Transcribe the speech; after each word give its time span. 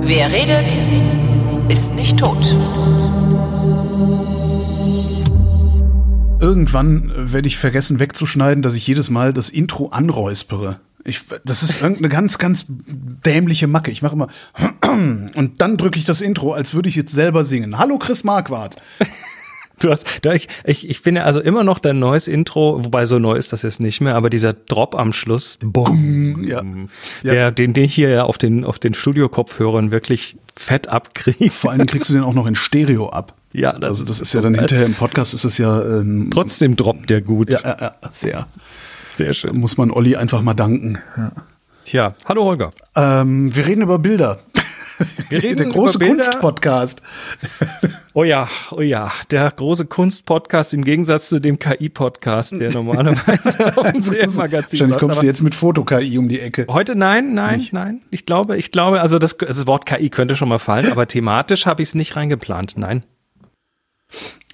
Wer 0.00 0.32
redet, 0.32 0.72
ist 1.68 1.94
nicht 1.94 2.18
tot. 2.18 2.56
Irgendwann 6.40 7.12
werde 7.14 7.48
ich 7.48 7.58
vergessen 7.58 7.98
wegzuschneiden, 7.98 8.62
dass 8.62 8.74
ich 8.74 8.86
jedes 8.86 9.10
Mal 9.10 9.32
das 9.32 9.50
Intro 9.50 9.88
anräuspere. 9.88 10.80
Ich, 11.04 11.22
das 11.44 11.62
ist 11.62 11.82
irgendeine 11.82 12.08
ganz, 12.08 12.38
ganz 12.38 12.66
dämliche 12.68 13.66
Macke. 13.66 13.90
Ich 13.90 14.02
mache 14.02 14.14
immer 14.14 14.28
und 15.34 15.54
dann 15.58 15.76
drücke 15.76 15.98
ich 15.98 16.04
das 16.04 16.20
Intro, 16.20 16.52
als 16.52 16.74
würde 16.74 16.88
ich 16.88 16.96
jetzt 16.96 17.12
selber 17.12 17.44
singen. 17.44 17.78
Hallo 17.78 17.98
Chris 17.98 18.24
Marquardt. 18.24 18.76
Du 19.82 19.90
hast, 19.90 20.06
da 20.22 20.32
ich, 20.32 20.48
ich, 20.64 20.88
ich 20.88 21.00
finde 21.00 21.24
also 21.24 21.40
immer 21.40 21.62
noch 21.64 21.78
dein 21.78 21.98
neues 21.98 22.28
Intro, 22.28 22.84
wobei 22.84 23.06
so 23.06 23.18
neu 23.18 23.34
ist 23.34 23.52
das 23.52 23.62
jetzt 23.62 23.80
nicht 23.80 24.00
mehr, 24.00 24.14
aber 24.16 24.28
dieser 24.30 24.52
Drop 24.52 24.94
am 24.96 25.12
Schluss, 25.12 25.58
Bumm, 25.62 26.44
ja. 26.44 26.62
der, 27.22 27.34
Ja. 27.34 27.50
den, 27.50 27.74
den 27.74 27.84
ich 27.84 27.94
hier 27.94 28.08
ja 28.08 28.24
auf 28.24 28.38
den, 28.38 28.64
auf 28.64 28.78
den 28.78 28.94
Studio-Kopfhörern 28.94 29.90
wirklich 29.90 30.36
fett 30.56 30.88
abkriege. 30.88 31.50
Vor 31.50 31.70
allem 31.70 31.86
kriegst 31.86 32.10
du 32.10 32.14
den 32.14 32.24
auch 32.24 32.34
noch 32.34 32.46
in 32.46 32.54
Stereo 32.56 33.08
ab. 33.10 33.34
Ja, 33.52 33.72
das 33.72 33.90
Also 33.90 34.04
das 34.04 34.20
ist 34.20 34.32
ja 34.34 34.40
dann 34.40 34.54
hinterher 34.54 34.84
im 34.86 34.94
Podcast 34.94 35.32
ist 35.32 35.44
es 35.44 35.58
ja, 35.58 35.80
ähm, 35.82 36.30
Trotzdem 36.32 36.76
droppt 36.76 37.08
der 37.08 37.22
gut. 37.22 37.48
ja, 37.50 37.60
ja, 37.64 37.76
ja 37.80 37.94
sehr. 38.10 38.46
Sehr 39.14 39.32
schön. 39.32 39.56
Muss 39.56 39.76
man 39.78 39.90
Olli 39.90 40.16
einfach 40.16 40.42
mal 40.42 40.54
danken. 40.54 40.98
Tja, 41.84 42.14
hallo 42.26 42.44
Holger. 42.44 42.70
Ähm, 42.94 43.54
wir 43.54 43.66
reden 43.66 43.82
über 43.82 43.98
Bilder. 43.98 44.38
Wir 45.28 45.42
reden 45.42 45.58
Der 45.58 45.66
große. 45.68 45.98
Kunstpodcast. 45.98 47.02
Oh 48.14 48.24
ja, 48.24 48.48
oh 48.72 48.80
ja, 48.80 49.12
der 49.30 49.50
große 49.50 49.86
Kunst-Podcast 49.86 50.74
im 50.74 50.82
Gegensatz 50.82 51.28
zu 51.28 51.38
dem 51.40 51.58
KI-Podcast, 51.58 52.52
der 52.52 52.72
normalerweise 52.72 53.76
auf 53.76 53.94
unserem 53.94 54.34
Magazin 54.34 54.80
Wahrscheinlich 54.80 54.98
kommst 54.98 55.22
du 55.22 55.26
jetzt 55.26 55.42
mit 55.42 55.54
Foto-KI 55.54 56.18
um 56.18 56.28
die 56.28 56.40
Ecke. 56.40 56.66
Heute 56.68 56.96
nein, 56.96 57.34
nein, 57.34 57.66
nein. 57.72 58.00
Ich 58.10 58.26
glaube, 58.26 58.56
ich 58.56 58.72
glaube, 58.72 59.00
also 59.00 59.18
das, 59.18 59.36
das 59.36 59.66
Wort 59.66 59.86
KI 59.86 60.10
könnte 60.10 60.34
schon 60.36 60.48
mal 60.48 60.58
fallen, 60.58 60.90
aber 60.90 61.06
thematisch 61.06 61.66
habe 61.66 61.82
ich 61.82 61.90
es 61.90 61.94
nicht 61.94 62.16
reingeplant. 62.16 62.76
Nein, 62.76 63.04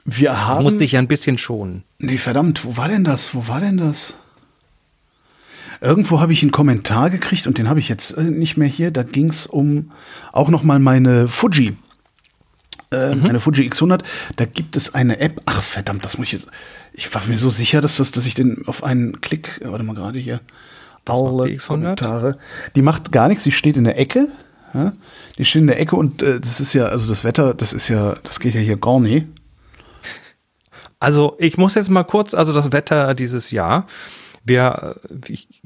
Wir 0.04 0.46
haben. 0.46 0.62
musste 0.62 0.84
ich 0.84 0.92
ja 0.92 0.98
ein 0.98 1.08
bisschen 1.08 1.38
schonen. 1.38 1.84
Nee, 1.98 2.18
verdammt, 2.18 2.64
wo 2.64 2.76
war 2.76 2.88
denn 2.88 3.04
das? 3.04 3.34
Wo 3.34 3.48
war 3.48 3.60
denn 3.60 3.78
das? 3.78 4.14
Irgendwo 5.84 6.20
habe 6.20 6.32
ich 6.32 6.42
einen 6.42 6.50
Kommentar 6.50 7.10
gekriegt 7.10 7.46
und 7.46 7.58
den 7.58 7.68
habe 7.68 7.78
ich 7.78 7.90
jetzt 7.90 8.12
äh, 8.16 8.22
nicht 8.22 8.56
mehr 8.56 8.68
hier. 8.68 8.90
Da 8.90 9.02
ging 9.02 9.28
es 9.28 9.46
um 9.46 9.90
auch 10.32 10.48
noch 10.48 10.62
mal 10.62 10.78
meine 10.78 11.28
Fuji. 11.28 11.76
Äh, 12.90 13.14
Meine 13.14 13.40
Fuji 13.40 13.68
X100. 13.68 14.00
Da 14.36 14.44
gibt 14.44 14.76
es 14.76 14.94
eine 14.94 15.18
App. 15.20 15.42
Ach 15.46 15.62
verdammt, 15.62 16.04
das 16.04 16.16
muss 16.16 16.28
ich 16.28 16.32
jetzt. 16.32 16.48
Ich 16.92 17.12
war 17.14 17.22
mir 17.26 17.38
so 17.38 17.50
sicher, 17.50 17.80
dass, 17.80 17.96
das, 17.96 18.12
dass 18.12 18.24
ich 18.24 18.34
den 18.34 18.66
auf 18.66 18.82
einen 18.82 19.20
Klick. 19.20 19.60
Warte 19.62 19.84
mal 19.84 19.94
gerade 19.94 20.18
hier. 20.18 20.40
Macht 21.06 21.18
Alle 21.18 21.50
die 21.50 21.58
X100? 21.58 21.66
Kommentare. 21.66 22.38
Die 22.76 22.82
macht 22.82 23.12
gar 23.12 23.28
nichts. 23.28 23.44
Sie 23.44 23.52
steht 23.52 23.76
in 23.76 23.84
der 23.84 23.98
Ecke. 23.98 24.28
Ja? 24.72 24.92
Die 25.38 25.44
steht 25.44 25.60
in 25.60 25.66
der 25.66 25.80
Ecke 25.80 25.96
und 25.96 26.22
äh, 26.22 26.40
das 26.40 26.60
ist 26.60 26.72
ja, 26.72 26.86
also 26.86 27.08
das 27.08 27.24
Wetter, 27.24 27.52
das 27.52 27.72
ist 27.72 27.88
ja, 27.88 28.14
das 28.22 28.40
geht 28.40 28.54
ja 28.54 28.60
hier 28.60 28.76
gar 28.76 29.00
nicht. 29.00 29.26
Also 31.00 31.36
ich 31.38 31.58
muss 31.58 31.74
jetzt 31.74 31.90
mal 31.90 32.04
kurz, 32.04 32.32
also 32.32 32.52
das 32.52 32.72
Wetter 32.72 33.14
dieses 33.14 33.50
Jahr. 33.50 33.86
Wir, 34.44 34.96
äh, 35.08 35.32
ich, 35.32 35.62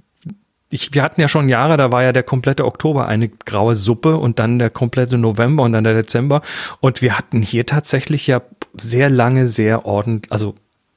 ich, 0.71 0.93
wir 0.93 1.03
hatten 1.03 1.21
ja 1.21 1.29
schon 1.29 1.49
Jahre, 1.49 1.77
da 1.77 1.93
war 1.93 2.03
ja 2.03 2.13
der 2.13 2.23
komplette 2.23 2.65
Oktober 2.65 3.09
eine 3.09 3.29
graue 3.29 3.75
Suppe 3.75 4.17
und 4.17 4.39
dann 4.39 4.59
der 4.59 4.71
komplette 4.71 5.17
November 5.17 5.65
und 5.65 5.73
dann 5.73 5.85
der 5.85 5.95
Dezember. 5.95 6.43
Und 6.81 7.01
wir 7.01 7.17
hatten 7.17 7.43
hier 7.43 7.65
tatsächlich 7.65 8.27
ja 8.27 8.43
sehr 8.77 9.09
lange, 9.09 9.47
sehr 9.47 9.87
ordentlich, 9.87 10.31
also 10.31 10.55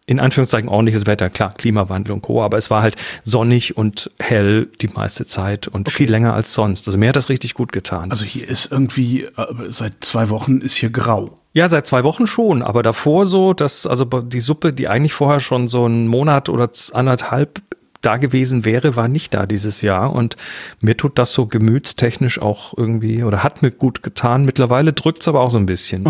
in 0.08 0.20
Anführungszeichen 0.20 0.68
ordentliches 0.68 1.06
Wetter, 1.06 1.30
klar, 1.30 1.54
Klimawandel 1.54 2.12
und 2.12 2.22
Co., 2.22 2.44
aber 2.44 2.58
es 2.58 2.70
war 2.70 2.82
halt 2.82 2.98
sonnig 3.24 3.78
und 3.78 4.12
hell 4.20 4.68
die 4.82 4.90
meiste 4.90 5.26
Zeit 5.26 5.70
und 5.70 5.90
viel 5.90 6.10
länger 6.10 6.34
als 6.34 6.54
sonst. 6.54 6.88
Also 6.88 6.98
mir 6.98 7.10
hat 7.10 7.16
das 7.16 7.30
richtig 7.30 7.54
gut 7.54 7.72
getan. 7.72 8.10
Also 8.10 8.26
hier 8.26 8.50
ist 8.50 8.72
irgendwie, 8.72 9.24
äh, 9.24 9.30
seit 9.70 10.04
zwei 10.04 10.28
Wochen 10.28 10.60
ist 10.60 10.76
hier 10.76 10.90
grau. 10.90 11.38
Ja, 11.54 11.70
seit 11.70 11.88
zwei 11.88 12.04
Wochen 12.04 12.28
schon, 12.28 12.62
aber 12.62 12.84
davor 12.84 13.26
so, 13.26 13.54
dass 13.54 13.86
also 13.86 14.04
die 14.06 14.40
Suppe, 14.40 14.74
die 14.74 14.90
eigentlich 14.90 15.14
vorher 15.14 15.40
schon 15.40 15.70
so 15.70 15.86
einen 15.86 16.08
Monat 16.08 16.50
oder 16.50 16.70
anderthalb 16.94 17.62
da 18.02 18.18
gewesen 18.18 18.66
wäre, 18.66 18.96
war 18.96 19.08
nicht 19.08 19.34
da 19.34 19.46
dieses 19.46 19.82
Jahr 19.82 20.14
und 20.14 20.36
mir 20.82 20.98
tut 20.98 21.18
das 21.20 21.34
so 21.34 21.46
gemütstechnisch 21.46 22.40
auch 22.42 22.74
irgendwie 22.78 23.24
oder 23.24 23.44
hat 23.44 23.62
mir 23.62 23.72
gut 23.72 24.04
getan. 24.04 24.46
Mittlerweile 24.46 24.94
drückt's 24.94 25.28
aber 25.28 25.42
auch 25.42 25.52
so 25.52 25.58
ein 25.58 25.66
bisschen. 25.66 26.04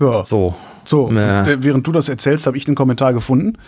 Ja. 0.00 0.24
So. 0.24 0.54
So, 0.86 1.10
äh, 1.10 1.62
während 1.62 1.86
du 1.86 1.92
das 1.92 2.08
erzählst, 2.08 2.46
habe 2.46 2.56
ich 2.56 2.66
einen 2.66 2.74
Kommentar 2.74 3.12
gefunden. 3.12 3.58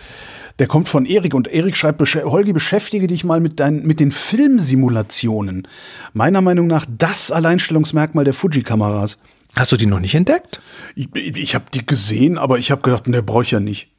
Der 0.58 0.66
kommt 0.66 0.88
von 0.88 1.04
Erik 1.04 1.34
und 1.34 1.46
Erik 1.46 1.76
schreibt, 1.76 2.00
"Besch- 2.00 2.24
Holgi, 2.24 2.52
beschäftige 2.52 3.06
dich 3.06 3.22
mal 3.22 3.38
mit, 3.40 3.60
deinen, 3.60 3.86
mit 3.86 4.00
den 4.00 4.10
Filmsimulationen. 4.10 5.68
Meiner 6.14 6.40
Meinung 6.40 6.66
nach 6.66 6.86
das 6.98 7.30
Alleinstellungsmerkmal 7.30 8.24
der 8.24 8.34
Fuji-Kameras. 8.34 9.18
Hast 9.54 9.72
du 9.72 9.76
die 9.76 9.86
noch 9.86 10.00
nicht 10.00 10.14
entdeckt? 10.14 10.60
Ich, 10.96 11.14
ich 11.14 11.54
habe 11.54 11.66
die 11.74 11.84
gesehen, 11.86 12.38
aber 12.38 12.58
ich 12.58 12.70
habe 12.70 12.80
gedacht, 12.82 13.04
der 13.06 13.22
brauche 13.22 13.42
ich 13.42 13.50
ja 13.50 13.60
nicht. 13.60 13.90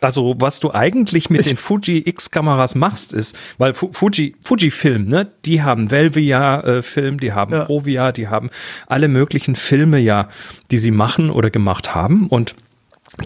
Also, 0.00 0.34
was 0.38 0.60
du 0.60 0.72
eigentlich 0.72 1.30
mit 1.30 1.46
den 1.46 1.56
Fuji 1.56 2.02
X-Kameras 2.06 2.74
machst, 2.74 3.12
ist, 3.12 3.36
weil 3.58 3.74
Fu 3.74 3.90
Fuji, 3.92 4.36
Fujifilm, 4.44 5.08
ne, 5.08 5.30
die 5.44 5.62
haben 5.62 5.90
Velvia-Film, 5.90 7.18
die 7.20 7.32
haben 7.32 7.52
Ja. 7.52 7.64
Provia, 7.64 8.12
die 8.12 8.28
haben 8.28 8.50
alle 8.86 9.08
möglichen 9.08 9.56
Filme 9.56 9.98
ja, 9.98 10.28
die 10.70 10.78
sie 10.78 10.90
machen 10.90 11.30
oder 11.30 11.50
gemacht 11.50 11.94
haben 11.94 12.26
und 12.28 12.54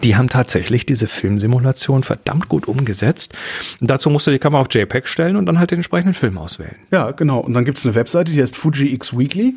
die 0.03 0.15
haben 0.15 0.29
tatsächlich 0.29 0.85
diese 0.85 1.07
Filmsimulation 1.07 2.03
verdammt 2.03 2.47
gut 2.49 2.67
umgesetzt. 2.67 3.33
Und 3.79 3.89
dazu 3.89 4.11
musst 4.11 4.27
du 4.27 4.31
die 4.31 4.37
Kamera 4.39 4.61
auf 4.61 4.67
JPEG 4.71 5.07
stellen 5.07 5.35
und 5.35 5.47
dann 5.47 5.57
halt 5.57 5.71
den 5.71 5.79
entsprechenden 5.79 6.13
Film 6.13 6.37
auswählen. 6.37 6.75
Ja, 6.91 7.11
genau. 7.11 7.39
Und 7.39 7.53
dann 7.53 7.65
gibt's 7.65 7.83
eine 7.85 7.95
Webseite, 7.95 8.31
die 8.31 8.41
heißt 8.41 8.55
Fuji 8.55 8.93
X 8.93 9.17
Weekly. 9.17 9.55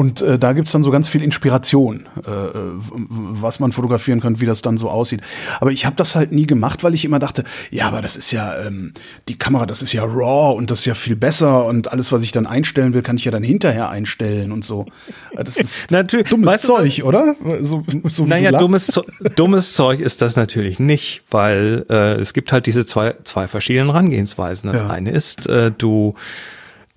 Und 0.00 0.22
äh, 0.22 0.38
da 0.38 0.54
gibt's 0.54 0.72
dann 0.72 0.82
so 0.82 0.90
ganz 0.90 1.08
viel 1.08 1.22
Inspiration, 1.22 2.08
äh, 2.26 2.30
äh, 2.30 2.52
was 2.88 3.60
man 3.60 3.70
fotografieren 3.72 4.18
kann, 4.22 4.40
wie 4.40 4.46
das 4.46 4.62
dann 4.62 4.78
so 4.78 4.88
aussieht. 4.88 5.20
Aber 5.60 5.72
ich 5.72 5.84
habe 5.84 5.94
das 5.96 6.14
halt 6.16 6.32
nie 6.32 6.46
gemacht, 6.46 6.82
weil 6.82 6.94
ich 6.94 7.04
immer 7.04 7.18
dachte, 7.18 7.44
ja, 7.70 7.88
aber 7.88 8.00
das 8.00 8.16
ist 8.16 8.30
ja, 8.30 8.58
ähm, 8.60 8.94
die 9.28 9.36
Kamera, 9.36 9.66
das 9.66 9.82
ist 9.82 9.92
ja 9.92 10.02
raw 10.04 10.56
und 10.56 10.70
das 10.70 10.78
ist 10.78 10.84
ja 10.86 10.94
viel 10.94 11.16
besser 11.16 11.66
und 11.66 11.92
alles, 11.92 12.12
was 12.12 12.22
ich 12.22 12.32
dann 12.32 12.46
einstellen 12.46 12.94
will, 12.94 13.02
kann 13.02 13.16
ich 13.16 13.26
ja 13.26 13.30
dann 13.30 13.42
hinterher 13.42 13.90
einstellen 13.90 14.52
und 14.52 14.64
so. 14.64 14.86
Äh, 15.36 15.44
Das 15.44 15.58
ist 15.58 15.76
Natürlich, 15.90 16.30
dummes 16.30 16.46
weißt 16.50 16.64
du, 16.64 16.68
Zeug, 16.68 17.02
oder? 17.04 17.34
So, 17.60 17.84
so 18.04 18.24
Naja, 18.24 18.52
dummes, 18.52 18.98
dummes 19.36 19.74
Zeug 19.74 20.00
ist 20.00 20.22
das 20.22 20.34
natürlich 20.34 20.78
nicht, 20.78 21.24
weil 21.30 21.84
äh, 21.90 22.14
es 22.14 22.32
gibt 22.32 22.52
halt 22.52 22.64
diese 22.64 22.86
zwei, 22.86 23.16
zwei 23.24 23.48
verschiedenen 23.48 23.88
Herangehensweisen. 23.90 24.72
Das 24.72 24.80
Ja. 24.80 24.88
eine 24.88 25.10
ist, 25.10 25.46
äh, 25.46 25.70
du 25.76 26.14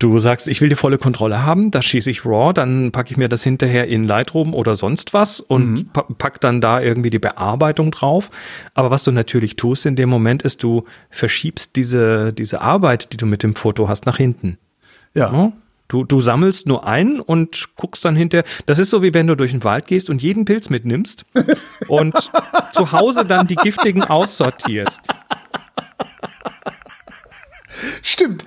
Du 0.00 0.18
sagst, 0.18 0.48
ich 0.48 0.60
will 0.60 0.68
die 0.68 0.74
volle 0.74 0.98
Kontrolle 0.98 1.44
haben, 1.44 1.70
da 1.70 1.80
schieße 1.80 2.10
ich 2.10 2.26
RAW, 2.26 2.52
dann 2.52 2.90
packe 2.90 3.12
ich 3.12 3.16
mir 3.16 3.28
das 3.28 3.44
hinterher 3.44 3.86
in 3.86 4.04
Lightroom 4.04 4.52
oder 4.52 4.74
sonst 4.74 5.14
was 5.14 5.38
und 5.40 5.70
Mhm. 5.74 5.88
pa 5.92 6.02
pack 6.18 6.40
dann 6.40 6.60
da 6.60 6.80
irgendwie 6.80 7.10
die 7.10 7.20
Bearbeitung 7.20 7.92
drauf. 7.92 8.30
Aber 8.74 8.90
was 8.90 9.04
du 9.04 9.12
natürlich 9.12 9.54
tust 9.56 9.86
in 9.86 9.94
dem 9.94 10.08
Moment 10.08 10.42
ist, 10.42 10.62
du 10.64 10.84
verschiebst 11.10 11.76
diese, 11.76 12.32
diese 12.32 12.60
Arbeit, 12.60 13.12
die 13.12 13.16
du 13.16 13.26
mit 13.26 13.42
dem 13.44 13.54
Foto 13.54 13.88
hast, 13.88 14.04
nach 14.04 14.16
hinten. 14.16 14.58
Ja. 15.14 15.32
Ja? 15.32 15.52
Du, 15.86 16.02
du 16.02 16.20
sammelst 16.20 16.66
nur 16.66 16.86
ein 16.86 17.20
und 17.20 17.68
guckst 17.76 18.04
dann 18.04 18.16
hinterher. 18.16 18.44
Das 18.66 18.78
ist 18.78 18.90
so, 18.90 19.02
wie 19.02 19.14
wenn 19.14 19.26
du 19.28 19.36
durch 19.36 19.52
den 19.52 19.62
Wald 19.64 19.86
gehst 19.86 20.10
und 20.10 20.22
jeden 20.22 20.44
Pilz 20.44 20.70
mitnimmst 20.70 21.24
und 21.88 22.14
zu 22.72 22.90
Hause 22.90 23.24
dann 23.26 23.46
die 23.46 23.54
giftigen 23.54 24.02
aussortierst. 24.02 25.02
Stimmt. 28.02 28.44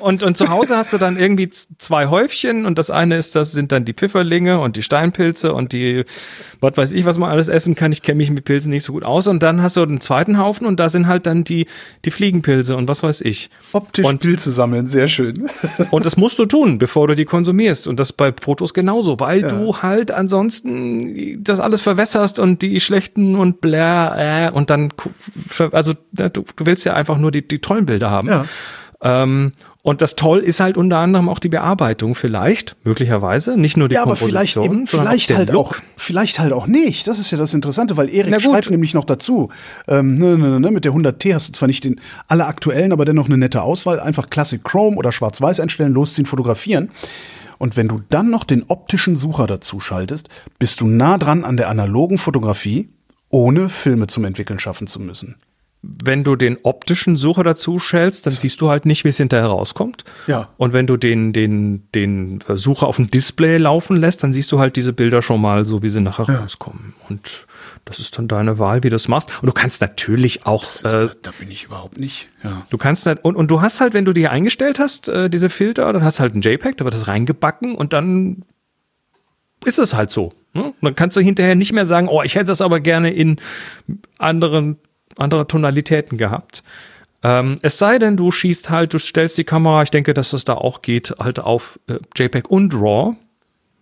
Und, 0.00 0.22
und 0.22 0.36
zu 0.36 0.48
Hause 0.48 0.76
hast 0.76 0.92
du 0.92 0.98
dann 0.98 1.18
irgendwie 1.18 1.50
zwei 1.50 2.06
Häufchen 2.08 2.66
und 2.66 2.78
das 2.78 2.90
eine 2.90 3.16
ist, 3.16 3.34
das 3.36 3.52
sind 3.52 3.72
dann 3.72 3.84
die 3.84 3.92
Pfifferlinge 3.94 4.58
und 4.60 4.76
die 4.76 4.82
Steinpilze 4.82 5.52
und 5.52 5.72
die, 5.72 6.04
was 6.60 6.76
weiß 6.76 6.92
ich, 6.92 7.04
was 7.04 7.18
man 7.18 7.30
alles 7.30 7.48
essen 7.48 7.74
kann. 7.74 7.92
Ich 7.92 8.02
kenne 8.02 8.16
mich 8.18 8.30
mit 8.30 8.44
Pilzen 8.44 8.70
nicht 8.70 8.84
so 8.84 8.92
gut 8.92 9.04
aus. 9.04 9.26
Und 9.26 9.42
dann 9.42 9.62
hast 9.62 9.76
du 9.76 9.84
den 9.86 10.00
zweiten 10.00 10.38
Haufen 10.38 10.66
und 10.66 10.80
da 10.80 10.88
sind 10.88 11.06
halt 11.06 11.26
dann 11.26 11.44
die, 11.44 11.66
die 12.04 12.10
Fliegenpilze 12.10 12.76
und 12.76 12.88
was 12.88 13.02
weiß 13.02 13.20
ich. 13.22 13.50
Optisch 13.72 14.04
Und- 14.04 14.20
Pilze 14.22 14.50
sammeln, 14.50 14.86
sehr 14.86 15.08
schön. 15.08 15.48
Und 15.90 16.04
das 16.06 16.16
musst 16.16 16.38
du 16.38 16.46
tun, 16.46 16.78
bevor 16.78 17.06
du 17.08 17.14
die 17.14 17.24
konsumierst. 17.24 17.86
Und 17.86 18.00
das 18.00 18.12
bei 18.12 18.32
Fotos 18.40 18.74
genauso, 18.74 19.20
weil 19.20 19.42
du 19.42 19.76
halt 19.82 20.10
ansonsten 20.10 21.42
das 21.44 21.60
alles 21.60 21.80
verwässerst 21.80 22.38
und 22.38 22.62
die 22.62 22.80
schlechten 22.80 23.36
und 23.36 23.60
blä, 23.60 23.76
äh, 23.76 24.50
und 24.50 24.70
dann, 24.70 24.92
also 25.72 25.92
ne, 26.12 26.30
du, 26.30 26.44
du 26.56 26.66
willst 26.66 26.84
ja 26.84 26.94
einfach 26.94 27.18
nur 27.18 27.30
die, 27.30 27.46
die 27.46 27.58
tollen 27.60 27.86
Bilder 27.86 28.10
haben. 28.10 28.28
Ja. 28.28 28.45
Ähm, 29.02 29.52
und 29.82 30.02
das 30.02 30.16
toll 30.16 30.40
ist 30.40 30.58
halt 30.58 30.76
unter 30.76 30.98
anderem 30.98 31.28
auch 31.28 31.38
die 31.38 31.48
Bearbeitung 31.48 32.16
vielleicht, 32.16 32.74
möglicherweise, 32.82 33.56
nicht 33.56 33.76
nur 33.76 33.88
die 33.88 33.94
Ja, 33.94 34.02
aber 34.02 34.16
Komposition, 34.16 34.34
vielleicht 34.34 34.56
eben, 34.58 34.86
vielleicht 34.88 35.30
halt 35.30 35.50
Look. 35.50 35.66
auch, 35.66 35.74
vielleicht 35.96 36.40
halt 36.40 36.52
auch 36.52 36.66
nicht. 36.66 37.06
Das 37.06 37.20
ist 37.20 37.30
ja 37.30 37.38
das 37.38 37.54
Interessante, 37.54 37.96
weil 37.96 38.12
Erik 38.12 38.40
schreibt 38.40 38.68
nämlich 38.68 38.94
noch 38.94 39.04
dazu. 39.04 39.50
Ähm, 39.86 40.14
ne, 40.14 40.36
ne, 40.36 40.58
ne, 40.58 40.70
mit 40.72 40.84
der 40.84 40.92
100T 40.92 41.32
hast 41.32 41.48
du 41.50 41.52
zwar 41.52 41.68
nicht 41.68 41.84
den 41.84 42.00
alle 42.26 42.46
aktuellen, 42.46 42.90
aber 42.90 43.04
dennoch 43.04 43.26
eine 43.26 43.38
nette 43.38 43.62
Auswahl. 43.62 44.00
Einfach 44.00 44.28
Classic 44.28 44.62
Chrome 44.64 44.96
oder 44.96 45.12
Schwarz-Weiß 45.12 45.60
einstellen, 45.60 45.92
losziehen, 45.92 46.26
fotografieren. 46.26 46.90
Und 47.58 47.76
wenn 47.76 47.86
du 47.86 48.02
dann 48.10 48.28
noch 48.28 48.42
den 48.42 48.64
optischen 48.64 49.14
Sucher 49.14 49.46
dazu 49.46 49.78
schaltest, 49.78 50.28
bist 50.58 50.80
du 50.80 50.88
nah 50.88 51.16
dran 51.16 51.44
an 51.44 51.56
der 51.56 51.68
analogen 51.68 52.18
Fotografie, 52.18 52.88
ohne 53.28 53.68
Filme 53.68 54.08
zum 54.08 54.24
Entwickeln 54.24 54.58
schaffen 54.58 54.88
zu 54.88 55.00
müssen. 55.00 55.36
Wenn 56.04 56.24
du 56.24 56.36
den 56.36 56.58
optischen 56.62 57.16
Sucher 57.16 57.44
dazu 57.44 57.78
stellst, 57.78 58.26
dann 58.26 58.32
siehst 58.32 58.60
du 58.60 58.68
halt 58.70 58.86
nicht, 58.86 59.04
wie 59.04 59.08
es 59.08 59.16
hinterher 59.16 59.46
rauskommt. 59.46 60.04
Ja. 60.26 60.48
Und 60.56 60.72
wenn 60.72 60.86
du 60.86 60.96
den, 60.96 61.32
den, 61.32 61.88
den 61.94 62.40
Sucher 62.54 62.86
auf 62.86 62.96
dem 62.96 63.10
Display 63.10 63.56
laufen 63.58 63.96
lässt, 63.96 64.22
dann 64.22 64.32
siehst 64.32 64.50
du 64.52 64.58
halt 64.58 64.76
diese 64.76 64.92
Bilder 64.92 65.22
schon 65.22 65.40
mal 65.40 65.64
so, 65.64 65.82
wie 65.82 65.90
sie 65.90 66.00
nachher 66.00 66.26
Ja. 66.28 66.40
rauskommen. 66.40 66.94
Und 67.08 67.46
das 67.84 68.00
ist 68.00 68.18
dann 68.18 68.26
deine 68.26 68.58
Wahl, 68.58 68.78
wie 68.82 68.88
du 68.88 68.94
das 68.96 69.06
machst. 69.06 69.28
Und 69.40 69.46
du 69.46 69.52
kannst 69.52 69.80
natürlich 69.80 70.44
auch, 70.44 70.64
Das 70.64 70.82
ist, 70.82 70.94
äh, 70.94 71.08
da, 71.22 71.30
bin 71.38 71.50
ich 71.50 71.64
überhaupt 71.64 71.98
nicht. 71.98 72.28
Ja. 72.42 72.66
du 72.68 72.78
kannst 72.78 73.06
halt, 73.06 73.24
und, 73.24 73.36
und 73.36 73.50
du 73.50 73.60
hast 73.60 73.80
halt, 73.80 73.94
wenn 73.94 74.04
du 74.04 74.12
die 74.12 74.26
eingestellt 74.28 74.78
hast, 74.78 75.08
äh, 75.08 75.30
diese 75.30 75.50
Filter, 75.50 75.92
dann 75.92 76.02
hast 76.02 76.18
du 76.18 76.22
halt 76.22 76.34
ein 76.34 76.40
JPEG, 76.42 76.76
da 76.78 76.84
wird 76.84 76.94
das 76.94 77.06
reingebacken 77.06 77.74
und 77.76 77.92
dann 77.92 78.42
ist 79.64 79.78
es 79.78 79.94
halt 79.94 80.10
so. 80.10 80.32
Ne? 80.52 80.72
Dann 80.80 80.94
kannst 80.94 81.16
du 81.16 81.20
hinterher 81.20 81.54
nicht 81.54 81.72
mehr 81.72 81.86
sagen, 81.86 82.08
oh, 82.08 82.22
ich 82.22 82.34
hätte 82.34 82.46
das 82.46 82.60
aber 82.60 82.80
gerne 82.80 83.12
in 83.12 83.38
anderen, 84.18 84.78
andere 85.18 85.46
Tonalitäten 85.46 86.18
gehabt. 86.18 86.62
Ähm, 87.22 87.56
es 87.62 87.78
sei 87.78 87.98
denn, 87.98 88.16
du 88.16 88.30
schießt 88.30 88.70
halt, 88.70 88.92
du 88.92 88.98
stellst 88.98 89.38
die 89.38 89.44
Kamera, 89.44 89.82
ich 89.82 89.90
denke, 89.90 90.14
dass 90.14 90.30
das 90.30 90.44
da 90.44 90.54
auch 90.54 90.82
geht, 90.82 91.14
halt 91.18 91.38
auf 91.38 91.80
äh, 91.88 91.98
JPEG 92.16 92.48
und 92.50 92.74
RAW 92.74 93.16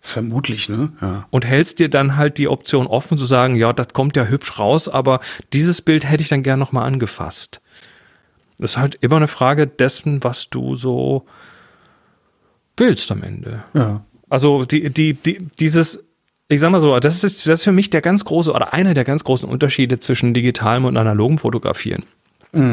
Vermutlich, 0.01 0.69
ne? 0.69 0.91
Ja. 1.01 1.25
und 1.31 1.45
hältst 1.45 1.79
dir 1.79 1.89
dann 1.89 2.15
halt 2.15 2.37
die 2.37 2.47
Option 2.47 2.85
offen 2.85 3.17
zu 3.17 3.25
sagen, 3.25 3.55
ja, 3.55 3.73
das 3.73 3.87
kommt 3.91 4.15
ja 4.15 4.25
hübsch 4.25 4.59
raus, 4.59 4.87
aber 4.87 5.19
dieses 5.51 5.81
Bild 5.81 6.05
hätte 6.05 6.21
ich 6.21 6.29
dann 6.29 6.43
gern 6.43 6.59
nochmal 6.59 6.85
angefasst. 6.85 7.59
Das 8.59 8.71
ist 8.73 8.77
halt 8.77 8.99
immer 9.01 9.15
eine 9.15 9.27
Frage 9.27 9.65
dessen, 9.65 10.23
was 10.23 10.51
du 10.51 10.75
so 10.75 11.25
willst 12.77 13.11
am 13.11 13.23
Ende. 13.23 13.63
Ja. 13.73 14.05
Also 14.29 14.63
die, 14.63 14.91
die, 14.91 15.15
die, 15.15 15.47
dieses, 15.59 16.04
ich 16.47 16.59
sag 16.59 16.69
mal 16.71 16.79
so, 16.81 16.97
das 16.99 17.23
ist, 17.23 17.47
das 17.47 17.59
ist 17.59 17.63
für 17.63 17.71
mich 17.71 17.89
der 17.89 18.01
ganz 18.01 18.23
große 18.25 18.51
oder 18.53 18.73
einer 18.73 18.93
der 18.93 19.03
ganz 19.03 19.23
großen 19.23 19.49
Unterschiede 19.49 19.99
zwischen 19.99 20.33
digitalem 20.33 20.85
und 20.85 20.95
analogem 20.97 21.37
Fotografieren. 21.37 22.03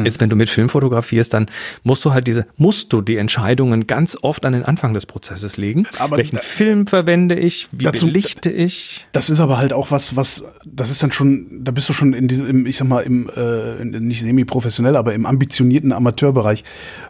Ist, 0.05 0.21
wenn 0.21 0.29
du 0.29 0.37
mit 0.37 0.47
Film 0.47 0.69
fotografierst, 0.69 1.33
dann 1.33 1.47
musst 1.83 2.05
du 2.05 2.13
halt 2.13 2.25
diese, 2.27 2.45
musst 2.55 2.93
du 2.93 3.01
die 3.01 3.17
Entscheidungen 3.17 3.85
ganz 3.85 4.17
oft 4.21 4.45
an 4.45 4.53
den 4.53 4.63
Anfang 4.63 4.93
des 4.93 5.05
Prozesses 5.05 5.57
legen. 5.57 5.85
Aber 5.99 6.17
Welchen 6.17 6.37
da- 6.37 6.41
Film 6.41 6.87
verwende 6.87 7.35
ich? 7.35 7.67
Wie 7.73 7.83
Dazu- 7.83 8.05
belichte 8.05 8.49
ich? 8.49 9.05
Das 9.11 9.29
ist 9.29 9.41
aber 9.41 9.57
halt 9.57 9.73
auch 9.73 9.91
was, 9.91 10.15
was, 10.15 10.45
das 10.65 10.89
ist 10.89 11.03
dann 11.03 11.11
schon, 11.11 11.65
da 11.65 11.73
bist 11.73 11.89
du 11.89 11.93
schon 11.93 12.13
in 12.13 12.29
diesem, 12.29 12.47
im, 12.47 12.65
ich 12.65 12.77
sag 12.77 12.87
mal, 12.87 13.01
im, 13.01 13.29
äh, 13.35 13.83
nicht 13.83 14.21
semi-professionell, 14.21 14.95
aber 14.95 15.13
im 15.15 15.25
ambitionierten 15.25 15.91
Amateurbereich. 15.91 16.63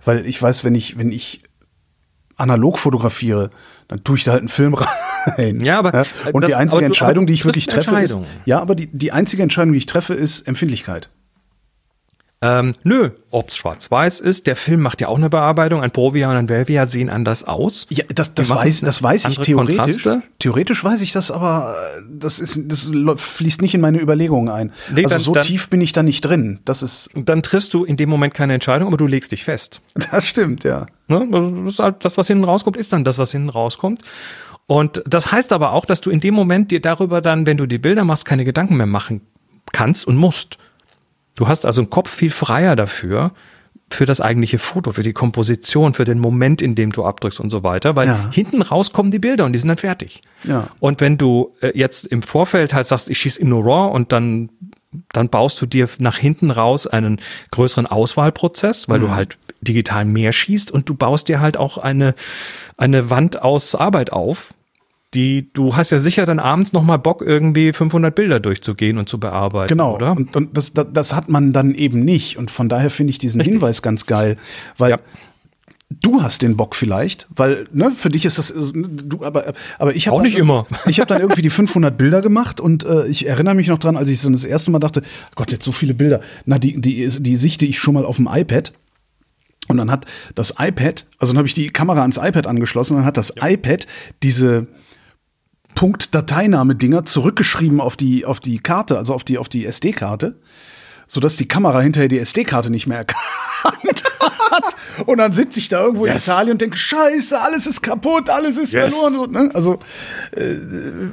Weil 0.04 0.26
ich 0.26 0.42
weiß, 0.42 0.64
wenn 0.64 0.74
ich, 0.74 0.98
wenn 0.98 1.12
ich 1.12 1.42
analog 2.38 2.80
fotografiere, 2.80 3.52
dann 3.88 4.04
tue 4.04 4.18
ich 4.18 4.24
da 4.24 4.32
halt 4.32 4.40
einen 4.42 4.48
Film 4.48 4.74
rein. 4.74 4.88
Ja, 5.60 5.80
aber, 5.80 5.94
äh, 5.94 6.06
Und 6.34 6.42
das- 6.42 6.50
die 6.50 6.56
einzige 6.56 6.86
Entscheidung, 6.86 7.26
die 7.28 7.34
ich 7.34 7.46
wirklich 7.46 7.68
treffe, 7.68 8.00
ist, 8.00 8.18
ja, 8.46 8.60
aber 8.62 8.76
die, 8.76 8.88
die 8.88 9.12
einzige 9.12 9.44
Entscheidung, 9.44 9.74
die 9.74 9.78
ich 9.80 9.86
treffe, 9.86 10.14
ist 10.14 10.48
Empfindlichkeit. 10.48 11.10
Ähm, 12.46 12.74
nö, 12.84 13.12
ob's 13.32 13.56
schwarz-weiß 13.56 14.20
ist, 14.20 14.48
der 14.48 14.58
Film 14.58 14.82
macht 14.82 15.00
ja 15.00 15.08
auch 15.08 15.16
eine 15.18 15.30
Bearbeitung. 15.30 15.80
Ein 15.82 15.92
Provia 15.92 16.30
und 16.30 16.36
ein 16.36 16.50
Velvia 16.50 16.86
sehen 16.86 17.10
anders 17.10 17.46
aus. 17.46 17.88
Ja, 17.90 18.04
das, 18.14 18.36
das, 18.36 18.50
weiß, 18.50 18.82
das 18.82 19.02
weiß 19.02 19.28
ich 19.30 19.38
theoretisch. 19.40 19.78
Kontraste. 19.78 20.24
Theoretisch 20.40 20.84
weiß 20.84 21.00
ich 21.00 21.14
das, 21.14 21.32
aber 21.32 21.74
äh, 21.98 22.02
das, 22.20 22.42
ist, 22.42 22.60
das 22.66 22.90
fließt 23.16 23.62
nicht 23.62 23.76
in 23.76 23.80
meine 23.80 24.02
Überlegungen 24.02 24.50
ein. 24.50 24.74
Nee, 24.94 25.04
also 25.06 25.16
dann- 25.16 25.24
so 25.24 25.32
dann- 25.32 25.44
tief 25.46 25.70
bin 25.70 25.80
ich 25.80 25.94
da 25.94 26.04
nicht 26.04 26.20
drin. 26.26 26.60
Das 26.66 26.84
ist, 26.84 27.12
Dann 27.16 27.44
triffst 27.44 27.74
du 27.74 27.86
in 27.86 27.96
dem 27.96 28.10
Moment 28.10 28.34
keine 28.34 28.56
Entscheidung, 28.56 28.90
aber 28.90 28.98
du 28.98 29.08
legst 29.08 29.32
dich 29.32 29.46
fest. 29.46 29.80
das 30.12 30.28
stimmt, 30.28 30.66
ja. 30.66 30.88
Ne? 31.08 31.26
Halt 31.80 32.04
das, 32.04 32.18
was 32.18 32.28
hinten 32.28 32.44
rauskommt, 32.44 32.76
ist 32.76 32.92
dann 32.92 33.06
das, 33.06 33.18
was 33.20 33.32
hinten 33.32 33.48
rauskommt. 33.50 34.02
Und 34.68 35.04
das 35.06 35.32
heißt 35.32 35.52
aber 35.54 35.74
auch, 35.74 35.86
dass 35.86 36.02
du 36.02 36.10
in 36.10 36.20
dem 36.20 36.34
Moment 36.34 36.72
dir 36.72 36.80
darüber 36.82 37.22
dann, 37.22 37.46
wenn 37.46 37.58
du 37.58 37.66
die 37.66 37.78
Bilder 37.80 38.04
machst, 38.06 38.26
keine 38.26 38.46
Gedanken 38.46 38.78
mehr 38.78 38.86
machen 38.86 39.22
kannst 39.72 40.08
und 40.08 40.16
musst. 40.16 40.58
Du 41.36 41.48
hast 41.48 41.66
also 41.66 41.82
einen 41.82 41.90
Kopf 41.90 42.10
viel 42.10 42.30
freier 42.30 42.76
dafür, 42.76 43.32
für 43.90 44.06
das 44.08 44.22
eigentliche 44.22 44.58
Foto, 44.58 44.92
für 44.92 45.04
die 45.04 45.14
Komposition, 45.14 45.94
für 45.94 46.06
den 46.06 46.18
Moment, 46.20 46.62
in 46.64 46.74
dem 46.74 46.92
du 46.92 47.06
abdrückst 47.06 47.40
und 47.40 47.50
so 47.52 47.64
weiter, 47.64 47.96
weil 47.96 48.08
Ja. 48.08 48.30
hinten 48.32 48.62
raus 48.64 48.92
kommen 48.92 49.12
die 49.12 49.20
Bilder 49.20 49.46
und 49.46 49.54
die 49.54 49.60
sind 49.60 49.68
dann 49.68 49.78
fertig. 49.78 50.22
Ja. 50.46 50.68
Und 50.80 51.00
wenn 51.02 51.18
du 51.18 51.54
äh, 51.62 51.78
jetzt 51.78 52.08
im 52.08 52.24
Vorfeld 52.24 52.74
halt 52.74 52.88
sagst, 52.88 53.10
ich 53.10 53.20
schieße 53.20 53.40
in 53.42 53.50
nur 53.50 53.64
RAW 53.64 53.94
und 53.94 54.12
dann, 54.12 54.50
dann 55.12 55.30
baust 55.30 55.62
du 55.62 55.66
dir 55.68 55.88
nach 56.00 56.18
hinten 56.18 56.50
raus 56.50 56.88
einen 56.88 57.20
größeren 57.52 57.86
Auswahlprozess, 57.86 58.90
weil 58.90 59.00
du 59.00 59.12
halt 59.12 59.38
digital 59.62 60.06
mehr 60.06 60.34
schießt 60.34 60.72
und 60.72 60.90
du 60.90 60.96
baust 60.96 61.28
dir 61.28 61.40
halt 61.40 61.58
auch 61.58 61.78
eine, 61.78 62.16
eine 62.78 63.10
Wand 63.10 63.42
aus 63.42 63.76
Arbeit 63.76 64.12
auf, 64.12 64.54
die, 65.14 65.50
du 65.54 65.76
hast 65.76 65.92
ja 65.92 66.00
sicher 66.00 66.26
dann 66.26 66.40
abends 66.40 66.74
nochmal 66.74 66.98
Bock, 66.98 67.22
irgendwie 67.22 67.72
500 67.72 68.16
Bilder 68.16 68.40
durchzugehen 68.40 68.98
und 68.98 69.08
zu 69.08 69.20
bearbeiten, 69.20 69.70
Genau. 69.70 69.94
oder? 69.96 70.14
Und, 70.14 70.36
und 70.36 70.58
das, 70.58 70.74
das, 70.74 70.88
das 70.92 71.14
hat 71.14 71.30
man 71.30 71.54
dann 71.54 71.76
eben 71.76 72.00
nicht. 72.00 72.38
Und 72.38 72.50
von 72.50 72.68
daher 72.68 72.90
finde 72.90 73.12
ich 73.12 73.20
diesen 73.20 73.40
Richtig. 73.40 73.56
Hinweis 73.56 73.84
ganz 73.84 74.08
geil, 74.08 74.38
weil 74.80 74.92
Ja. 74.92 74.98
du 76.02 76.24
hast 76.24 76.42
den 76.42 76.58
Bock 76.58 76.76
vielleicht, 76.76 77.28
weil 77.36 77.68
ne, 77.72 77.92
für 77.92 78.10
dich 78.10 78.26
ist 78.26 78.40
das 78.40 78.52
du, 78.56 79.24
aber 79.24 79.54
aber 79.78 79.96
ich 79.96 80.08
habe 80.08 80.18
Auch 80.18 80.24
nicht 80.24 80.36
immer. 80.36 80.66
Ich 80.88 81.00
habe 81.00 81.08
dann 81.10 81.22
irgendwie 81.22 81.44
die 81.44 81.52
500 81.52 81.96
Bilder 81.96 82.22
gemacht 82.22 82.60
und 82.60 82.84
äh, 82.84 83.06
ich 83.06 83.28
erinnere 83.28 83.54
mich 83.54 83.68
noch 83.68 83.78
dran, 83.78 83.96
als 83.96 84.10
ich 84.10 84.20
so 84.20 84.32
das 84.32 84.46
erste 84.46 84.72
Mal 84.72 84.80
dachte, 84.80 85.04
Gott, 85.36 85.52
jetzt 85.52 85.64
so 85.66 85.72
viele 85.72 85.94
Bilder. 85.94 86.22
Na, 86.46 86.58
die 86.58 86.82
die 86.82 87.08
die 87.08 87.36
sichte 87.36 87.68
ich 87.68 87.78
schon 87.78 87.94
mal 87.94 88.06
auf 88.06 88.16
dem 88.16 88.28
iPad. 88.32 88.74
Und 89.68 89.78
dann 89.78 89.90
hat 89.90 90.06
das 90.36 90.56
iPad, 90.60 91.06
also 91.20 91.34
dann 91.34 91.38
habe 91.38 91.48
ich 91.48 91.54
die 91.54 91.70
Kamera 91.70 92.02
ans 92.02 92.18
iPad 92.18 92.48
angeschlossen, 92.48 92.98
dann 92.98 93.06
hat 93.06 93.18
das 93.18 93.34
iPad 93.42 93.88
diese 94.22 94.68
Punkt-Dateiname-Dinger 95.76 97.06
zurückgeschrieben 97.06 97.80
auf 97.82 97.98
die, 97.98 98.26
auf 98.26 98.40
die 98.40 98.60
Karte, 98.60 98.98
also 98.98 99.14
auf 99.14 99.24
die, 99.24 99.38
auf 99.38 99.50
die 99.50 99.66
SD-Karte, 99.66 100.36
sodass 101.08 101.36
die 101.38 101.48
Kamera 101.48 101.82
hinterher 101.82 102.08
die 102.10 102.20
SD-Karte 102.20 102.70
nicht 102.70 102.88
mehr 102.88 102.98
erkannt 103.64 104.04
hat. 104.20 104.76
Und 105.06 105.18
dann 105.18 105.34
sitze 105.34 105.60
ich 105.60 105.70
da 105.70 105.82
irgendwo 105.84 106.06
Yes. 106.06 106.28
in 106.28 106.34
Italien 106.34 106.52
und 106.54 106.62
denke, 106.62 106.78
scheiße, 106.78 107.40
alles 107.42 107.66
ist 107.66 107.82
kaputt, 107.82 108.30
alles 108.30 108.58
ist 108.58 108.74
Yes. 108.74 108.94
verloren. 108.94 109.14
So, 109.14 109.26
ne? 109.26 109.52
Also 109.54 109.80
äh, 110.32 110.42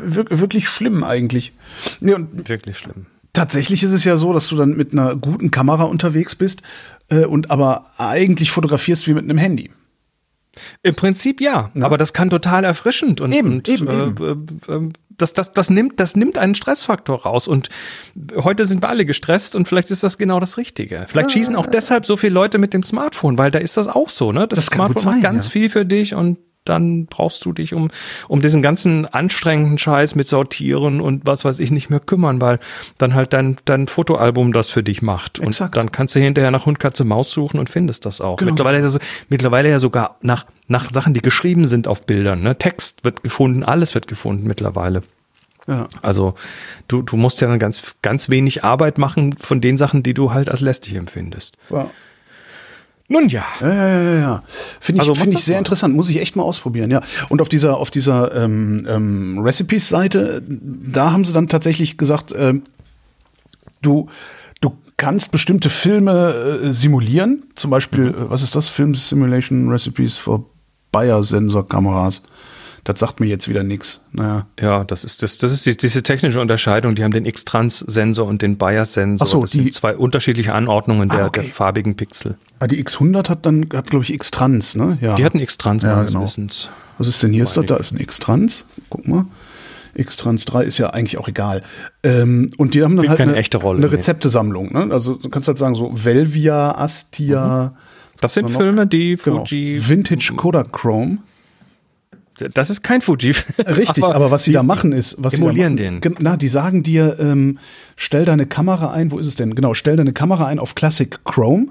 wir 0.05 0.25
wirklich 0.41 0.69
schlimm 0.69 1.05
eigentlich. 1.05 1.53
Und 2.01 2.49
Wirklich 2.49 2.79
schlimm. 2.79 3.07
Tatsächlich 3.33 3.83
ist 3.85 3.93
es 3.93 4.05
ja 4.05 4.17
so, 4.17 4.33
dass 4.33 4.49
du 4.49 4.57
dann 4.57 4.77
mit 4.77 4.93
einer 4.93 5.15
guten 5.17 5.51
Kamera 5.51 5.85
unterwegs 5.85 6.35
bist 6.35 6.63
äh, 7.11 7.25
und 7.25 7.51
aber 7.51 7.87
eigentlich 7.99 8.51
fotografierst 8.51 9.07
wie 9.07 9.15
mit 9.15 9.25
einem 9.25 9.39
Handy. 9.39 9.71
Im 10.83 10.95
Prinzip 10.95 11.41
ja, 11.41 11.71
aber 11.81 11.97
das 11.97 12.13
kann 12.13 12.29
total 12.29 12.65
erfrischend 12.65 13.21
und, 13.21 13.33
Eben, 13.33 13.53
und 13.53 13.69
eben, 13.69 13.89
äh, 13.89 14.73
äh, 14.73 14.89
das, 15.17 15.33
das, 15.33 15.53
das, 15.53 15.71
nimmt, 15.71 16.01
das 16.01 16.17
nimmt 16.17 16.39
einen 16.39 16.55
Stressfaktor 16.55 17.23
raus. 17.23 17.47
Und 17.47 17.69
heute 18.35 18.67
sind 18.67 18.83
wir 18.83 18.89
alle 18.89 19.05
gestresst 19.05 19.55
und 19.55 19.69
vielleicht 19.69 19.91
ist 19.91 20.03
das 20.03 20.19
genau 20.19 20.41
das 20.41 20.57
Richtige. 20.57 21.05
Vielleicht 21.07 21.33
schießen 21.33 21.55
auch 21.55 21.67
deshalb 21.67 22.05
so 22.07 22.17
viele 22.17 22.33
Leute 22.33 22.59
mit 22.59 22.75
dem 22.75 22.83
Smartphone, 22.83 23.39
weil 23.39 23.51
da 23.51 23.59
ist 23.59 23.77
das 23.77 23.87
auch 23.87 24.09
so. 24.09 24.33
Ne? 24.33 24.49
Das, 24.49 24.59
Das 24.59 24.67
Smartphone 24.67 25.03
sein, 25.03 25.13
macht 25.15 25.23
ganz 25.23 25.47
ja. 25.47 25.51
viel 25.53 25.69
für 25.69 25.85
dich 25.85 26.15
und 26.15 26.39
dann 26.65 27.07
brauchst 27.07 27.45
du 27.45 27.53
dich 27.53 27.75
um, 27.75 27.89
um 28.29 28.43
diesen 28.43 28.63
ganzen 28.63 29.07
anstrengenden 29.07 29.79
Scheiß 29.79 30.15
mit 30.15 30.29
Sortieren 30.29 31.01
und 31.01 31.27
was 31.27 31.45
weiß 31.45 31.59
ich 31.59 31.71
nicht 31.71 31.91
mehr 31.91 32.01
kümmern, 32.01 32.41
weil 32.41 32.59
dann 32.99 33.15
halt 33.15 33.33
dein, 33.33 33.57
dein 33.65 33.87
Fotoalbum 33.87 34.53
das 34.53 34.69
für 34.71 34.83
dich 34.83 35.03
macht. 35.03 35.39
Exakt. 35.39 35.77
Und 35.77 35.83
dann 35.83 35.93
kannst 35.93 36.15
du 36.15 36.21
hinterher 36.21 36.51
nach 36.51 36.67
Hund, 36.67 36.79
Katze, 36.79 37.05
Maus 37.05 37.31
suchen 37.31 37.59
und 37.59 37.71
findest 37.71 38.07
das 38.07 38.21
auch. 38.21 38.37
Genau. 38.37 38.53
Mittlerweile, 38.53 38.79
ist 38.79 38.85
es, 38.85 38.99
mittlerweile 39.29 39.71
ja 39.71 39.79
sogar 39.79 40.17
nach, 40.21 40.47
nach 40.69 40.91
Sachen, 40.93 41.15
die 41.15 41.23
geschrieben 41.23 41.67
sind 41.67 41.89
auf 41.89 42.05
Bildern. 42.05 42.43
Ne? 42.43 42.57
Text 42.57 43.05
wird 43.05 43.23
gefunden, 43.23 43.63
alles 43.63 43.95
wird 43.95 44.07
gefunden 44.07 44.47
mittlerweile. 44.47 45.03
Ja. 45.67 45.89
Also 46.03 46.35
du, 46.89 47.03
du 47.03 47.17
musst 47.17 47.41
ja 47.41 47.49
dann 47.49 47.59
ganz, 47.59 47.83
ganz 48.03 48.29
wenig 48.29 48.65
Arbeit 48.65 48.99
machen 48.99 49.35
von 49.39 49.61
den 49.61 49.77
Sachen, 49.77 50.03
die 50.03 50.15
du 50.15 50.33
halt 50.33 50.51
als 50.51 50.61
lästig 50.61 50.95
empfindest. 50.95 51.57
Ja. 51.71 51.91
Nun 53.13 53.29
ja. 53.29 53.45
Ja, 53.61 53.75
ja, 53.75 54.03
ja, 54.03 54.21
ja. 54.21 54.43
Finde 54.79 55.03
ich, 55.03 55.09
Also 55.09 55.17
finde 55.21 55.37
ich 55.37 55.43
sehr 55.45 55.57
mal. 55.57 55.59
interessant. 55.59 55.97
Muss 55.97 56.09
ich 56.09 56.21
echt 56.21 56.37
mal 56.37 56.45
ausprobieren, 56.45 56.93
ja. 56.93 57.03
Und 57.29 57.43
auf 57.43 57.49
dieser, 57.49 57.77
auf 57.77 57.91
dieser 57.91 58.33
ähm, 58.37 58.85
ähm, 58.87 59.39
Recipes-Seite, 59.41 60.43
da 60.47 61.11
haben 61.11 61.25
sie 61.25 61.33
dann 61.33 61.49
tatsächlich 61.49 61.99
gesagt, 61.99 62.33
ähm, 62.37 62.63
du, 63.83 64.09
du 64.61 64.77
kannst 64.97 65.33
bestimmte 65.33 65.71
Filme 65.71 66.61
äh, 66.63 66.73
simulieren. 66.73 67.43
Zum 67.57 67.73
Beispiel, 67.73 68.11
äh, 68.11 68.31
was 68.31 68.43
ist 68.43 68.55
das? 68.55 68.69
Film 68.69 68.95
Simulation 68.95 69.69
Recipes 69.69 70.17
for 70.17 70.45
Bayer-Sensor-Kameras. 70.93 72.23
Das 72.85 72.99
sagt 72.99 73.21
mir 73.21 73.27
jetzt 73.27 73.49
wieder 73.49 73.63
nichts. 73.63 74.01
Naja. 74.13 74.47
Ja, 74.59 74.85
das 74.85 75.05
ist 75.05 75.23
das, 75.23 75.37
das 75.39 75.53
ist 75.53 75.67
die, 75.67 75.77
diese 75.77 76.03
technische 76.03 76.41
Unterscheidung. 76.41 76.95
Die 76.95 77.05
haben 77.05 77.13
den 77.13 77.27
X-Trans-Sensor 77.27 78.27
und 78.27 78.41
den 78.43 78.57
Bias-Sensor. 78.57 79.27
So, 79.27 79.41
das 79.43 79.51
die- 79.51 79.59
sind 79.63 79.75
zwei 79.75 79.97
unterschiedliche 79.97 80.55
Anordnungen 80.55 81.11
Ah, 81.11 81.17
der, 81.17 81.27
okay. 81.27 81.41
der 81.43 81.51
farbigen 81.51 81.95
Pixel. 81.97 82.37
Ah, 82.59 82.67
die 82.67 82.83
X100 82.83 83.29
hat 83.29 83.45
dann, 83.47 83.67
hat 83.75 83.91
glaube 83.91 84.05
ich 84.05 84.13
X-Trans, 84.15 84.77
ne? 84.77 84.99
Ja. 85.01 85.15
Die 85.15 85.25
hatten 85.25 85.39
X-Trans 85.41 85.83
Ja, 85.83 85.97
meines 85.97 86.13
genau. 86.13 86.25
Wissens. 86.25 86.71
Was 86.99 87.07
ist 87.09 87.23
denn 87.23 87.33
hier? 87.33 87.45
Ist 87.45 87.57
das, 87.57 87.67
da 87.67 87.77
ist 87.77 87.93
ein 87.93 88.01
X-Trans. 88.01 88.65
Guck 88.89 89.07
mal. 89.07 89.27
X-Trans 89.95 90.45
3 90.45 90.63
ist 90.65 90.79
ja 90.79 90.91
eigentlich 90.91 91.19
auch 91.19 91.29
egal. 91.29 91.63
Ähm, 92.03 92.51
und 92.59 92.75
die 92.75 92.83
haben 92.85 92.97
dann 92.97 93.07
Spielt 93.07 93.19
halt 93.19 93.29
eine, 93.29 93.37
echte 93.39 93.59
Rolle, 93.59 93.79
eine. 93.79 93.91
Rezeptesammlung. 93.93 94.73
Ne? 94.73 94.89
Also 94.93 95.15
du 95.15 95.29
kannst 95.29 95.49
halt 95.49 95.59
sagen, 95.59 95.75
so 95.75 95.91
Velvia, 95.93 96.77
Astia. 96.79 97.75
Das 98.21 98.35
sind? 98.35 98.51
Filme, 98.51 98.87
die 98.87 99.17
Genau. 99.23 99.45
Fuji 99.45 99.81
Vintage 99.89 100.35
Kodachrome. 100.37 101.19
Das 102.55 102.71
ist 102.71 102.83
kein 102.83 103.01
Fuji. 103.01 103.35
Richtig, 103.59 104.03
aber, 104.05 104.15
aber 104.15 104.31
was 104.31 104.45
sie 104.45 104.51
die, 104.51 104.55
da 104.55 104.63
machen 104.63 104.93
ist, 104.93 105.17
was 105.19 105.35
emulieren 105.35 105.77
sie 105.77 105.85
da 105.85 105.91
machen, 105.91 106.01
den. 106.01 106.17
Na, 106.21 106.37
die 106.37 106.49
sagen 106.49 106.83
dir, 106.83 107.17
ähm, 107.21 107.59
stell 107.97 108.25
deine 108.25 108.47
Kamera 108.47 108.91
ein, 108.91 109.11
wo 109.11 109.19
ist 109.19 109.27
es 109.27 109.37
denn? 109.37 109.55
Genau, 109.55 109.75
stell 109.75 109.97
deine 109.97 110.13
Kamera 110.13 110.47
ein 110.47 110.59
auf 110.59 110.75
Classic 110.75 111.19
Chrome, 111.25 111.69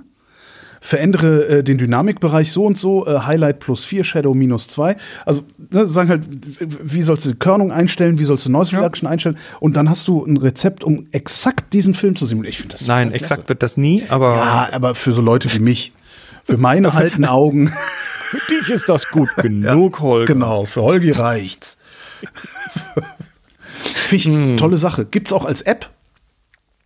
verändere 0.81 1.47
äh, 1.47 1.63
den 1.63 1.77
Dynamikbereich 1.77 2.51
so 2.51 2.65
und 2.65 2.77
so, 2.77 3.05
äh, 3.05 3.19
Highlight 3.19 3.59
plus 3.59 3.85
4, 3.85 4.03
Shadow 4.03 4.33
minus 4.33 4.67
2. 4.69 4.95
Also 5.25 5.43
ne, 5.71 5.85
sagen 5.85 6.09
halt, 6.09 6.27
wie 6.59 7.01
sollst 7.01 7.25
du 7.25 7.31
die 7.31 7.39
Körnung 7.39 7.71
einstellen, 7.71 8.19
wie 8.19 8.23
sollst 8.23 8.45
du 8.45 8.51
Noise 8.51 8.77
Reduction 8.77 9.07
ja. 9.07 9.11
einstellen 9.11 9.37
und 9.59 9.75
dann 9.75 9.89
hast 9.89 10.07
du 10.07 10.25
ein 10.25 10.37
Rezept, 10.37 10.83
um 10.83 11.07
exakt 11.11 11.73
diesen 11.73 11.93
Film 11.93 12.15
zu 12.15 12.25
simulieren. 12.25 12.51
Ich 12.51 12.57
finde 12.57 12.75
das 12.75 12.87
Nein, 12.87 13.11
exakt 13.11 13.49
wird 13.49 13.63
das 13.63 13.77
nie, 13.77 14.03
aber 14.09 14.35
ja, 14.35 14.69
aber 14.71 14.95
für 14.95 15.11
so 15.11 15.21
Leute 15.21 15.51
wie 15.53 15.59
mich, 15.59 15.93
für 16.43 16.57
meine 16.57 16.93
alten 16.93 17.25
Augen. 17.25 17.71
Für 18.29 18.39
dich 18.47 18.69
ist 18.69 18.89
das 18.89 19.09
gut 19.09 19.29
genug, 19.37 19.97
ja, 19.97 20.03
Holger. 20.03 20.33
Genau, 20.33 20.65
für 20.65 20.83
Holgi 20.83 21.11
reicht's. 21.11 21.77
Finde 23.73 24.15
ich 24.15 24.25
hm. 24.25 24.57
tolle 24.57 24.77
Sache. 24.77 25.05
Gibt's 25.05 25.33
auch 25.33 25.45
als 25.45 25.61
App. 25.61 25.89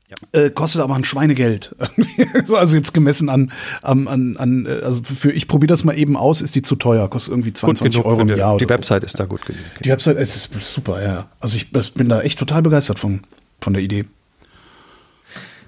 Ja. 0.10 0.40
Äh, 0.40 0.50
kostet 0.52 0.82
aber 0.82 0.96
ein 0.96 1.04
Schweinegeld. 1.04 1.76
also 2.54 2.78
jetzt 2.78 2.94
gemessen 2.94 3.28
an, 3.28 3.52
an, 3.82 4.08
an, 4.08 4.38
an 4.38 4.68
also 4.68 5.02
für 5.04 5.32
ich 5.32 5.50
probiere 5.50 5.68
das 5.68 5.84
mal 5.84 5.98
eben 5.98 6.16
aus, 6.16 6.42
ist 6.42 6.56
die 6.56 6.62
zu 6.62 6.78
teuer, 6.78 7.10
kostet 7.10 7.34
irgendwie 7.34 7.52
22 7.52 8.06
Euro 8.06 8.22
im 8.22 8.30
Jahr. 8.30 8.58
Die 8.58 8.70
Website 8.70 9.02
so. 9.02 9.06
ist 9.08 9.20
da 9.20 9.26
gut 9.26 9.46
genug. 9.46 9.62
Die 9.84 9.90
Website 9.90 10.18
ist, 10.18 10.56
ist 10.56 10.74
super, 10.74 11.04
ja. 11.04 11.28
Also 11.42 11.58
ich 11.58 11.72
bin 11.72 12.08
da 12.08 12.22
echt 12.22 12.40
total 12.40 12.62
begeistert 12.62 13.00
von, 13.00 13.22
von 13.60 13.74
der 13.74 13.82
Idee. 13.82 14.06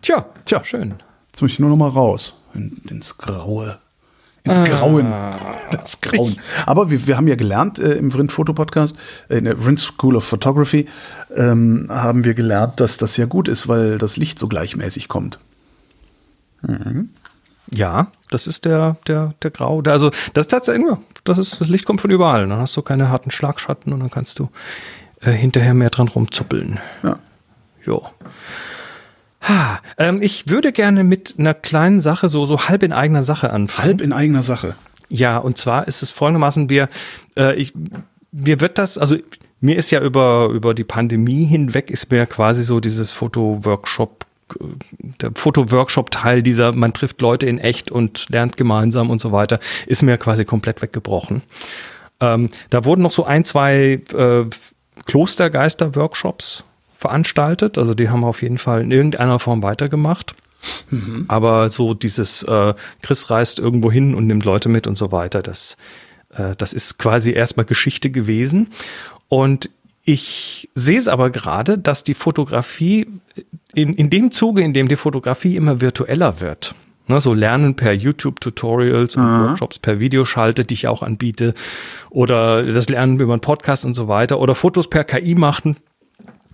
Tja, 0.02 0.26
tja, 0.46 0.64
schön. 0.64 0.94
Jetzt 1.32 1.42
muss 1.42 1.52
ich 1.52 1.60
nur 1.60 1.70
noch 1.70 1.78
mal 1.78 1.90
raus 1.90 2.40
in, 2.54 2.82
ins 2.90 3.18
Graue. 3.18 3.80
Ins 4.46 4.64
Grauen. 4.64 5.08
Ah. 5.08 5.38
Das 5.72 6.00
Grauen. 6.02 6.38
Aber 6.66 6.92
wir, 6.92 7.08
wir 7.08 7.18
haben 7.18 7.28
ja 7.28 7.36
gelernt 7.36 7.80
äh, 7.80 7.94
im 7.94 8.12
Vrind 8.12 8.32
Foto 8.32 8.54
Podcast, 8.54 8.98
äh, 9.28 9.38
in 9.38 9.46
der 9.46 9.58
Vrind 9.58 9.80
School 9.80 10.16
of 10.16 10.24
Photography, 10.24 10.88
ähm, 11.36 11.88
haben 11.90 12.24
wir 12.24 12.36
gelernt, 12.36 12.80
dass 12.80 12.98
das 12.98 13.18
ja 13.18 13.26
gut 13.26 13.48
ist, 13.48 13.68
weil 13.68 13.98
das 13.98 14.18
Licht 14.18 14.38
so 14.38 14.48
gleichmäßig 14.48 15.08
kommt. 15.08 15.40
Mhm. 16.62 17.10
Ja, 17.72 18.08
das 18.30 18.46
ist 18.46 18.66
der, 18.66 18.98
der, 19.08 19.34
der 19.42 19.52
Grau. 19.52 19.82
Also, 19.82 20.12
das 20.34 20.44
ist 20.44 20.52
tatsächlich, 20.52 20.86
das 21.24 21.40
ist, 21.40 21.60
das 21.60 21.68
Licht 21.68 21.86
kommt 21.86 22.02
von 22.02 22.12
überall. 22.12 22.48
Dann 22.48 22.60
hast 22.60 22.78
du 22.78 22.84
keine 22.84 23.10
harten 23.10 23.32
Schlagschatten 23.32 23.92
und 23.92 24.00
dann 24.00 24.12
kannst 24.12 24.38
du 24.38 24.50
äh, 25.22 25.32
hinterher 25.32 25.74
mehr 25.74 25.90
dran 25.90 26.08
rumzuppeln. 26.08 26.80
Ja. 27.04 27.16
Jo. 27.84 28.06
Ha, 29.48 29.80
ähm, 29.98 30.22
ich 30.22 30.50
würde 30.50 30.72
gerne 30.72 31.04
mit 31.04 31.36
einer 31.38 31.54
kleinen 31.54 32.02
Sache, 32.02 32.30
so, 32.30 32.46
so 32.46 32.68
halb 32.68 32.84
in 32.84 32.94
eigener 32.94 33.24
Sache 33.24 33.52
anfangen. 33.52 33.88
Halb 33.88 34.02
in 34.02 34.12
eigener 34.12 34.44
Sache. 34.44 34.76
Ja, 35.10 35.38
und 35.38 35.58
zwar 35.58 35.88
ist 35.88 36.02
es 36.02 36.12
folgendermaßen, 36.12 36.70
wir, 36.70 36.90
äh, 37.38 37.56
ich, 37.56 37.74
mir 38.32 38.60
wird 38.60 38.78
das, 38.78 38.98
also 38.98 39.18
mir 39.62 39.78
ist 39.78 39.92
ja 39.92 40.02
über, 40.02 40.50
über 40.52 40.74
die 40.74 40.84
Pandemie 40.84 41.46
hinweg, 41.46 41.92
ist 41.92 42.12
mir 42.12 42.26
quasi 42.26 42.64
so 42.64 42.80
dieses 42.80 43.12
Fotoworkshop 43.12 44.26
der 45.22 45.32
Fotoworkshop-Teil 45.34 46.44
dieser, 46.44 46.72
man 46.72 46.94
trifft 46.94 47.20
Leute 47.20 47.48
in 47.48 47.58
echt 47.58 47.90
und 47.90 48.30
lernt 48.30 48.58
gemeinsam 48.58 49.10
und 49.10 49.20
so 49.20 49.32
weiter, 49.32 49.60
ist 49.88 50.04
mir 50.04 50.20
quasi 50.20 50.46
komplett 50.46 50.84
weggebrochen. 50.84 51.42
Ähm, 52.20 52.52
da 52.70 52.86
wurden 52.86 53.02
noch 53.02 53.12
so 53.12 53.26
ein, 53.26 53.44
zwei 53.44 54.02
äh, 54.14 54.46
Klostergeister-Workshops 55.08 56.64
veranstaltet. 57.06 57.78
Also 57.78 57.94
die 57.94 58.10
haben 58.10 58.24
auf 58.24 58.42
jeden 58.42 58.58
Fall 58.58 58.82
in 58.82 58.92
irgendeiner 58.92 59.40
Form 59.40 59.62
weitergemacht. 59.62 60.36
Mhm. 60.90 61.26
Aber 61.28 61.70
so 61.70 61.94
dieses 61.94 62.42
äh, 62.44 62.74
Chris 63.04 63.30
reist 63.30 63.60
irgendwo 63.60 63.92
hin 63.92 64.16
und 64.16 64.26
nimmt 64.26 64.46
Leute 64.46 64.70
mit 64.70 64.88
und 64.88 64.98
so 64.98 65.12
weiter, 65.12 65.44
das, 65.44 65.78
äh, 66.34 66.56
das 66.56 66.74
ist 66.74 66.98
quasi 66.98 67.32
erstmal 67.32 67.68
Geschichte 67.68 68.10
gewesen. 68.10 68.72
Und 69.30 69.70
ich 70.04 70.70
sehe 70.74 70.98
es 70.98 71.08
aber 71.08 71.30
gerade, 71.30 71.78
dass 71.78 72.04
die 72.04 72.16
Fotografie 72.16 73.08
in, 73.74 73.94
in 73.94 74.10
dem 74.10 74.32
Zuge, 74.32 74.62
in 74.64 74.74
dem 74.74 74.88
die 74.88 74.96
Fotografie 74.96 75.56
immer 75.56 75.82
virtueller 75.82 76.40
wird, 76.40 76.74
ne, 77.08 77.22
so 77.22 77.34
Lernen 77.34 77.76
per 77.76 77.94
YouTube-Tutorials 77.94 79.16
und 79.16 79.24
Aha. 79.24 79.50
Workshops 79.50 79.78
per 79.78 80.00
Videoschalte, 80.00 80.66
die 80.66 80.74
ich 80.74 80.88
auch 80.88 81.04
anbiete, 81.04 81.54
oder 82.10 82.64
das 82.64 82.90
Lernen 82.90 83.20
über 83.20 83.34
einen 83.34 83.42
Podcast 83.42 83.86
und 83.86 83.94
so 83.94 84.08
weiter, 84.08 84.40
oder 84.40 84.56
Fotos 84.56 84.90
per 84.90 85.04
KI 85.04 85.36
machen, 85.36 85.78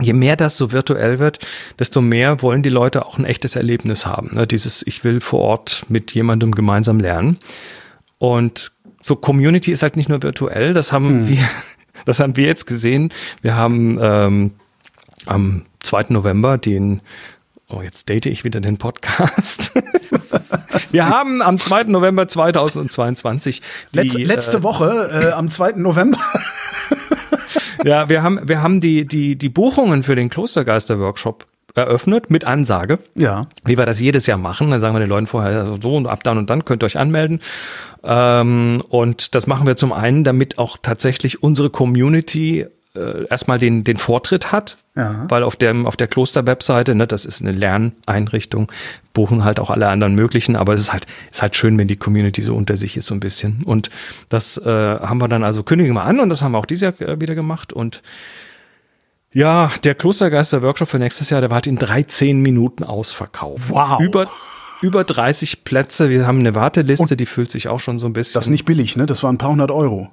je 0.01 0.13
mehr 0.13 0.35
das 0.35 0.57
so 0.57 0.71
virtuell 0.71 1.19
wird, 1.19 1.39
desto 1.79 2.01
mehr 2.01 2.41
wollen 2.41 2.63
die 2.63 2.69
Leute 2.69 3.05
auch 3.05 3.17
ein 3.17 3.25
echtes 3.25 3.55
Erlebnis 3.55 4.05
haben. 4.05 4.35
Ne? 4.35 4.47
Dieses, 4.47 4.85
ich 4.85 5.03
will 5.03 5.21
vor 5.21 5.39
Ort 5.39 5.83
mit 5.89 6.13
jemandem 6.13 6.53
gemeinsam 6.53 6.99
lernen. 6.99 7.37
Und 8.17 8.71
so 9.01 9.15
Community 9.15 9.71
ist 9.71 9.83
halt 9.83 9.95
nicht 9.95 10.09
nur 10.09 10.21
virtuell, 10.21 10.73
das 10.73 10.91
haben 10.91 11.21
hm. 11.21 11.29
wir, 11.29 11.49
das 12.05 12.19
haben 12.19 12.35
wir 12.35 12.45
jetzt 12.45 12.67
gesehen. 12.67 13.13
Wir 13.41 13.55
haben 13.55 13.97
ähm, 14.01 14.51
am 15.25 15.65
2. 15.79 16.05
November 16.09 16.57
den 16.57 17.01
Oh, 17.73 17.81
jetzt 17.81 18.09
date 18.09 18.25
ich 18.25 18.43
wieder 18.43 18.59
den 18.59 18.77
Podcast. 18.77 19.71
Wir 20.91 21.07
haben 21.07 21.41
am 21.41 21.57
2. 21.57 21.83
November 21.83 22.27
2022 22.27 23.61
die, 23.93 23.99
letzte, 23.99 24.17
letzte 24.17 24.57
äh, 24.57 24.63
Woche 24.63 25.29
äh, 25.29 25.31
am 25.31 25.47
2. 25.47 25.73
November 25.77 26.19
ja, 27.83 28.09
wir 28.09 28.23
haben, 28.23 28.39
wir 28.47 28.61
haben 28.61 28.81
die, 28.81 29.05
die, 29.05 29.35
die 29.35 29.49
Buchungen 29.49 30.03
für 30.03 30.15
den 30.15 30.29
Klostergeister-Workshop 30.29 31.45
eröffnet 31.75 32.29
mit 32.29 32.45
Ansage. 32.45 32.99
Ja. 33.15 33.47
Wie 33.63 33.77
wir 33.77 33.85
das 33.85 33.99
jedes 33.99 34.25
Jahr 34.25 34.37
machen. 34.37 34.71
Dann 34.71 34.81
sagen 34.81 34.95
wir 34.95 34.99
den 34.99 35.09
Leuten 35.09 35.27
vorher 35.27 35.77
so 35.81 35.95
und 35.95 36.07
ab 36.07 36.23
dann 36.23 36.37
und 36.37 36.49
dann 36.49 36.65
könnt 36.65 36.83
ihr 36.83 36.85
euch 36.85 36.97
anmelden. 36.97 37.39
Ähm, 38.03 38.83
und 38.89 39.35
das 39.35 39.47
machen 39.47 39.67
wir 39.67 39.75
zum 39.75 39.93
einen, 39.93 40.23
damit 40.23 40.57
auch 40.57 40.77
tatsächlich 40.81 41.43
unsere 41.43 41.69
Community 41.69 42.65
äh, 42.95 43.25
erstmal 43.29 43.59
den, 43.59 43.83
den 43.83 43.97
Vortritt 43.97 44.51
hat, 44.51 44.77
ja. 44.95 45.25
weil 45.29 45.43
auf, 45.43 45.55
dem, 45.55 45.85
auf 45.85 45.95
der 45.95 46.07
Kloster-Webseite, 46.07 46.95
ne, 46.95 47.07
das 47.07 47.25
ist 47.25 47.41
eine 47.41 47.51
Lerneinrichtung, 47.51 48.71
buchen 49.13 49.43
halt 49.43 49.59
auch 49.59 49.69
alle 49.69 49.87
anderen 49.87 50.15
möglichen, 50.15 50.55
aber 50.55 50.73
es 50.73 50.81
ist 50.81 50.93
halt, 50.93 51.05
ist 51.31 51.41
halt 51.41 51.55
schön, 51.55 51.77
wenn 51.79 51.87
die 51.87 51.95
Community 51.95 52.41
so 52.41 52.55
unter 52.55 52.77
sich 52.77 52.97
ist, 52.97 53.07
so 53.07 53.13
ein 53.13 53.19
bisschen. 53.19 53.63
Und 53.63 53.89
das 54.29 54.57
äh, 54.57 54.69
haben 54.69 55.19
wir 55.19 55.27
dann 55.27 55.43
also 55.43 55.63
kündigen 55.63 55.93
wir 55.93 56.03
an 56.03 56.19
und 56.19 56.29
das 56.29 56.41
haben 56.41 56.51
wir 56.51 56.57
auch 56.57 56.65
dieses 56.65 56.81
Jahr 56.81 57.01
äh, 57.01 57.21
wieder 57.21 57.35
gemacht 57.35 57.73
und 57.73 58.01
ja, 59.33 59.71
der 59.85 59.95
Klostergeister-Workshop 59.95 60.89
für 60.89 60.99
nächstes 60.99 61.29
Jahr, 61.29 61.39
der 61.39 61.49
war 61.49 61.55
halt 61.55 61.67
in 61.67 61.77
13 61.77 62.41
Minuten 62.41 62.83
ausverkauft. 62.83 63.69
Wow. 63.69 64.01
Über, 64.01 64.27
über 64.81 65.05
30 65.05 65.63
Plätze. 65.63 66.09
Wir 66.09 66.27
haben 66.27 66.39
eine 66.39 66.53
Warteliste, 66.53 67.13
und 67.13 67.19
die 67.19 67.25
fühlt 67.25 67.49
sich 67.49 67.69
auch 67.69 67.79
schon 67.79 67.97
so 67.97 68.07
ein 68.07 68.13
bisschen. 68.13 68.33
Das 68.33 68.47
ist 68.47 68.51
nicht 68.51 68.65
billig, 68.65 68.97
ne? 68.97 69.05
Das 69.05 69.23
waren 69.23 69.35
ein 69.35 69.37
paar 69.37 69.51
hundert 69.51 69.71
Euro. 69.71 70.09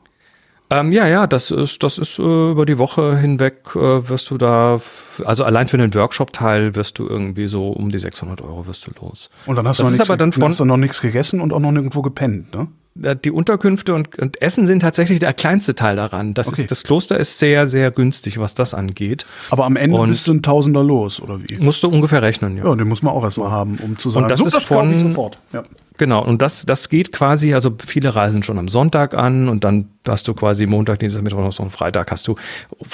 Ähm, 0.71 0.93
ja, 0.93 1.07
ja, 1.07 1.27
das 1.27 1.51
ist, 1.51 1.83
das 1.83 1.99
ist 1.99 2.19
äh, 2.19 2.51
über 2.51 2.67
die 2.67 2.77
Woche 2.79 3.17
hinweg 3.17 3.75
äh, 3.75 4.09
wirst 4.09 4.31
du 4.31 4.37
da, 4.37 4.81
also 5.25 5.45
allein 5.45 5.67
für 5.67 5.79
den 5.79 5.95
Workshop-Teil 5.95 6.75
wirst 6.75 6.99
du 6.99 7.09
irgendwie 7.09 7.49
so 7.49 7.71
um 7.71 7.91
die 7.91 7.99
600 7.99 8.43
Euro 8.43 8.67
wirst 8.67 8.87
du 8.87 8.91
los. 9.01 9.31
Und 9.47 9.57
dann 9.57 9.67
hast, 9.67 9.81
das 9.81 9.87
du, 9.87 9.93
noch 9.93 10.19
nichts, 10.19 10.37
dann 10.37 10.49
hast 10.49 10.61
du 10.61 10.65
noch 10.67 10.77
nichts 10.77 11.01
gegessen 11.01 11.41
und 11.41 11.53
auch 11.55 11.61
noch 11.61 11.73
nirgendwo 11.73 12.03
gepennt, 12.03 12.55
ne? 12.55 12.69
Die 13.01 13.31
Unterkünfte 13.31 13.95
und, 13.95 14.19
und 14.19 14.43
Essen 14.43 14.67
sind 14.67 14.81
tatsächlich 14.81 15.21
der 15.21 15.33
kleinste 15.33 15.77
Teil 15.77 15.95
daran. 15.95 16.35
Das, 16.35 16.49
okay. 16.49 16.63
ist, 16.63 16.71
das 16.73 16.83
Kloster 16.83 17.17
ist 17.17 17.39
sehr, 17.39 17.69
sehr 17.69 17.93
günstig, 17.93 18.41
was 18.41 18.55
das 18.55 18.75
angeht. 18.75 19.25
Aber 19.51 19.67
am 19.67 19.77
Ende 19.77 19.97
und 19.97 20.09
bist 20.09 20.27
du 20.27 20.33
ein 20.33 20.43
Tausender 20.43 20.83
los, 20.83 21.23
oder 21.23 21.39
wie? 21.41 21.59
Musst 21.59 21.85
du 21.85 21.89
ungefähr 21.89 22.23
rechnen, 22.23 22.57
ja. 22.57 22.65
Ja, 22.65 22.75
den 22.75 22.89
muss 22.89 23.03
man 23.03 23.15
auch 23.15 23.23
erstmal 23.23 23.53
haben, 23.53 23.79
um 23.81 23.99
zu 23.99 24.11
sagen, 24.11 24.25
und 24.25 24.31
das 24.31 24.41
so, 24.41 24.47
ist 24.47 24.65
von, 24.65 24.99
sofort. 24.99 25.39
Ja. 25.53 25.63
Genau, 25.99 26.25
und 26.25 26.40
das, 26.40 26.64
das 26.64 26.88
geht 26.88 27.12
quasi, 27.12 27.55
also 27.55 27.76
viele 27.85 28.14
reisen 28.14 28.45
schon 28.45 28.57
am 28.57 28.69
Sonntag 28.69 29.14
an 29.14 29.49
und 29.49 29.64
dann 29.64 29.90
hast 30.07 30.28
du 30.28 30.33
quasi 30.33 30.64
Montag, 30.67 31.00
Dienstag, 31.00 31.23
Mittwoch, 31.23 31.59
und 31.59 31.71
Freitag 31.71 32.12
hast 32.12 32.28
du 32.28 32.37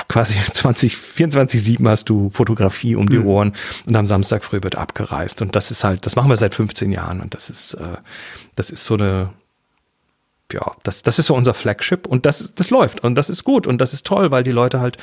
quasi 0.09 0.37
20, 0.53 0.97
24, 0.97 1.63
7 1.63 1.87
hast 1.87 2.09
du 2.09 2.31
Fotografie 2.31 2.97
um 2.97 3.09
die 3.09 3.19
mhm. 3.19 3.27
Ohren 3.27 3.53
und 3.87 3.95
am 3.95 4.07
Samstag 4.07 4.43
früh 4.43 4.63
wird 4.63 4.77
abgereist. 4.77 5.43
Und 5.43 5.55
das 5.55 5.71
ist 5.71 5.85
halt, 5.85 6.07
das 6.07 6.17
machen 6.17 6.31
wir 6.31 6.39
seit 6.39 6.55
15 6.55 6.91
Jahren 6.93 7.21
und 7.21 7.35
das 7.35 7.51
ist, 7.51 7.75
äh, 7.75 7.99
das 8.57 8.71
ist 8.71 8.85
so 8.87 8.95
eine, 8.95 9.31
ja, 10.51 10.73
das, 10.83 11.03
das 11.03 11.19
ist 11.19 11.27
so 11.27 11.35
unser 11.35 11.53
Flagship 11.53 12.07
und 12.07 12.25
das, 12.25 12.55
das 12.55 12.71
läuft 12.71 13.05
und 13.05 13.17
das 13.17 13.29
ist 13.29 13.45
gut 13.45 13.67
und 13.67 13.83
das 13.83 13.93
ist 13.93 14.07
toll, 14.07 14.31
weil 14.31 14.45
die 14.45 14.51
Leute 14.51 14.81
halt 14.81 14.97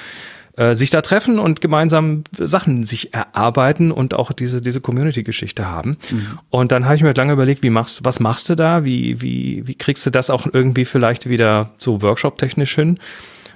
äh, 0.58 0.75
sich 0.75 0.89
da 0.89 1.01
treffen 1.01 1.39
und 1.39 1.62
gemeinsam 1.62 2.24
Sachen 2.38 2.84
sich 2.84 3.13
erarbeiten 3.13 3.91
und 3.91 4.13
auch 4.13 4.31
diese, 4.31 4.62
diese 4.62 4.81
Community-Geschichte 4.81 5.70
haben. 5.70 5.98
Mhm. 6.10 6.39
Und 6.50 6.72
dann 6.72 6.86
habe 6.86 6.96
ich 6.96 7.03
mir 7.03 7.13
lange 7.13 7.34
überlegt, 7.34 7.63
wie 7.63 7.70
machst, 7.70 8.03
was 8.03 8.20
machst 8.20 8.50
du 8.50 8.55
da? 8.55 8.84
Wie, 8.84 9.22
wie, 9.22 9.65
wie 9.65 9.75
kriegst 9.75 10.05
du 10.05 10.10
das 10.10 10.29
auch 10.29 10.48
irgendwie 10.51 10.86
vielleicht 10.86 11.29
wieder 11.29 11.72
so 11.77 12.01
Workshop-technisch 12.01 12.75
hin? 12.75 12.98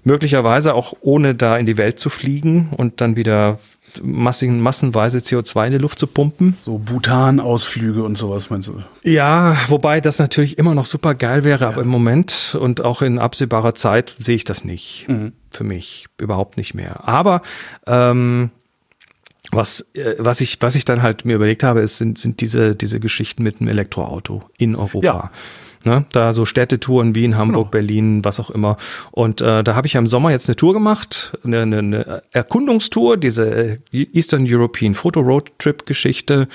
Möglicherweise 0.04 0.74
auch 0.74 0.94
ohne 1.02 1.36
da 1.36 1.58
in 1.58 1.66
die 1.66 1.78
Welt 1.78 2.00
zu 2.00 2.10
fliegen 2.10 2.70
und 2.75 3.02
dann 3.02 3.16
wieder 3.16 3.60
massigen, 4.04 4.62
massenweise 4.62 5.20
CO2 5.20 5.68
in 5.68 5.72
die 5.74 5.78
Luft 5.78 6.00
zu 6.00 6.08
pumpen. 6.08 6.56
So 6.62 6.78
Bhutan-Ausflüge 6.78 8.04
und 8.04 8.18
sowas, 8.18 8.50
meinst 8.50 8.70
du? 8.70 8.84
Ja, 9.04 9.58
wobei 9.68 10.02
das 10.02 10.20
natürlich 10.20 10.58
immer 10.58 10.75
noch 10.75 10.86
super 10.86 11.16
geil 11.16 11.44
wäre, 11.44 11.66
ja. 11.66 11.70
aber 11.70 11.82
im 11.82 11.88
Moment 11.88 12.58
und 12.60 12.82
auch 12.82 13.02
in 13.02 13.20
absehbarer 13.20 13.75
Zeit 13.75 14.16
sehe 14.20 14.36
ich 14.36 14.44
das 14.44 14.64
nicht. 14.64 15.06
Mhm. 15.08 15.34
Für 15.52 15.64
mich 15.64 16.08
überhaupt 16.18 16.58
nicht 16.58 16.74
mehr. 16.74 17.08
Aber 17.08 17.42
ähm, 17.88 18.52
was, 19.52 19.82
äh, 19.94 20.16
was 20.20 20.42
ich, 20.42 20.58
was 20.62 20.75
ich 20.75 20.86
dann 20.86 21.02
halt 21.02 21.25
mir 21.25 21.36
überlegt 21.36 21.64
habe, 21.64 21.82
ist, 21.82 21.98
sind, 21.98 22.18
sind 22.18 22.42
diese, 22.42 22.75
diese 22.75 23.00
Geschichten 23.00 23.44
mit 23.44 23.60
dem 23.60 23.68
Elektroauto 23.68 24.44
in 24.58 24.75
Europa. 24.75 25.06
Ja. 25.06 25.32
Ne? 25.86 26.06
Da 26.12 26.34
so 26.34 26.46
Städtetouren 26.46 27.15
Wien, 27.15 27.38
Hamburg, 27.38 27.56
Genau. 27.56 27.72
Berlin, 27.72 28.25
was 28.25 28.39
auch 28.39 28.50
immer. 28.50 28.77
Und 29.12 29.42
äh, 29.42 29.63
da 29.63 29.75
habe 29.75 29.88
ich 29.88 29.94
ja 29.94 30.00
im 30.00 30.08
Sommer 30.08 30.32
jetzt 30.32 30.50
eine 30.50 30.56
Tour 30.56 30.74
gemacht, 30.74 31.38
eine, 31.44 31.62
eine, 31.62 31.77
eine 31.80 32.24
Erkundungstour, 32.32 33.18
diese 33.18 33.46
äh, 33.46 33.77
Eastern 33.92 34.46
European 34.48 34.96
Photo 34.96 35.20
Road 35.20 35.51
Trip 35.60 35.86
Geschichte 35.86 36.48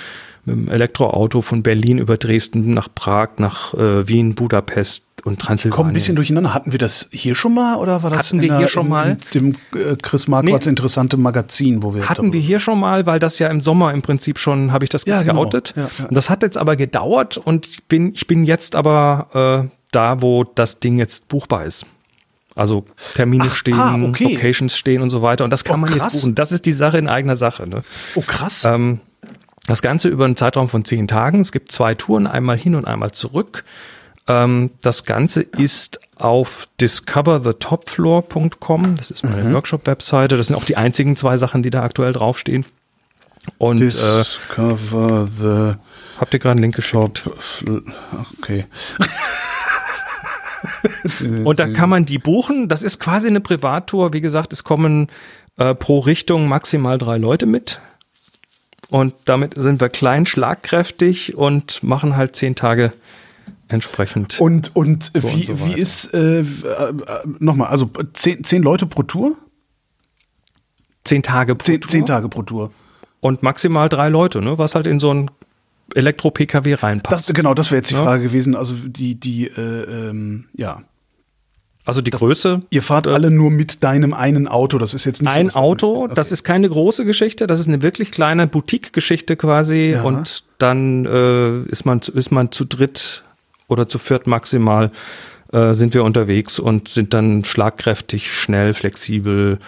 mit 0.57 0.69
dem 0.69 0.73
Elektroauto 0.73 1.41
von 1.41 1.63
Berlin 1.63 1.99
über 1.99 2.17
Dresden 2.17 2.75
nach 2.75 2.89
Prag, 2.95 3.31
nach 3.39 3.75
äh, 3.75 4.07
Wien, 4.09 4.35
Budapest 4.35 5.05
und 5.25 5.39
Transsilvanien. 5.41 5.77
Komm 5.77 5.87
ein 5.89 5.93
bisschen 5.95 6.17
durcheinander. 6.17 6.55
Hatten 6.55 6.73
wir 6.73 6.79
das 6.79 7.09
hier 7.13 7.35
schon 7.35 7.55
mal 7.55 7.77
oder 7.77 8.03
war 8.03 8.11
das 8.11 8.29
Hatten 8.29 8.41
wir 8.41 8.49
in 8.49 8.55
hier 8.55 8.61
der- 8.67 8.69
schon 8.69 8.85
in, 8.87 8.91
mal? 8.91 9.19
dem 9.35 9.53
äh, 9.75 9.97
Chris 10.01 10.29
Marquards 10.29 10.67
Nee. 10.67 10.71
interessante 10.71 11.17
Magazin, 11.17 11.83
wo 11.83 11.95
wir 11.95 12.09
Hatten 12.09 12.33
wir 12.33 12.41
hier 12.41 12.59
schon 12.59 12.81
mal, 12.81 13.05
weil 13.07 13.19
das 13.19 13.39
ja 13.39 13.49
im 13.49 13.61
Sommer 13.61 13.93
im 13.93 14.03
Prinzip 14.03 14.39
schon, 14.39 14.73
habe 14.73 14.85
ich 14.85 14.89
das 14.91 15.05
Ja, 15.05 15.21
genau. 15.23 15.45
gescoutet. 15.45 15.75
Ja, 15.77 15.91
ja. 15.99 16.07
Und 16.07 16.15
das 16.17 16.31
hat 16.31 16.43
jetzt 16.43 16.57
aber 16.57 16.77
gedauert 16.77 17.37
und 17.37 17.67
ich 17.67 17.85
bin, 17.85 18.13
ich 18.15 18.27
bin 18.27 18.45
jetzt 18.45 18.75
aber 18.77 19.67
äh, 19.69 19.77
da, 19.93 20.23
wo 20.23 20.45
das 20.45 20.81
Ding 20.81 20.97
jetzt 20.99 21.29
buchbar 21.29 21.65
ist. 21.67 21.85
Also 22.57 22.85
Termine 23.15 23.45
Ach, 23.49 23.55
stehen, 23.55 23.75
ah, 23.79 23.97
okay. 24.03 24.35
Locations 24.35 24.77
stehen 24.77 25.03
und 25.03 25.11
so 25.11 25.23
weiter. 25.23 25.45
Und 25.45 25.51
das 25.51 25.65
kann 25.65 25.77
Oh, 25.77 25.83
man 25.83 25.93
jetzt 25.95 26.13
buchen. 26.13 26.35
Das 26.35 26.51
ist 26.51 26.67
die 26.67 26.73
Sache 26.73 26.99
in 26.99 27.09
eigener 27.09 27.37
Sache. 27.37 27.69
Ne? 27.69 27.83
Oh 28.17 28.23
krass. 28.27 28.65
Ähm, 28.65 28.99
das 29.67 29.83
Ganze 29.83 30.09
über 30.09 30.25
einen 30.25 30.37
Zeitraum 30.37 30.69
von 30.69 30.85
zehn 30.85 31.09
Tagen. 31.09 31.41
Es 31.41 31.51
gibt 31.53 31.73
zwei 31.73 31.95
Touren, 31.95 32.27
einmal 32.27 32.57
hin 32.57 32.75
und 32.75 32.87
einmal 32.87 33.13
zurück. 33.13 33.65
Ähm, 34.27 34.71
das 34.81 35.05
Ganze 35.05 35.43
ist 35.43 36.01
auf 36.17 36.69
discoverthetopfloor.com. 36.81 38.95
Das 38.97 39.11
ist 39.11 39.25
meine 39.25 39.53
Workshop-Webseite. 39.53 40.37
Das 40.37 40.47
sind 40.49 40.57
auch 40.57 40.65
die 40.65 40.77
einzigen 40.77 41.17
zwei 41.17 41.37
Sachen, 41.37 41.63
die 41.63 41.71
da 41.71 41.83
aktuell 41.83 42.13
draufstehen. 42.13 42.65
Und 43.59 43.81
äh, 43.81 43.87
Discover 43.87 45.27
the 45.27 45.75
habt 46.21 46.33
ihr 46.35 46.39
gerade 46.39 46.53
einen 46.53 46.63
Link 46.63 46.77
geschickt? 46.77 47.29
Okay. 48.39 48.67
Und 51.45 51.59
da 51.59 51.69
kann 51.69 51.89
man 51.89 52.05
die 52.05 52.19
buchen. 52.19 52.69
Das 52.69 52.83
ist 52.83 53.01
quasi 53.01 53.29
eine 53.29 53.41
Privattour. 53.41 54.13
Wie 54.13 54.21
gesagt, 54.21 54.53
es 54.53 54.63
kommen 54.63 55.09
äh, 55.57 55.75
pro 55.75 56.01
Richtung 56.01 56.49
maximal 56.49 56.99
drei 56.99 57.17
Leute 57.17 57.47
mit. 57.47 57.81
Und 58.91 59.15
damit 59.25 59.55
sind 59.57 59.81
wir 59.81 59.89
klein, 59.89 60.27
schlagkräftig 60.27 61.37
und 61.37 61.83
machen 61.83 62.17
halt 62.17 62.35
zehn 62.37 62.55
Tage 62.57 62.93
entsprechend. 63.69 64.41
Und, 64.41 64.75
und 64.75 65.05
So 65.15 65.23
wie, 65.23 65.27
und 65.49 65.59
so 65.59 65.67
wie 65.67 65.73
ist, 65.75 66.13
äh, 66.13 66.41
äh, 66.41 66.45
nochmal, 67.39 67.69
also 67.69 67.89
zehn, 68.15 68.43
zehn 68.45 68.63
Leute 68.63 68.87
pro 68.87 69.03
Tour? 69.05 69.37
zehn 71.05 71.23
Tage 71.23 71.55
pro 71.55 71.65
Zehn, 71.65 71.81
Tour. 71.81 71.91
zehn 71.91 72.05
Tage 72.07 72.29
pro 72.29 72.43
Tour. 72.43 72.73
Und 73.21 73.43
maximal 73.43 73.89
drei 73.89 74.09
Leute, 74.09 74.43
ne? 74.43 74.59
was 74.59 74.75
halt 74.75 74.87
in 74.87 75.01
so 75.01 75.13
ein 75.15 75.31
Elektro-PKW 75.95 76.71
Das, 76.73 76.83
reinpasst. 76.83 77.35
genau, 77.35 77.55
das 77.55 77.71
wäre 77.71 77.79
jetzt 77.79 77.91
die 77.91 77.95
Ja. 77.95 78.03
Frage 78.05 78.25
gewesen. 78.25 78.55
Also 78.55 78.75
die, 78.75 79.15
die, 79.15 79.47
äh, 79.49 79.61
ähm, 80.11 80.47
ja. 80.55 80.83
Also 81.85 82.03
die 82.03 82.11
Größe. 82.11 82.61
Ihr 82.71 82.83
fahrt 82.83 83.07
alle 83.07 83.31
nur 83.31 83.51
mit 83.51 83.83
deinem 83.83 84.13
einen 84.15 84.47
Auto. 84.49 84.79
Das 84.79 84.95
ist 84.95 85.05
jetzt 85.07 85.23
nicht 85.23 85.33
so. 85.33 85.39
Ein 85.39 85.47
dass- 85.47 85.57
Auto, 85.57 86.05
Okay. 86.05 86.15
das 86.15 86.31
ist 86.33 86.45
keine 86.45 86.69
große 86.69 87.05
Geschichte, 87.05 87.47
das 87.47 87.59
ist 87.61 87.69
eine 87.69 87.83
wirklich 87.83 88.11
kleine 88.11 88.47
Boutique-Geschichte 88.47 89.37
quasi. 89.37 89.93
Ja. 89.93 90.03
Und 90.03 90.45
dann 90.59 91.07
äh, 91.07 91.63
ist, 91.71 91.85
man, 91.87 92.03
zu- 92.03 92.13
ist 92.13 92.31
man 92.31 92.53
zu 92.53 92.65
dritt 92.65 93.25
oder 93.69 93.89
zu 93.89 93.99
viert 93.99 94.27
maximal 94.27 94.91
äh, 95.53 95.73
sind 95.75 95.95
wir 95.95 96.05
unterwegs 96.05 96.59
und 96.61 96.87
sind 96.89 97.13
dann 97.15 97.43
schlagkräftig, 97.45 98.33
schnell, 98.33 98.73
flexibel, 98.75 99.59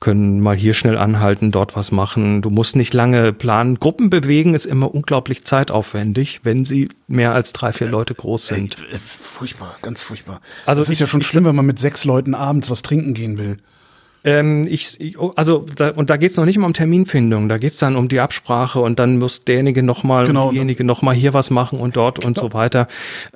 können 0.00 0.40
mal 0.40 0.56
hier 0.56 0.72
schnell 0.72 0.96
anhalten, 0.96 1.50
dort 1.50 1.76
was 1.76 1.92
machen. 1.92 2.40
Du 2.40 2.48
musst 2.48 2.74
nicht 2.74 2.94
lange 2.94 3.34
planen. 3.34 3.78
Gruppen 3.78 4.08
bewegen 4.08 4.54
ist 4.54 4.64
immer 4.64 4.94
unglaublich 4.94 5.44
zeitaufwendig, 5.44 6.40
wenn 6.42 6.64
sie 6.64 6.88
mehr 7.06 7.34
als 7.34 7.52
drei, 7.52 7.72
vier 7.72 7.86
Leute 7.86 8.14
groß 8.14 8.46
sind. 8.46 8.78
Ey, 8.88 8.96
äh, 8.96 8.98
furchtbar, 8.98 9.76
ganz 9.82 10.00
furchtbar. 10.00 10.40
Also 10.64 10.80
das 10.80 10.88
ist 10.88 10.94
ich- 10.94 11.00
ja 11.00 11.06
schon 11.06 11.22
schlimm, 11.22 11.44
wenn 11.44 11.54
man 11.54 11.66
mit 11.66 11.78
sechs 11.78 12.04
Leuten 12.06 12.34
abends 12.34 12.70
was 12.70 12.80
trinken 12.82 13.12
gehen 13.12 13.36
will. 13.38 13.58
Ähm, 14.22 14.66
ich, 14.68 15.18
oh, 15.18 15.32
also, 15.36 15.64
da, 15.76 15.90
und 15.90 16.10
da 16.10 16.16
geht's 16.16 16.36
noch 16.36 16.44
nicht 16.44 16.58
mal 16.58 16.66
um 16.66 16.74
Terminfindung, 16.74 17.48
da 17.48 17.56
geht's 17.58 17.78
dann 17.78 17.96
um 17.96 18.08
die 18.08 18.20
Absprache 18.20 18.80
und 18.80 18.98
dann 18.98 19.18
muss 19.18 19.44
derjenige 19.44 19.82
nochmal 19.82 20.26
Genau. 20.26 20.48
und 20.48 20.52
diejenige 20.52 20.84
nochmal 20.84 21.14
hier 21.14 21.32
was 21.32 21.50
machen 21.50 21.78
und 21.78 21.96
dort 21.96 22.24
und 22.24 22.36
so 22.38 22.52
weiter. 22.52 22.86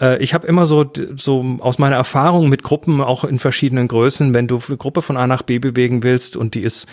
Äh, 0.00 0.22
ich 0.22 0.35
habe 0.35 0.46
immer 0.46 0.66
so, 0.66 0.85
so 1.16 1.56
aus 1.61 1.78
meiner 1.78 1.96
Erfahrung 1.96 2.48
mit 2.48 2.62
Gruppen, 2.62 3.00
auch 3.00 3.24
in 3.24 3.38
verschiedenen 3.38 3.88
Größen, 3.88 4.35
wenn 4.35 4.46
du 4.46 4.61
eine 4.68 4.76
Gruppe 4.76 5.00
von 5.00 5.16
A 5.16 5.26
nach 5.26 5.42
B 5.42 5.59
bewegen 5.59 6.02
willst 6.02 6.37
und 6.37 6.54
die 6.54 6.62
ist, 6.62 6.87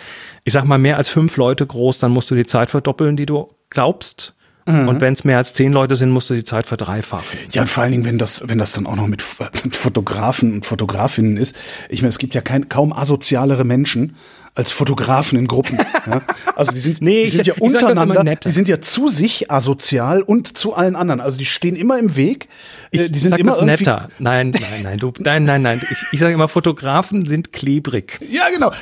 ich 0.44 0.52
sag 0.52 0.64
mal, 0.64 0.78
mehr 0.78 0.96
als 0.96 1.08
fünf 1.08 1.36
Leute 1.36 1.66
groß, 1.66 1.98
dann 1.98 2.12
musst 2.12 2.30
du 2.30 2.34
die 2.34 2.46
Zeit 2.46 2.70
verdoppeln, 2.70 3.16
die 3.16 3.26
du 3.26 3.48
glaubst. 3.68 4.34
Mhm. 4.66 4.88
Und 4.88 5.00
wenn 5.00 5.12
es 5.12 5.24
mehr 5.24 5.38
als 5.38 5.54
zehn 5.54 5.72
Leute 5.72 5.96
sind, 5.96 6.10
musst 6.10 6.30
du 6.30 6.34
die 6.34 6.44
Zeit 6.44 6.66
verdreifachen. 6.66 7.38
Ja, 7.52 7.62
und 7.62 7.68
vor 7.68 7.82
allen 7.82 7.92
Dingen, 7.92 8.04
wenn 8.04 8.18
das, 8.18 8.48
wenn 8.48 8.58
das 8.58 8.72
dann 8.72 8.86
auch 8.86 8.96
noch 8.96 9.06
mit, 9.06 9.24
mit 9.64 9.76
Fotografen 9.76 10.52
und 10.52 10.66
Fotografinnen 10.66 11.36
ist. 11.36 11.54
Ich 11.88 12.02
meine, 12.02 12.10
es 12.10 12.18
gibt 12.18 12.34
ja 12.34 12.40
kein, 12.40 12.68
kaum 12.68 12.92
asozialere 12.92 13.64
Menschen 13.64 14.16
als 14.54 14.70
Fotografen 14.70 15.38
in 15.38 15.46
Gruppen. 15.46 15.78
ja? 16.06 16.20
Also 16.56 16.72
die 16.72 16.78
sind, 16.78 17.00
Nee, 17.00 17.24
die 17.24 17.30
sind 17.30 17.40
ich- 17.42 17.46
ja 17.48 17.54
ich 17.56 17.62
untereinander, 17.62 18.22
die 18.36 18.50
sind 18.50 18.68
ja 18.68 18.80
zu 18.80 19.08
sich 19.08 19.50
asozial 19.50 20.22
und 20.22 20.56
zu 20.58 20.74
allen 20.74 20.94
anderen. 20.96 21.20
Also 21.20 21.38
die 21.38 21.46
stehen 21.46 21.74
immer 21.74 21.98
im 21.98 22.16
Weg. 22.16 22.48
Äh, 22.90 23.08
die 23.08 23.18
sind 23.18 23.38
immer 23.38 23.62
netter. 23.64 24.08
Nein, 24.18 24.50
nein, 24.50 24.82
nein, 24.82 24.98
du, 24.98 25.12
nein, 25.18 25.44
nein, 25.44 25.62
nein. 25.62 25.80
Ich, 25.90 25.98
ich 26.12 26.20
sage 26.20 26.34
immer, 26.34 26.48
Fotografen 26.48 27.26
sind 27.26 27.52
klebrig. 27.52 28.20
Ja, 28.30 28.44
genau. 28.52 28.72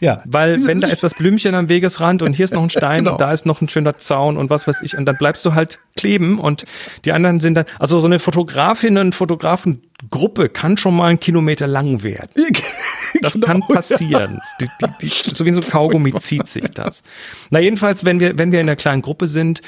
Ja. 0.00 0.22
Weil 0.24 0.66
wenn 0.66 0.80
da 0.80 0.88
ist 0.88 1.02
das 1.02 1.14
Blümchen 1.14 1.54
am 1.54 1.68
Wegesrand 1.68 2.22
und 2.22 2.34
hier 2.34 2.44
ist 2.44 2.54
noch 2.54 2.62
ein 2.62 2.70
Stein 2.70 2.98
Genau. 3.04 3.12
und 3.12 3.20
da 3.20 3.32
ist 3.32 3.46
noch 3.46 3.60
ein 3.60 3.68
schöner 3.68 3.98
Zaun 3.98 4.36
und 4.36 4.50
was 4.50 4.68
weiß 4.68 4.82
ich 4.82 4.96
und 4.96 5.04
dann 5.06 5.16
bleibst 5.16 5.44
du 5.44 5.54
halt 5.54 5.78
kleben 5.96 6.38
und 6.38 6.64
die 7.04 7.12
anderen 7.12 7.40
sind 7.40 7.54
dann, 7.54 7.64
also 7.78 7.98
so 7.98 8.06
eine 8.06 8.18
Fotografinnen, 8.18 9.12
Fotografengruppe 10.02 10.48
kann 10.48 10.76
schon 10.76 10.96
mal 10.96 11.08
einen 11.08 11.20
Kilometer 11.20 11.66
lang 11.66 12.02
werden. 12.02 12.30
Das 13.22 13.34
Genau, 13.34 13.46
kann 13.46 13.62
ja. 13.68 13.74
passieren. 13.76 14.40
Die, 14.60 14.66
die, 14.82 14.86
die, 15.02 15.08
so 15.08 15.44
wie 15.46 15.54
so 15.54 15.60
ein 15.60 15.68
Kaugummi 15.68 16.12
zieht 16.18 16.48
sich 16.48 16.64
das. 16.74 17.04
Na 17.48 17.60
jedenfalls, 17.60 18.04
wenn 18.04 18.18
wir, 18.18 18.36
wenn 18.38 18.50
wir 18.50 18.60
in 18.60 18.66
einer 18.68 18.74
kleinen 18.74 19.02
Gruppe 19.02 19.28
sind, 19.28 19.62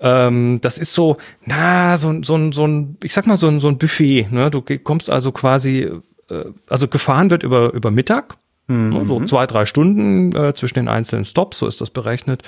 ähm, 0.00 0.58
das 0.62 0.78
ist 0.78 0.94
so, 0.94 1.16
na, 1.44 1.96
so, 1.96 2.08
ein- 2.10 2.24
so, 2.24 2.34
ein- 2.34 2.52
so 2.52 2.66
ein, 2.66 2.96
ich 3.04 3.12
sag 3.12 3.28
mal, 3.28 3.36
so 3.36 3.46
ein, 3.46 3.60
so 3.60 3.68
ein 3.68 3.78
Buffet. 3.78 4.26
Ne? 4.32 4.50
Du 4.50 4.62
kommst 4.82 5.10
also 5.10 5.30
quasi, 5.30 5.88
äh, 6.28 6.44
also 6.68 6.88
gefahren 6.88 7.30
wird 7.30 7.44
über, 7.44 7.72
über 7.72 7.92
Mittag, 7.92 8.34
ne? 8.66 9.04
so 9.06 9.24
zwei, 9.26 9.46
drei 9.46 9.64
Stunden 9.64 10.34
äh, 10.34 10.52
zwischen 10.54 10.74
den 10.74 10.88
einzelnen 10.88 11.24
Stops, 11.24 11.58
so 11.60 11.68
ist 11.68 11.80
das 11.80 11.90
berechnet. 11.90 12.42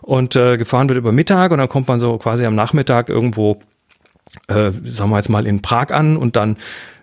Und 0.00 0.36
äh, 0.36 0.56
gefahren 0.56 0.88
wird 0.88 0.96
über 0.98 1.10
Mittag 1.10 1.50
und 1.50 1.58
dann 1.58 1.68
kommt 1.68 1.88
man 1.88 1.98
so 1.98 2.18
quasi 2.18 2.46
am 2.46 2.54
Nachmittag 2.54 3.08
irgendwo 3.08 3.58
äh, 4.48 4.70
sagen 4.84 5.10
wir 5.10 5.16
jetzt 5.16 5.28
mal 5.28 5.46
in 5.46 5.62
Prag 5.62 5.90
an 5.90 6.16
und 6.16 6.36
dann 6.36 6.56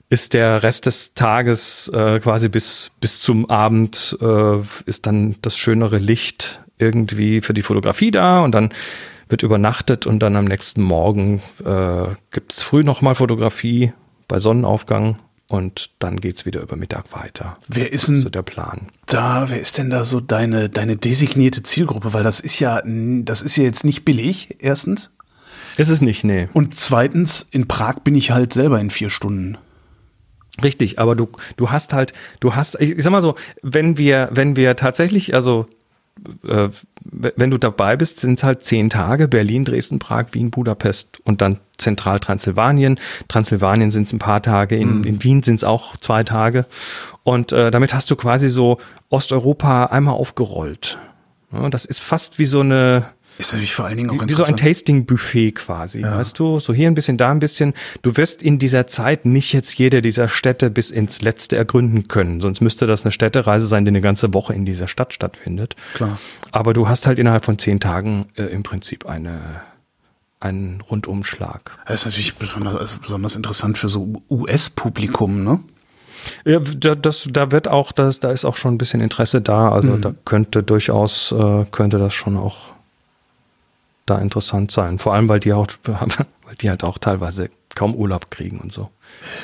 ist 0.10 0.34
der 0.34 0.64
Rest 0.64 0.86
des 0.86 1.14
Tages 1.14 1.90
äh, 1.94 2.20
quasi 2.20 2.50
bis 2.50 2.92
bis 3.00 3.22
zum 3.22 3.50
Abend 3.50 4.18
äh, 4.22 4.60
ist 4.86 5.06
dann 5.06 5.36
das 5.42 5.58
schönere 5.58 5.98
Licht 5.98 6.62
irgendwie 6.78 7.42
für 7.42 7.54
die 7.54 7.64
Fotografie 7.64 8.12
da 8.12 8.42
und 8.42 8.54
dann 8.54 8.70
wird 9.28 9.44
übernachtet 9.44 10.06
und 10.06 10.20
dann 10.20 10.36
am 10.36 10.46
nächsten 10.46 10.84
Morgen 10.84 11.42
äh, 11.64 12.08
gibt's 12.32 12.62
früh 12.62 12.84
nochmal 12.84 13.16
Fotografie 13.16 13.94
bei 14.28 14.40
Sonnenaufgang 14.40 15.18
und 15.48 15.92
dann 16.00 16.20
geht's 16.20 16.46
wieder 16.46 16.62
über 16.62 16.76
Mittag 16.76 17.14
weiter. 17.14 17.58
Wer 17.68 17.94
ist 17.94 18.10
ist 18.10 18.18
so 18.18 18.24
denn 18.24 18.32
der 18.32 18.42
Plan. 18.44 18.90
da, 19.06 19.50
wer 19.50 19.60
ist 19.60 19.78
denn 19.78 19.90
da 19.90 20.06
so 20.06 20.20
deine, 20.20 20.70
deine 20.70 20.98
designierte 20.98 21.64
Zielgruppe? 21.64 22.14
Weil 22.14 22.24
das 22.24 22.40
ist 22.40 22.60
ja, 22.60 22.82
das 22.84 23.42
ist 23.42 23.56
ja 23.56 23.64
jetzt 23.64 23.86
nicht 23.86 24.06
billig, 24.06 24.58
erstens. 24.60 25.15
Ist 25.78 25.90
es 25.90 26.02
nicht, 26.02 26.24
nee. 26.24 26.48
Und 26.54 26.76
zweitens, 26.76 27.48
in 27.52 27.68
Prag 27.68 28.00
bin 28.04 28.16
ich 28.16 28.32
halt 28.32 28.54
selber 28.54 28.80
in 28.80 28.90
vier 28.90 29.10
Stunden. 29.10 29.58
Richtig, 30.64 31.00
aber 31.00 31.16
du, 31.16 31.30
du 31.58 31.70
hast 31.70 31.94
halt, 31.94 32.14
du 32.40 32.56
hast, 32.56 32.80
ich, 32.80 32.92
ich 32.92 33.04
sag 33.04 33.12
mal 33.12 33.22
so, 33.22 33.36
wenn 33.62 33.98
wir, 33.98 34.30
wenn 34.32 34.56
wir 34.56 34.76
tatsächlich, 34.78 35.34
also 35.34 35.68
äh, 36.48 36.70
wenn 37.04 37.52
du 37.52 37.58
dabei 37.58 37.98
bist, 37.98 38.20
sind 38.20 38.40
es 38.40 38.44
halt 38.44 38.64
zehn 38.64 38.90
Tage, 38.90 39.28
Berlin, 39.28 39.66
Dresden, 39.66 40.00
Prag, 40.00 40.28
Wien, 40.32 40.52
Budapest 40.52 41.20
und 41.26 41.42
dann 41.42 41.60
zentral 41.78 42.20
Transsilvanien. 42.20 43.00
Transsilvanien 43.28 43.92
sind 43.92 44.08
es 44.08 44.14
ein 44.14 44.20
paar 44.20 44.42
Tage, 44.42 44.78
in, 44.78 45.04
in 45.04 45.22
Wien 45.24 45.44
sind 45.44 45.56
es 45.56 45.64
auch 45.66 45.98
zwei 45.98 46.24
Tage. 46.24 46.66
Und 47.24 47.52
äh, 47.52 47.70
damit 47.70 47.94
hast 47.94 48.10
du 48.10 48.16
quasi 48.16 48.48
so 48.48 48.80
Osteuropa 49.10 49.88
einmal 49.88 50.16
aufgerollt. 50.16 50.98
Ja, 51.52 51.70
das 51.70 51.86
ist 51.86 52.02
fast 52.02 52.40
wie 52.40 52.46
so 52.46 52.62
eine, 52.62 53.06
Ist 53.38 53.52
natürlich 53.52 53.74
vor 53.74 53.86
allen 53.86 53.98
Dingen 53.98 54.10
auch 54.10 54.28
wie 54.28 54.34
so 54.34 54.44
ein. 54.44 54.56
Tasting-Buffet 54.56 55.52
quasi, 55.52 56.02
weißt 56.02 56.40
du? 56.40 56.60
So 56.60 56.74
hier 56.74 56.88
ein 56.88 56.96
bisschen, 56.96 57.18
da 57.18 57.32
ein 57.32 57.40
bisschen. 57.40 57.74
Du 58.02 58.16
wirst 58.16 58.42
in 58.42 58.60
dieser 58.60 58.88
Zeit 58.88 59.26
nicht 59.26 59.52
jetzt 59.52 59.78
jede 59.78 60.02
dieser 60.02 60.30
Städte 60.30 60.70
bis 60.70 60.90
ins 60.90 61.22
Letzte 61.22 61.58
ergründen 61.58 62.08
können. 62.08 62.40
Sonst 62.40 62.62
müsste 62.62 62.88
das 62.88 63.04
eine 63.04 63.12
Städtereise 63.12 63.68
sein, 63.68 63.84
die 63.84 63.90
eine 63.90 64.02
ganze 64.02 64.34
Woche 64.34 64.54
in 64.54 64.66
dieser 64.66 64.88
Stadt 64.88 65.14
stattfindet. 65.14 65.76
Klar. 65.96 66.18
Aber 66.52 66.74
du 66.74 66.88
hast 66.88 67.08
halt 67.08 67.20
innerhalb 67.20 67.44
von 67.44 67.60
zehn 67.60 67.82
Tagen 67.82 68.28
äh, 68.36 68.44
im 68.44 68.64
Prinzip 68.64 69.06
eine, 69.06 69.62
einen 70.40 70.80
Rundumschlag. 70.80 71.78
Das 71.88 72.02
ist 72.02 72.06
natürlich 72.06 72.36
besonders, 72.36 72.78
also 72.78 73.00
besonders 73.00 73.36
interessant 73.36 73.78
für 73.78 73.90
so 73.90 74.22
US-Publikum, 74.30 75.44
ne? 75.44 75.60
Ja, 76.46 76.60
da, 76.60 76.96
das, 76.96 77.28
da 77.30 77.52
wird 77.52 77.68
auch, 77.68 77.92
das, 77.92 78.20
da 78.20 78.32
ist 78.32 78.46
auch 78.46 78.56
schon 78.56 78.76
ein 78.76 78.78
bisschen 78.78 79.02
Interesse 79.02 79.42
da. 79.42 79.70
Also 79.70 79.98
da 79.98 80.16
könnte 80.24 80.64
durchaus, 80.64 81.32
äh, 81.34 81.66
könnte 81.72 82.00
das 82.00 82.14
schon 82.14 82.38
auch 82.38 82.75
da 84.06 84.18
interessant 84.20 84.72
sein. 84.72 84.98
Vor 85.00 85.14
allem, 85.14 85.28
weil 85.30 85.40
die 85.40 85.54
auch, 85.54 85.68
weil 85.84 86.56
die 86.62 86.70
halt 86.70 86.84
auch 86.84 86.98
teilweise 86.98 87.50
kaum 87.76 87.94
Urlaub 87.96 88.32
kriegen 88.32 88.60
und 88.60 88.72
so. 88.72 88.90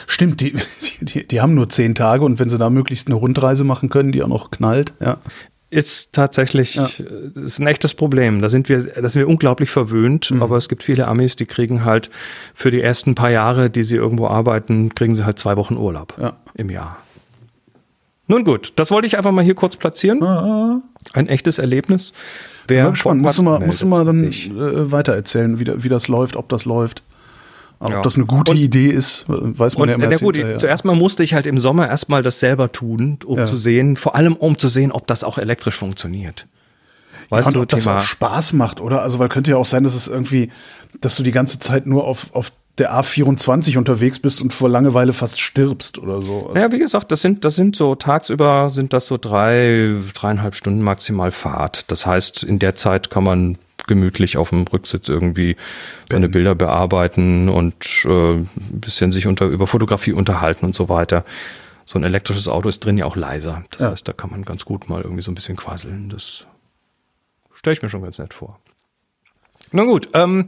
Stimmt, 0.08 0.40
die, 0.42 0.56
die, 1.02 1.28
die 1.28 1.42
haben 1.42 1.54
nur 1.56 1.70
zehn 1.70 1.96
Tage 1.96 2.24
und 2.24 2.40
wenn 2.40 2.50
sie 2.50 2.58
da 2.58 2.70
möglichst 2.70 3.08
eine 3.08 3.16
Rundreise 3.16 3.64
machen 3.64 3.90
können, 3.90 4.12
die 4.12 4.24
auch 4.24 4.28
noch 4.28 4.52
knallt, 4.52 4.94
ja. 5.00 5.18
Ist 5.74 6.12
tatsächlich, 6.12 6.76
Ja. 6.76 6.88
äh, 7.00 7.40
ist 7.46 7.60
ein 7.60 7.68
echtes 7.68 7.94
Problem. 7.94 8.42
Da 8.42 8.50
sind 8.50 8.68
wir, 8.68 8.84
da 8.84 9.08
sind 9.08 9.22
wir 9.22 9.28
unglaublich 9.30 9.70
verwöhnt, 9.70 10.30
Mhm. 10.30 10.44
aber 10.44 10.58
es 10.58 10.68
gibt 10.68 10.84
viele 10.84 11.08
Amis, 11.08 11.38
die 11.38 11.46
kriegen 11.46 11.86
halt 11.86 12.10
für 12.54 12.72
die 12.72 12.82
ersten 12.82 13.16
paar 13.16 13.30
Jahre, 13.32 13.70
die 13.70 13.86
sie 13.86 13.96
irgendwo 13.96 14.28
arbeiten, 14.28 14.94
kriegen 14.96 15.16
sie 15.16 15.24
halt 15.24 15.40
zwei 15.40 15.56
Wochen 15.56 15.78
Urlaub 15.78 16.14
Ja. 16.20 16.34
im 16.56 16.70
Jahr. 16.70 16.98
Nun 18.28 18.44
gut, 18.44 18.74
das 18.76 18.92
wollte 18.92 19.08
ich 19.08 19.18
einfach 19.18 19.32
mal 19.32 19.44
hier 19.46 19.56
kurz 19.56 19.78
platzieren. 19.78 20.22
Ein 21.14 21.28
echtes 21.28 21.58
Erlebnis. 21.58 22.12
Wer 22.68 22.84
Bin 22.86 22.94
gespannt. 22.94 23.22
Musst 23.22 23.38
du 23.40 23.44
mal, 23.44 23.60
musst 23.60 23.82
du 23.82 23.88
mal 23.88 24.06
dann 24.06 24.24
äh, 24.26 24.92
weitererzählen, 24.92 25.60
wie, 25.60 25.64
da- 25.64 25.84
wie 25.84 25.90
das 25.90 26.08
läuft, 26.08 26.36
ob 26.36 26.50
das 26.50 26.66
läuft. 26.66 27.04
Aber 27.80 27.92
Ja. 27.94 27.98
ob 27.98 28.04
das 28.04 28.16
eine 28.16 28.26
gute 28.26 28.52
Und- 28.52 28.58
Idee 28.60 28.88
ist, 28.88 29.26
weiß 29.28 29.76
man 29.78 29.84
Und 29.84 29.90
ja 29.90 29.96
immer 29.96 30.08
na 30.08 30.18
gut, 30.18 30.36
hinterher. 30.36 30.60
zuerst 30.60 30.86
mal 30.86 30.96
musste 30.96 31.24
ich 31.24 31.34
halt 31.34 31.48
im 31.48 31.58
Sommer 31.58 31.88
erstmal 31.88 32.22
das 32.22 32.40
selber 32.40 32.72
tun, 32.72 33.18
um 33.26 33.40
Ja. 33.40 33.46
zu 33.46 33.58
sehen, 33.58 33.98
vor 33.98 34.16
allem 34.16 34.34
um 34.36 34.58
zu 34.58 34.68
sehen, 34.70 34.92
ob 34.92 35.08
das 35.08 35.24
auch 35.24 35.38
elektrisch 35.40 35.76
funktioniert. 35.76 36.46
Weißt 37.30 37.48
und 37.48 37.54
du, 37.56 37.62
ob 37.62 37.70
das 37.70 37.86
Thema, 37.86 37.98
auch 38.00 38.02
Spaß 38.02 38.54
macht, 38.54 38.82
oder? 38.82 39.02
Also, 39.02 39.18
weil 39.18 39.30
könnte 39.30 39.52
ja 39.52 39.58
auch 39.58 39.66
sein, 39.66 39.84
dass 39.84 39.96
es 39.96 40.08
irgendwie, 40.08 40.52
dass 41.00 41.16
du 41.16 41.24
die 41.24 41.32
ganze 41.32 41.58
Zeit 41.60 41.88
nur 41.88 42.04
auf, 42.06 42.28
auf 42.34 42.52
der 42.78 42.94
A24 42.94 43.78
unterwegs 43.78 44.20
bist 44.20 44.42
und 44.42 44.54
vor 44.54 44.70
Langeweile 44.70 45.14
fast 45.14 45.40
stirbst 45.40 46.00
oder 46.00 46.22
so. 46.22 46.52
Ja, 46.56 46.72
wie 46.72 46.80
gesagt, 46.80 47.12
das 47.12 47.22
sind, 47.22 47.44
das 47.46 47.56
sind 47.56 47.76
so 47.76 47.96
tagsüber 47.96 48.70
sind 48.70 48.94
das 48.94 49.06
so 49.08 49.18
drei, 49.18 49.96
dreieinhalb 50.14 50.56
Stunden 50.56 50.82
maximal 50.82 51.32
Fahrt. 51.32 51.92
Das 51.92 52.06
heißt, 52.06 52.44
in 52.44 52.60
der 52.60 52.76
Zeit 52.76 53.10
kann 53.10 53.24
man 53.24 53.58
gemütlich 53.88 54.38
auf 54.38 54.50
dem 54.52 54.64
Rücksitz 54.64 55.10
irgendwie 55.10 55.58
seine 56.10 56.30
Bilder 56.30 56.56
bearbeiten 56.56 57.50
und 57.50 58.06
äh, 58.06 58.34
ein 58.36 58.48
bisschen 58.56 59.12
sich 59.12 59.28
unter, 59.28 59.46
über 59.48 59.68
Fotografie 59.68 60.14
unterhalten 60.14 60.66
und 60.66 60.76
so 60.76 60.88
weiter. 60.88 61.26
So 61.86 62.00
ein 62.00 62.04
elektrisches 62.04 62.48
Auto 62.48 62.70
ist 62.70 62.86
drin 62.86 62.98
ja 62.98 63.06
auch 63.06 63.16
leiser. 63.16 63.64
Das 63.72 63.82
Ja. 63.82 63.92
heißt, 63.92 64.08
da 64.08 64.14
kann 64.14 64.30
man 64.30 64.44
ganz 64.46 64.66
gut 64.66 64.88
mal 64.90 65.02
irgendwie 65.02 65.24
so 65.24 65.32
ein 65.32 65.36
bisschen 65.36 65.58
quasseln. 65.58 66.10
Das 66.10 66.46
stelle 67.54 67.74
ich 67.76 67.82
mir 67.82 67.90
schon 67.90 68.04
ganz 68.04 68.18
nett 68.18 68.34
vor. 68.34 68.60
Na 69.72 69.84
gut, 69.84 70.10
ähm, 70.14 70.48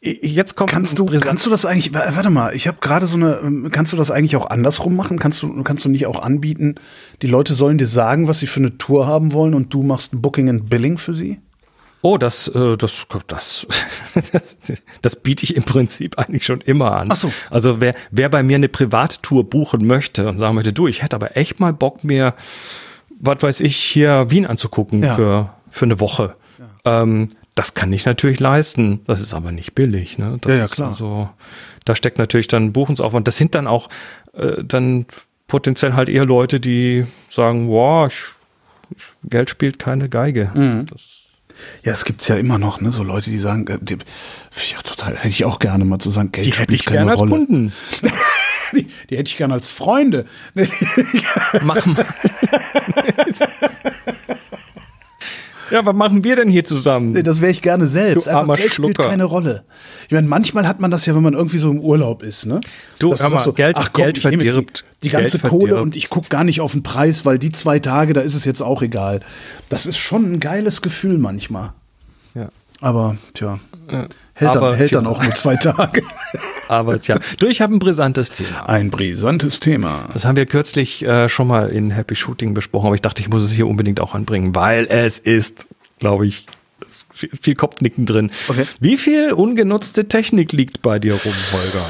jetzt 0.00 0.56
kommt 0.56 0.70
Kannst 0.70 0.98
du, 0.98 1.04
Brisant- 1.06 1.24
kannst 1.26 1.46
du 1.46 1.50
das 1.50 1.66
eigentlich, 1.66 1.92
wa- 1.92 2.10
warte 2.14 2.30
mal, 2.30 2.54
ich 2.54 2.66
habe 2.66 2.78
gerade 2.80 3.06
so 3.06 3.16
eine, 3.16 3.36
ähm, 3.44 3.68
kannst 3.70 3.92
du 3.92 3.96
das 3.96 4.10
eigentlich 4.10 4.36
auch 4.36 4.48
andersrum 4.48 4.96
machen? 4.96 5.18
Kannst 5.18 5.42
du, 5.42 5.62
kannst 5.62 5.84
du 5.84 5.88
nicht 5.88 6.06
auch 6.06 6.22
anbieten, 6.22 6.76
die 7.22 7.26
Leute 7.26 7.52
sollen 7.54 7.76
dir 7.78 7.86
sagen, 7.86 8.26
was 8.28 8.40
sie 8.40 8.46
für 8.46 8.60
eine 8.60 8.78
Tour 8.78 9.06
haben 9.06 9.32
wollen 9.32 9.54
und 9.54 9.72
du 9.74 9.82
machst 9.82 10.12
ein 10.14 10.22
Booking 10.22 10.48
and 10.48 10.70
Billing 10.70 10.96
für 10.98 11.12
sie? 11.14 11.40
Oh, 12.02 12.16
das, 12.16 12.48
äh, 12.48 12.78
das, 12.78 13.06
das, 13.26 13.66
das, 14.32 14.56
das 15.02 15.16
biete 15.16 15.44
ich 15.44 15.54
im 15.54 15.64
Prinzip 15.64 16.18
eigentlich 16.18 16.46
schon 16.46 16.62
immer 16.62 16.92
an. 16.96 17.08
Ach 17.10 17.16
so. 17.16 17.30
Also 17.50 17.82
wer, 17.82 17.94
wer 18.10 18.30
bei 18.30 18.42
mir 18.42 18.56
eine 18.56 18.70
Privattour 18.70 19.44
buchen 19.50 19.86
möchte 19.86 20.26
und 20.26 20.38
sagen 20.38 20.54
möchte, 20.54 20.72
du, 20.72 20.86
ich 20.88 21.02
hätte 21.02 21.16
aber 21.16 21.36
echt 21.36 21.60
mal 21.60 21.74
Bock, 21.74 22.02
mir, 22.02 22.32
was 23.18 23.42
weiß 23.42 23.60
ich, 23.60 23.76
hier 23.76 24.30
Wien 24.30 24.46
anzugucken 24.46 25.02
Ja. 25.02 25.14
für, 25.14 25.50
für 25.70 25.84
eine 25.84 26.00
Woche. 26.00 26.36
Ähm, 26.86 27.28
das 27.60 27.74
kann 27.74 27.92
ich 27.92 28.06
natürlich 28.06 28.40
leisten. 28.40 29.00
Das 29.04 29.20
ist 29.20 29.34
aber 29.34 29.52
nicht 29.52 29.74
billig. 29.74 30.16
Ne? 30.16 30.38
Das 30.40 30.50
Ja, 30.50 30.58
ja, 30.60 30.66
klar. 30.66 30.88
Also, 30.88 31.28
da 31.84 31.94
steckt 31.94 32.16
natürlich 32.16 32.48
dann 32.48 32.72
Buchungsaufwand. 32.72 33.28
Das 33.28 33.36
sind 33.36 33.54
dann 33.54 33.66
auch 33.66 33.90
äh, 34.32 34.64
dann 34.64 35.04
potenziell 35.46 35.92
halt 35.92 36.08
eher 36.08 36.24
Leute, 36.24 36.58
die 36.58 37.04
sagen, 37.28 37.68
wow, 37.68 38.10
ich, 38.10 38.96
ich, 38.96 39.04
Geld 39.28 39.50
spielt 39.50 39.78
keine 39.78 40.08
Geige. 40.08 40.50
Mhm. 40.54 40.86
Ja, 41.84 41.92
es 41.92 42.06
gibt's 42.06 42.28
ja 42.28 42.36
immer 42.36 42.56
noch, 42.56 42.80
ne, 42.80 42.92
so 42.92 43.02
Leute, 43.02 43.28
die 43.28 43.38
sagen, 43.38 43.66
äh, 43.66 43.76
die, 43.78 43.98
ja, 44.72 44.80
total, 44.82 45.18
hätte 45.18 45.28
ich 45.28 45.44
auch 45.44 45.58
gerne 45.58 45.84
mal 45.84 45.98
zu 45.98 46.08
sagen, 46.08 46.32
Geld 46.32 46.46
die 46.46 46.52
hätte 46.52 46.62
spielt 46.62 46.80
ich 46.80 46.86
keine 46.86 47.00
gerne 47.00 47.10
als 47.10 47.20
Rolle. 47.20 47.30
Kunden. 47.32 47.72
Die, 48.72 48.86
die 49.10 49.16
hätte 49.16 49.28
ich 49.28 49.36
gerne 49.36 49.54
als 49.54 49.72
Freunde. 49.72 50.26
Mach 51.60 51.84
mal. 51.86 52.06
ja, 55.70 55.84
was 55.86 55.94
machen 55.94 56.24
wir 56.24 56.36
denn 56.36 56.48
hier 56.48 56.64
zusammen? 56.64 57.12
Nee, 57.12 57.22
Das 57.22 57.40
wäre 57.40 57.50
ich 57.52 57.62
gerne 57.62 57.86
selbst. 57.86 58.26
Du 58.26 58.30
armer 58.30 58.40
Einfach 58.52 58.56
Geld 58.62 58.74
spielt 58.74 58.96
Schlucker. 58.96 59.08
keine 59.10 59.24
Rolle. 59.24 59.64
Ich 60.06 60.12
meine, 60.12 60.26
manchmal 60.26 60.66
hat 60.66 60.80
man 60.80 60.90
das 60.90 61.06
ja, 61.06 61.14
wenn 61.14 61.22
man 61.22 61.34
irgendwie 61.34 61.58
so 61.58 61.70
im 61.70 61.80
Urlaub 61.80 62.22
ist, 62.22 62.46
ne? 62.46 62.60
Du, 62.98 63.10
hör 63.10 63.16
sagst 63.16 63.46
mal, 63.46 63.52
Geld- 63.54 63.92
Geld 63.94 64.18
ich 64.18 64.24
nehme 64.24 64.42
verdirbt. 64.42 64.84
Die, 65.02 65.08
die 65.08 65.12
ganze 65.12 65.38
Geld 65.38 65.50
Kohle 65.50 65.60
verdirbt. 65.68 65.82
und 65.82 65.96
ich 65.96 66.10
gucke 66.10 66.28
gar 66.28 66.44
nicht 66.44 66.60
auf 66.60 66.72
den 66.72 66.82
Preis, 66.82 67.24
weil 67.24 67.38
die 67.38 67.52
zwei 67.52 67.78
Tage, 67.78 68.12
da 68.12 68.20
ist 68.20 68.34
es 68.34 68.44
jetzt 68.44 68.60
auch 68.62 68.82
egal. 68.82 69.20
Das 69.68 69.86
ist 69.86 69.98
schon 69.98 70.32
ein 70.32 70.40
geiles 70.40 70.82
Gefühl 70.82 71.18
manchmal. 71.18 71.72
Aber, 72.80 73.16
tja, 73.34 73.60
hält, 73.88 74.10
aber, 74.56 74.70
dann, 74.70 74.74
hält 74.76 74.88
tja. 74.88 75.00
dann 75.00 75.06
auch 75.06 75.22
nur 75.22 75.34
zwei 75.34 75.56
Tage. 75.62 76.02
Aber 76.68 77.00
tja, 77.00 77.18
du, 77.38 77.46
ich 77.46 77.60
habe 77.60 77.74
ein 77.74 77.78
brisantes 77.78 78.30
Thema. 78.30 78.68
Ein 78.68 78.90
brisantes 78.90 79.58
Thema. 79.58 80.08
Das 80.12 80.24
haben 80.24 80.36
wir 80.36 80.46
kürzlich 80.46 81.04
äh, 81.04 81.28
schon 81.28 81.46
mal 81.46 81.68
in 81.68 81.90
Happy 81.90 82.14
Shooting 82.14 82.54
besprochen, 82.54 82.86
aber 82.86 82.94
ich 82.94 83.02
dachte, 83.02 83.20
ich 83.20 83.28
muss 83.28 83.42
es 83.42 83.52
hier 83.52 83.66
unbedingt 83.66 84.00
auch 84.00 84.14
anbringen, 84.14 84.54
weil 84.54 84.86
es 84.86 85.18
ist, 85.18 85.66
glaube 85.98 86.26
ich, 86.26 86.46
viel 87.14 87.54
Kopfnicken 87.54 88.06
drin. 88.06 88.30
Okay. 88.48 88.64
Wie 88.80 88.96
viel 88.96 89.32
ungenutzte 89.32 90.08
Technik 90.08 90.52
liegt 90.52 90.80
bei 90.80 90.98
dir 90.98 91.14
rum, 91.14 91.34
Holger? 91.52 91.84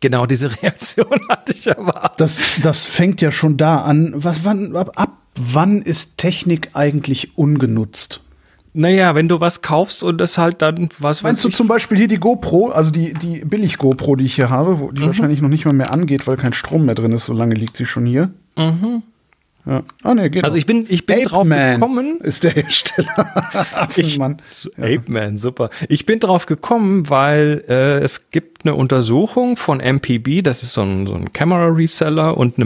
Genau 0.00 0.26
diese 0.26 0.50
Reaktion 0.62 1.20
hatte 1.28 1.52
ich 1.52 1.66
erwartet. 1.66 2.20
Das, 2.20 2.42
das 2.62 2.86
fängt 2.86 3.20
ja 3.20 3.30
schon 3.30 3.56
da 3.56 3.82
an. 3.82 4.12
Was, 4.16 4.44
wann, 4.44 4.76
ab, 4.76 4.92
ab 4.96 5.16
wann 5.40 5.82
ist 5.82 6.18
Technik 6.18 6.70
eigentlich 6.74 7.36
ungenutzt? 7.36 8.20
Naja, 8.74 9.14
wenn 9.14 9.28
du 9.28 9.40
was 9.40 9.62
kaufst 9.62 10.02
und 10.02 10.18
das 10.18 10.38
halt 10.38 10.62
dann, 10.62 10.88
was 10.98 11.22
Meinst 11.22 11.44
du 11.44 11.48
ich, 11.48 11.54
zum 11.54 11.66
Beispiel 11.66 11.96
hier 11.96 12.08
die 12.08 12.18
GoPro, 12.20 12.68
also 12.68 12.90
die, 12.90 13.12
die 13.14 13.40
Billig-GoPro, 13.44 14.16
die 14.16 14.26
ich 14.26 14.34
hier 14.34 14.50
habe, 14.50 14.78
wo 14.78 14.92
die 14.92 15.02
wahrscheinlich 15.02 15.40
noch 15.40 15.48
nicht 15.48 15.64
mal 15.64 15.74
mehr 15.74 15.92
angeht, 15.92 16.26
weil 16.26 16.36
kein 16.36 16.52
Strom 16.52 16.84
mehr 16.84 16.94
drin 16.94 17.12
ist, 17.12 17.26
so 17.26 17.32
lange 17.32 17.54
liegt 17.54 17.76
sie 17.76 17.86
schon 17.86 18.06
hier. 18.06 18.30
Ja. 19.66 19.82
Ah, 20.02 20.14
nee, 20.14 20.30
geht 20.30 20.44
Also 20.44 20.56
ich 20.56 20.64
bin, 20.64 20.86
ich 20.88 21.04
bin 21.04 21.24
drauf 21.24 21.46
gekommen. 21.46 22.20
ist 22.20 22.44
der 22.44 22.52
Hersteller. 22.52 23.08
Ich, 23.96 24.18
Affenmann. 24.18 24.40
Ape 24.76 25.02
Man, 25.08 25.36
super. 25.36 25.70
Ich 25.88 26.06
bin 26.06 26.20
drauf 26.20 26.46
gekommen, 26.46 27.10
weil 27.10 27.64
äh, 27.68 27.98
es 27.98 28.30
gibt 28.30 28.64
eine 28.64 28.74
Untersuchung 28.74 29.56
von 29.56 29.78
MPB, 29.78 30.42
das 30.42 30.62
ist 30.62 30.72
so 30.72 30.82
ein, 30.82 31.06
so 31.06 31.14
ein 31.14 31.32
Camera 31.32 31.66
Reseller 31.66 32.36
und 32.36 32.56
eine 32.56 32.64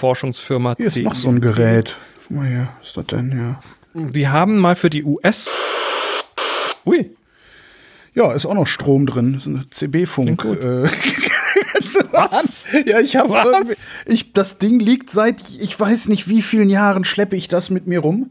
Marktforschungsfirma. 0.00 0.74
Hier 0.76 0.86
ist 0.86 0.96
noch 0.98 1.14
so 1.14 1.28
ein 1.28 1.40
Gerät. 1.40 1.96
Guck 2.26 2.36
mal 2.38 2.48
hier, 2.48 2.68
was 2.78 2.88
ist 2.88 2.96
das 2.96 3.06
denn? 3.06 3.38
Ja. 3.38 3.60
Die 3.94 4.28
haben 4.28 4.58
mal 4.58 4.76
für 4.76 4.90
die 4.90 5.04
US. 5.04 5.56
Ui, 6.86 7.10
ja, 8.14 8.32
ist 8.32 8.46
auch 8.46 8.54
noch 8.54 8.66
Strom 8.66 9.06
drin. 9.06 9.34
Das 9.34 9.46
ist 9.46 9.48
eine 9.48 9.68
CB-Funk. 9.68 10.44
Äh, 10.44 10.88
Was? 12.12 12.66
Ja, 12.86 13.00
ich 13.00 13.16
habe 13.16 13.66
ich 14.06 14.32
das 14.32 14.58
Ding 14.58 14.80
liegt 14.80 15.10
seit 15.10 15.36
ich 15.60 15.78
weiß 15.78 16.08
nicht 16.08 16.28
wie 16.28 16.42
vielen 16.42 16.68
Jahren 16.68 17.04
schleppe 17.04 17.36
ich 17.36 17.48
das 17.48 17.70
mit 17.70 17.86
mir 17.86 18.00
rum 18.00 18.30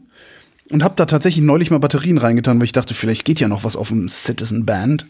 und 0.70 0.84
habe 0.84 0.94
da 0.96 1.04
tatsächlich 1.04 1.44
neulich 1.44 1.70
mal 1.70 1.78
Batterien 1.78 2.18
reingetan, 2.18 2.58
weil 2.58 2.66
ich 2.66 2.72
dachte, 2.72 2.94
vielleicht 2.94 3.24
geht 3.24 3.40
ja 3.40 3.48
noch 3.48 3.64
was 3.64 3.76
auf 3.76 3.88
dem 3.88 4.08
Citizen 4.08 4.64
Band. 4.66 5.06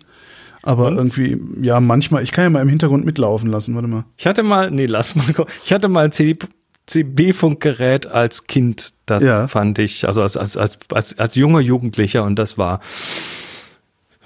Aber 0.63 0.91
irgendwie, 0.91 1.41
ja, 1.63 1.81
manchmal, 1.81 2.23
ich 2.23 2.33
kann 2.33 2.45
ja 2.45 2.51
mal 2.51 2.61
im 2.63 2.69
Hintergrund 2.69 3.05
mitlaufen 3.05 3.51
lassen, 3.51 3.75
warte 3.75 3.89
mal. 3.89 4.05
ich 4.17 4.27
hatte 4.27 4.43
mal, 4.43 4.71
nee, 4.71 4.87
lass 4.87 5.15
mal, 5.15 5.25
ich 5.65 5.73
hatte 5.73 5.89
mal 5.89 6.05
ein 6.07 6.13
CB-Funkgerät 6.87 8.07
als 8.07 8.47
Kind, 8.47 8.91
das 9.07 9.23
Ja. 9.23 9.49
fand 9.49 9.79
ich, 9.79 10.07
also 10.07 10.23
als, 10.23 10.37
als, 10.37 10.57
als, 10.57 10.79
als, 10.93 11.19
als 11.19 11.35
junger 11.35 11.61
Jugendlicher 11.61 12.25
und 12.25 12.37
das 12.39 12.59
war, 12.59 12.81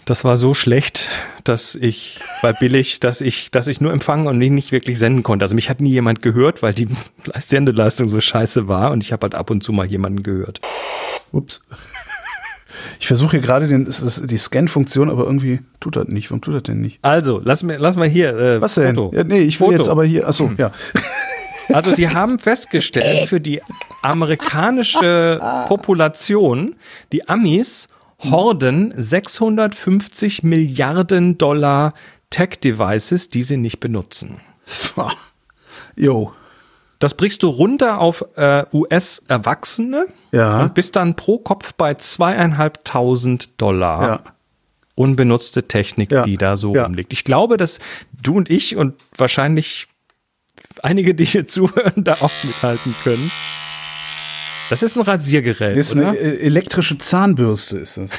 das 0.06 0.24
war 0.24 0.36
so 0.36 0.54
schlecht, 0.54 1.08
dass 1.44 1.74
ich, 1.74 2.20
weil 2.42 2.54
billig, 2.54 3.00
dass 3.00 3.20
ich, 3.20 3.50
dass 3.50 3.68
ich 3.68 3.80
nur 3.80 3.92
empfangen 3.92 4.26
und 4.26 4.38
nicht 4.38 4.72
wirklich 4.72 4.98
senden 4.98 5.22
konnte. 5.22 5.44
Also 5.44 5.54
mich 5.54 5.70
hat 5.70 5.80
nie 5.80 5.90
jemand 5.90 6.20
gehört, 6.22 6.62
weil 6.62 6.74
die 6.74 6.88
Sendeleistung 7.38 8.08
so 8.08 8.20
scheiße 8.20 8.66
war 8.68 8.90
und 8.90 9.02
ich 9.04 9.12
habe 9.12 9.24
halt 9.24 9.34
ab 9.34 9.50
und 9.50 9.62
zu 9.62 9.72
mal 9.72 9.86
jemanden 9.86 10.22
gehört. 10.22 10.60
Ups. 11.32 11.66
Ich 13.00 13.06
versuche 13.06 13.32
hier 13.32 13.40
gerade 13.40 13.68
die 13.68 14.36
Scan-Funktion, 14.36 15.10
aber 15.10 15.24
irgendwie 15.24 15.60
tut 15.80 15.96
das 15.96 16.08
nicht. 16.08 16.30
Warum 16.30 16.40
tut 16.40 16.54
das 16.54 16.62
denn 16.64 16.80
nicht? 16.80 16.98
Also, 17.02 17.40
lass 17.42 17.62
mir, 17.62 17.78
lass 17.78 17.96
mal 17.96 18.08
hier, 18.08 18.36
äh, 18.36 18.60
Was 18.60 18.74
denn? 18.74 18.94
Foto. 18.94 19.16
Ja, 19.16 19.24
nee, 19.24 19.40
ich 19.40 19.60
will 19.60 19.66
Foto. 19.66 19.78
jetzt 19.78 19.88
aber 19.88 20.04
hier, 20.04 20.26
achso, 20.28 20.50
ja. 20.56 20.70
Also 21.72 21.94
die 21.94 22.08
haben 22.08 22.38
festgestellt, 22.38 23.26
für 23.28 23.40
die 23.40 23.62
amerikanische 24.02 25.40
Population, 25.66 26.76
die 27.10 27.26
Amis 27.26 27.88
horden 28.18 28.92
650 28.96 30.42
Milliarden 30.42 31.38
Dollar 31.38 31.94
Tech-Devices, 32.30 33.28
die 33.28 33.42
sie 33.42 33.56
nicht 33.56 33.80
benutzen. 33.80 34.40
Jo. 35.96 36.32
Das 36.98 37.14
brichst 37.14 37.42
du 37.42 37.48
runter 37.48 38.00
auf 38.00 38.24
äh, 38.36 38.64
US-Erwachsene 38.72 40.06
Ja. 40.32 40.60
und 40.62 40.74
bist 40.74 40.96
dann 40.96 41.16
pro 41.16 41.38
Kopf 41.38 41.72
bei 41.74 41.94
zweieinhalbtausend 41.94 43.60
Dollar 43.60 44.02
Ja. 44.08 44.20
unbenutzte 44.94 45.66
Technik, 45.68 46.12
Ja. 46.12 46.22
die 46.22 46.36
da 46.36 46.56
so 46.56 46.72
rumliegt. 46.72 47.12
Ich 47.12 47.24
glaube, 47.24 47.56
dass 47.56 47.80
du 48.22 48.36
und 48.36 48.48
ich 48.50 48.76
und 48.76 48.94
wahrscheinlich 49.16 49.86
einige, 50.82 51.14
die 51.14 51.24
hier 51.24 51.46
zuhören, 51.48 52.04
da 52.04 52.12
auch 52.14 52.30
mithalten 52.44 52.94
können. 53.02 53.30
Das 54.70 54.82
ist 54.82 54.96
ein 54.96 55.02
Rasiergerät, 55.02 55.76
Das 55.76 55.88
ist 55.90 55.96
oder? 55.96 56.10
eine 56.10 56.18
elektrische 56.18 56.96
Zahnbürste, 56.96 57.78
ist 57.78 57.98
das. 57.98 58.10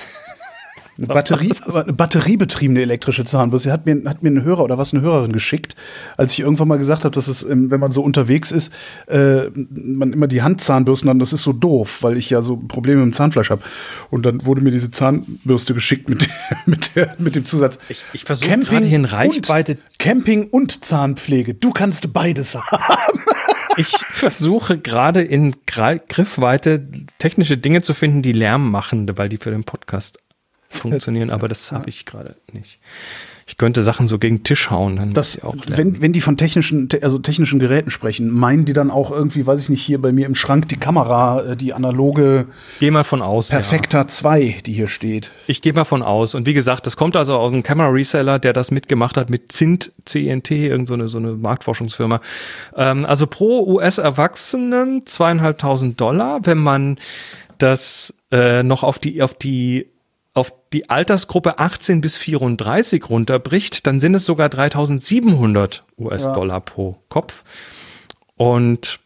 Eine, 0.98 1.08
Batterie, 1.14 1.52
eine 1.74 1.94
batteriebetriebene 1.94 2.82
elektrische 2.82 3.26
Zahnbürste 3.26 3.72
hat 3.72 3.86
mir, 3.86 4.02
hat 4.06 4.24
mir 4.24 4.30
ein 4.30 4.44
Hörer 4.44 4.64
oder 4.64 4.78
was 4.78 4.94
eine 4.94 5.02
Hörerin 5.02 5.34
geschickt, 5.34 5.76
als 6.18 6.34
ich 6.34 6.40
irgendwann 6.40 6.68
mal 6.68 6.78
gesagt 6.78 7.04
habe, 7.04 7.14
dass 7.14 7.28
es, 7.28 7.44
ähm, 7.44 7.72
wenn 7.72 7.80
man 7.80 7.92
so 7.92 8.02
unterwegs 8.02 8.52
ist, 8.52 8.74
äh, 9.08 9.50
man 9.54 10.14
immer 10.14 10.28
die 10.28 10.42
Handzahnbürsten 10.42 11.10
hat. 11.10 11.22
Das 11.22 11.34
ist 11.34 11.44
so 11.44 11.54
doof, 11.54 12.00
weil 12.02 12.18
ich 12.18 12.30
ja 12.30 12.42
so 12.42 12.58
Probleme 12.58 13.04
mit 13.04 13.14
dem 13.14 13.14
Zahnfleisch 13.14 13.50
habe. 13.50 13.62
Und 14.10 14.26
dann 14.26 14.46
wurde 14.46 14.62
mir 14.62 14.72
diese 14.72 14.92
Zahnbürste 14.92 15.74
geschickt 15.74 16.10
mit, 16.10 16.28
mit, 16.66 16.96
der, 16.96 17.16
mit 17.20 17.36
dem 17.36 17.46
Zusatz. 17.46 17.80
Ich, 17.90 18.04
ich 18.14 18.24
versuche 18.26 18.58
gerade 18.60 18.86
hier 18.86 18.98
in 18.98 19.06
Reichweite. 19.06 19.74
Und, 19.74 20.00
Camping 20.00 20.48
und 20.48 20.86
Zahnpflege. 20.86 21.54
Du 21.54 21.72
kannst 21.72 22.14
beides 22.14 22.56
haben. 22.56 23.20
Ich 23.78 23.90
versuche 23.90 24.78
gerade 24.78 25.22
in 25.22 25.56
Griffweite 25.66 26.88
technische 27.20 27.58
Dinge 27.58 27.82
zu 27.82 27.94
finden, 27.94 28.22
die 28.22 28.32
Lärm 28.32 28.72
machen, 28.72 29.10
weil 29.18 29.28
die 29.28 29.38
für 29.38 29.52
den 29.52 29.66
Podcast 29.66 30.18
funktionieren, 30.70 31.30
aber 31.30 31.48
das 31.48 31.72
habe 31.72 31.90
ich 31.90 32.06
gerade 32.06 32.36
nicht. 32.52 32.80
Ich 33.48 33.58
könnte 33.58 33.84
Sachen 33.84 34.08
so 34.08 34.18
gegen 34.18 34.38
den 34.38 34.44
Tisch 34.44 34.72
hauen. 34.72 34.96
Dann 34.96 35.14
das, 35.14 35.44
auch 35.44 35.56
wenn, 35.68 36.02
wenn 36.02 36.14
die 36.14 36.22
von 36.22 36.36
technischen, 36.36 36.90
also 37.04 37.20
technischen 37.20 37.60
Geräten 37.60 37.92
sprechen, 37.92 38.32
meinen 38.32 38.66
die 38.66 38.74
dann 38.74 38.90
auch 38.90 39.12
irgendwie, 39.12 39.46
weiß 39.46 39.62
ich 39.62 39.70
nicht, 39.70 39.84
hier 39.84 40.02
bei 40.02 40.12
mir 40.12 40.26
im 40.26 40.34
Schrank 40.34 40.68
die 40.70 40.78
Kamera, 40.78 41.44
äh, 41.44 41.56
die 41.56 41.72
analoge 41.74 42.48
Geh 42.80 42.90
mal 42.90 43.04
von 43.04 43.22
aus. 43.22 43.50
Perfekta 43.50 44.08
2, 44.08 44.62
die 44.66 44.74
hier 44.74 44.88
steht. 44.88 45.30
Ich 45.46 45.62
gehe 45.62 45.74
mal 45.74 45.86
von 45.86 46.02
aus. 46.02 46.34
Und 46.34 46.48
wie 46.48 46.56
gesagt, 46.56 46.88
das 46.88 46.98
kommt 46.98 47.16
also 47.16 47.38
aus 47.38 47.54
einem 47.54 47.62
Camera 47.62 47.90
Reseller, 47.90 48.40
der 48.40 48.52
das 48.52 48.72
mitgemacht 48.72 49.16
hat 49.16 49.30
mit 49.30 49.52
Zint 49.52 49.92
CNT, 50.06 50.50
irgend 50.50 50.88
so 50.88 50.96
eine, 50.96 51.08
so 51.08 51.20
eine 51.20 51.34
Marktforschungsfirma. 51.34 52.22
Ähm, 52.76 53.06
also 53.06 53.28
pro 53.28 53.64
US-Erwachsenen 53.68 55.06
zweieinhalbtausend 55.06 56.02
Dollar, 56.02 56.40
wenn 56.46 56.58
man 56.58 56.98
das 57.60 58.16
äh, 58.32 58.64
noch 58.64 58.82
auf 58.82 58.98
die, 58.98 59.22
auf 59.22 59.36
die 59.36 59.92
die 60.76 60.90
Altersgruppe 60.90 61.58
18 61.58 62.02
bis 62.02 62.18
34 62.18 63.10
runterbricht, 63.10 63.88
dann 63.88 64.02
sind 64.02 64.14
es 64.14 64.26
sogar 64.26 64.50
3700 64.50 65.86
US-Dollar 65.98 66.58
ja. 66.58 66.60
pro 66.60 66.98
Kopf. 67.08 67.46
Und 68.36 69.00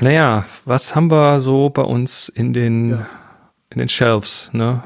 naja, 0.00 0.46
was 0.64 0.94
haben 0.94 1.10
wir 1.10 1.40
so 1.40 1.68
bei 1.68 1.82
uns 1.82 2.30
in 2.30 2.54
den, 2.54 2.90
ja. 2.90 3.06
in 3.70 3.78
den 3.80 3.88
Shelves, 3.90 4.50
ne? 4.52 4.82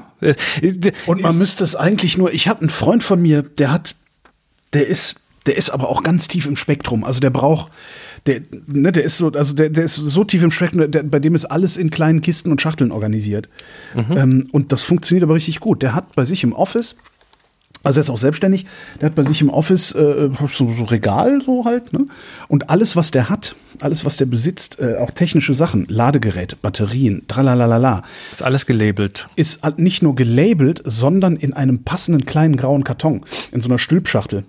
Und 1.07 1.21
man 1.21 1.39
müsste 1.39 1.65
es 1.65 1.75
eigentlich 1.77 2.19
nur, 2.19 2.33
ich 2.33 2.49
habe 2.49 2.61
einen 2.61 2.71
Freund 2.71 3.03
von 3.03 3.23
mir, 3.23 3.43
der 3.43 3.71
hat, 3.71 3.95
der 4.73 4.87
ist, 4.87 5.17
der 5.47 5.57
ist 5.57 5.71
aber 5.71 5.89
auch 5.89 6.03
ganz 6.03 6.29
tief 6.29 6.47
im 6.47 6.57
Spektrum. 6.57 7.05
Also 7.05 7.21
der 7.21 7.31
braucht, 7.31 7.71
der, 8.27 8.43
ne, 8.67 8.93
der 8.93 9.05
ist 9.05 9.19
so, 9.19 9.33
also 9.33 9.55
der, 9.55 9.71
der 9.71 9.85
ist 9.85 9.97
so 9.97 10.25
tief 10.25 10.43
im 10.43 10.51
Spektrum, 10.51 10.91
der, 10.91 11.03
bei 11.03 11.19
dem 11.19 11.35
ist 11.35 11.45
alles 11.47 11.77
in 11.77 11.91
kleinen 11.91 12.21
Kisten 12.21 12.51
und 12.51 12.61
Schachteln 12.61 12.93
organisiert. 12.93 13.49
Mhm. 13.95 14.17
Ähm, 14.17 14.49
und 14.53 14.73
das 14.73 14.85
funktioniert 14.85 15.25
aber 15.25 15.35
richtig 15.35 15.61
gut. 15.61 15.83
Der 15.83 15.95
hat 15.95 16.15
bei 16.15 16.25
sich 16.25 16.45
im 16.45 16.53
Office, 16.53 16.97
also 17.83 17.99
er 17.99 18.03
ist 18.03 18.11
auch 18.11 18.19
selbstständig, 18.19 18.67
der 19.01 19.07
hat 19.07 19.17
bei 19.17 19.25
sich 19.25 19.41
im 19.41 19.51
Office 19.51 19.93
äh, 19.93 20.31
so, 20.49 20.73
so 20.73 20.85
Regal 20.85 21.41
so 21.45 21.65
halt, 21.65 21.93
ne? 21.93 22.07
Und 22.47 22.71
alles, 22.71 22.95
was 22.95 23.11
der 23.11 23.29
hat, 23.29 23.57
alles, 23.81 24.05
was 24.05 24.19
der 24.19 24.27
besitzt, 24.27 24.79
äh, 24.79 24.97
auch 24.99 25.11
technische 25.11 25.53
Sachen, 25.53 25.87
Ladegeräte, 25.89 26.55
Batterien, 26.55 27.23
tralalala. 27.27 28.05
Ist 28.31 28.45
alles 28.45 28.67
gelabelt. 28.67 29.29
Ist 29.35 29.63
nicht 29.79 30.01
nur 30.03 30.15
gelabelt, 30.15 30.81
sondern 30.85 31.35
in 31.35 31.55
einem 31.55 31.83
passenden 31.83 32.25
kleinen 32.25 32.57
grauen 32.57 32.85
Karton, 32.85 33.23
in 33.51 33.61
so 33.61 33.69
einer 33.69 33.81
Stülpschachtel 33.81 34.45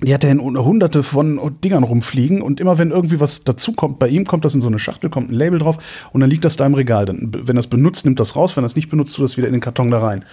die 0.00 0.12
hat 0.12 0.24
in 0.24 0.40
hunderte 0.40 1.02
von 1.02 1.58
Dingern 1.64 1.82
rumfliegen 1.82 2.42
und 2.42 2.60
immer 2.60 2.76
wenn 2.76 2.90
irgendwie 2.90 3.18
was 3.18 3.44
dazukommt 3.44 3.98
bei 3.98 4.08
ihm, 4.08 4.26
kommt 4.26 4.44
das 4.44 4.54
in 4.54 4.60
so 4.60 4.68
eine 4.68 4.78
Schachtel, 4.78 5.08
kommt 5.08 5.30
ein 5.30 5.34
Label 5.34 5.58
drauf 5.58 5.78
und 6.12 6.20
dann 6.20 6.28
liegt 6.28 6.44
das 6.44 6.56
da 6.56 6.66
im 6.66 6.74
Regal. 6.74 7.06
Dann, 7.06 7.32
wenn 7.32 7.56
er 7.56 7.60
es 7.60 7.66
benutzt, 7.66 8.04
nimmt 8.04 8.20
das 8.20 8.36
raus, 8.36 8.56
wenn 8.56 8.64
er 8.64 8.66
es 8.66 8.76
nicht 8.76 8.90
benutzt, 8.90 9.16
tut 9.16 9.24
das 9.24 9.36
wieder 9.38 9.46
in 9.46 9.54
den 9.54 9.62
Karton 9.62 9.90
da 9.90 10.00
rein. 10.00 10.24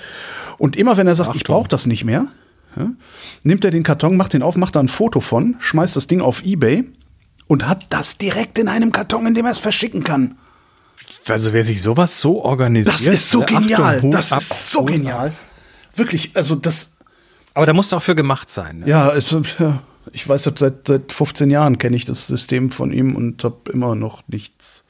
Und 0.58 0.76
immer 0.76 0.97
wenn 0.97 1.08
er 1.08 1.15
sagt, 1.15 1.30
Achtung. 1.30 1.38
ich 1.38 1.43
brauche 1.45 1.69
das 1.69 1.86
nicht 1.86 2.04
mehr, 2.04 2.28
ja, 2.76 2.91
nimmt 3.43 3.63
er 3.63 3.71
den 3.71 3.84
Karton, 3.84 4.17
macht 4.17 4.34
den 4.34 4.43
auf, 4.43 4.58
macht 4.58 4.76
da 4.76 4.82
ein 4.82 4.89
Foto 4.89 5.21
von, 5.21 5.56
schmeißt 5.60 5.95
das 5.95 6.08
Ding 6.08 6.19
auf 6.19 6.43
Ebay 6.43 6.84
und 7.47 7.65
hat 7.67 7.86
das 7.89 8.17
direkt 8.17 8.58
in 8.58 8.67
einem 8.67 8.91
Karton, 8.91 9.26
in 9.28 9.34
dem 9.34 9.45
er 9.45 9.52
es 9.52 9.60
verschicken 9.60 10.04
kann. 10.04 10.36
Also 11.30 11.54
wer 11.54 11.63
sich 11.63 11.82
sowas 11.82 12.19
so 12.19 12.43
organisiert. 12.43 12.93
Das 12.93 13.08
ist 13.08 13.30
so 13.30 13.41
genial. 13.41 13.95
Achtung, 13.95 14.12
das 14.12 14.32
ist 14.34 14.71
so 14.71 14.84
genial. 14.84 15.32
Wirklich, 15.95 16.32
also 16.34 16.56
das 16.56 16.97
aber 17.54 17.66
da 17.66 17.74
muss 17.74 17.88
es 17.88 17.94
auch 17.94 18.02
für 18.02 18.16
gemacht 18.16 18.50
sein. 18.50 18.80
Ne? 18.80 18.89
Ja, 18.89 19.10
es, 19.12 19.36
ich 20.12 20.28
weiß, 20.28 20.44
seit, 20.56 20.88
seit 20.88 21.13
15 21.13 21.50
Jahren 21.50 21.78
kenne 21.78 21.96
ich 21.96 22.06
das 22.06 22.28
System 22.28 22.72
von 22.72 22.92
ihm 22.92 23.16
und 23.16 23.44
habe 23.44 23.72
immer 23.72 23.96
noch 23.96 24.24
nichts, 24.28 24.86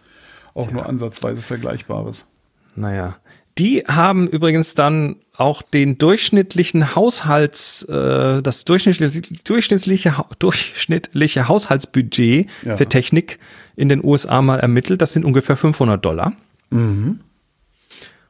auch 0.54 0.68
Tja. 0.68 0.74
nur 0.74 0.86
ansatzweise 0.88 1.42
Vergleichbares. 1.42 2.28
Naja. 2.76 3.18
Die 3.60 3.84
haben 3.88 4.28
übrigens 4.28 4.74
dann 4.74 5.18
auch 5.36 5.62
den 5.62 6.00
durchschnittlichen 6.00 6.96
Haushalts, 6.96 7.84
äh, 7.84 8.42
das 8.42 8.66
durchschnittliche, 8.66 9.22
durchschnittliche, 9.44 10.16
durchschnittliche 10.40 11.48
Haushaltsbudget 11.48 12.50
ja. 12.64 12.78
für 12.78 12.88
Technik 12.88 13.38
in 13.76 13.90
den 13.90 14.04
USA 14.04 14.42
mal 14.42 14.60
ermittelt. 14.60 15.02
Das 15.02 15.14
sind 15.14 15.24
ungefähr 15.24 15.56
500 15.56 16.04
Dollar. 16.04 16.34
Mhm. 16.72 17.20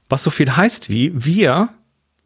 Was 0.10 0.24
so 0.24 0.30
viel 0.30 0.56
heißt 0.56 0.90
wie, 0.90 1.12
wir 1.16 1.70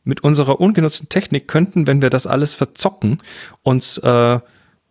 mit 0.07 0.23
unserer 0.23 0.59
ungenutzten 0.59 1.09
Technik 1.09 1.47
könnten, 1.47 1.85
wenn 1.85 2.01
wir 2.01 2.09
das 2.09 2.25
alles 2.25 2.53
verzocken, 2.53 3.17
uns, 3.61 3.97
äh, 3.99 4.39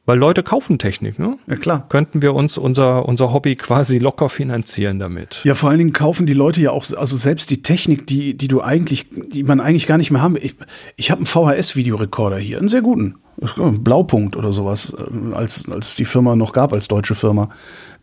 weil 0.05 0.19
Leute 0.19 0.45
kaufen 0.45 0.79
Technik, 0.79 1.19
ne? 1.19 1.37
Ja, 1.49 1.57
klar. 1.57 1.87
Könnten 1.89 2.23
wir 2.23 2.35
uns 2.35 2.59
unser, 2.59 3.09
unser 3.09 3.33
Hobby 3.33 3.57
quasi 3.57 3.99
locker 3.99 4.29
finanzieren 4.29 5.01
damit. 5.01 5.41
Ja, 5.43 5.55
vor 5.55 5.71
allen 5.71 5.79
Dingen 5.79 5.93
kaufen 5.93 6.27
die 6.27 6.35
Leute 6.35 6.61
ja 6.61 6.71
auch, 6.71 6.85
also 6.97 7.17
selbst 7.17 7.51
die 7.51 7.63
Technik, 7.63 8.07
die, 8.07 8.37
die 8.37 8.47
du 8.47 8.61
eigentlich, 8.61 9.07
die 9.11 9.43
man 9.43 9.59
eigentlich 9.59 9.89
gar 9.89 9.99
nicht 9.99 10.13
mehr 10.13 10.23
haben 10.23 10.35
will. 10.35 10.45
Ich, 10.45 10.55
ich 10.97 11.11
habe 11.11 11.19
einen 11.19 11.27
VHS-Videorekorder 11.27 12.39
hier, 12.39 12.59
einen 12.59 12.69
sehr 12.69 12.83
guten. 12.83 13.17
Blaupunkt 13.39 14.35
oder 14.37 14.53
sowas, 14.53 14.95
äh, 14.97 15.35
als, 15.35 15.69
als 15.71 15.95
die 15.95 16.05
Firma 16.05 16.37
noch 16.37 16.53
gab, 16.53 16.73
als 16.73 16.89
deutsche 16.89 17.15
Firma. 17.15 17.51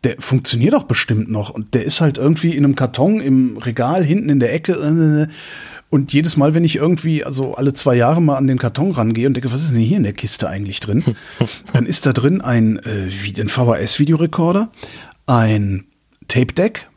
Der 0.04 0.15
funktioniert 0.19 0.73
doch 0.73 0.84
bestimmt 0.84 1.32
noch. 1.32 1.49
Und 1.49 1.73
der 1.73 1.86
ist 1.86 2.02
halt 2.02 2.17
irgendwie 2.17 2.56
in 2.56 2.65
einem 2.65 2.76
Karton 2.76 3.21
im 3.21 3.58
Regal 3.58 4.04
hinten 4.04 4.30
in 4.30 4.39
der 4.39 4.54
Ecke. 4.54 4.73
Äh, 4.73 5.28
und 5.93 6.12
jedes 6.12 6.38
Mal, 6.38 6.56
wenn 6.56 6.63
ich 6.63 6.77
irgendwie, 6.77 7.23
also 7.23 7.53
alle 7.53 7.73
zwei 7.73 7.93
Jahre 7.93 8.19
mal 8.19 8.36
an 8.36 8.47
den 8.47 8.58
Karton 8.58 8.89
rangehe 8.89 9.27
und 9.27 9.36
denke, 9.36 9.51
was 9.51 9.63
ist 9.63 9.75
denn 9.75 9.82
hier 9.84 9.97
in 9.97 10.03
der 10.03 10.13
Kiste 10.13 10.49
eigentlich 10.49 10.79
drin? 10.79 11.03
dann 11.73 11.86
ist 11.86 12.08
da 12.08 12.13
drin 12.13 12.41
ein, 12.41 12.79
äh, 12.79 13.12
ein 13.38 13.47
VHS-Videorekorder, 13.47 14.71
ein 15.27 15.86
Tape-Deck 16.27 16.89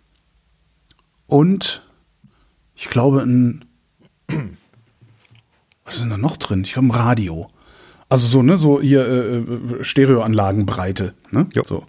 und 1.26 1.82
ich 2.74 2.88
glaube 2.88 3.20
ein, 3.20 3.66
was 5.84 5.96
ist 5.96 6.02
denn 6.04 6.10
da 6.10 6.16
noch 6.16 6.38
drin? 6.38 6.62
Ich 6.64 6.72
glaube 6.72 6.88
ein 6.88 6.92
Radio. 6.92 7.48
Also 8.08 8.26
so, 8.26 8.42
ne, 8.42 8.56
so 8.56 8.80
hier 8.80 9.06
äh, 9.06 9.36
äh 9.36 9.84
Stereoanlagenbreite, 9.84 11.12
ne? 11.32 11.46
Jo. 11.52 11.64
So. 11.64 11.84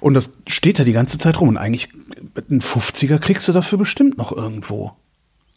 Und 0.00 0.12
das 0.12 0.34
steht 0.46 0.78
da 0.78 0.84
die 0.84 0.92
ganze 0.92 1.16
Zeit 1.16 1.40
rum 1.40 1.48
und 1.48 1.56
eigentlich 1.56 1.88
ein 2.50 2.60
50er 2.60 3.20
kriegst 3.20 3.48
du 3.48 3.54
dafür 3.54 3.78
bestimmt 3.78 4.18
noch 4.18 4.32
irgendwo. 4.32 4.92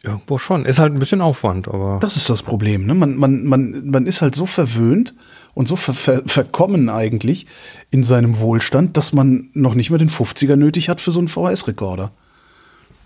Irgendwo 0.04 0.38
schon. 0.38 0.66
Ist 0.66 0.80
halt 0.80 0.94
ein 0.94 1.00
bisschen 1.00 1.22
Aufwand, 1.22 1.68
aber. 1.68 2.00
Das 2.02 2.16
ist 2.16 2.30
das 2.30 2.42
Problem. 2.42 2.86
Ne? 2.86 2.94
Man, 2.94 3.18
man, 3.18 3.44
man, 3.44 3.90
man 3.90 4.06
ist 4.06 4.22
halt 4.22 4.34
so 4.34 4.46
verwöhnt 4.46 5.14
und 5.54 5.68
so 5.68 5.76
ver 5.76 5.94
ver 5.94 6.22
verkommen 6.26 6.90
eigentlich 6.90 7.46
in 7.92 8.04
seinem 8.04 8.40
Wohlstand, 8.40 8.96
dass 8.96 9.12
man 9.12 9.50
noch 9.54 9.76
nicht 9.76 9.90
mal 9.90 9.98
den 9.98 10.10
50er 10.10 10.56
nötig 10.56 10.88
hat 10.88 11.02
für 11.02 11.12
so 11.12 11.20
einen 11.20 11.28
VHS-Rekorder. 11.28 12.12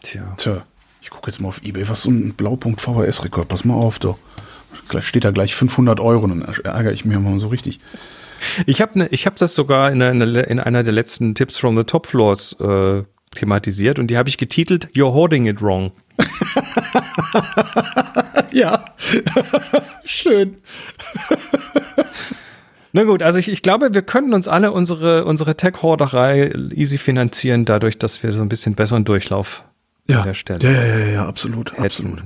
Tja. 0.01 0.34
Tja. 0.38 0.63
Ich 1.01 1.10
gucke 1.10 1.32
jetzt 1.32 1.41
mal 1.41 1.49
auf 1.49 1.63
Ebay, 1.63 1.89
was 1.89 2.03
so 2.03 2.12
ein 2.12 2.34
Blaupunkt 2.34 2.79
VHS-Rekord. 2.79 3.47
Pass 3.47 3.65
mal 3.65 3.73
auf, 3.73 3.99
doch. 3.99 4.17
Steht 4.99 5.25
da 5.25 5.32
gleich 5.32 5.56
500 5.56 5.99
Euro, 5.99 6.27
dann 6.27 6.41
ärgere 6.41 6.93
ich 6.93 7.06
mich 7.06 7.17
mal 7.17 7.39
so 7.39 7.47
richtig. 7.47 7.79
Ich 8.65 8.82
habe 8.82 8.99
ne, 8.99 9.08
ich 9.10 9.25
hab 9.25 9.36
das 9.36 9.56
sogar 9.56 9.91
in, 9.91 10.01
einer, 10.01 10.47
in 10.47 10.60
einer 10.60 10.84
der 10.84 10.93
letzten 10.93 11.36
Tipps 11.36 11.58
from 11.58 11.77
the 11.77 11.84
Top 11.84 12.08
Floors 12.08 12.53
äh, 12.60 13.03
thematisiert 13.34 14.00
und 14.00 14.08
die 14.08 14.17
habe 14.17 14.30
ich 14.30 14.38
getitelt 14.38 14.88
You're 14.96 15.13
hoarding 15.13 15.46
it 15.46 15.62
wrong. 15.62 15.91
ja, 18.52 18.86
schön. 20.06 20.58
Na 22.91 23.04
gut, 23.04 23.24
also 23.24 23.39
ich, 23.39 23.50
ich 23.50 23.63
glaube, 23.63 23.93
wir 23.93 24.04
können 24.04 24.34
uns 24.34 24.48
alle 24.48 24.72
unsere, 24.72 25.26
unsere 25.26 25.58
Tech-Horderei 25.58 26.54
easy 26.74 27.00
finanzieren, 27.00 27.65
dadurch, 27.65 27.98
dass 27.98 28.22
wir 28.22 28.34
so 28.34 28.43
ein 28.43 28.50
bisschen 28.50 28.76
besseren 28.76 29.04
Durchlauf 29.04 29.63
ja. 30.08 30.24
herstellen. 30.24 30.60
Ja, 30.62 30.72
ja, 30.72 30.86
ja, 30.86 31.06
ja, 31.08 31.28
absolut, 31.28 31.74
hätten. 31.74 31.84
absolut. 31.84 32.24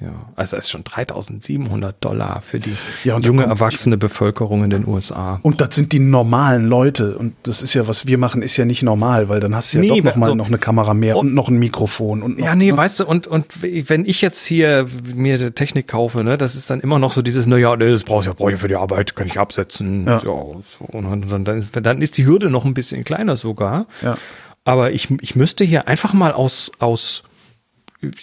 Ja, 0.00 0.30
also 0.36 0.54
das 0.54 0.66
ist 0.66 0.70
schon 0.70 0.84
3700 0.84 1.96
Dollar 2.04 2.40
für 2.40 2.60
die 2.60 2.72
ja, 3.02 3.18
junge 3.18 3.42
erwachsene 3.42 3.96
Bevölkerung 3.96 4.62
in 4.62 4.70
den 4.70 4.86
USA. 4.86 5.40
Und 5.42 5.60
das 5.60 5.74
sind 5.74 5.90
die 5.90 5.98
normalen 5.98 6.66
Leute. 6.66 7.18
Und 7.18 7.34
das 7.42 7.62
ist 7.62 7.74
ja, 7.74 7.88
was 7.88 8.06
wir 8.06 8.16
machen, 8.16 8.42
ist 8.42 8.56
ja 8.56 8.64
nicht 8.64 8.84
normal, 8.84 9.28
weil 9.28 9.40
dann 9.40 9.56
hast 9.56 9.74
du 9.74 9.78
ja 9.78 9.82
nee, 9.82 10.00
doch 10.00 10.04
noch 10.04 10.16
mal 10.16 10.28
so 10.28 10.34
noch 10.36 10.46
eine 10.46 10.58
Kamera 10.58 10.94
mehr 10.94 11.16
und, 11.16 11.28
und, 11.28 11.34
noch 11.34 11.48
ein 11.48 11.58
Mikrofon. 11.58 12.22
Und 12.22 12.38
noch, 12.38 12.46
ja, 12.46 12.54
nee, 12.54 12.70
ne? 12.70 12.76
weißt 12.76 13.00
du, 13.00 13.06
und, 13.06 13.26
und 13.26 13.46
wenn 13.60 14.04
ich 14.04 14.20
jetzt 14.20 14.46
hier 14.46 14.86
mir 15.02 15.52
Technik 15.52 15.88
kaufe, 15.88 16.22
ne, 16.22 16.38
das 16.38 16.54
ist 16.54 16.70
dann 16.70 16.78
immer 16.78 17.00
noch 17.00 17.10
so 17.10 17.20
dieses, 17.20 17.48
naja, 17.48 17.74
das 17.76 18.04
brauche 18.04 18.20
ich 18.20 18.26
ja 18.26 18.34
brauch 18.34 18.50
ich 18.50 18.58
für 18.58 18.68
die 18.68 18.76
Arbeit, 18.76 19.16
kann 19.16 19.26
ich 19.26 19.40
absetzen. 19.40 20.06
Ja. 20.06 20.20
So, 20.20 20.62
und 20.78 21.28
dann, 21.28 21.44
dann, 21.44 21.66
dann 21.72 22.02
ist 22.02 22.16
die 22.18 22.26
Hürde 22.26 22.50
noch 22.50 22.64
ein 22.64 22.74
bisschen 22.74 23.02
kleiner 23.02 23.34
sogar. 23.34 23.86
Ja. 24.02 24.16
Aber 24.64 24.92
ich, 24.92 25.08
ich 25.22 25.34
müsste 25.34 25.64
hier 25.64 25.88
einfach 25.88 26.12
mal 26.12 26.32
aus, 26.32 26.70
aus 26.78 27.24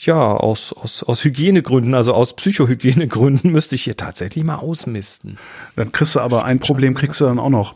ja, 0.04 0.16
aus, 0.36 0.74
aus, 0.74 1.04
aus 1.04 1.24
Hygienegründen, 1.24 1.94
also 1.94 2.14
aus 2.14 2.36
Psychohygienegründen, 2.36 3.52
müsste 3.52 3.76
ich 3.76 3.84
hier 3.84 3.98
tatsächlich 3.98 4.44
mal 4.44 4.56
ausmisten. 4.56 5.38
Dann 5.76 5.92
kriegst 5.92 6.16
du 6.16 6.20
aber 6.20 6.46
ein 6.46 6.60
Problem, 6.60 6.94
kriegst 6.94 7.22
du 7.22 7.26
dann 7.26 7.40
auch 7.40 7.50
noch. 7.50 7.76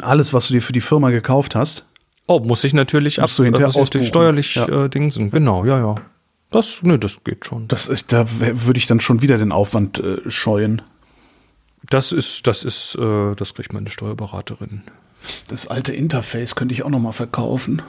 Alles, 0.00 0.32
was 0.32 0.46
du 0.48 0.54
dir 0.54 0.62
für 0.62 0.72
die 0.72 0.80
Firma 0.80 1.10
gekauft 1.10 1.54
hast, 1.54 1.84
Oh, 2.30 2.38
muss 2.38 2.62
ich 2.62 2.72
natürlich 2.74 3.18
Musst 3.18 3.36
du 3.40 3.42
hinterher 3.42 3.72
muss 3.76 3.92
ich 3.92 4.06
steuerlich 4.06 4.54
Ja. 4.54 4.84
äh, 4.84 4.88
dingsen. 4.88 5.32
Genau, 5.32 5.64
ja, 5.64 5.80
ja. 5.80 5.96
Das, 6.52 6.80
ne, 6.82 6.96
das 6.96 7.24
geht 7.24 7.44
schon. 7.44 7.66
das 7.66 7.88
ist, 7.88 8.12
da 8.12 8.24
würde 8.38 8.78
ich 8.78 8.86
dann 8.86 9.00
schon 9.00 9.20
wieder 9.20 9.36
den 9.36 9.50
Aufwand 9.50 9.98
äh, 9.98 10.30
scheuen. 10.30 10.80
Das 11.88 12.12
ist, 12.12 12.46
das 12.46 12.62
ist, 12.62 12.94
äh, 12.94 13.34
das 13.34 13.54
kriegt 13.54 13.72
meine 13.72 13.90
Steuerberaterin. 13.90 14.82
Das 15.48 15.66
alte 15.66 15.92
Interface 15.92 16.54
könnte 16.54 16.72
ich 16.72 16.84
auch 16.84 16.90
noch 16.90 17.00
mal 17.00 17.10
verkaufen. 17.10 17.82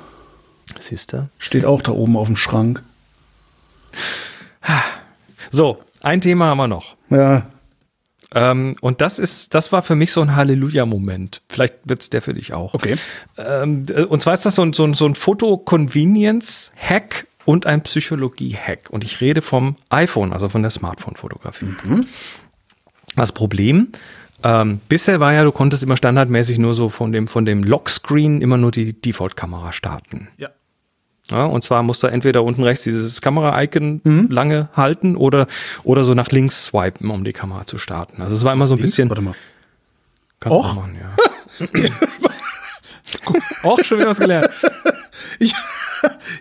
Siehst 0.79 1.13
du? 1.13 1.29
Steht 1.37 1.65
auch 1.65 1.83
da 1.83 1.91
oben 1.91 2.17
auf 2.17 2.25
dem 2.25 2.35
Schrank. 2.35 2.81
So, 5.51 5.83
ein 6.01 6.21
Thema 6.21 6.45
haben 6.45 6.57
wir 6.57 6.67
noch. 6.67 6.95
Ja. 7.09 7.45
Ähm, 8.33 8.75
und 8.79 9.01
das 9.01 9.19
ist, 9.19 9.53
das 9.53 9.73
war 9.73 9.81
für 9.81 9.95
mich 9.95 10.13
so 10.13 10.21
ein 10.21 10.35
Halleluja-Moment. 10.35 11.41
Vielleicht 11.49 11.75
wird's 11.83 12.09
der 12.09 12.21
für 12.21 12.33
dich 12.33 12.53
auch. 12.53 12.73
Okay. 12.73 12.95
Ähm, 13.37 13.85
äh, 13.89 14.03
und 14.03 14.21
zwar 14.21 14.33
ist 14.33 14.45
das 14.45 14.55
so 14.55 14.61
ein, 14.61 14.73
so 14.73 14.85
ein, 14.85 14.93
so 14.93 15.05
ein 15.05 15.15
Foto-Convenience-Hack 15.15 17.27
und 17.43 17.65
ein 17.65 17.81
Psychologie-Hack. 17.81 18.89
Und 18.89 19.03
ich 19.03 19.19
rede 19.19 19.41
vom 19.41 19.75
iPhone, 19.89 20.31
also 20.31 20.47
von 20.47 20.61
der 20.61 20.71
Smartphone-Fotografie. 20.71 21.75
Das 23.17 23.33
Problem, 23.33 23.89
ähm, 24.43 24.79
bisher 24.87 25.19
war 25.19 25.33
ja, 25.33 25.43
du 25.43 25.51
konntest 25.51 25.83
immer 25.83 25.97
standardmäßig 25.97 26.57
nur 26.57 26.73
so 26.73 26.89
von 26.89 27.11
dem, 27.11 27.27
von 27.27 27.45
dem 27.45 27.63
Lockscreen 27.63 28.41
immer 28.41 28.57
nur 28.57 28.71
die 28.71 28.93
Default-Kamera 28.93 29.73
starten. 29.73 30.29
Ja. 30.37 30.49
Ja, 31.31 31.45
und 31.45 31.63
zwar 31.63 31.81
musst 31.83 32.03
du 32.03 32.07
entweder 32.07 32.43
unten 32.43 32.63
rechts 32.63 32.83
dieses 32.83 33.21
Kamera-Icon 33.21 34.27
lange 34.29 34.69
halten 34.75 35.15
oder, 35.15 35.47
oder 35.83 36.03
so 36.03 36.13
nach 36.13 36.29
links 36.29 36.65
swipen, 36.65 37.09
um 37.09 37.23
die 37.23 37.33
Kamera 37.33 37.65
zu 37.65 37.77
starten. 37.77 38.21
Also 38.21 38.35
es 38.35 38.43
war 38.43 38.53
immer 38.53 38.67
so 38.67 38.75
ein 38.75 38.77
Links? 38.79 38.91
bisschen. 38.91 39.09
Warte 39.09 39.21
mal. 39.21 39.33
Kannst 40.39 40.55
du 40.55 40.59
Och. 40.59 40.75
machen, 40.75 40.97
ja. 40.99 41.67
Auch 43.63 43.83
schon 43.83 43.99
wieder 43.99 44.09
was 44.09 44.19
gelernt. 44.19 44.49
Ich, 45.39 45.55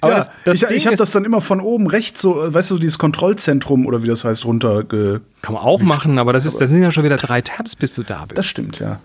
Aber 0.00 0.12
ja, 0.12 0.18
das- 0.18 0.31
das 0.44 0.55
ich, 0.57 0.66
Ding 0.66 0.76
ich 0.76 0.87
habe 0.87 0.96
das 0.96 1.11
dann 1.12 1.24
immer 1.24 1.40
von 1.40 1.61
oben 1.61 1.87
rechts 1.87 2.20
so, 2.20 2.42
äh, 2.44 2.53
weißt 2.53 2.70
du, 2.70 2.79
dieses 2.79 2.98
Kontrollzentrum 2.98 3.87
oder 3.87 4.03
wie 4.03 4.07
das 4.09 4.24
heißt, 4.24 4.44
runter. 4.44 4.85
Kann 4.85 5.20
man 5.55 5.57
auch 5.62 5.81
machen, 5.81 6.18
aber 6.18 6.33
das 6.35 6.44
ist, 6.46 6.61
das 6.61 6.70
sind 6.70 6.83
ja 6.83 6.90
schon 6.90 7.05
wieder 7.05 7.16
drei 7.16 7.40
Tabs, 7.40 7.76
bis 7.76 7.92
du 7.94 8.03
da 8.03 8.24
bist. 8.26 8.37
das 8.38 8.46
stimmt, 8.46 8.79
ja. 8.79 9.00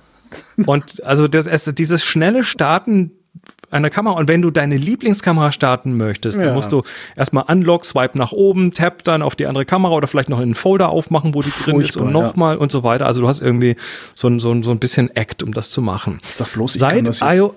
Und 0.65 1.03
also 1.05 1.27
das, 1.27 1.45
es, 1.47 1.65
dieses 1.75 2.03
schnelle 2.03 2.43
Starten 2.43 3.11
einer 3.75 3.89
Kamera 3.89 4.15
und 4.15 4.27
wenn 4.27 4.41
du 4.41 4.51
deine 4.51 4.77
Lieblingskamera 4.77 5.51
starten 5.51 5.97
möchtest, 5.97 6.38
dann 6.38 6.47
Ja. 6.47 6.53
musst 6.55 6.71
du 6.71 6.81
erstmal 7.15 7.43
Unlock, 7.47 7.85
Swipe 7.85 8.17
nach 8.17 8.31
oben, 8.31 8.71
Tab 8.71 9.03
dann 9.03 9.21
auf 9.21 9.35
die 9.35 9.45
andere 9.45 9.65
Kamera 9.65 9.93
oder 9.93 10.07
vielleicht 10.07 10.29
noch 10.29 10.39
einen 10.39 10.55
Folder 10.55 10.89
aufmachen, 10.89 11.33
wo 11.35 11.41
die 11.41 11.49
drin 11.49 11.79
ist 11.81 11.97
und 11.97 12.03
Furchtbar, 12.03 12.05
ja. 12.05 12.11
nochmal 12.27 12.57
und 12.57 12.71
so 12.71 12.83
weiter. 12.83 13.05
Also 13.05 13.21
du 13.21 13.27
hast 13.27 13.41
irgendwie 13.41 13.75
so 14.15 14.27
ein, 14.27 14.39
so 14.39 14.51
ein, 14.51 14.63
so 14.63 14.71
ein 14.71 14.79
bisschen 14.79 15.15
Act, 15.15 15.43
um 15.43 15.53
das 15.53 15.71
zu 15.71 15.81
machen. 15.81 16.19
Sag 16.31 16.53
bloß, 16.53 16.75
ich 16.75 16.79
Seit 16.81 16.93
kann 16.95 17.05
das 17.05 17.19
jetzt, 17.19 17.51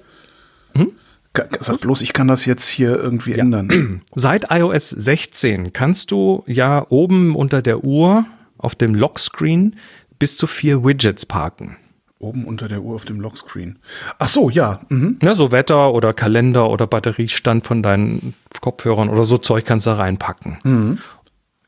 Ka- 1.35 1.47
Sag 1.61 1.81
bloß, 1.81 2.03
ich 2.03 2.13
kann 2.13 2.27
das 2.27 2.47
jetzt 2.47 2.69
hier 2.69 2.97
irgendwie 2.99 3.35
ändern. 3.35 4.01
Seit 4.15 4.51
iOS 4.51 4.91
16 4.91 5.73
kannst 5.73 6.11
du 6.11 6.43
ja 6.47 6.85
oben 6.89 7.37
unter 7.37 7.63
der 7.63 7.85
Uhr 7.85 8.25
auf 8.57 8.75
dem 8.75 8.95
Lockscreen 8.95 9.77
bis 10.19 10.37
zu 10.37 10.47
vier 10.47 10.85
Widgets 10.85 11.27
parken. 11.27 11.77
Oben 12.21 12.45
unter 12.47 12.67
der 12.69 12.83
Uhr 12.83 12.97
auf 12.97 13.05
dem 13.05 13.21
Lockscreen. 13.21 13.79
Ach 14.19 14.29
so, 14.29 14.51
ja. 14.51 14.81
Mhm. 14.89 15.19
Ja, 15.23 15.35
so 15.35 15.53
Wetter 15.53 15.93
oder 15.93 16.13
Kalender 16.13 16.69
oder 16.69 16.87
Batteriestand 16.87 17.67
von 17.67 17.83
deinen 17.83 18.35
Kopfhörern 18.61 19.09
oder 19.09 19.23
so 19.25 19.39
Zeug 19.39 19.65
kannst 19.65 19.87
du 19.87 19.91
da 19.91 19.97
reinpacken. 19.97 21.01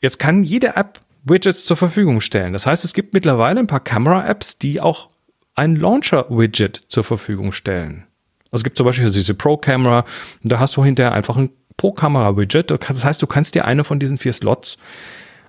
Jetzt 0.01 0.19
kann 0.19 0.43
jede 0.43 0.77
App 0.77 1.01
Widgets 1.23 1.67
zur 1.67 1.77
Verfügung 1.77 2.21
stellen. 2.21 2.53
Das 2.53 2.67
heißt, 2.67 2.85
es 2.85 2.95
gibt 2.95 3.15
mittlerweile 3.15 3.61
ein 3.61 3.67
paar 3.67 3.81
Kamera-Apps, 3.81 4.59
die 4.59 4.81
auch 4.81 5.11
ein 5.55 5.77
Launcher-Widget 5.77 6.77
zur 6.89 7.05
Verfügung 7.05 7.53
stellen. 7.53 8.07
Also 8.51 8.63
es 8.63 8.65
gibt 8.65 8.77
zum 8.79 8.87
Beispiel 8.87 9.11
diese 9.11 9.35
Pro-Camera, 9.35 10.05
und 10.43 10.53
da 10.53 10.59
hast 10.59 10.77
du 10.77 10.85
hinterher 10.85 11.13
einfach 11.13 11.37
ein 11.37 11.51
Pro-Kamera-Widget. 11.77 12.71
Das 12.71 13.05
heißt, 13.05 13.23
du 13.23 13.27
kannst 13.27 13.55
dir 13.55 13.67
eine 13.67 13.85
von 13.85 14.01
diesen 14.01 14.17
vier 14.17 14.33
Slots 14.33 14.79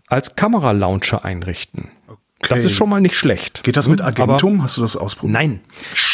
als 0.08 0.36
Kamera-Launcher 0.36 1.24
einrichten. 1.24 1.90
Das 2.50 2.64
ist 2.64 2.72
schon 2.74 2.90
mal 2.90 3.02
nicht 3.02 3.16
schlecht. 3.16 3.64
Geht 3.64 3.78
das 3.78 3.88
mit 3.88 4.02
Aber- 4.02 4.10
Agentum? 4.24 4.64
Hast 4.64 4.78
du 4.78 4.82
das 4.82 4.96
ausprobiert? 4.98 5.34
Nein. 5.34 5.60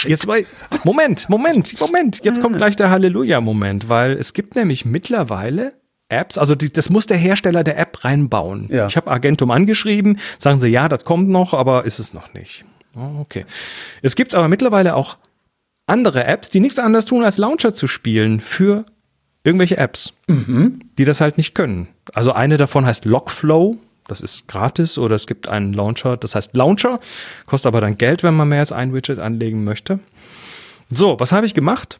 Jetzt 0.04 0.28
bei, 0.28 0.46
Moment, 0.84 1.30
Moment, 1.30 1.80
Moment. 1.80 2.24
Jetzt 2.24 2.42
kommt 2.42 2.58
gleich 2.58 2.76
der 2.76 2.90
Halleluja-Moment, 2.90 3.90
weil 3.90 4.13
es 4.13 4.34
gibt 4.34 4.56
nämlich 4.56 4.86
mittlerweile 4.86 5.74
Apps, 6.10 6.38
also 6.38 6.56
die, 6.56 6.72
das 6.72 6.90
muss 6.90 7.06
der 7.06 7.18
Hersteller 7.18 7.63
der 7.63 7.78
App 7.78 8.04
reinbauen. 8.04 8.70
Ja. 8.72 8.88
Ich 8.88 8.96
habe 8.96 9.12
Agentum 9.12 9.52
angeschrieben, 9.52 10.20
sagen 10.38 10.60
sie, 10.60 10.70
ja, 10.70 10.88
das 10.88 11.04
kommt 11.04 11.28
noch, 11.30 11.54
aber 11.54 11.86
ist 11.86 12.00
es 12.00 12.13
noch 12.13 12.34
nicht. 12.34 12.63
Oh, 12.96 13.20
okay. 13.20 13.46
Es 14.02 14.16
gibt 14.16 14.34
aber 14.34 14.48
mittlerweile 14.48 14.96
auch 14.96 15.18
andere 15.86 16.24
Apps, 16.26 16.50
die 16.50 16.60
nichts 16.60 16.80
anderes 16.80 17.06
tun, 17.06 17.24
als 17.24 17.38
Launcher 17.38 17.74
zu 17.74 17.88
spielen 17.88 18.40
für 18.40 18.86
irgendwelche 19.44 19.78
Apps, 19.78 20.13
die 20.28 21.06
das 21.06 21.22
halt 21.22 21.38
nicht 21.38 21.56
können. 21.56 21.88
Also 22.13 22.34
eine 22.34 22.58
davon 22.58 22.86
heißt 22.86 23.06
Logflow. 23.06 23.78
Das 24.08 24.22
ist 24.22 24.48
gratis 24.48 24.98
oder 24.98 25.15
es 25.15 25.28
gibt 25.28 25.48
einen 25.48 25.74
Launcher, 25.74 26.17
das 26.17 26.36
heißt 26.36 26.56
Launcher, 26.56 27.00
kostet 27.46 27.67
aber 27.67 27.82
dann 27.82 27.98
Geld, 27.98 28.24
wenn 28.24 28.36
man 28.36 28.50
mehr 28.50 28.60
als 28.60 28.72
ein 28.72 28.93
Widget 28.93 29.20
anlegen 29.20 29.63
möchte. 29.63 30.00
So, 30.89 31.20
was 31.20 31.32
habe 31.32 31.46
ich 31.46 31.54
gemacht? 31.54 32.00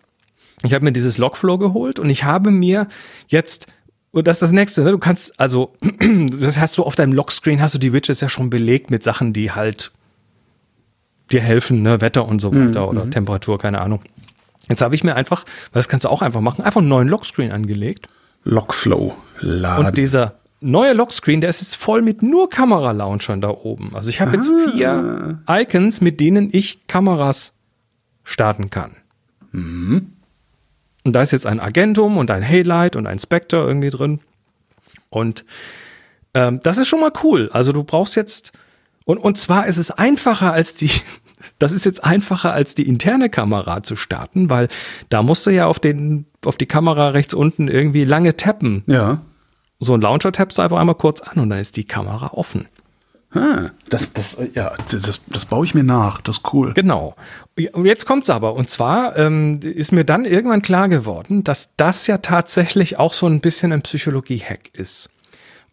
Ich 0.64 0.74
habe 0.74 0.84
mir 0.84 0.92
dieses 0.92 1.18
Logflow 1.18 1.58
geholt 1.58 2.00
und 2.00 2.10
ich 2.10 2.24
habe 2.24 2.52
mir 2.52 2.88
jetzt, 3.28 3.68
und 4.12 4.28
das 4.28 4.38
ist 4.38 4.42
das 4.42 4.52
nächste, 4.54 4.84
ne? 4.84 4.92
du 4.92 4.98
kannst, 4.98 5.40
also, 5.40 5.74
das 6.40 6.58
hast 6.58 6.78
du 6.78 6.84
auf 6.84 6.96
deinem 6.96 7.14
Lockscreen, 7.14 7.62
hast 7.62 7.74
du 7.74 7.78
die 7.80 7.94
Widgets 7.94 8.22
ja 8.22 8.30
schon 8.30 8.50
belegt 8.50 8.90
mit 8.90 9.04
Sachen, 9.04 9.34
die 9.34 9.52
halt 9.52 9.92
dir 11.32 11.42
helfen, 11.42 11.82
ne? 11.82 12.00
Wetter 12.00 12.26
und 12.26 12.40
so 12.40 12.56
weiter 12.56 12.88
oder 12.88 13.10
Temperatur, 13.10 13.60
keine 13.60 13.82
Ahnung. 13.82 14.00
Jetzt 14.70 14.82
habe 14.82 14.96
ich 14.96 15.04
mir 15.04 15.16
einfach, 15.16 15.44
weil 15.72 15.80
das 15.80 15.90
kannst 15.90 16.06
du 16.06 16.10
auch 16.10 16.22
einfach 16.22 16.42
machen, 16.42 16.64
einfach 16.64 16.80
einen 16.80 16.90
neuen 16.90 17.08
Lockscreen 17.08 17.52
angelegt. 17.52 18.08
Lockflow. 18.44 19.16
Laden. 19.40 19.88
Und 19.88 19.98
dieser 19.98 20.36
neue 20.60 20.94
Lockscreen, 20.94 21.42
der 21.42 21.50
ist 21.50 21.62
jetzt 21.62 21.76
voll 21.76 22.02
mit 22.02 22.22
nur 22.22 22.50
Kameralaunchern 22.50 23.42
da 23.42 23.50
oben. 23.50 23.96
Also 23.96 24.10
ich 24.10 24.22
habe 24.22 24.36
jetzt 24.36 24.50
vier 24.72 25.40
Icons, 25.50 26.02
mit 26.02 26.20
denen 26.20 26.50
ich 26.52 26.88
Kameras 26.88 27.54
starten 28.24 28.70
kann. 28.70 28.92
Und 31.04 31.14
da 31.14 31.22
ist 31.22 31.32
jetzt 31.32 31.46
ein 31.46 31.60
Agentum 31.60 32.18
und 32.18 32.32
ein 32.32 32.44
Haylight 32.44 32.96
und 32.96 33.08
ein 33.08 33.20
Spectre 33.20 33.66
irgendwie 33.66 33.90
drin. 33.90 34.20
Und 35.10 35.46
ähm, 36.34 36.60
das 36.64 36.78
ist 36.78 36.88
schon 36.88 37.00
mal 37.00 37.14
cool. 37.24 37.50
Also 37.54 37.72
du 37.72 37.84
brauchst 37.84 38.16
jetzt, 38.16 38.52
und, 39.06 39.18
und 39.18 39.38
zwar 39.38 39.68
ist 39.68 39.78
es 39.78 39.92
einfacher 39.92 40.52
als 40.52 40.76
die, 40.76 40.92
das 41.60 41.72
ist 41.72 41.86
jetzt 41.86 42.04
einfacher 42.04 42.52
als 42.52 42.76
die 42.76 42.88
interne 42.88 43.30
Kamera 43.30 43.84
zu 43.84 43.96
starten, 43.96 44.50
weil 44.50 44.68
da 45.10 45.24
musst 45.24 45.48
du 45.48 45.52
ja 45.52 45.68
auf 45.68 45.80
den, 45.80 46.26
auf 46.44 46.58
die 46.58 46.66
Kamera 46.66 47.10
rechts 47.10 47.34
unten 47.34 47.68
irgendwie 47.68 48.04
lange 48.04 48.36
tappen. 48.36 48.84
ja. 48.88 49.22
So 49.80 49.94
ein 49.94 50.02
Launcher 50.02 50.32
tappst 50.32 50.58
du 50.58 50.62
einfach 50.62 50.80
einmal 50.80 50.96
kurz 50.96 51.22
an 51.22 51.40
und 51.40 51.50
dann 51.50 51.60
ist 51.60 51.78
die 51.78 51.84
Kamera 51.84 52.32
offen. 52.34 52.68
Ah, 53.32 53.72
das, 53.90 54.12
das, 54.14 54.38
ja, 54.54 54.74
das, 54.90 55.22
das 55.28 55.46
baue 55.46 55.66
ich 55.66 55.76
mir 55.76 55.84
nach. 55.84 56.22
Das 56.22 56.38
ist 56.38 56.54
cool. 56.54 56.74
Genau. 56.74 57.16
Und 57.74 57.86
jetzt 57.86 58.06
kommt's 58.06 58.30
aber. 58.30 58.54
Und 58.54 58.70
zwar 58.70 59.18
ähm, 59.18 59.60
ist 59.62 59.92
mir 59.92 60.06
dann 60.06 60.26
irgendwann 60.26 60.62
klar 60.62 60.88
geworden, 60.88 61.44
dass 61.44 61.72
das 61.76 62.08
ja 62.08 62.20
tatsächlich 62.20 62.98
auch 62.98 63.14
so 63.14 63.28
ein 63.28 63.42
bisschen 63.42 63.74
ein 63.74 63.82
Psychologie-Hack 63.82 64.72
ist. 64.74 65.10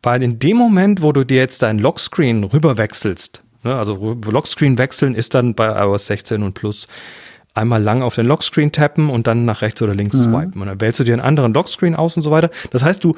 Weil 0.03 0.23
in 0.23 0.39
dem 0.39 0.57
Moment, 0.57 1.01
wo 1.01 1.13
du 1.13 1.25
dir 1.25 1.39
jetzt 1.39 1.63
dein 1.63 1.79
Lockscreen 1.79 2.45
rüberwechselst, 2.45 3.43
ne, 3.63 3.75
also 3.75 4.19
Lockscreen 4.25 4.77
wechseln 4.77 5.15
ist 5.15 5.35
dann 5.35 5.55
bei 5.55 5.69
iOS 5.69 6.07
16 6.09 6.43
und 6.43 6.55
Plus 6.55 6.89
einmal 7.55 7.81
lang 7.81 8.03
auf 8.03 8.17
den 8.17 8.27
Lockscreen 8.27 8.73
tappen 8.73 9.09
und 9.09 9.29
dann 9.29 9.45
nach 9.45 9.63
rechts 9.63 9.81
oder 9.81 9.95
links 9.95 10.21
swipen. 10.21 10.61
Und 10.61 10.67
dann 10.67 10.81
wählst 10.81 10.99
du 10.99 11.05
dir 11.05 11.15
einen 11.15 11.23
anderen 11.23 11.55
Lockscreen 11.55 11.95
aus 11.95 12.17
und 12.17 12.25
so 12.25 12.33
weiter. 12.33 12.51
Das 12.73 12.83
heißt, 12.83 13.03
du 13.05 13.15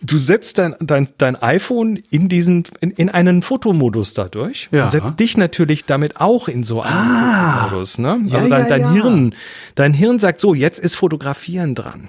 du 0.00 0.18
setzt 0.18 0.58
dein, 0.58 0.74
dein, 0.80 1.08
dein 1.18 1.36
iPhone 1.42 1.96
in 2.10 2.28
diesen, 2.28 2.64
in, 2.80 2.90
in 2.92 3.08
einen 3.08 3.42
Fotomodus 3.42 4.14
dadurch 4.14 4.68
Ja. 4.70 4.84
und 4.84 4.90
setzt 4.90 5.18
dich 5.18 5.36
natürlich 5.36 5.84
damit 5.86 6.20
auch 6.20 6.48
in 6.48 6.62
so 6.62 6.82
einen 6.82 6.94
Fotomodus. 6.94 7.98
Ne? 7.98 8.20
Ja, 8.26 8.36
Also 8.38 8.48
dein, 8.48 8.62
ja, 8.62 8.68
dein 8.68 8.80
ja. 8.82 8.92
Hirn, 8.92 9.34
dein 9.74 9.92
Hirn 9.94 10.18
sagt 10.18 10.40
so, 10.40 10.54
jetzt 10.54 10.78
ist 10.78 10.94
Fotografieren 10.96 11.74
dran. 11.74 12.08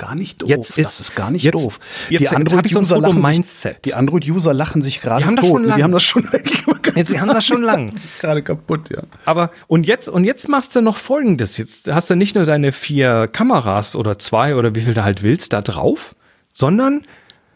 Gar 0.00 0.14
nicht 0.14 0.42
doof. 0.42 0.48
Jetzt 0.48 0.78
das 0.78 0.78
ist- 0.78 1.00
ist 1.00 1.16
gar 1.16 1.32
nicht 1.32 1.42
jetzt- 1.42 1.54
doof. 1.54 1.80
jetzt- 2.08 2.30
ein 2.30 2.36
Android-User 2.42 2.98
lachen, 3.00 3.14
sich- 3.14 3.20
Foto-Mindset. 3.20 3.84
die 3.84 3.94
Android-User 3.94 4.54
lachen 4.54 4.80
sich 4.80 5.00
gerade 5.00 5.22
Die 5.22 5.26
haben 5.26 5.34
das 5.34 5.44
tot. 5.44 5.54
schon 5.56 5.64
lang. 5.64 5.76
Die 5.76 5.82
haben 5.82 5.92
das 5.92 6.02
schon 6.04 6.28
Jetzt, 6.94 7.08
sie 7.10 7.20
haben 7.20 7.28
das 7.28 7.44
schon 7.44 7.62
lang. 7.62 7.92
gerade 8.20 8.42
kaputt, 8.42 8.90
ja. 8.90 9.02
Aber 9.24 9.50
und 9.66 9.86
jetzt 9.88 10.08
und 10.08 10.22
jetzt 10.22 10.48
machst 10.48 10.76
du 10.76 10.82
noch 10.82 10.98
Folgendes: 10.98 11.56
Jetzt 11.56 11.90
hast 11.92 12.10
du 12.10 12.14
nicht 12.14 12.36
nur 12.36 12.44
deine 12.44 12.70
vier 12.70 13.26
Kameras 13.26 13.96
oder 13.96 14.20
zwei 14.20 14.54
oder 14.54 14.72
wie 14.76 14.82
viel 14.82 14.94
du 14.94 15.02
halt 15.02 15.24
willst 15.24 15.52
da 15.52 15.62
drauf, 15.62 16.14
sondern 16.52 17.02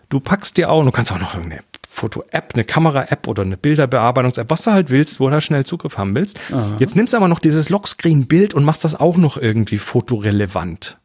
du 0.08 0.20
packst 0.20 0.56
dir 0.56 0.70
auch, 0.70 0.84
du 0.84 0.90
kannst 0.90 1.12
auch 1.12 1.18
noch 1.20 1.34
irgendeine 1.34 1.62
Foto-App, 1.88 2.52
eine 2.54 2.64
Kamera-App 2.64 3.28
oder 3.28 3.42
eine 3.42 3.56
Bilderbearbeitungs-App, 3.56 4.48
was 4.50 4.62
du 4.62 4.70
halt 4.72 4.90
willst, 4.90 5.20
wo 5.20 5.26
du 5.26 5.32
da 5.32 5.40
schnell 5.40 5.64
Zugriff 5.66 5.98
haben 5.98 6.14
willst. 6.14 6.40
Jetzt 6.78 6.96
nimmst 6.96 7.12
du 7.12 7.18
aber 7.18 7.28
noch 7.28 7.38
dieses 7.38 7.68
Lockscreen-Bild 7.70 8.54
und 8.54 8.64
machst 8.64 8.84
das 8.84 8.98
auch 8.98 9.16
noch 9.18 9.36
irgendwie 9.36 9.78
fotorelevant. 9.78 10.98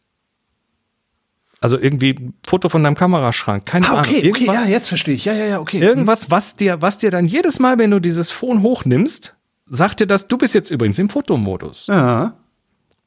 Also 1.60 1.80
irgendwie 1.80 2.12
ein 2.14 2.34
Foto 2.46 2.70
von 2.70 2.84
deinem 2.84 2.96
Kameraschrank, 2.96 3.66
keine 3.66 3.88
Ah, 3.88 3.94
Ahnung. 3.94 4.02
okay, 4.06 4.18
okay, 4.18 4.28
Irgendwas, 4.28 4.66
ja, 4.68 4.72
jetzt 4.72 4.88
verstehe 4.90 5.16
ich. 5.16 5.26
Ja, 5.26 5.34
ja, 5.34 5.46
ja, 5.46 5.60
okay. 5.60 5.80
irgendwas, 5.80 6.30
was 6.30 6.56
dir, 6.56 6.82
was 6.84 7.00
dir 7.00 7.10
dann 7.10 7.26
jedes 7.26 7.58
Mal, 7.60 7.80
wenn 7.80 7.90
du 7.92 8.00
dieses 8.00 8.30
Phone 8.30 8.62
hochnimmst, 8.62 9.36
sagt 9.66 10.00
dir 10.00 10.08
das, 10.08 10.28
du 10.28 10.38
bist 10.38 10.54
jetzt 10.54 10.70
übrigens 10.70 11.00
im 11.00 11.10
Fotomodus. 11.10 11.88
Ja. 11.88 12.34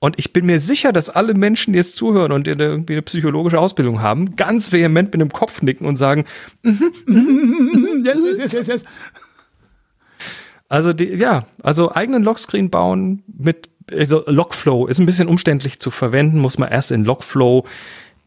Und 0.03 0.19
ich 0.19 0.33
bin 0.33 0.47
mir 0.47 0.59
sicher, 0.59 0.93
dass 0.93 1.11
alle 1.11 1.35
Menschen, 1.35 1.75
die 1.75 1.79
jetzt 1.79 1.95
zuhören 1.95 2.33
und 2.33 2.49
irgendwie 2.49 2.95
eine 2.95 3.03
psychologische 3.03 3.61
Ausbildung 3.61 4.01
haben, 4.01 4.35
ganz 4.35 4.73
vehement 4.73 5.13
mit 5.13 5.21
dem 5.21 5.31
Kopf 5.31 5.61
nicken 5.61 5.87
und 5.87 5.97
sagen, 5.97 6.25
Yes, 6.65 8.17
yes, 8.17 8.39
yes, 8.39 8.53
yes, 8.53 8.67
yes. 8.67 8.85
also 10.71 10.95
die, 10.95 11.05
ja, 11.05 11.45
also 11.63 11.93
eigenen 11.93 12.23
Lockscreen 12.23 12.71
bauen 12.71 13.23
mit, 13.27 13.69
also 13.93 14.25
Logflow 14.27 14.87
ist 14.87 15.01
ein 15.01 15.07
bisschen 15.07 15.29
umständlich 15.29 15.81
zu 15.81 15.91
verwenden, 15.91 16.39
muss 16.39 16.57
man 16.57 16.71
erst 16.71 16.93
in 16.93 17.05
Logflow 17.05 17.67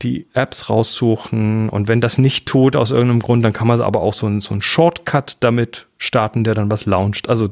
die 0.03 0.27
Apps 0.33 0.69
raussuchen 0.69 1.69
und 1.69 1.87
wenn 1.87 2.01
das 2.01 2.19
nicht 2.19 2.45
tut 2.45 2.75
aus 2.75 2.91
irgendeinem 2.91 3.21
Grund, 3.21 3.43
dann 3.43 3.53
kann 3.53 3.67
man 3.67 3.81
aber 3.81 4.01
auch 4.01 4.13
so 4.13 4.39
so 4.41 4.53
ein 4.53 4.61
Shortcut 4.61 5.37
damit 5.39 5.87
starten, 5.97 6.43
der 6.43 6.53
dann 6.53 6.69
was 6.69 6.85
launcht. 6.85 7.29
Also 7.29 7.49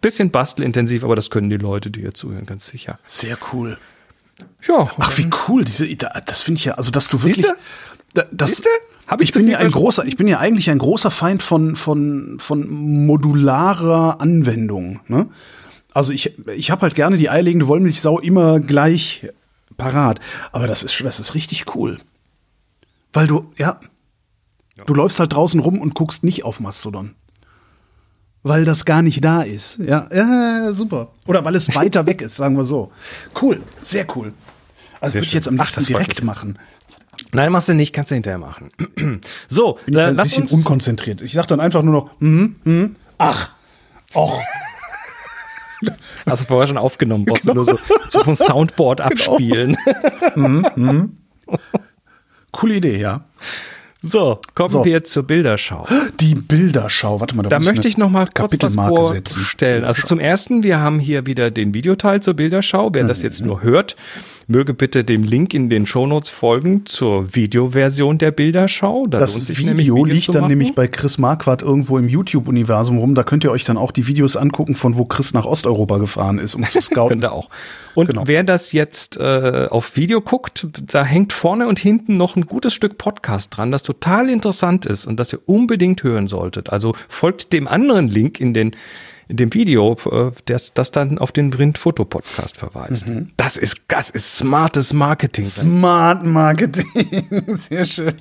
bisschen 0.00 0.30
bastelintensiv, 0.30 1.04
aber 1.04 1.16
das 1.16 1.30
können 1.30 1.50
die 1.50 1.56
Leute, 1.56 1.90
die 1.90 2.00
hier 2.00 2.14
zuhören, 2.14 2.46
ganz 2.46 2.66
sicher. 2.66 2.98
Sehr 3.04 3.36
cool. 3.52 3.78
Ja, 4.66 4.90
Ach, 4.98 5.18
wie 5.18 5.28
cool. 5.48 5.64
Diese, 5.64 5.94
da- 5.96 6.20
das 6.24 6.40
finde 6.42 6.58
ich 6.58 6.64
ja, 6.64 6.74
also 6.74 6.90
dass 6.90 7.08
du 7.08 7.22
wirklich. 7.22 7.36
Siehste? 7.36 7.56
Da- 8.14 8.26
Das, 8.32 8.50
Siehste? 8.50 8.68
Hab 9.06 9.20
ich 9.20 9.28
ich 9.28 9.34
bin 9.34 9.46
ja 9.48 9.58
ein 9.58 9.70
großer, 9.70 10.06
ich 10.06 10.16
bin 10.16 10.26
ja 10.28 10.38
eigentlich 10.38 10.70
ein 10.70 10.78
großer 10.78 11.10
Feind 11.10 11.42
von, 11.42 11.76
von, 11.76 12.38
von 12.40 12.68
modularer 13.06 14.20
Anwendung. 14.20 15.00
Ne? 15.08 15.28
Also 15.92 16.12
ich, 16.12 16.32
ich 16.56 16.70
habe 16.70 16.82
halt 16.82 16.94
gerne 16.94 17.18
die 17.18 17.28
eierlegende 17.28 17.66
Wollmilchsau 17.66 18.18
immer 18.18 18.60
gleich 18.60 19.28
parat. 19.76 20.20
Aber 20.52 20.66
das 20.66 20.82
ist, 20.82 20.98
das 21.04 21.20
ist 21.20 21.34
richtig 21.34 21.74
cool. 21.76 21.98
Weil 23.12 23.26
du, 23.26 23.52
ja, 23.56 23.78
du 24.86 24.94
läufst 24.94 25.20
halt 25.20 25.34
draußen 25.34 25.60
rum 25.60 25.78
und 25.80 25.94
guckst 25.94 26.24
nicht 26.24 26.44
auf 26.44 26.58
Mastodon. 26.58 27.14
Weil 28.44 28.66
das 28.66 28.84
gar 28.84 29.00
nicht 29.00 29.24
da 29.24 29.40
ist. 29.42 29.78
Ja, 29.78 30.06
ja 30.14 30.72
super. 30.72 31.08
Oder 31.26 31.44
weil 31.46 31.54
es 31.56 31.74
weiter 31.74 32.04
weg 32.06 32.20
ist, 32.20 32.36
sagen 32.36 32.56
wir 32.56 32.64
so. 32.64 32.92
Cool, 33.40 33.62
sehr 33.80 34.06
cool. 34.14 34.34
Also 35.00 35.14
würde 35.14 35.26
ich 35.26 35.32
jetzt 35.32 35.48
am 35.48 35.56
liebsten 35.56 35.84
direkt 35.86 36.22
machen. 36.22 36.58
Nein, 37.32 37.50
machst 37.50 37.70
du 37.70 37.74
nicht, 37.74 37.94
kannst 37.94 38.10
du 38.10 38.14
hinterher 38.14 38.38
machen. 38.38 38.68
so, 39.48 39.78
Bin 39.86 39.94
ich 39.94 40.00
äh, 40.00 40.04
ein 40.04 40.14
lass 40.16 40.36
bisschen 40.36 40.58
unkonzentriert. 40.58 41.22
Ich 41.22 41.32
sag 41.32 41.46
dann 41.46 41.58
einfach 41.58 41.82
nur 41.82 41.94
noch, 41.94 42.20
hm, 42.20 42.56
hm, 42.64 42.96
ach, 43.16 43.50
och. 44.12 44.40
hast 46.26 46.42
du 46.42 46.46
vorher 46.46 46.66
schon 46.68 46.78
aufgenommen, 46.78 47.24
brauchst 47.24 47.46
du 47.46 47.54
nur 47.54 47.64
so, 47.64 47.78
vom 48.22 48.36
Soundboard 48.36 49.00
abspielen. 49.00 49.76
Coole 52.52 52.74
Idee, 52.74 52.98
ja. 52.98 53.24
So, 54.06 54.38
kommen 54.54 54.68
So. 54.68 54.84
wir 54.84 55.02
zur 55.04 55.22
Bilderschau. 55.22 55.86
Die 56.20 56.34
Bilderschau, 56.34 57.20
warte 57.20 57.34
mal, 57.36 57.42
Da 57.44 57.58
muss 57.58 57.66
möchte 57.66 57.88
ich 57.88 57.96
noch 57.96 58.10
mal 58.10 58.28
kurz 58.32 58.56
was 58.60 58.74
vorstellen. 58.74 59.84
Also 59.84 60.02
zum 60.02 60.20
ersten, 60.20 60.62
wir 60.62 60.78
haben 60.78 60.98
hier 60.98 61.26
wieder 61.26 61.50
den 61.50 61.72
Videoteil 61.72 62.20
zur 62.22 62.34
Bilderschau. 62.34 62.90
Wer 62.92 63.04
das 63.04 63.22
jetzt 63.22 63.40
nur 63.42 63.62
hört, 63.62 63.96
möge 64.46 64.74
bitte 64.74 65.04
dem 65.04 65.24
Link 65.24 65.54
in 65.54 65.70
den 65.70 65.86
Shownotes 65.86 66.28
folgen 66.28 66.84
zur 66.84 67.34
Videoversion 67.34 68.18
der 68.18 68.30
Bilderschau. 68.30 69.04
Da 69.08 69.20
Das 69.20 69.48
Video 69.58 69.96
Videos 69.96 70.08
liegt 70.08 70.34
dann 70.34 70.48
nämlich 70.48 70.74
bei 70.74 70.86
Chris 70.86 71.16
Marquardt 71.16 71.62
irgendwo 71.62 71.96
im 71.96 72.08
YouTube-Universum 72.08 72.98
rum. 72.98 73.14
Da 73.14 73.22
könnt 73.22 73.42
ihr 73.44 73.50
euch 73.50 73.64
dann 73.64 73.78
auch 73.78 73.90
die 73.90 74.06
Videos 74.06 74.36
angucken, 74.36 74.74
von 74.74 74.98
wo 74.98 75.06
Chris 75.06 75.32
nach 75.32 75.46
Osteuropa 75.46 75.96
gefahren 75.96 76.38
ist, 76.38 76.54
um 76.54 76.64
zu 76.68 76.80
scouten. 76.82 77.08
Könnte 77.20 77.32
auch. 77.32 77.48
Und 77.94 78.08
Genau. 78.08 78.24
wer 78.26 78.44
das 78.44 78.72
jetzt 78.72 79.16
äh, 79.18 79.68
auf 79.70 79.96
Video 79.96 80.20
guckt, 80.20 80.66
da 80.86 81.04
hängt 81.04 81.32
vorne 81.32 81.66
und 81.68 81.78
hinten 81.78 82.16
noch 82.16 82.36
ein 82.36 82.44
gutes 82.46 82.74
Stück 82.74 82.98
Podcast 82.98 83.56
dran, 83.56 83.70
das 83.70 83.82
total 83.94 84.28
interessant 84.28 84.86
ist 84.86 85.06
und 85.06 85.20
das 85.20 85.32
ihr 85.32 85.40
unbedingt 85.46 86.02
hören 86.02 86.26
solltet. 86.26 86.70
Also 86.70 86.94
folgt 87.08 87.52
dem 87.52 87.68
anderen 87.68 88.08
Link 88.08 88.40
in 88.40 88.54
den 88.54 88.76
in 89.26 89.38
dem 89.38 89.54
Video, 89.54 89.96
äh, 90.10 90.32
das, 90.44 90.74
das 90.74 90.90
dann 90.90 91.16
auf 91.16 91.32
den 91.32 91.48
Print-Foto-Podcast 91.48 92.58
verweist. 92.58 93.08
Mhm. 93.08 93.30
Das 93.38 93.56
ist, 93.56 93.78
das 93.88 94.10
ist 94.10 94.36
smartes 94.36 94.92
Marketing. 94.92 95.46
Smart 95.46 96.22
Marketing. 96.22 97.42
Sehr 97.56 97.86
schön. 97.86 98.12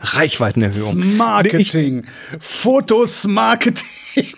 Reichweitenerhöhung. 0.00 1.16
Marketing. 1.16 2.04
Fotos 2.40 3.26
Marketing. 3.26 3.86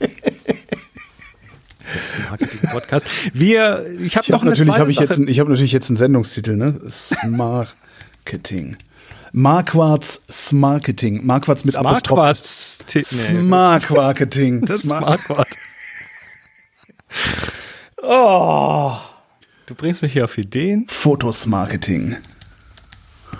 Jetzt 1.94 2.18
Marketing-Podcast. 2.30 3.06
Wir, 3.32 3.86
ich 4.00 4.16
habe 4.16 4.24
Ich 4.24 4.30
noch 4.30 4.44
natürlich, 4.44 4.78
habe 4.78 4.90
ich 4.90 4.98
jetzt, 4.98 5.18
ich 5.18 5.40
habe 5.40 5.50
natürlich 5.50 5.72
jetzt 5.72 5.90
einen 5.90 5.96
Sendungstitel, 5.96 6.56
ne? 6.56 6.80
Smarketing. 6.90 8.76
Marquards 9.32 10.22
Smarketing. 10.30 11.26
Marquards 11.26 11.64
mit 11.64 11.74
Apostroph. 11.76 12.18
Smartquartz. 12.18 12.84
Nee, 12.94 13.02
Smartmarketing. 13.02 14.64
das. 14.64 14.84
Oh. 18.00 18.92
Du 19.66 19.74
bringst 19.74 20.02
mich 20.02 20.12
hier 20.12 20.24
auf 20.24 20.36
Ideen. 20.38 20.86
Fotos 20.88 21.46
Marketing. 21.46 22.16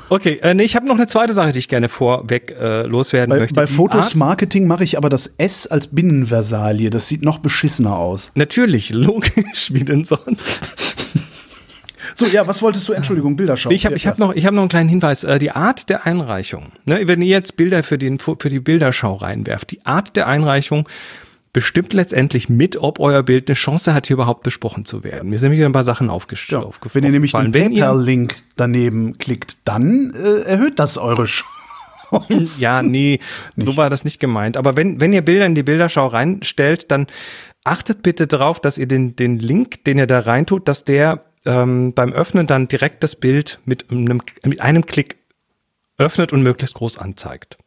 Okay, 0.09 0.39
äh, 0.43 0.55
nee, 0.55 0.65
ich 0.65 0.77
habe 0.77 0.87
noch 0.87 0.97
eine 0.97 1.07
zweite 1.07 1.35
Sache, 1.35 1.53
die 1.53 1.59
ich 1.59 1.69
gerne 1.69 1.89
vorweg 1.89 2.55
äh, 2.61 2.83
loswerden 2.83 3.31
Bei, 3.31 3.39
möchte. 3.41 3.55
bei 3.55 3.67
Fotos 3.67 4.15
Marketing 4.15 4.67
mache 4.67 4.85
ich 4.85 4.99
aber 4.99 5.09
das 5.09 5.27
S 5.39 5.67
als 5.67 5.89
Binnenversalie. 5.89 6.91
Das 6.91 7.09
sieht 7.09 7.23
noch 7.23 7.39
beschissener 7.39 7.97
aus. 7.97 8.31
Natürlich, 8.35 8.91
logisch, 8.91 9.73
wie 9.73 9.85
denn 9.85 10.05
sonst. 10.05 10.43
So, 12.15 12.27
ja, 12.27 12.47
was 12.47 12.63
wolltest 12.63 12.89
du? 12.89 12.93
Entschuldigung, 12.93 13.35
Bilderschau. 13.35 13.71
Ich 13.71 13.87
habe 13.87 13.97
ich 13.97 14.07
hab 14.07 14.19
noch, 14.19 14.35
ich 14.35 14.47
hab 14.47 14.55
noch 14.55 14.63
einen 14.63 14.69
kleinen 14.69 14.89
Hinweis. 14.89 15.25
Äh, 15.25 15.39
die 15.39 15.51
Art 15.51 15.89
der 15.89 16.07
Einreichung. 16.07 16.73
Ne, 16.85 17.09
wenn 17.09 17.21
ihr 17.23 17.29
jetzt 17.29 17.57
Bilder 17.57 17.83
für, 17.83 17.99
den, 17.99 18.19
für 18.19 18.37
die 18.49 18.61
Bilderschau 18.61 19.15
reinwerft, 19.15 19.71
die 19.71 19.85
Art 19.85 20.15
der 20.17 20.29
Einreichung 20.29 20.89
bestimmt 21.55 21.95
letztendlich 21.95 22.51
mit, 22.51 22.77
ob 22.77 23.01
euer 23.01 23.23
Bild 23.23 23.49
eine 23.49 23.55
Chance 23.55 23.95
hat, 23.95 24.09
hier 24.09 24.15
überhaupt 24.15 24.43
besprochen 24.43 24.85
zu 24.85 25.05
werden. 25.05 25.31
Mir 25.31 25.39
sind 25.39 25.51
nämlich 25.51 25.65
ein 25.65 25.73
paar 25.73 25.85
Sachen 25.85 26.11
aufgestellt. 26.11 26.65
Ja, 26.65 26.91
wenn 26.93 27.05
ihr 27.05 27.11
nämlich 27.11 27.33
den 27.33 27.53
PayPal-Link 27.53 28.35
daneben 28.57 29.17
klickt, 29.17 29.59
dann 29.65 30.13
äh, 30.15 30.41
erhöht 30.41 30.79
das 30.79 30.99
eure 30.99 31.25
Chance. 31.25 32.61
Ja, 32.61 32.83
nee, 32.83 33.21
so 33.57 33.77
war 33.77 33.89
das 33.89 34.05
nicht 34.05 34.21
gemeint. 34.21 34.57
Aber 34.59 34.77
wenn, 34.77 35.01
wenn 35.01 35.13
ihr 35.15 35.23
Bilder 35.23 35.47
in 35.47 35.55
die 35.55 35.63
Bilderschau 35.63 36.09
reinstellt, 36.09 36.91
dann 36.91 37.07
achtet 37.63 38.03
bitte 38.03 38.27
darauf, 38.27 38.61
dass 38.61 38.77
ihr 38.77 38.87
den, 38.87 39.17
den 39.17 39.39
Link, 39.39 39.85
den 39.85 39.99
ihr 39.99 40.07
da 40.07 40.21
reintut, 40.21 40.69
dass 40.69 40.85
der 40.85 41.25
ähm, 41.47 41.95
beim 41.95 42.13
Öffnen 42.13 42.47
dann 42.47 42.69
direkt 42.69 43.03
das 43.05 43.17
Bild 43.17 43.61
mit 43.65 43.91
einem, 43.91 44.21
mit 44.45 44.61
einem 44.61 44.85
Klick 44.87 45.17
öffnet 45.99 46.33
und 46.33 46.43
möglichst 46.43 46.75
groß 46.75 46.99
anzeigt. 46.99 47.59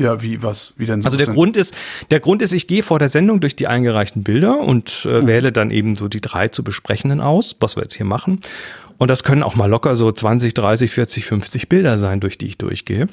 Ja, 0.00 0.22
wie, 0.22 0.42
was? 0.42 0.74
Wie 0.78 0.86
denn 0.86 1.02
so? 1.02 1.06
Also 1.06 1.18
der 1.18 1.26
Grund 1.26 1.56
ist, 1.56 1.76
der 2.10 2.20
Grund 2.20 2.40
ist, 2.40 2.52
ich 2.52 2.66
gehe 2.66 2.82
vor 2.82 2.98
der 2.98 3.10
Sendung 3.10 3.40
durch 3.40 3.54
die 3.54 3.66
eingereichten 3.66 4.22
Bilder 4.22 4.58
und 4.58 5.04
äh, 5.04 5.26
wähle 5.26 5.52
dann 5.52 5.70
eben 5.70 5.94
so 5.94 6.08
die 6.08 6.22
drei 6.22 6.48
zu 6.48 6.64
besprechenden 6.64 7.20
aus, 7.20 7.54
was 7.60 7.76
wir 7.76 7.82
jetzt 7.82 7.94
hier 7.94 8.06
machen. 8.06 8.40
Und 8.96 9.08
das 9.08 9.24
können 9.24 9.42
auch 9.42 9.54
mal 9.54 9.66
locker 9.66 9.96
so 9.96 10.10
20, 10.10 10.54
30, 10.54 10.90
40, 10.90 11.24
50 11.26 11.68
Bilder 11.68 11.98
sein, 11.98 12.20
durch 12.20 12.38
die 12.38 12.46
ich 12.46 12.58
durchgehe. 12.58 13.08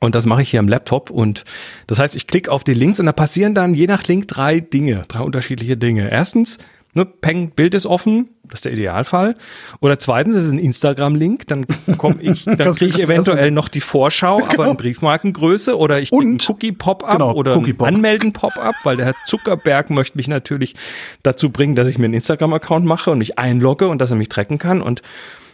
Und 0.00 0.14
das 0.14 0.26
mache 0.26 0.42
ich 0.42 0.50
hier 0.50 0.60
am 0.60 0.68
Laptop. 0.68 1.10
Und 1.10 1.44
das 1.86 1.98
heißt, 1.98 2.16
ich 2.16 2.26
klicke 2.26 2.50
auf 2.50 2.64
die 2.64 2.74
Links 2.74 3.00
und 3.00 3.06
da 3.06 3.12
passieren 3.12 3.54
dann 3.54 3.74
je 3.74 3.86
nach 3.86 4.04
Link 4.04 4.28
drei 4.28 4.60
Dinge, 4.60 5.02
drei 5.08 5.20
unterschiedliche 5.20 5.76
Dinge. 5.76 6.10
Erstens, 6.10 6.58
ne, 6.94 7.04
Peng, 7.04 7.50
Bild 7.50 7.74
ist 7.74 7.86
offen, 7.86 8.30
das 8.44 8.58
ist 8.58 8.64
der 8.64 8.72
Idealfall. 8.72 9.36
Oder 9.80 9.98
zweitens, 9.98 10.34
es 10.34 10.44
ist 10.44 10.52
ein 10.52 10.58
Instagram-Link, 10.58 11.46
dann 11.48 11.66
komme 11.98 12.16
ich, 12.20 12.44
dann 12.44 12.74
kriege 12.74 12.86
ich 12.86 13.00
eventuell 13.00 13.50
noch 13.50 13.68
die 13.68 13.80
Vorschau, 13.80 14.42
aber 14.46 14.68
in 14.68 14.76
Briefmarkengröße 14.76 15.76
oder 15.78 16.00
ich 16.00 16.10
kriege 16.10 16.22
einen 16.22 16.38
Cookie-Pop-up 16.46 17.12
Genau, 17.12 17.32
oder 17.34 17.56
Cookie-Pop. 17.56 17.86
ein 17.86 17.94
Anmelden-Pop-up, 17.96 18.74
weil 18.84 18.96
der 18.96 19.06
Herr 19.06 19.14
Zuckerberg 19.26 19.90
möchte 19.90 20.16
mich 20.16 20.28
natürlich 20.28 20.74
dazu 21.22 21.50
bringen, 21.50 21.74
dass 21.74 21.88
ich 21.88 21.98
mir 21.98 22.06
einen 22.06 22.14
Instagram-Account 22.14 22.84
mache 22.86 23.10
und 23.10 23.18
mich 23.18 23.38
einlogge 23.38 23.88
und 23.88 23.98
dass 24.00 24.10
er 24.10 24.16
mich 24.16 24.28
tracken 24.28 24.58
kann. 24.58 24.80
Und 24.82 25.02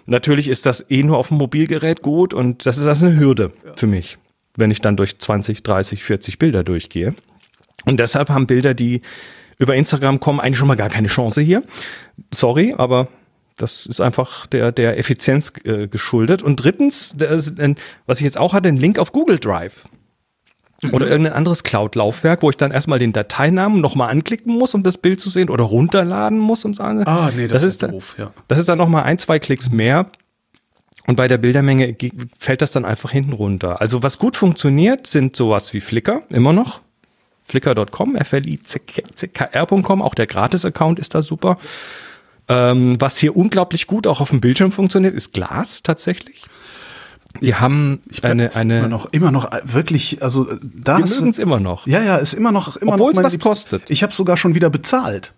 natürlich 0.06 0.48
ist 0.48 0.66
das 0.66 0.84
eh 0.90 1.02
nur 1.02 1.18
auf 1.18 1.28
dem 1.28 1.38
Mobilgerät 1.38 2.02
gut 2.02 2.34
und 2.34 2.66
das 2.66 2.78
ist, 2.78 2.84
das 2.84 2.98
ist 2.98 3.04
eine 3.04 3.18
Hürde 3.18 3.52
für 3.76 3.86
mich, 3.86 4.18
wenn 4.56 4.70
ich 4.70 4.80
dann 4.80 4.96
durch 4.96 5.18
20, 5.18 5.62
30, 5.62 6.02
40 6.02 6.38
Bilder 6.38 6.64
durchgehe. 6.64 7.14
Und 7.86 7.98
deshalb 7.98 8.28
haben 8.28 8.46
Bilder, 8.46 8.74
die 8.74 9.00
über 9.60 9.76
Instagram 9.76 10.18
kommen, 10.18 10.40
eigentlich 10.40 10.58
schon 10.58 10.66
mal 10.68 10.74
gar 10.76 10.88
keine 10.88 11.06
Chance 11.08 11.40
hier. 11.42 11.62
Sorry, 12.32 12.74
aber 12.76 13.06
das 13.56 13.86
ist 13.86 14.00
einfach 14.00 14.46
der, 14.46 14.72
der 14.72 14.98
Effizienz 14.98 15.52
äh, 15.64 15.86
geschuldet. 15.86 16.42
Und 16.42 16.56
drittens, 16.56 17.12
ist 17.12 17.60
ein, 17.60 17.76
was 18.06 18.18
ich 18.18 18.24
jetzt 18.24 18.38
auch 18.38 18.54
hatte, 18.54 18.68
ein 18.68 18.76
Link 18.78 18.98
auf 18.98 19.12
Google 19.12 19.38
Drive. 19.38 19.84
Oder 20.92 21.08
irgendein 21.08 21.34
anderes 21.34 21.62
Cloud-Laufwerk, 21.62 22.40
wo 22.42 22.48
ich 22.48 22.56
dann 22.56 22.70
erstmal 22.70 22.98
den 22.98 23.12
Dateinamen 23.12 23.82
nochmal 23.82 24.08
anklicken 24.10 24.56
muss, 24.56 24.72
um 24.72 24.82
das 24.82 24.96
Bild 24.96 25.20
zu 25.20 25.28
sehen, 25.28 25.50
oder 25.50 25.64
runterladen 25.64 26.38
muss, 26.38 26.64
um 26.64 26.72
sagen. 26.72 27.06
Ah, 27.06 27.30
nee, 27.36 27.48
das, 27.48 27.64
ist 27.64 27.82
dann- 27.82 27.90
doof, 27.92 28.16
ja. 28.18 28.32
Das 28.48 28.58
ist 28.58 28.66
dann 28.66 28.78
nochmal 28.78 29.02
ein, 29.04 29.18
zwei 29.18 29.38
Klicks 29.38 29.70
mehr. 29.70 30.06
Und 31.06 31.16
bei 31.16 31.28
der 31.28 31.36
Bildermenge 31.36 31.92
ge- 31.92 32.12
fällt 32.38 32.62
das 32.62 32.72
dann 32.72 32.86
einfach 32.86 33.10
hinten 33.10 33.34
runter. 33.34 33.78
Also 33.82 34.02
was 34.02 34.18
gut 34.18 34.38
funktioniert, 34.38 35.06
sind 35.06 35.36
sowas 35.36 35.74
wie 35.74 35.80
Flickr, 35.82 36.22
immer 36.30 36.54
noch. 36.54 36.80
flickr.com, 37.50 38.16
flickr.com, 38.24 40.02
auch 40.02 40.14
der 40.14 40.26
Gratis-Account 40.26 40.98
ist 40.98 41.14
da 41.14 41.22
super. 41.22 41.58
Ähm, 42.48 43.00
was 43.00 43.18
hier 43.18 43.36
unglaublich 43.36 43.86
gut 43.86 44.06
auch 44.06 44.20
auf 44.20 44.30
dem 44.30 44.40
Bildschirm 44.40 44.72
funktioniert, 44.72 45.14
ist 45.14 45.32
Glas 45.32 45.82
tatsächlich. 45.82 46.46
Die 47.40 47.54
haben 47.54 48.00
Ich 48.10 48.24
eine, 48.24 48.54
eine 48.56 48.78
immer 48.78 48.88
noch, 48.88 49.06
immer 49.12 49.30
noch 49.30 49.50
wirklich, 49.62 50.20
also 50.22 50.46
da 50.62 50.98
wir 50.98 51.06
mögen 51.06 51.30
es 51.30 51.38
immer 51.38 51.60
noch. 51.60 51.86
Ja, 51.86 52.02
ja, 52.02 52.16
ist 52.16 52.32
immer 52.32 52.50
noch, 52.50 52.76
immer 52.76 52.94
Obwohl 52.94 53.12
noch 53.12 53.20
es 53.20 53.24
was 53.24 53.38
kostet. 53.38 53.88
Ich 53.88 54.02
habe 54.02 54.12
sogar 54.12 54.36
schon 54.36 54.54
wieder 54.56 54.68
bezahlt. 54.68 55.32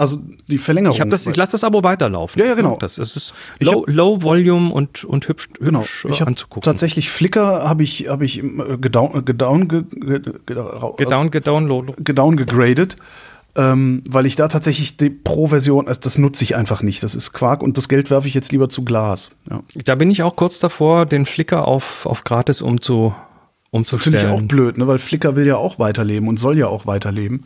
Also 0.00 0.18
die 0.48 0.56
Verlängerung. 0.58 0.96
Ich 1.00 1.08
das, 1.10 1.26
ich 1.26 1.36
lasse 1.36 1.52
das 1.52 1.62
Abo 1.64 1.82
weiterlaufen. 1.84 2.40
Ja, 2.40 2.46
ja, 2.48 2.54
genau. 2.54 2.76
Das, 2.80 2.94
das 2.96 3.16
ist 3.16 3.34
Ich 3.58 3.66
low, 3.66 3.82
hab- 3.82 3.88
low 3.94 4.22
Volume 4.22 4.72
und, 4.72 5.04
und 5.04 5.28
hübsch, 5.28 5.48
Genau. 5.60 5.80
hübsch 5.80 6.06
Ich 6.08 6.20
äh, 6.22 6.24
anzugucken. 6.24 6.62
tatsächlich 6.62 7.10
Flickr 7.10 7.68
habe 7.68 7.82
ich 7.82 8.08
habe 8.08 8.24
ich 8.24 8.42
äh, 8.42 8.78
gedown 8.80 9.14
äh, 9.18 9.22
gedown 9.22 9.68
ge, 9.68 9.82
ge, 9.90 10.20
ge, 10.20 10.32
Gedown, 10.96 11.30
gedown, 11.30 11.92
gedown 11.98 12.36
gegradet, 12.36 12.96
ähm, 13.56 14.02
weil 14.08 14.26
ich 14.26 14.36
da 14.36 14.48
tatsächlich 14.48 14.96
die 14.96 15.10
Pro-Version, 15.10 15.88
also 15.88 16.00
das 16.00 16.16
nutze 16.18 16.44
ich 16.44 16.56
einfach 16.56 16.82
nicht. 16.82 17.02
Das 17.02 17.14
ist 17.14 17.32
Quark 17.32 17.62
und 17.62 17.76
das 17.76 17.88
Geld 17.88 18.10
werfe 18.10 18.26
ich 18.28 18.34
jetzt 18.34 18.52
lieber 18.52 18.68
zu 18.68 18.84
Glas. 18.84 19.32
Ja. 19.50 19.60
Da 19.84 19.96
bin 19.96 20.10
ich 20.10 20.22
auch 20.22 20.36
kurz 20.36 20.60
davor, 20.60 21.04
den 21.04 21.26
Flickr 21.26 21.66
auf, 21.68 22.06
auf 22.06 22.24
gratis 22.24 22.62
umzu, 22.62 23.12
Das 23.72 23.82
ist 23.82 23.92
natürlich 23.92 24.20
auch 24.20 24.22
umzustellen. 24.38 24.48
blöd, 24.48 24.78
ne? 24.78 24.86
weil 24.86 24.98
Flickr 24.98 25.36
will 25.36 25.46
ja 25.46 25.56
auch 25.56 25.78
weiterleben 25.78 26.26
und 26.28 26.38
soll 26.38 26.56
ja 26.56 26.68
auch 26.68 26.86
weiterleben. 26.86 27.44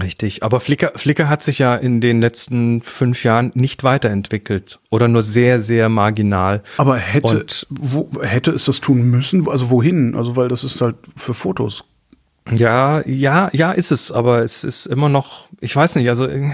Richtig. 0.00 0.42
Aber 0.42 0.58
Flickr, 0.60 0.92
Flickr 0.96 1.28
hat 1.28 1.42
sich 1.42 1.60
ja 1.60 1.76
in 1.76 2.00
den 2.00 2.20
letzten 2.20 2.82
fünf 2.82 3.22
Jahren 3.22 3.52
nicht 3.54 3.84
weiterentwickelt. 3.84 4.80
Oder 4.90 5.06
nur 5.06 5.22
sehr, 5.22 5.60
sehr 5.60 5.88
marginal. 5.88 6.62
Aber 6.78 6.96
hätte, 6.96 7.40
Und- 7.40 7.66
wo, 7.70 8.08
hätte 8.22 8.50
es 8.50 8.64
das 8.64 8.80
tun 8.80 9.08
müssen? 9.10 9.48
Also 9.48 9.70
wohin? 9.70 10.16
Also 10.16 10.34
weil 10.36 10.48
das 10.48 10.64
ist 10.64 10.80
halt 10.80 10.96
für 11.16 11.32
Fotos. 11.34 11.84
Ja, 12.50 13.06
ja, 13.06 13.48
ja, 13.52 13.72
ist 13.72 13.92
es. 13.92 14.10
Aber 14.10 14.42
es 14.42 14.64
ist 14.64 14.86
immer 14.86 15.08
noch, 15.08 15.48
ich 15.60 15.74
weiß 15.74 15.94
nicht, 15.94 16.08
also, 16.08 16.26
äh, 16.26 16.50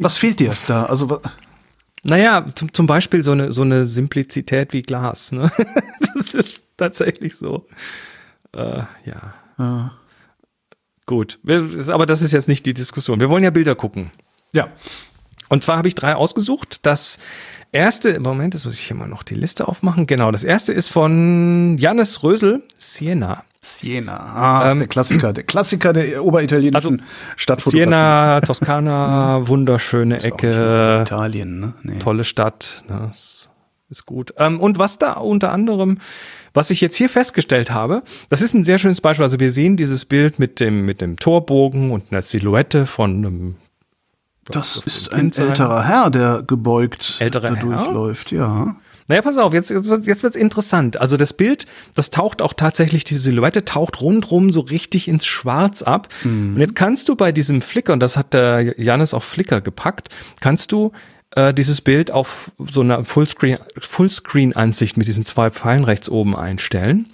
Was 0.00 0.16
fehlt 0.18 0.40
dir 0.40 0.52
da? 0.66 0.84
Also 0.86 1.20
naja, 2.02 2.44
zum, 2.54 2.72
zum 2.74 2.86
Beispiel 2.86 3.22
so 3.22 3.30
eine, 3.32 3.50
so 3.52 3.62
eine 3.62 3.84
Simplizität 3.84 4.72
wie 4.72 4.82
Glas. 4.82 5.32
Ne? 5.32 5.50
Das 6.16 6.32
ist 6.32 6.64
tatsächlich 6.76 7.36
so. 7.36 7.66
Äh, 8.54 8.82
ja. 9.04 9.34
Ja. 9.58 9.92
Gut. 11.06 11.38
Aber 11.88 12.06
das 12.06 12.22
ist 12.22 12.32
jetzt 12.32 12.48
nicht 12.48 12.64
die 12.66 12.74
Diskussion. 12.74 13.20
Wir 13.20 13.28
wollen 13.30 13.44
ja 13.44 13.50
Bilder 13.50 13.74
gucken. 13.74 14.10
ja. 14.52 14.68
Und 15.50 15.62
zwar 15.62 15.76
habe 15.76 15.86
ich 15.86 15.94
drei 15.94 16.16
ausgesucht. 16.16 16.86
Das 16.86 17.18
erste, 17.70 18.08
im 18.08 18.22
Moment, 18.22 18.54
jetzt 18.54 18.64
muss 18.64 18.74
ich 18.74 18.80
hier 18.80 18.96
mal 18.96 19.06
noch 19.06 19.22
die 19.22 19.34
Liste 19.34 19.68
aufmachen. 19.68 20.06
Genau, 20.06 20.32
das 20.32 20.42
erste 20.42 20.72
ist 20.72 20.88
von 20.88 21.76
Janis 21.78 22.22
Rösel, 22.22 22.62
Siena. 22.78 23.44
Siena. 23.60 24.16
Ah, 24.16 24.70
Ähm, 24.70 24.78
der 24.78 24.88
Klassiker. 24.88 25.32
Der 25.34 25.44
Klassiker 25.44 25.92
der 25.92 26.24
oberitalienischen 26.24 26.74
Also, 26.74 26.96
Stadtfotografie. 27.36 27.84
Siena, 27.86 28.40
Toskana, 28.44 29.46
wunderschöne 29.46 30.22
Ecke, 30.22 31.00
Italien, 31.02 31.60
ne? 31.60 31.74
Nee. 31.82 31.98
tolle 31.98 32.24
Stadt. 32.24 32.82
Ne, 32.88 33.08
ist, 33.12 33.50
ist 33.90 34.06
gut. 34.06 34.32
Ähm, 34.38 34.58
und 34.60 34.78
was 34.78 34.98
da 34.98 35.12
unter 35.12 35.52
anderem, 35.52 35.98
was 36.54 36.70
ich 36.70 36.80
jetzt 36.80 36.96
hier 36.96 37.08
festgestellt 37.08 37.70
habe, 37.70 38.02
das 38.30 38.40
ist 38.40 38.54
ein 38.54 38.64
sehr 38.64 38.78
schönes 38.78 39.00
Beispiel. 39.00 39.24
Also 39.24 39.40
wir 39.40 39.50
sehen 39.50 39.76
dieses 39.76 40.04
Bild 40.04 40.38
mit 40.38 40.60
dem, 40.60 40.86
mit 40.86 41.00
dem 41.00 41.16
Torbogen 41.18 41.90
und 41.90 42.10
einer 42.10 42.22
Silhouette 42.22 42.86
von 42.86 43.16
einem 43.16 43.56
Das 44.50 44.76
ist 44.86 45.12
ein 45.12 45.32
älterer 45.32 45.84
Herr, 45.84 46.10
der 46.10 46.42
gebeugt 46.46 47.16
Älterer 47.18 47.48
da 47.50 47.54
Herr? 47.56 47.62
durchläuft, 47.62 48.30
ja. 48.32 48.76
Naja, 49.06 49.20
pass 49.20 49.36
auf, 49.36 49.52
jetzt, 49.52 49.68
jetzt, 49.68 49.86
wird's- 50.22 50.34
interessant. 50.36 50.98
Also 50.98 51.18
das 51.18 51.34
Bild, 51.34 51.66
das 51.94 52.08
taucht 52.10 52.40
auch 52.40 52.54
tatsächlich, 52.54 53.04
diese 53.04 53.20
Silhouette 53.20 53.66
taucht 53.66 54.00
rundrum 54.00 54.50
so 54.50 54.60
richtig 54.60 55.08
ins 55.08 55.26
Schwarz 55.26 55.82
ab. 55.82 56.08
Und 56.24 56.56
jetzt 56.58 56.74
kannst 56.74 57.10
du 57.10 57.14
bei 57.14 57.30
diesem 57.30 57.60
Flickr, 57.60 57.92
und 57.92 58.00
das 58.00 58.16
hat 58.16 58.32
der 58.32 58.80
Janis 58.80 59.12
auf 59.12 59.24
Flickr 59.24 59.60
gepackt, 59.60 60.08
kannst 60.40 60.72
du 60.72 60.92
äh, 61.36 61.52
dieses 61.52 61.80
Bild 61.80 62.10
auf 62.10 62.52
so 62.58 62.80
einer 62.80 63.04
Fullscreen, 63.04 63.58
Fullscreen-Ansicht 63.78 64.96
mit 64.96 65.06
diesen 65.06 65.24
zwei 65.24 65.50
Pfeilen 65.50 65.84
rechts 65.84 66.08
oben 66.08 66.36
einstellen. 66.36 67.08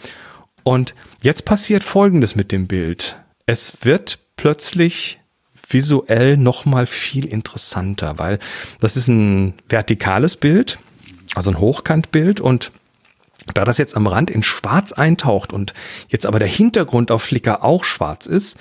Und 0.63 0.95
jetzt 1.23 1.45
passiert 1.45 1.83
Folgendes 1.83 2.37
mit 2.37 2.53
dem 2.53 2.67
Bild. 2.67 3.19
Es 3.47 3.79
wird 3.83 4.19
plötzlich 4.37 5.21
visuell 5.69 6.37
noch 6.37 6.65
mal 6.65 6.87
viel 6.87 7.27
interessanter, 7.27 8.19
weil 8.19 8.39
das 8.81 8.97
ist 8.97 9.09
ein 9.09 9.55
vertikales 9.69 10.37
Bild, 10.37 10.79
also 11.35 11.51
ein 11.51 11.59
Hochkantbild 11.59 12.41
und 12.41 12.73
da 13.55 13.65
das 13.65 13.79
jetzt 13.79 13.97
am 13.97 14.07
Rand 14.07 14.31
in 14.31 14.43
schwarz 14.43 14.93
eintaucht 14.93 15.53
und 15.53 15.73
jetzt 16.09 16.27
aber 16.27 16.39
der 16.39 16.49
Hintergrund 16.49 17.11
auf 17.11 17.23
Flickr 17.23 17.65
auch 17.65 17.85
schwarz 17.85 18.27
ist, 18.27 18.59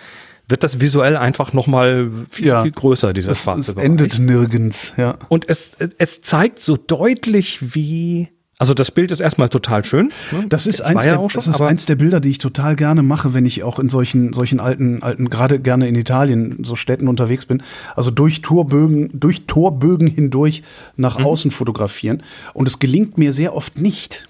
wird 0.50 0.64
das 0.64 0.80
visuell 0.82 1.16
einfach 1.16 1.54
noch 1.54 1.68
mal 1.68 2.12
viel, 2.30 2.47
Ja. 2.47 2.62
viel 2.64 2.72
größer, 2.72 3.14
dieser 3.14 3.30
Das, 3.30 3.43
schwarze 3.43 3.60
es 3.72 3.74
Bereich. 3.76 3.86
endet 3.86 4.20
nirgends, 4.20 4.93
ja. 4.97 5.16
Und 5.30 5.47
es, 5.47 5.72
es 5.97 6.22
zeigt 6.22 6.60
so 6.60 6.76
deutlich, 6.78 7.74
wie. 7.76 8.30
Also 8.62 8.74
das 8.74 8.91
Bild 8.91 9.10
ist 9.12 9.22
erstmal 9.22 9.47
total 9.47 9.86
schön. 9.86 10.12
ne? 10.34 10.45
Das 10.50 10.68
ist, 10.68 10.82
eins, 10.82 11.06
der, 11.06 11.16
schon, 11.16 11.30
das 11.34 11.47
ist 11.47 11.62
eins 11.62 11.86
der 11.86 11.95
Bilder, 11.95 12.20
die 12.20 12.30
ich 12.30 12.39
total 12.39 12.76
gerne 12.76 13.04
mache, 13.04 13.34
wenn 13.34 13.45
ich 13.45 13.64
auch 13.64 13.80
in 13.80 13.88
solchen, 13.88 14.34
solchen 14.34 14.60
alten, 14.60 15.02
alten, 15.02 15.30
gerade 15.30 15.60
gerne 15.62 15.88
in 15.88 15.95
Italien, 15.95 16.58
so 16.66 16.76
Städten 16.76 17.08
unterwegs 17.08 17.45
bin. 17.45 17.64
Also 17.95 18.12
durch 18.12 18.41
Torbögen, 18.41 19.12
durch 19.18 19.45
Torbögen 19.47 20.08
hindurch 20.08 20.64
nach 20.97 21.20
Mhm. 21.20 21.26
außen 21.26 21.52
fotografieren. 21.52 22.22
Und 22.54 22.68
es 22.68 22.80
gelingt 22.80 23.18
mir 23.18 23.32
sehr 23.32 23.56
oft 23.56 23.78
nicht. 23.80 24.28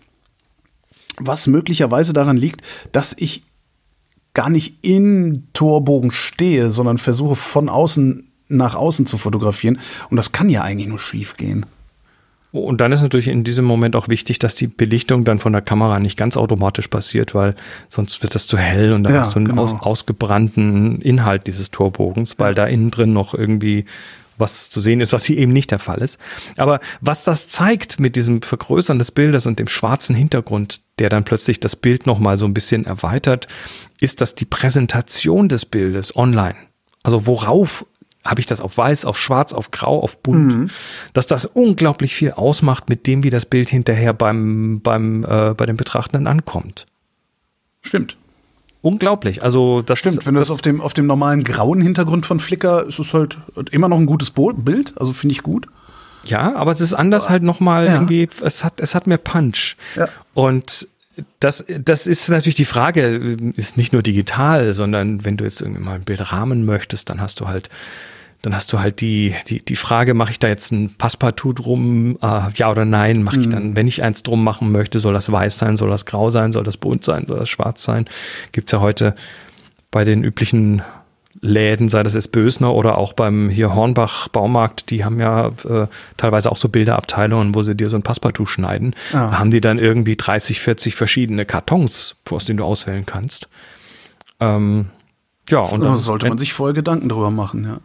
Was 1.17 1.47
möglicherweise 1.47 2.13
daran 2.13 2.37
liegt, 2.37 2.61
dass 2.91 3.15
ich 3.17 3.41
gar 4.33 4.49
nicht 4.49 4.83
in 4.83 5.47
Torbogen 5.53 6.11
stehe, 6.11 6.71
sondern 6.71 6.97
versuche 6.97 7.35
von 7.35 7.69
außen 7.69 8.25
nach 8.47 8.75
außen 8.75 9.05
zu 9.05 9.17
fotografieren. 9.17 9.79
Und 10.09 10.17
das 10.17 10.31
kann 10.31 10.49
ja 10.49 10.63
eigentlich 10.63 10.87
nur 10.87 10.99
schief 10.99 11.37
gehen. 11.37 11.65
Und 12.51 12.81
dann 12.81 12.91
ist 12.91 13.01
natürlich 13.01 13.27
in 13.27 13.43
diesem 13.43 13.65
Moment 13.65 13.95
auch 13.95 14.07
wichtig, 14.07 14.39
dass 14.39 14.55
die 14.55 14.65
Belichtung 14.65 15.23
dann 15.23 15.37
von 15.37 15.53
der 15.53 15.61
Kamera 15.61 15.99
nicht 15.99 16.17
ganz 16.17 16.35
automatisch 16.35 16.87
passiert, 16.87 17.35
weil 17.35 17.55
sonst 17.89 18.23
wird 18.23 18.33
das 18.33 18.47
zu 18.47 18.57
hell 18.57 18.91
und 18.91 19.03
dann 19.03 19.13
Ja, 19.13 19.19
hast 19.19 19.35
du 19.35 19.37
einen 19.37 19.49
genau. 19.49 19.61
aus, 19.61 19.75
ausgebrannten 19.79 20.99
Inhalt 20.99 21.45
dieses 21.45 21.69
Torbogens, 21.69 22.39
weil 22.39 22.55
da 22.55 22.65
innen 22.65 22.89
drin 22.89 23.13
noch 23.13 23.35
irgendwie 23.35 23.85
was 24.39 24.69
zu 24.69 24.79
sehen 24.81 25.01
ist, 25.01 25.13
was 25.13 25.25
hier 25.25 25.37
eben 25.37 25.51
nicht 25.51 25.69
der 25.69 25.79
Fall 25.79 25.99
ist. 25.99 26.17
Aber 26.57 26.79
was 27.01 27.25
das 27.25 27.49
zeigt 27.49 27.99
mit 27.99 28.15
diesem 28.15 28.41
Vergrößern 28.41 28.97
des 28.97 29.11
Bildes 29.11 29.45
und 29.45 29.59
dem 29.59 29.67
schwarzen 29.67 30.15
Hintergrund, 30.15 30.79
der 30.97 31.09
dann 31.09 31.25
plötzlich 31.25 31.59
das 31.59 31.75
Bild 31.75 32.07
nochmal 32.07 32.37
so 32.37 32.45
ein 32.45 32.53
bisschen 32.53 32.85
erweitert, 32.85 33.47
ist, 33.99 34.21
dass 34.21 34.35
die 34.35 34.45
Präsentation 34.45 35.49
des 35.49 35.65
Bildes 35.65 36.15
online, 36.15 36.55
also 37.03 37.27
worauf 37.27 37.85
habe 38.25 38.41
ich 38.41 38.45
das 38.45 38.59
auf 38.61 38.77
weiß, 38.77 39.05
auf 39.05 39.17
schwarz, 39.17 39.53
auf 39.53 39.71
grau, 39.71 40.01
auf 40.01 40.17
bunt, 40.21 40.71
dass 41.13 41.25
das 41.25 41.45
unglaublich 41.45 42.13
viel 42.13 42.31
ausmacht 42.31 42.89
mit 42.89 43.07
dem, 43.07 43.23
wie 43.23 43.29
das 43.29 43.45
Bild 43.45 43.69
hinterher 43.69 44.13
beim, 44.13 44.81
beim, 44.81 45.23
äh, 45.23 45.53
bei 45.55 45.65
den 45.65 45.77
Betrachtenden 45.77 46.27
ankommt. 46.27 46.85
Stimmt. 47.81 48.17
Unglaublich. 48.81 49.41
Also 49.41 49.81
das 49.81 49.99
Stimmt, 49.99 50.25
wenn 50.25 50.33
du 50.33 50.39
das 50.39 50.51
auf 50.51 50.61
dem, 50.61 50.81
auf 50.81 50.93
dem 50.93 51.05
normalen 51.05 51.43
grauen 51.43 51.81
Hintergrund 51.81 52.25
von 52.25 52.39
Flickr, 52.39 52.85
ist 52.85 52.99
es 52.99 53.13
halt 53.13 53.37
immer 53.71 53.87
noch 53.89 53.97
ein 53.97 54.05
gutes 54.05 54.31
Bild, 54.31 54.93
also 54.97 55.13
finde 55.13 55.33
ich 55.33 55.41
gut. 55.41 55.67
Ja, 56.25 56.55
aber 56.55 56.73
es 56.73 56.81
ist 56.81 56.93
anders 56.93 57.29
halt 57.29 57.43
nochmal 57.43 57.85
Ja. 57.87 57.93
irgendwie, 57.93 58.29
es 58.41 58.65
hat, 58.65 58.81
es 58.81 58.95
hat 58.95 59.07
mehr 59.07 59.17
Punch. 59.17 59.77
Ja. 59.95 60.09
Und 60.33 60.88
das, 61.39 61.63
das 61.67 62.07
ist 62.07 62.29
natürlich 62.29 62.55
die 62.55 62.65
Frage, 62.65 63.37
ist 63.55 63.77
nicht 63.77 63.93
nur 63.93 64.01
digital, 64.01 64.73
sondern 64.73 65.25
wenn 65.25 65.37
du 65.37 65.43
jetzt 65.43 65.61
irgendwie 65.61 65.81
mal 65.81 65.95
ein 65.95 66.03
Bild 66.03 66.31
rahmen 66.31 66.65
möchtest, 66.65 67.09
dann 67.09 67.21
hast 67.21 67.39
du 67.39 67.47
halt, 67.47 67.69
dann 68.41 68.55
hast 68.55 68.71
du 68.71 68.79
halt 68.79 69.01
die, 69.01 69.35
die, 69.47 69.63
die 69.63 69.75
Frage, 69.75 70.13
mache 70.13 70.31
ich 70.31 70.39
da 70.39 70.47
jetzt 70.47 70.71
ein 70.71 70.95
Passepartout 70.95 71.53
drum, 71.53 72.17
äh, 72.21 72.51
ja 72.55 72.69
oder 72.69 72.85
nein, 72.85 73.23
mache 73.23 73.39
ich 73.39 73.49
dann, 73.49 73.75
wenn 73.75 73.87
ich 73.87 74.03
eins 74.03 74.23
drum 74.23 74.43
machen 74.43 74.71
möchte, 74.71 74.99
soll 74.99 75.13
das 75.13 75.31
weiß 75.31 75.57
sein, 75.57 75.77
soll 75.77 75.89
das 75.89 76.05
grau 76.05 76.29
sein, 76.29 76.51
soll 76.51 76.63
das 76.63 76.77
bunt 76.77 77.03
sein, 77.03 77.25
soll 77.25 77.39
das 77.39 77.49
schwarz 77.49 77.83
sein? 77.83 78.05
Gibt's 78.51 78.71
ja 78.71 78.79
heute 78.79 79.15
bei 79.91 80.03
den 80.03 80.23
üblichen 80.23 80.81
Läden, 81.41 81.89
sei 81.89 82.01
das 82.03 82.15
jetzt 82.15 82.31
Bösner 82.31 82.73
oder 82.73 82.97
auch 82.97 83.13
beim 83.13 83.49
hier 83.49 83.75
Hornbach 83.75 84.27
Baumarkt, 84.29 84.89
die 84.89 85.05
haben 85.05 85.19
ja 85.19 85.49
äh, 85.67 85.87
teilweise 86.17 86.51
auch 86.51 86.57
so 86.57 86.69
Bilderabteilungen, 86.69 87.53
wo 87.53 87.61
sie 87.63 87.75
dir 87.75 87.87
so 87.89 87.97
ein 87.97 88.01
Passepartout 88.03 88.47
schneiden. 88.47 88.95
Ah. 89.13 89.29
Da 89.29 89.39
haben 89.39 89.51
die 89.51 89.61
dann 89.61 89.77
irgendwie 89.77 90.15
30, 90.17 90.59
40 90.59 90.95
verschiedene 90.95 91.45
Kartons, 91.45 92.15
aus 92.29 92.45
denen 92.45 92.57
du 92.57 92.63
auswählen 92.65 93.05
kannst. 93.05 93.47
Ähm, 94.39 94.87
ja, 95.49 95.59
und 95.59 95.81
Da 95.81 95.87
dann, 95.89 95.97
sollte 95.97 96.27
man 96.29 96.37
sich 96.37 96.53
vorher 96.53 96.73
Gedanken 96.73 97.09
drüber 97.09 97.29
machen, 97.31 97.63
ja. 97.63 97.79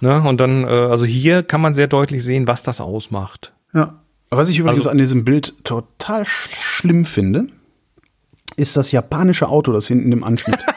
ne, 0.00 0.28
und 0.28 0.40
dann, 0.40 0.64
äh, 0.64 0.68
also 0.68 1.04
hier 1.04 1.42
kann 1.42 1.60
man 1.60 1.74
sehr 1.74 1.86
deutlich 1.86 2.22
sehen, 2.22 2.46
was 2.46 2.62
das 2.62 2.80
ausmacht. 2.80 3.52
Ja. 3.74 3.94
Was 4.30 4.48
ich 4.48 4.58
übrigens 4.58 4.78
Also- 4.86 4.90
an 4.90 4.98
diesem 4.98 5.24
Bild 5.24 5.54
total 5.64 6.24
sch 6.24 6.48
schlimm 6.60 7.04
finde, 7.04 7.46
ist 8.56 8.76
das 8.76 8.90
japanische 8.92 9.48
Auto, 9.48 9.72
das 9.72 9.86
hinten 9.86 10.12
im 10.12 10.24
Anschnitt. 10.24 10.58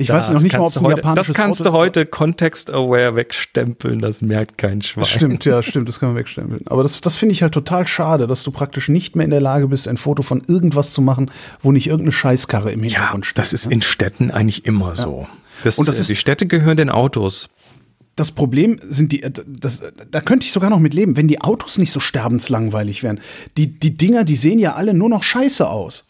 Ich 0.00 0.10
weiß 0.10 0.30
noch 0.30 0.40
nicht 0.40 0.52
mal, 0.52 0.60
ob 0.60 0.68
es 0.68 0.76
ein 0.78 0.84
heute, 0.84 1.00
japanisches 1.02 1.26
Das 1.26 1.36
kannst 1.36 1.60
Auto 1.60 1.70
du 1.70 1.76
heute 1.76 2.06
context-aware 2.06 3.16
wegstempeln, 3.16 3.98
das 3.98 4.22
merkt 4.22 4.56
kein 4.56 4.80
Schwein. 4.80 5.04
Stimmt, 5.06 5.44
ja, 5.44 5.60
stimmt, 5.64 5.88
das 5.88 5.98
kann 5.98 6.10
man 6.10 6.16
wegstempeln. 6.18 6.60
Aber 6.66 6.84
das, 6.84 7.00
das 7.00 7.16
finde 7.16 7.32
ich 7.32 7.42
halt 7.42 7.52
total 7.52 7.84
schade, 7.86 8.28
dass 8.28 8.44
du 8.44 8.52
praktisch 8.52 8.88
nicht 8.88 9.16
mehr 9.16 9.24
in 9.24 9.32
der 9.32 9.40
Lage 9.40 9.66
bist, 9.66 9.88
ein 9.88 9.96
Foto 9.96 10.22
von 10.22 10.42
irgendwas 10.46 10.92
zu 10.92 11.02
machen, 11.02 11.32
wo 11.62 11.72
nicht 11.72 11.88
irgendeine 11.88 12.12
Scheißkarre 12.12 12.70
im 12.70 12.84
Ja, 12.84 12.90
Hintergrund 12.98 13.26
steht. 13.26 13.38
das 13.38 13.52
ist 13.52 13.66
ne? 13.66 13.74
in 13.74 13.82
Städten 13.82 14.30
eigentlich 14.30 14.64
immer 14.66 14.94
so. 14.94 15.26
Das, 15.64 15.78
Und 15.78 15.88
das 15.88 15.98
ist- 15.98 16.08
die 16.08 16.14
Städte 16.16 16.46
gehören 16.46 16.76
den 16.76 16.90
Autos. 16.90 17.50
das 18.14 18.30
Problem 18.30 18.78
sind 18.88 19.10
die, 19.10 19.24
das, 19.46 19.82
da 20.12 20.20
könnte 20.20 20.46
ich 20.46 20.52
sogar 20.52 20.70
noch 20.70 20.78
mit 20.80 20.94
leben, 20.94 21.16
wenn 21.16 21.26
die 21.26 21.40
Autos 21.40 21.76
nicht 21.76 21.90
so 21.90 21.98
sterbenslangweilig 21.98 23.02
wären. 23.02 23.20
Die, 23.56 23.66
die 23.78 23.96
Dinger, 23.96 24.22
die 24.22 24.36
sehen 24.36 24.60
ja 24.60 24.74
alle 24.74 24.94
nur 24.94 25.08
noch 25.08 25.24
scheiße 25.24 25.68
aus. 25.68 26.04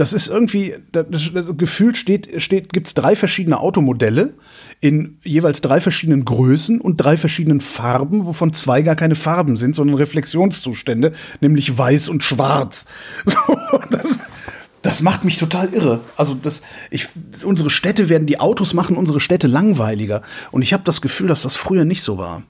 Das 0.00 0.14
ist 0.14 0.28
irgendwie, 0.28 0.76
das, 0.92 1.04
das 1.34 1.58
gefühlt 1.58 1.94
steht, 1.98 2.40
steht, 2.40 2.72
gibt 2.72 2.86
es 2.86 2.94
drei 2.94 3.14
verschiedene 3.14 3.60
Automodelle 3.60 4.32
in 4.80 5.18
jeweils 5.24 5.60
drei 5.60 5.78
verschiedenen 5.82 6.24
Größen 6.24 6.80
und 6.80 6.96
drei 6.96 7.18
verschiedenen 7.18 7.60
Farben, 7.60 8.24
wovon 8.24 8.54
zwei 8.54 8.80
gar 8.80 8.96
keine 8.96 9.14
Farben 9.14 9.58
sind, 9.58 9.76
sondern 9.76 9.98
Reflexionszustände, 9.98 11.12
nämlich 11.42 11.76
weiß 11.76 12.08
und 12.08 12.24
schwarz. 12.24 12.86
So, 13.26 13.78
das, 13.90 14.20
das 14.80 15.02
macht 15.02 15.24
mich 15.24 15.36
total 15.36 15.74
irre. 15.74 16.00
Also 16.16 16.32
das, 16.32 16.62
ich, 16.90 17.08
unsere 17.44 17.68
Städte 17.68 18.08
werden, 18.08 18.26
die 18.26 18.40
Autos 18.40 18.72
machen 18.72 18.96
unsere 18.96 19.20
Städte 19.20 19.48
langweiliger. 19.48 20.22
Und 20.50 20.62
ich 20.62 20.72
habe 20.72 20.84
das 20.84 21.02
Gefühl, 21.02 21.28
dass 21.28 21.42
das 21.42 21.56
früher 21.56 21.84
nicht 21.84 22.02
so 22.02 22.16
war. 22.16 22.42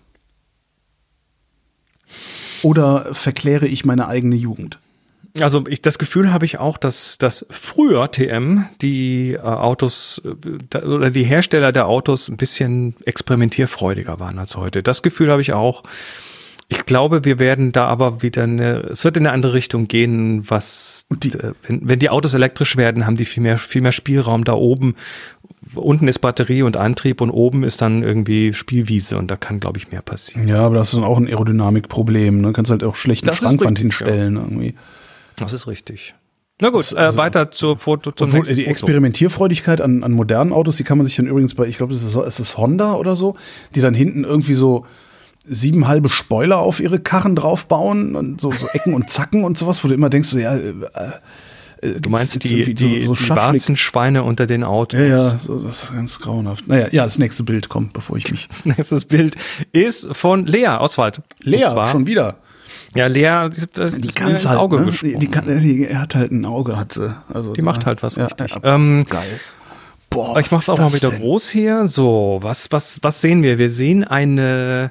Oder 2.63 3.13
verkläre 3.13 3.67
ich 3.67 3.85
meine 3.85 4.07
eigene 4.07 4.37
Jugend? 4.37 4.79
Also 5.41 5.65
ich, 5.69 5.81
das 5.81 5.99
Gefühl 5.99 6.33
habe 6.33 6.45
ich 6.45 6.59
auch, 6.59 6.77
dass, 6.77 7.17
dass 7.19 7.47
früher 7.51 8.11
TM 8.11 8.65
die 8.83 9.35
äh, 9.35 9.39
Autos 9.41 10.21
äh, 10.25 10.31
da, 10.71 10.83
oder 10.83 11.11
die 11.11 11.23
Hersteller 11.25 11.71
der 11.73 11.87
Autos 11.87 12.29
ein 12.29 12.37
bisschen 12.37 12.95
experimentierfreudiger 13.05 14.19
waren 14.19 14.39
als 14.39 14.57
heute. 14.57 14.83
Das 14.83 15.03
Gefühl 15.03 15.31
habe 15.31 15.41
ich 15.43 15.53
auch. 15.53 15.83
Ich 16.73 16.85
glaube, 16.87 17.25
wir 17.25 17.41
werden 17.41 17.73
da 17.73 17.87
aber 17.87 18.23
wieder 18.23 18.45
eine, 18.45 18.79
es 18.91 19.05
wird 19.05 19.17
in 19.17 19.27
eine 19.27 19.33
andere 19.35 19.55
Richtung 19.55 19.89
gehen, 19.89 20.49
was, 20.49 21.07
die- 21.11 21.31
äh, 21.31 21.53
wenn, 21.67 21.89
wenn 21.89 21.99
die 21.99 22.11
Autos 22.11 22.35
elektrisch 22.35 22.77
werden, 22.77 23.07
haben 23.07 23.17
die 23.17 23.25
viel 23.25 23.43
mehr, 23.43 23.59
viel 23.59 23.83
mehr 23.83 23.93
Spielraum 23.93 24.45
da 24.45 24.53
oben. 24.55 24.95
Unten 25.75 26.09
ist 26.09 26.21
Batterie 26.21 26.63
und 26.63 26.77
Antrieb 26.77 27.21
und 27.21 27.31
oben 27.31 27.65
ist 27.65 27.83
dann 27.83 28.03
irgendwie 28.03 28.53
Spielwiese 28.53 29.17
und 29.19 29.31
da 29.31 29.37
kann, 29.37 29.61
glaube 29.61 29.79
ich, 29.79 29.91
mehr 29.93 30.03
passieren. 30.03 30.49
Ja, 30.49 30.61
aber 30.65 30.77
das 30.77 30.89
ist 30.89 30.95
dann 30.95 31.05
auch 31.05 31.19
ein 31.19 31.27
Aerodynamikproblem. 31.29 32.41
Ne? 32.41 32.53
Kannst 32.53 32.71
halt 32.71 32.83
auch 32.85 32.95
schlecht 32.97 33.23
eine 33.25 33.31
Das 33.31 33.41
ist 33.41 33.45
Schrankwand 33.47 33.79
hinstellen. 33.79 34.37
Irgendwie. 34.37 34.75
Das 35.41 35.53
ist 35.53 35.67
richtig. 35.67 36.15
Na 36.61 36.69
gut, 36.69 36.93
äh, 36.93 37.17
weiter 37.17 37.51
zur 37.51 37.79
Foto, 37.79 38.11
zum 38.11 38.31
nächsten 38.31 38.55
die 38.55 38.63
Foto. 38.63 38.71
Experimentierfreudigkeit 38.71 39.81
an, 39.81 40.05
an 40.05 40.13
modernen 40.13 40.53
Autos, 40.53 40.77
die 40.77 40.85
kann 40.85 40.99
man 40.99 41.07
sich 41.07 41.17
dann 41.17 41.27
übrigens 41.27 41.55
bei, 41.55 41.65
ich 41.65 41.79
glaube, 41.79 41.95
es 41.95 42.03
ist, 42.03 42.15
ist 42.39 42.59
Honda 42.59 42.95
oder 42.95 43.17
so, 43.17 43.37
die 43.75 43.81
dann 43.81 43.95
hinten 43.95 44.25
irgendwie 44.25 44.55
so 44.55 44.85
sieben 45.47 45.89
halbe 45.89 46.11
Spoiler 46.11 46.59
auf 46.59 46.81
ihre 46.81 47.01
Karren 47.01 47.35
draufbauen 47.35 48.15
und 48.15 48.41
so, 48.43 48.51
so 48.51 48.67
Ecken 48.75 48.93
und 48.93 49.09
Zacken 49.09 49.45
und 49.45 49.57
sowas, 49.57 49.83
wo 49.83 49.89
du 49.89 49.95
immer 49.95 50.11
denkst, 50.11 50.29
so, 50.29 50.39
ja, 50.39 50.55
äh, 50.55 50.69
äh, 50.69 51.11
Du 51.99 52.11
meinst 52.11 52.45
die, 52.45 52.75
die, 52.75 52.75
die 52.75 53.17
schwarzen 53.17 53.75
Schweine 53.75 54.23
unter 54.23 54.47
den 54.47 54.65
Autos. 54.65 55.01
Ja, 55.01 55.07
ja, 55.07 55.39
so, 55.39 55.59
das 55.59 55.85
ist 55.85 55.95
ganz 55.95 56.19
grauenhaft. 56.19 56.69
Naja, 56.69 56.89
ja, 56.91 57.05
das 57.05 57.19
nächste 57.19 57.43
Bild 57.43 57.71
kommt, 57.71 57.95
bevor 57.95 58.19
ich 58.19 58.31
mich. 58.31 58.49
Das 58.49 58.67
nächste 58.67 59.01
Bild 59.01 59.37
ist 59.73 60.09
von 60.13 60.45
Lea 60.45 60.77
Oswald. 60.79 61.23
Lea, 61.43 61.69
schon 61.91 62.07
wieder. 62.07 62.37
Ja, 62.95 63.07
Lea, 63.07 63.49
die, 63.51 63.67
das 63.73 63.97
Die 63.97 64.09
ist 64.09 64.17
kann 64.17 64.37
halt, 64.37 64.59
Auge 64.59 64.81
ne? 64.81 64.91
die, 64.91 65.19
die, 65.19 65.29
kann, 65.29 65.47
die 65.47 65.89
hat 65.97 66.15
halt 66.15 66.33
ein 66.33 66.45
Auge, 66.45 66.77
hat 66.77 66.95
sie. 66.95 67.15
Also 67.33 67.53
Die 67.53 67.63
macht 67.63 67.87
halt 67.87 68.03
was 68.03 68.17
ja, 68.17 68.25
richtig. 68.25 68.53
Ja, 68.53 68.75
Ähm, 68.75 69.05
geil. 69.09 69.41
Boah, 70.13 70.37
ich 70.41 70.51
mach's 70.51 70.69
auch 70.69 70.77
mal 70.79 70.93
wieder 70.93 71.11
denn? 71.11 71.21
groß 71.21 71.51
hier. 71.51 71.87
So, 71.87 72.41
was, 72.43 72.67
was, 72.73 72.99
was 73.03 73.21
sehen 73.21 73.45
wir? 73.45 73.59
Wir 73.59 73.71
sehen 73.71 74.03
eine, 74.03 74.91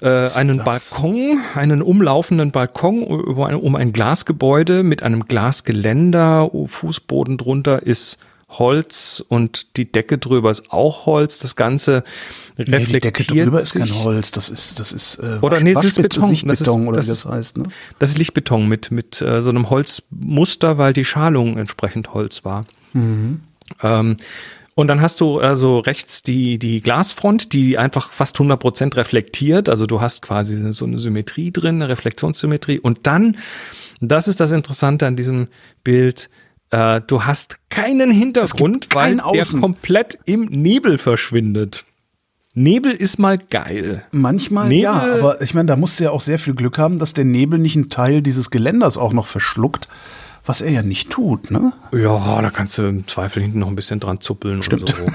äh, 0.00 0.06
einen 0.32 0.58
das? 0.58 0.90
Balkon, 0.90 1.40
einen 1.56 1.82
umlaufenden 1.82 2.52
Balkon 2.52 3.02
über 3.02 3.48
ein, 3.48 3.56
um 3.56 3.74
ein 3.74 3.92
Glasgebäude 3.92 4.84
mit 4.84 5.02
einem 5.02 5.26
Glasgeländer. 5.26 6.48
Fußboden 6.66 7.36
drunter 7.36 7.82
ist 7.82 8.18
Holz 8.48 9.24
und 9.26 9.76
die 9.76 9.90
Decke 9.90 10.18
drüber 10.18 10.50
ist 10.50 10.70
auch 10.70 11.06
Holz. 11.06 11.38
Das 11.38 11.56
Ganze 11.56 12.04
Nee, 12.56 12.64
die 12.66 12.72
reflektiert 12.72 13.18
Decke 13.18 13.42
drüber 13.44 13.60
ist 13.60 13.74
kein 13.74 13.94
Holz, 14.04 14.30
das 14.30 14.48
ist, 14.48 14.78
das 14.78 14.92
ist 14.92 15.16
äh, 15.18 15.38
Oder 15.40 15.60
nee, 15.60 15.74
das 15.74 15.84
ist 15.84 16.00
Beton. 16.00 16.30
Das 16.46 16.60
ist- 16.60 16.68
oder 16.68 16.92
das 16.96 17.06
wie 17.06 17.10
das 17.10 17.24
heißt. 17.26 17.58
Ne? 17.58 17.64
Das 17.98 18.10
ist 18.10 18.18
Lichtbeton 18.18 18.68
mit, 18.68 18.90
mit 18.90 19.20
äh, 19.20 19.40
so 19.40 19.50
einem 19.50 19.70
Holzmuster, 19.70 20.78
weil 20.78 20.92
die 20.92 21.04
Schalung 21.04 21.58
entsprechend 21.58 22.14
Holz 22.14 22.44
war. 22.44 22.66
Ähm, 23.82 24.16
und 24.76 24.88
dann 24.88 25.00
hast 25.00 25.20
du 25.20 25.38
also 25.38 25.78
rechts 25.78 26.22
die, 26.22 26.58
die 26.58 26.80
Glasfront, 26.80 27.52
die 27.52 27.78
einfach 27.78 28.12
fast 28.12 28.36
100% 28.36 28.96
reflektiert. 28.96 29.68
Also 29.68 29.86
du 29.86 30.00
hast 30.00 30.22
quasi 30.22 30.72
so 30.72 30.84
eine 30.84 30.98
Symmetrie 30.98 31.52
drin, 31.52 31.76
eine 31.76 31.88
Reflexionssymmetrie. 31.88 32.80
Und 32.80 33.06
dann, 33.06 33.36
das 34.00 34.26
ist 34.28 34.40
das 34.40 34.50
Interessante 34.50 35.06
an 35.06 35.14
diesem 35.16 35.46
Bild, 35.84 36.28
äh, 36.74 37.00
du 37.06 37.24
hast 37.24 37.56
keinen 37.70 38.10
Hintergrund, 38.10 38.88
weil 38.92 39.16
kein 39.16 39.16
der 39.18 39.26
Außen. 39.26 39.60
komplett 39.60 40.18
im 40.24 40.46
Nebel 40.46 40.98
verschwindet. 40.98 41.84
Nebel 42.54 42.92
ist 42.92 43.18
mal 43.18 43.36
geil. 43.38 44.04
Manchmal 44.12 44.68
Nebel- 44.68 44.82
ja, 44.82 44.92
aber 45.18 45.40
ich 45.42 45.54
meine, 45.54 45.66
da 45.66 45.76
musst 45.76 45.98
du 45.98 46.04
ja 46.04 46.10
auch 46.10 46.20
sehr 46.20 46.38
viel 46.38 46.54
Glück 46.54 46.78
haben, 46.78 46.98
dass 46.98 47.12
der 47.12 47.24
Nebel 47.24 47.58
nicht 47.58 47.76
einen 47.76 47.90
Teil 47.90 48.22
dieses 48.22 48.50
Geländers 48.50 48.96
auch 48.96 49.12
noch 49.12 49.26
verschluckt, 49.26 49.88
was 50.46 50.60
er 50.60 50.70
ja 50.70 50.82
nicht 50.82 51.10
tut, 51.10 51.50
ne? 51.50 51.72
Ja, 51.92 52.40
da 52.42 52.50
kannst 52.50 52.78
du 52.78 52.82
im 52.82 53.08
Zweifel 53.08 53.42
hinten 53.42 53.58
noch 53.60 53.68
ein 53.68 53.76
bisschen 53.76 53.98
dran 53.98 54.20
zuppeln 54.20 54.58
oder 54.60 54.78
so. 54.78 55.06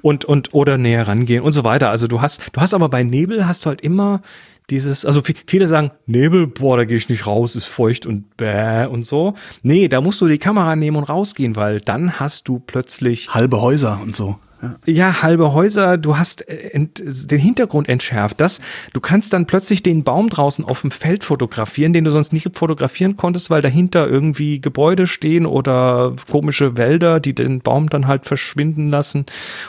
Und, 0.00 0.24
und, 0.24 0.54
oder 0.54 0.78
näher 0.78 1.06
rangehen 1.08 1.42
und 1.42 1.52
so 1.52 1.64
weiter. 1.64 1.90
Also 1.90 2.06
du 2.06 2.20
hast, 2.22 2.40
du 2.52 2.60
hast 2.60 2.72
aber 2.72 2.88
bei 2.88 3.02
Nebel 3.02 3.46
hast 3.46 3.64
du 3.66 3.70
halt 3.70 3.80
immer 3.80 4.22
dieses, 4.70 5.04
also 5.04 5.20
vi- 5.20 5.36
viele 5.46 5.66
sagen, 5.66 5.90
Nebel, 6.06 6.46
boah, 6.46 6.76
da 6.76 6.84
gehe 6.84 6.96
ich 6.96 7.08
nicht 7.08 7.26
raus, 7.26 7.54
ist 7.56 7.66
feucht 7.66 8.06
und 8.06 8.36
bäh 8.36 8.86
und 8.86 9.06
so. 9.06 9.34
Nee, 9.62 9.88
da 9.88 10.00
musst 10.00 10.20
du 10.20 10.26
die 10.28 10.38
Kamera 10.38 10.74
nehmen 10.76 10.96
und 10.96 11.04
rausgehen, 11.04 11.56
weil 11.56 11.80
dann 11.80 12.18
hast 12.18 12.48
du 12.48 12.58
plötzlich 12.58 13.28
Halbe 13.32 13.60
Häuser 13.60 14.00
und 14.02 14.16
so. 14.16 14.38
Ja. 14.86 15.22
halbe 15.22 15.52
Häuser, 15.52 15.98
du 15.98 16.16
hast 16.16 16.48
äh, 16.48 16.70
den 16.74 17.38
Hintergrund 17.38 17.88
entschärft. 17.88 18.40
Das, 18.40 18.60
du 18.92 19.00
kannst 19.00 19.32
dann 19.32 19.46
plötzlich 19.46 19.82
den 19.82 20.02
Baum 20.02 20.28
draußen 20.28 20.64
auf 20.64 20.80
dem 20.80 20.90
Feld 20.90 21.24
fotografieren, 21.24 21.92
den 21.92 22.04
du 22.04 22.10
sonst 22.10 22.32
nicht 22.32 22.56
fotografieren 22.56 23.16
konntest, 23.16 23.50
weil 23.50 23.62
dahinter 23.62 24.08
irgendwie 24.08 24.60
Gebäude 24.60 25.06
stehen 25.06 25.46
oder 25.46 26.16
komische 26.30 26.76
Wälder, 26.76 27.20
die 27.20 27.34
den 27.34 27.60
Baum 27.60 27.90
dann 27.90 28.06
halt 28.06 28.24
verschwinden 28.24 28.90
lassen. 28.90 29.26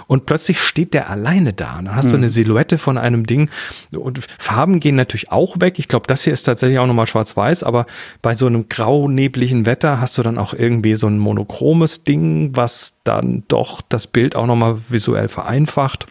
Und 0.08 0.26
plötzlich 0.26 0.60
steht 0.60 0.94
der 0.94 1.10
alleine 1.10 1.54
da. 1.54 1.80
Und 1.80 1.86
dann 1.86 1.96
hast 1.96 2.12
du 2.12 2.16
eine 2.16 2.30
Silhouette 2.30 2.78
von 2.78 2.98
einem 2.98 3.26
Ding. 3.26 3.50
Und 3.96 4.22
Farben 4.40 4.80
gehen 4.80 4.96
natürlich 4.96 5.32
auch 5.32 5.60
weg. 5.60 5.80
Ich 5.80 5.88
glaube, 5.88 6.08
das 6.08 6.24
hier 6.24 6.34
ist 6.34 6.44
tatsächlich 6.44 6.80
auch 6.80 6.88
nochmal 6.88 7.08
schwarz-weiß, 7.08 7.64
aber 7.64 7.86
bei 8.22 8.34
so 8.34 8.48
einem 8.48 8.70
grau-nebligen 8.70 9.66
Wetter 9.66 10.00
hast 10.00 10.18
du 10.18 10.24
dann 10.24 10.38
auch 10.38 10.54
irgendwie 10.54 10.96
so 10.96 11.08
ein 11.08 11.20
monochromes 11.20 12.04
Ding, 12.04 12.56
was 12.56 13.00
dann 13.04 13.44
doch 13.48 13.82
das 13.82 14.08
Bild 14.08 14.36
auch 14.36 14.46
nochmal 14.46 14.77
visuell 14.90 15.28
vereinfacht 15.28 16.06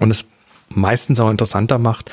und 0.00 0.10
es 0.10 0.26
meistens 0.68 1.20
auch 1.20 1.30
interessanter 1.30 1.78
macht. 1.78 2.10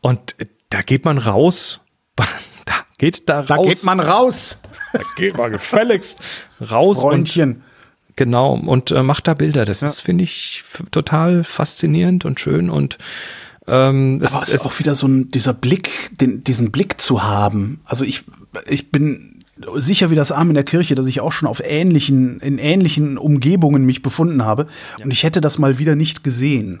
Und 0.00 0.36
da 0.70 0.82
geht 0.82 1.04
man 1.04 1.18
raus. 1.18 1.80
Da 2.64 2.74
geht 2.98 3.28
da, 3.28 3.42
Da 3.42 3.54
raus. 3.56 3.66
geht 3.68 3.84
man 3.84 4.00
raus, 4.00 4.58
da 4.92 5.00
geht 5.16 5.36
man 5.36 5.52
gefälligst 5.52 6.18
raus 6.60 6.96
und 6.96 7.02
Freundchen. 7.02 7.62
genau 8.16 8.54
und 8.54 8.90
äh, 8.90 9.02
macht 9.04 9.28
da 9.28 9.34
Bilder. 9.34 9.64
Das 9.64 9.82
ist 9.84 10.00
finde 10.00 10.24
ich 10.24 10.64
total 10.90 11.44
faszinierend 11.44 12.24
und 12.24 12.40
schön 12.40 12.70
und 12.70 12.98
ähm, 13.68 14.20
es, 14.24 14.32
Aber 14.32 14.42
es 14.42 14.48
es, 14.48 14.54
ist 14.62 14.66
auch 14.66 14.78
wieder 14.80 14.94
so 14.96 15.06
ein, 15.06 15.28
dieser 15.28 15.52
Blick, 15.52 15.90
den, 16.20 16.42
diesen 16.42 16.72
Blick 16.72 17.00
zu 17.00 17.22
haben. 17.22 17.80
Also 17.84 18.04
ich, 18.04 18.24
ich 18.66 18.90
bin 18.90 19.35
sicher 19.76 20.10
wie 20.10 20.14
das 20.14 20.32
Arm 20.32 20.48
in 20.48 20.54
der 20.54 20.64
Kirche, 20.64 20.94
dass 20.94 21.06
ich 21.06 21.20
auch 21.20 21.32
schon 21.32 21.48
auf 21.48 21.62
ähnlichen, 21.64 22.40
in 22.40 22.58
ähnlichen 22.58 23.18
Umgebungen 23.18 23.84
mich 23.84 24.02
befunden 24.02 24.44
habe. 24.44 24.66
Und 25.02 25.10
ich 25.10 25.22
hätte 25.22 25.40
das 25.40 25.58
mal 25.58 25.78
wieder 25.78 25.96
nicht 25.96 26.22
gesehen. 26.24 26.80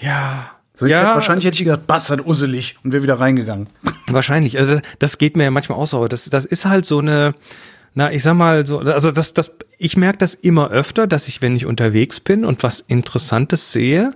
ja 0.00 0.50
So, 0.74 0.86
ich 0.86 0.92
ja, 0.92 0.98
hätte, 0.98 1.14
wahrscheinlich 1.14 1.46
hätte 1.46 1.56
ich 1.56 1.64
gedacht, 1.64 1.86
Bastard, 1.86 2.26
usselig 2.26 2.76
und 2.84 2.92
wäre 2.92 3.02
wieder 3.02 3.18
reingegangen. 3.18 3.68
Wahrscheinlich. 4.06 4.58
Also 4.58 4.72
das, 4.72 4.82
das 4.98 5.18
geht 5.18 5.36
mir 5.36 5.44
ja 5.44 5.50
manchmal 5.50 5.78
auch 5.78 5.86
so. 5.86 5.98
Aber 5.98 6.08
das, 6.08 6.24
das 6.24 6.44
ist 6.44 6.66
halt 6.66 6.84
so 6.84 6.98
eine, 6.98 7.34
na, 7.94 8.12
ich 8.12 8.22
sag 8.22 8.34
mal 8.34 8.66
so, 8.66 8.80
also 8.80 9.12
das, 9.12 9.34
das, 9.34 9.52
ich 9.78 9.96
merke 9.96 10.18
das 10.18 10.34
immer 10.34 10.70
öfter, 10.70 11.06
dass 11.06 11.28
ich, 11.28 11.40
wenn 11.42 11.56
ich 11.56 11.64
unterwegs 11.64 12.20
bin 12.20 12.44
und 12.44 12.62
was 12.62 12.80
Interessantes 12.80 13.72
sehe, 13.72 14.12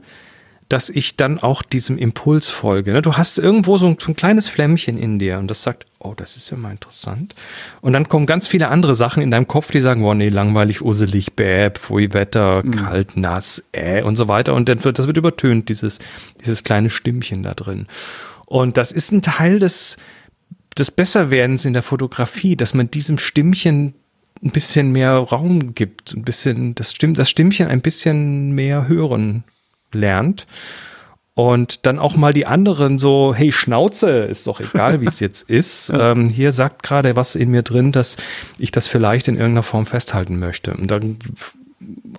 dass 0.69 0.91
ich 0.91 1.16
dann 1.16 1.39
auch 1.39 1.62
diesem 1.62 1.97
Impuls 1.97 2.51
folge. 2.51 2.93
ne? 2.93 3.01
Du 3.01 3.14
hast 3.14 3.39
irgendwo 3.39 3.79
so 3.79 3.87
ein, 3.87 3.97
so 3.99 4.12
ein 4.12 4.16
kleines 4.16 4.49
Flämmchen 4.49 4.99
in 4.99 5.19
dir 5.19 5.39
und 5.39 5.51
das 5.51 5.62
sagt, 5.62 5.87
oh, 5.99 6.12
das 6.14 6.37
ist 6.37 6.51
ja 6.51 6.59
mal 6.59 6.73
interessant. 6.73 7.35
Und 7.81 7.95
dann 7.95 8.09
kommen 8.09 8.27
ganz 8.27 8.47
viele 8.47 8.69
andere 8.69 8.95
Sachen 8.95 9.23
in 9.23 9.31
deinem 9.31 9.49
Kopf, 9.49 9.71
die 9.71 9.81
sagen, 9.81 10.03
boah, 10.03 10.14
nee, 10.14 10.29
langweilig, 10.29 10.83
uselig, 10.83 11.33
bäh, 11.33 11.71
pfui, 11.71 12.12
Wetter, 12.12 12.62
kalt, 12.62 13.16
nass, 13.16 13.64
äh, 13.73 14.03
und 14.03 14.16
so 14.16 14.29
weiter. 14.29 14.55
Und 14.55 14.69
dann 14.69 14.85
wird, 14.85 14.99
das 14.99 15.07
wird 15.07 15.16
übertönt, 15.16 15.71
dieses, 15.71 16.01
dieses 16.41 16.64
kleine 16.64 16.91
Stimmchen 16.91 17.43
da 17.43 17.55
drin. 17.55 17.87
Und 18.47 18.77
das 18.77 18.93
ist 18.93 19.11
ein 19.11 19.23
Teil 19.23 19.59
des, 19.59 19.97
des 20.77 20.91
Besserwerdens 20.91 21.64
in 21.64 21.73
der 21.73 21.83
Fotografie, 21.83 22.57
dass 22.57 22.75
man 22.75 22.91
diesem 22.91 23.16
Stimmchen 23.16 23.95
ein 24.45 24.51
bisschen 24.51 24.93
mehr 24.93 25.12
Raum 25.12 25.75
gibt, 25.75 26.14
ein 26.14 26.23
bisschen 26.23 26.75
das 26.75 26.93
stimmt 26.93 27.19
das 27.19 27.29
Stimmchen 27.29 27.66
ein 27.66 27.81
bisschen 27.81 28.53
mehr 28.53 28.87
hören 28.87 29.43
lernt 29.95 30.47
und 31.39 31.86
dann 31.86 32.01
auch 32.01 32.16
mal 32.16 32.32
die 32.32 32.47
anderen 32.47 32.99
so, 32.99 33.32
hey 33.32 33.53
Schnauze, 33.53 34.11
ist 34.24 34.49
doch 34.49 34.59
egal, 34.59 35.01
wie 35.01 35.07
es 35.07 35.20
jetzt 35.20 35.49
ist. 35.49 35.93
Ähm, 35.99 36.28
hier 36.28 36.53
sagt 36.53 36.82
gerade 36.82 37.16
was 37.16 37.34
in 37.34 37.51
mir 37.51 37.62
drin, 37.62 37.93
dass 37.93 38.16
ich 38.59 38.72
das 38.72 38.89
vielleicht 38.89 39.28
in 39.28 39.36
irgendeiner 39.36 39.62
Form 39.62 39.86
festhalten 39.86 40.39
möchte. 40.39 40.74
Und 40.74 40.91
dann 40.91 41.18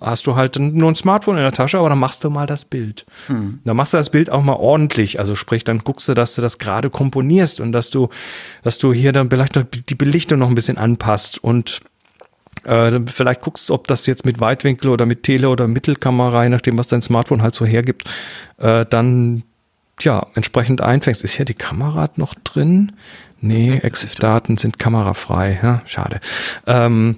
hast 0.00 0.26
du 0.26 0.36
halt 0.36 0.58
nur 0.58 0.90
ein 0.90 0.96
Smartphone 0.96 1.36
in 1.36 1.42
der 1.42 1.52
Tasche, 1.52 1.78
aber 1.78 1.90
dann 1.90 1.98
machst 1.98 2.24
du 2.24 2.30
mal 2.30 2.46
das 2.46 2.64
Bild. 2.64 3.04
Hm. 3.26 3.60
Dann 3.64 3.76
machst 3.76 3.92
du 3.92 3.98
das 3.98 4.10
Bild 4.10 4.30
auch 4.30 4.42
mal 4.42 4.54
ordentlich. 4.54 5.18
Also 5.18 5.34
sprich, 5.34 5.64
dann 5.64 5.80
guckst 5.80 6.08
du, 6.08 6.14
dass 6.14 6.34
du 6.34 6.42
das 6.42 6.58
gerade 6.58 6.88
komponierst 6.88 7.60
und 7.60 7.72
dass 7.72 7.90
du, 7.90 8.08
dass 8.62 8.78
du 8.78 8.92
hier 8.92 9.12
dann 9.12 9.28
vielleicht 9.28 9.58
die 9.88 9.94
Belichtung 9.94 10.38
noch 10.38 10.48
ein 10.48 10.54
bisschen 10.54 10.78
anpasst 10.78 11.42
und 11.42 11.82
äh, 12.64 13.00
vielleicht 13.06 13.40
guckst, 13.40 13.68
du, 13.68 13.74
ob 13.74 13.86
das 13.86 14.06
jetzt 14.06 14.24
mit 14.24 14.40
Weitwinkel 14.40 14.90
oder 14.90 15.06
mit 15.06 15.22
Tele- 15.22 15.48
oder 15.48 15.68
Mittelkamera, 15.68 16.44
je 16.44 16.50
nachdem, 16.50 16.78
was 16.78 16.86
dein 16.86 17.02
Smartphone 17.02 17.42
halt 17.42 17.54
so 17.54 17.64
hergibt, 17.64 18.08
äh, 18.58 18.84
dann 18.88 19.42
ja 20.00 20.26
entsprechend 20.34 20.80
einfängst. 20.80 21.24
Ist 21.24 21.34
hier 21.34 21.44
die 21.44 21.54
Kamera 21.54 22.08
noch 22.16 22.34
drin? 22.34 22.92
Nee, 23.40 23.78
EXIF-Daten 23.82 24.58
sind 24.58 24.78
kamerafrei. 24.78 25.58
Ja, 25.62 25.82
schade. 25.86 26.20
Ähm, 26.66 27.16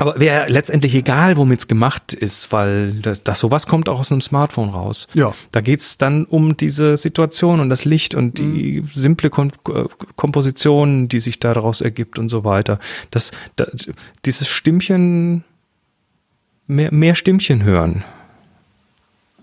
aber 0.00 0.18
wäre 0.18 0.48
letztendlich 0.48 0.94
egal, 0.94 1.36
womit 1.36 1.60
es 1.60 1.68
gemacht 1.68 2.14
ist, 2.14 2.52
weil 2.52 2.94
das, 2.94 3.22
das 3.22 3.38
sowas 3.38 3.66
kommt 3.66 3.86
auch 3.88 4.00
aus 4.00 4.10
einem 4.10 4.22
Smartphone 4.22 4.70
raus. 4.70 5.06
Ja. 5.12 5.34
Da 5.52 5.60
geht's 5.60 5.98
dann 5.98 6.24
um 6.24 6.56
diese 6.56 6.96
Situation 6.96 7.60
und 7.60 7.68
das 7.68 7.84
Licht 7.84 8.14
und 8.14 8.38
die 8.38 8.80
mhm. 8.80 8.88
simple 8.90 9.28
Kom 9.28 9.50
äh, 9.68 9.84
Komposition, 10.16 11.08
die 11.08 11.20
sich 11.20 11.38
daraus 11.38 11.82
ergibt 11.82 12.18
und 12.18 12.30
so 12.30 12.44
weiter. 12.44 12.78
Das, 13.10 13.30
das 13.56 13.90
dieses 14.24 14.48
Stimmchen, 14.48 15.44
mehr, 16.66 16.92
mehr 16.94 17.14
Stimmchen 17.14 17.62
hören, 17.62 18.02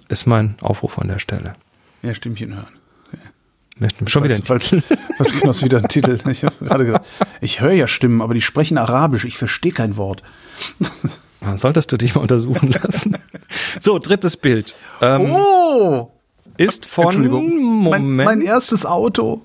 ist 0.09 0.25
mein 0.25 0.55
Aufruf 0.61 0.97
an 0.97 1.07
der 1.07 1.19
Stelle. 1.19 1.53
Mehr 2.01 2.15
Stimmchen 2.15 2.55
hören. 2.55 2.76
Schon 4.07 4.23
wieder 4.23 4.35
ein 4.35 4.43
Titel. 4.43 4.81
Was 5.17 5.31
genau 5.31 5.51
ist 5.51 5.63
wieder 5.63 5.77
ein 5.77 5.87
Titel? 5.87 6.19
Ich 6.29 6.43
habe 6.43 6.55
gerade 6.61 6.85
gedacht, 6.85 7.05
ich 7.41 7.61
höre 7.61 7.73
ja 7.73 7.87
Stimmen, 7.87 8.21
aber 8.21 8.33
die 8.33 8.41
sprechen 8.41 8.77
Arabisch. 8.77 9.25
Ich 9.25 9.37
verstehe 9.37 9.71
kein 9.71 9.97
Wort. 9.97 10.23
Dann 11.41 11.57
solltest 11.57 11.91
du 11.91 11.97
dich 11.97 12.15
mal 12.15 12.21
untersuchen 12.21 12.71
lassen. 12.71 13.17
So, 13.79 13.99
drittes 13.99 14.37
Bild. 14.37 14.75
Ähm, 15.01 15.31
oh! 15.31 16.11
Ist 16.57 16.87
von 16.87 17.27
Moment. 17.27 18.05
Mein, 18.05 18.25
mein 18.25 18.41
erstes 18.41 18.85
Auto. 18.85 19.43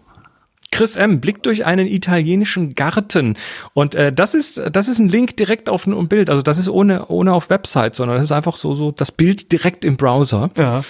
Chris 0.70 0.96
M. 0.96 1.20
blickt 1.20 1.44
durch 1.44 1.66
einen 1.66 1.86
italienischen 1.86 2.74
Garten. 2.74 3.36
Und 3.74 3.94
äh, 3.94 4.10
das 4.10 4.32
ist 4.32 4.62
das 4.72 4.88
ist 4.88 4.98
ein 4.98 5.10
Link 5.10 5.36
direkt 5.36 5.68
auf 5.68 5.86
ein 5.86 6.08
Bild. 6.08 6.30
Also 6.30 6.40
das 6.40 6.56
ist 6.56 6.70
ohne 6.70 7.06
ohne 7.08 7.34
auf 7.34 7.50
Website, 7.50 7.94
sondern 7.94 8.16
das 8.16 8.24
ist 8.24 8.32
einfach 8.32 8.56
so 8.56 8.72
so 8.72 8.90
das 8.90 9.12
Bild 9.12 9.52
direkt 9.52 9.84
im 9.84 9.98
Browser. 9.98 10.50
Ja 10.56 10.82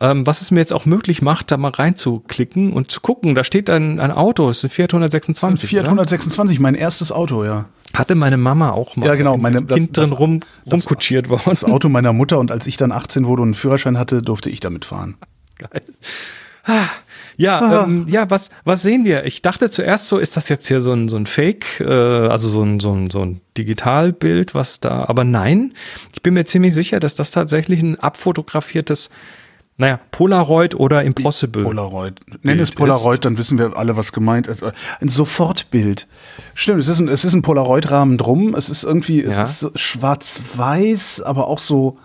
ähm, 0.00 0.26
was 0.26 0.40
es 0.40 0.50
mir 0.50 0.60
jetzt 0.60 0.72
auch 0.72 0.86
möglich 0.86 1.22
macht, 1.22 1.50
da 1.50 1.56
mal 1.56 1.70
reinzuklicken 1.70 2.72
und 2.72 2.90
zu 2.90 3.00
gucken. 3.00 3.34
Da 3.34 3.44
steht 3.44 3.68
ein, 3.68 4.00
ein 4.00 4.10
Auto, 4.10 4.48
es 4.48 4.58
ist 4.58 4.64
ein 4.64 4.70
Fiat 4.70 4.92
126. 4.94 5.68
Fiat 5.68 5.84
126, 5.84 6.58
mein 6.58 6.74
erstes 6.74 7.12
Auto, 7.12 7.44
ja. 7.44 7.66
Hatte 7.94 8.14
meine 8.14 8.36
Mama 8.36 8.70
auch 8.70 8.96
mal. 8.96 9.06
Ja, 9.06 9.14
genau. 9.14 9.36
Meine, 9.36 9.62
das 9.62 9.76
Kind 9.76 9.98
das, 9.98 10.08
drin 10.10 10.18
rum, 10.18 10.40
rumkutschiert 10.70 11.28
worden. 11.28 11.42
Das 11.46 11.64
Auto 11.64 11.88
meiner 11.88 12.12
Mutter 12.12 12.38
und 12.38 12.50
als 12.50 12.66
ich 12.66 12.76
dann 12.76 12.92
18 12.92 13.26
wurde 13.26 13.42
und 13.42 13.48
einen 13.48 13.54
Führerschein 13.54 13.98
hatte, 13.98 14.22
durfte 14.22 14.48
ich 14.48 14.60
damit 14.60 14.84
fahren. 14.84 15.16
Geil. 15.58 15.82
Ah, 16.64 16.86
ja, 17.36 17.84
ähm, 17.84 18.06
ja, 18.06 18.28
was, 18.28 18.50
was 18.64 18.82
sehen 18.82 19.04
wir? 19.04 19.24
Ich 19.24 19.42
dachte 19.42 19.70
zuerst 19.70 20.08
so, 20.08 20.18
ist 20.18 20.36
das 20.36 20.48
jetzt 20.50 20.68
hier 20.68 20.80
so 20.80 20.92
ein, 20.92 21.08
so 21.08 21.16
ein 21.16 21.26
Fake, 21.26 21.80
äh, 21.80 21.84
also 21.84 22.48
so 22.48 22.62
ein, 22.62 22.80
so 22.80 22.92
ein, 22.92 23.10
so 23.10 23.22
ein 23.22 23.40
Digitalbild, 23.56 24.54
was 24.54 24.80
da, 24.80 25.06
aber 25.06 25.24
nein, 25.24 25.72
ich 26.12 26.22
bin 26.22 26.34
mir 26.34 26.44
ziemlich 26.44 26.74
sicher, 26.74 27.00
dass 27.00 27.14
das 27.14 27.30
tatsächlich 27.30 27.82
ein 27.82 27.98
abfotografiertes 27.98 29.08
naja, 29.80 29.98
Polaroid 30.10 30.74
oder 30.74 31.02
Impossible. 31.04 31.62
Polaroid. 31.62 32.20
Nenn 32.42 32.60
es 32.60 32.70
Polaroid, 32.70 33.14
ist. 33.14 33.24
dann 33.24 33.38
wissen 33.38 33.56
wir 33.56 33.78
alle, 33.78 33.96
was 33.96 34.12
gemeint 34.12 34.46
ist. 34.46 34.62
Ein 34.62 35.08
Sofortbild. 35.08 36.06
Stimmt, 36.52 36.82
es 36.82 36.88
ist 36.88 37.00
ein, 37.00 37.08
es 37.08 37.24
ist 37.24 37.32
ein 37.32 37.40
Polaroid-Rahmen 37.40 38.18
drum. 38.18 38.54
Es 38.54 38.68
ist 38.68 38.84
irgendwie, 38.84 39.22
es 39.22 39.38
ja. 39.38 39.44
ist 39.44 39.70
schwarz-weiß, 39.78 41.22
aber 41.22 41.48
auch 41.48 41.58
so 41.58 41.96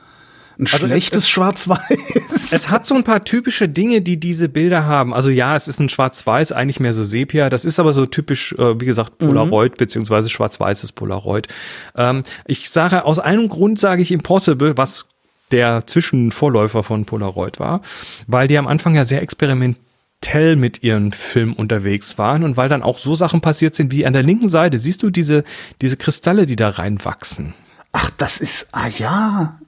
ein 0.58 0.68
also 0.72 0.88
schlechtes 0.88 1.28
Schwarz-Weiß. 1.28 2.54
Es 2.54 2.70
hat 2.70 2.86
so 2.88 2.96
ein 2.96 3.04
paar 3.04 3.26
typische 3.26 3.68
Dinge, 3.68 4.02
die 4.02 4.22
diese 4.22 4.48
Bilder 4.48 4.86
haben. 4.86 5.14
Also 5.14 5.30
ja, 5.30 5.54
es 5.58 5.68
ist 5.68 5.82
ein 5.82 5.90
Schwarz-Weiß, 5.90 6.54
eigentlich 6.54 6.80
mehr 6.80 6.94
so 6.94 7.04
Sepia. 7.04 7.50
Das 7.50 7.66
ist 7.66 7.78
aber 7.78 7.92
so 7.92 8.06
typisch, 8.06 8.54
äh, 8.54 8.80
wie 8.80 8.86
gesagt, 8.86 9.18
Polaroid 9.18 9.74
mhm. 9.74 9.78
beziehungsweise 9.78 10.30
schwarz-weißes 10.30 10.94
Polaroid. 10.94 11.50
Ähm, 11.98 12.24
ich 12.48 12.70
sage, 12.70 13.04
aus 13.04 13.20
einem 13.20 13.50
Grund 13.50 13.82
sage 13.82 14.02
ich 14.02 14.14
Impossible, 14.14 14.78
was 14.78 15.10
der 15.52 15.86
Zwischenvorläufer 15.86 16.84
von 16.84 17.06
Polaroid 17.06 17.60
war, 17.60 17.82
weil 18.28 18.48
die 18.48 18.58
am 18.58 18.68
Anfang 18.68 18.96
ja 18.96 19.06
sehr 19.06 19.22
experimentell 19.22 20.56
mit 20.56 20.84
ihren 20.84 21.12
Filmen 21.12 21.54
unterwegs 21.54 22.18
waren 22.18 22.43
und 22.43 22.58
weil 22.58 22.70
dann 22.70 22.84
auch 22.84 22.98
so 22.98 23.16
Sachen 23.16 23.41
passiert 23.41 23.76
sind 23.76 23.91
wie 23.91 24.06
an 24.06 24.14
der 24.14 24.24
linken 24.24 24.50
Seite, 24.50 24.80
siehst 24.80 25.04
du 25.04 25.10
diese, 25.10 25.43
diese 25.82 25.98
Kristalle, 25.98 26.46
die 26.46 26.56
da 26.56 26.70
reinwachsen. 26.70 27.54
Ach, 27.91 28.10
das 28.18 28.39
ist, 28.39 28.68
ah 28.72 28.88
ja. 28.88 29.60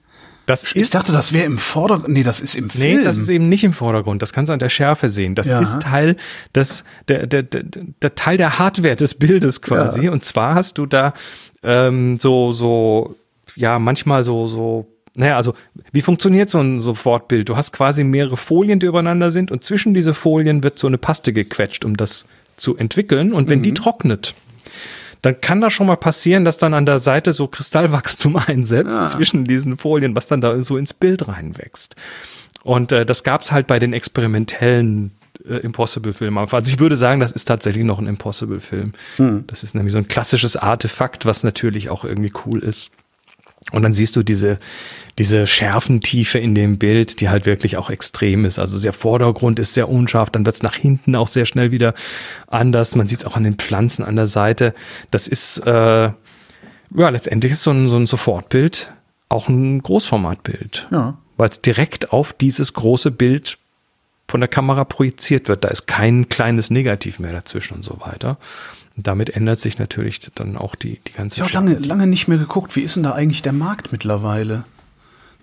Das 0.47 0.63
ist, 0.63 0.75
ich 0.78 0.89
dachte, 0.91 1.11
das 1.11 1.34
wäre 1.34 1.45
im 1.45 1.57
Vordergrund. 1.57 2.13
Nee, 2.13 2.23
das 2.23 2.39
ist 2.39 2.55
im 2.55 2.69
Film. 2.69 2.99
Nee, 2.99 3.03
das 3.03 3.17
ist 3.17 3.28
eben 3.28 3.49
nicht 3.49 3.65
im 3.65 3.73
Vordergrund. 3.73 4.21
Das 4.21 4.32
kannst 4.32 4.49
du 4.49 4.53
an 4.53 4.59
der 4.59 4.69
Schärfe 4.69 5.09
sehen. 5.09 5.36
Das 5.36 5.49
ja. 5.49 5.59
ist 5.59 5.82
Teil 5.82 6.15
des, 6.55 6.86
der, 7.09 7.28
der, 7.28 7.43
der, 7.43 7.63
der 7.63 8.15
Teil 8.15 8.38
der 8.38 8.57
Hardware 8.57 8.95
des 8.95 9.15
Bildes 9.15 9.61
quasi. 9.61 10.05
Ja. 10.05 10.11
Und 10.11 10.23
zwar 10.23 10.55
hast 10.55 10.78
du 10.78 10.86
da 10.86 11.13
ähm, 11.63 12.17
so, 12.17 12.53
so, 12.53 13.17
ja, 13.55 13.78
manchmal 13.78 14.23
so, 14.23 14.47
so 14.47 14.88
naja, 15.18 15.36
also 15.36 15.53
wie 15.91 16.01
funktioniert 16.01 16.49
so 16.49 16.59
ein 16.59 16.80
Sofortbild? 16.80 17.49
Du 17.49 17.57
hast 17.57 17.74
quasi 17.74 18.03
mehrere 18.03 18.38
Folien, 18.38 18.80
die 18.80 18.86
übereinander 18.86 19.32
sind 19.32 19.51
und 19.51 19.63
zwischen 19.63 19.95
diese 19.95 20.13
Folien 20.13 20.61
wird 20.61 20.78
so 20.78 20.86
eine 20.86 20.99
Paste 20.99 21.34
gequetscht, 21.34 21.86
um 21.86 21.97
das 21.97 22.26
zu 22.55 22.78
entwickeln. 22.78 23.34
Und 23.34 23.49
wenn 23.49 23.59
mhm. 23.59 23.63
die 23.63 23.74
trocknet, 23.74 24.36
dann 25.24 25.41
kann 25.41 25.59
das 25.59 25.74
schon 25.74 25.88
mal 25.88 25.97
passieren, 25.97 26.45
dass 26.45 26.57
dann 26.57 26.76
an 26.76 26.86
der 26.86 26.99
Seite 26.99 27.34
so 27.34 27.47
Kristallwachstum 27.47 28.36
einsetzt 28.47 28.95
ja. 28.95 29.07
zwischen 29.07 29.45
diesen 29.45 29.76
Folien, 29.78 30.15
was 30.15 30.28
dann 30.28 30.39
da 30.39 30.61
so 30.61 30.78
ins 30.78 30.93
Bild 30.93 31.28
reinwächst. 31.28 31.95
Und 32.63 32.91
äh, 32.91 33.03
das 33.03 33.24
gab's 33.24 33.51
halt 33.51 33.65
bei 33.65 33.80
den 33.80 33.93
experimentellen 33.93 35.11
äh, 35.47 35.55
Impossible-Film. 35.55 36.38
Also 36.38 36.57
ich 36.59 36.80
würde 36.80 36.95
sagen, 36.95 37.22
das 37.22 37.32
ist 37.32 37.45
tatsächlich 37.45 37.86
noch 37.86 37.97
ein 37.97 38.05
Impossible-Film. 38.05 38.93
Mhm. 39.18 39.45
Das 39.47 39.63
ist 39.63 39.74
nämlich 39.74 39.93
so 39.93 39.97
ein 39.97 40.07
klassisches 40.07 40.57
Artefakt, 40.57 41.26
was 41.26 41.43
natürlich 41.43 41.89
auch 41.89 42.05
irgendwie 42.05 42.34
cool 42.45 42.59
ist. 42.61 42.91
Und 43.72 43.84
dann 43.84 43.93
siehst 43.93 44.15
du 44.15 44.24
diese, 44.24 44.59
diese 45.18 45.45
Schärfentiefe 45.45 46.39
in 46.39 46.55
dem 46.55 46.78
Bild, 46.78 47.20
die 47.20 47.30
halt 47.30 47.45
wirklich 47.45 47.78
auch 47.78 47.89
extrem 47.89 48.45
ist. 48.45 48.59
Also 48.59 48.80
der 48.80 48.93
Vordergrund 48.93 49.59
ist 49.59 49.74
sehr 49.74 49.89
unscharf, 49.89 50.30
dann 50.30 50.45
wird's 50.45 50.63
nach 50.63 50.76
hinten 50.76 51.15
auch 51.15 51.28
sehr 51.28 51.45
schnell 51.45 51.72
wieder 51.72 51.93
anders. 52.47 52.95
Man 52.95 53.07
sieht 53.07 53.20
es 53.20 53.26
auch 53.26 53.36
an 53.36 53.43
den 53.43 53.55
Pflanzen 53.55 54.03
an 54.03 54.15
der 54.15 54.28
Seite. 54.28 54.74
Das 55.11 55.28
ist, 55.28 55.59
äh, 55.59 55.72
ja, 55.72 57.09
letztendlich 57.09 57.51
ist 57.53 57.63
so 57.63 57.72
ein, 57.72 57.89
so 57.89 57.97
ein 57.97 58.07
Sofortbild 58.07 58.93
auch 59.30 59.47
ein 59.47 59.82
Großformatbild. 59.82 60.88
Ja. 60.91 61.18
Weil 61.36 61.49
es 61.49 61.61
direkt 61.61 62.13
auf 62.13 62.34
dieses 62.34 62.74
große 62.74 63.11
Bild 63.11 63.57
von 64.28 64.39
der 64.41 64.47
Kamera 64.47 64.84
projiziert 64.84 65.47
wird. 65.47 65.63
Da 65.63 65.70
ist 65.70 65.88
kein 65.88 66.30
kleines 66.30 66.70
Negativ 66.70 67.20
mehr 67.20 67.32
dazwischen 67.32 67.76
und 67.76 67.84
so 67.84 67.99
weiter. 67.99 68.38
Und 68.97 69.05
damit 69.05 69.29
ändert 69.29 69.59
sich 69.59 69.77
natürlich 69.77 70.19
dann 70.33 70.57
auch 70.57 70.75
die, 70.75 70.99
die 71.07 71.13
ganze 71.13 71.37
Ich 71.37 71.43
habe 71.43 71.53
lange, 71.53 71.75
lange 71.75 72.07
nicht 72.07 72.27
mehr 72.27 72.39
geguckt. 72.39 72.75
Wie 72.75 72.81
ist 72.81 72.95
denn 72.95 73.03
da 73.03 73.13
eigentlich 73.13 73.43
der 73.43 73.53
Markt 73.53 73.91
mittlerweile? 73.91 74.63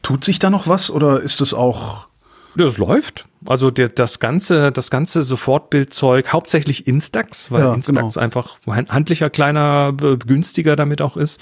Tut 0.03 0.25
sich 0.25 0.41
da 0.41 0.51
noch 0.51 0.67
was 0.67 0.91
oder 0.91 1.21
ist 1.21 1.41
es 1.41 1.55
auch. 1.55 2.09
Das 2.57 2.79
läuft. 2.79 3.27
Also 3.47 3.71
der, 3.71 3.89
das 3.89 4.19
ganze, 4.19 4.73
das 4.73 4.91
ganze 4.91 5.23
Sofortbildzeug, 5.23 6.33
hauptsächlich 6.33 6.87
Instax, 6.87 7.51
weil 7.53 7.63
ja, 7.63 7.75
Instax 7.75 8.15
genau. 8.15 8.25
einfach 8.25 8.59
handlicher, 8.67 9.31
kleiner, 9.31 9.93
günstiger 9.93 10.77
damit 10.77 11.01
auch 11.01 11.17
ist. 11.17 11.41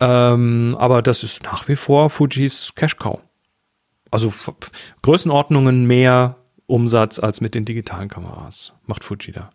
Ähm, 0.00 0.76
aber 0.78 1.02
das 1.02 1.24
ist 1.24 1.42
nach 1.42 1.68
wie 1.68 1.76
vor 1.76 2.10
Fujis 2.10 2.72
Cash 2.74 2.96
Cow. 2.96 3.20
Also 4.10 4.32
Größenordnungen 5.02 5.86
mehr 5.86 6.36
Umsatz 6.66 7.18
als 7.18 7.40
mit 7.40 7.54
den 7.54 7.64
digitalen 7.64 8.08
Kameras. 8.08 8.72
Macht 8.86 9.02
Fuji 9.02 9.32
da. 9.32 9.50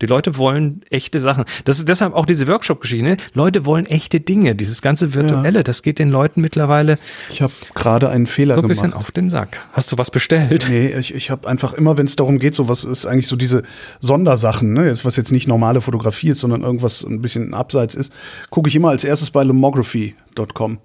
Die 0.00 0.06
Leute 0.06 0.36
wollen 0.36 0.82
echte 0.90 1.20
Sachen. 1.20 1.44
Das 1.64 1.78
ist 1.78 1.88
deshalb 1.88 2.14
auch 2.14 2.26
diese 2.26 2.46
Workshop-Geschichte. 2.46 3.04
Ne? 3.04 3.16
Leute 3.34 3.66
wollen 3.66 3.86
echte 3.86 4.20
Dinge. 4.20 4.54
Dieses 4.54 4.82
ganze 4.82 5.14
Virtuelle, 5.14 5.58
ja. 5.58 5.62
das 5.62 5.82
geht 5.82 5.98
den 5.98 6.10
Leuten 6.10 6.40
mittlerweile. 6.40 6.98
Ich 7.30 7.42
habe 7.42 7.52
gerade 7.74 8.08
einen 8.08 8.26
Fehler 8.26 8.54
so 8.54 8.62
ein 8.62 8.68
bisschen 8.68 8.92
auf 8.92 9.10
den 9.10 9.30
Sack. 9.30 9.60
Hast 9.72 9.92
du 9.92 9.98
was 9.98 10.10
bestellt? 10.10 10.66
Nee, 10.68 10.94
ich, 10.98 11.14
ich 11.14 11.30
habe 11.30 11.48
einfach 11.48 11.72
immer, 11.74 11.98
wenn 11.98 12.06
es 12.06 12.16
darum 12.16 12.38
geht, 12.38 12.54
so 12.54 12.68
was 12.68 12.84
ist 12.84 13.06
eigentlich 13.06 13.28
so 13.28 13.36
diese 13.36 13.62
Sondersachen, 14.00 14.72
ne? 14.72 14.94
was 15.02 15.16
jetzt 15.16 15.32
nicht 15.32 15.46
normale 15.46 15.80
Fotografie 15.80 16.30
ist, 16.30 16.40
sondern 16.40 16.62
irgendwas 16.62 17.02
ein 17.02 17.20
bisschen 17.20 17.54
abseits 17.54 17.94
ist, 17.94 18.12
gucke 18.50 18.68
ich 18.68 18.76
immer 18.76 18.90
als 18.90 19.04
erstes 19.04 19.30
bei 19.30 19.42
lomography.com. 19.42 20.78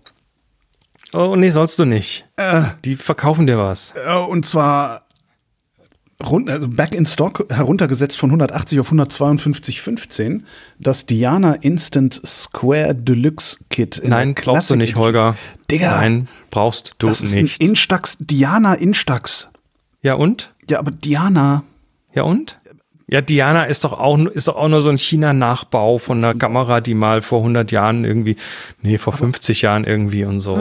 Oh 1.14 1.36
nee, 1.38 1.50
sollst 1.50 1.80
du 1.80 1.86
nicht. 1.86 2.26
Äh, 2.36 2.64
Die 2.84 2.96
verkaufen 2.96 3.48
dir 3.48 3.58
was. 3.58 3.94
Äh, 4.06 4.18
und 4.18 4.46
zwar 4.46 5.05
rund, 6.24 6.50
also 6.50 6.68
back 6.68 6.94
in 6.94 7.06
stock, 7.06 7.46
heruntergesetzt 7.50 8.18
von 8.18 8.30
180 8.30 8.80
auf 8.80 8.92
152,15. 8.92 10.42
Das 10.80 11.06
Diana 11.06 11.54
Instant 11.54 12.22
Square 12.26 12.96
Deluxe 12.96 13.58
Kit. 13.70 13.98
in 13.98 14.10
Nein, 14.10 14.34
brauchst 14.36 14.70
du 14.72 14.76
nicht. 14.76 14.96
Holger. 14.96 15.36
Digga, 15.72 15.98
Nein, 15.98 16.28
brauchst 16.52 16.96
du 17.00 17.08
das 17.08 17.22
ist 17.22 17.36
nicht. 17.36 17.62
ein 17.62 17.68
Instax, 17.70 18.18
Diana 18.20 18.76
Instax. 18.76 19.50
ja 20.02 20.14
und? 20.14 20.52
Ja, 20.70 20.80
aber 20.80 20.92
Diana. 20.92 21.64
Ja 22.14 22.24
und? 22.24 22.58
Ja, 23.08 23.22
Diana 23.22 23.66
ist 23.66 23.84
doch 23.84 23.94
auch, 23.94 24.18
ist 24.26 24.48
doch 24.48 24.56
auch 24.56 24.68
nur 24.68 24.82
so 24.82 24.90
ein 24.90 24.98
China-Nachbau 24.98 26.00
von 26.00 26.18
einer 26.24 26.34
Kamera, 26.34 26.82
die 26.82 26.96
mal 26.96 27.22
vor 27.22 27.40
100 27.40 27.72
Jahren 27.72 28.04
irgendwie, 28.04 28.36
nee, 28.82 28.98
vor 28.98 29.14
50 29.14 29.62
Jahren 29.62 29.84
irgendwie 29.84 30.26
und 30.26 30.40
so. 30.40 30.60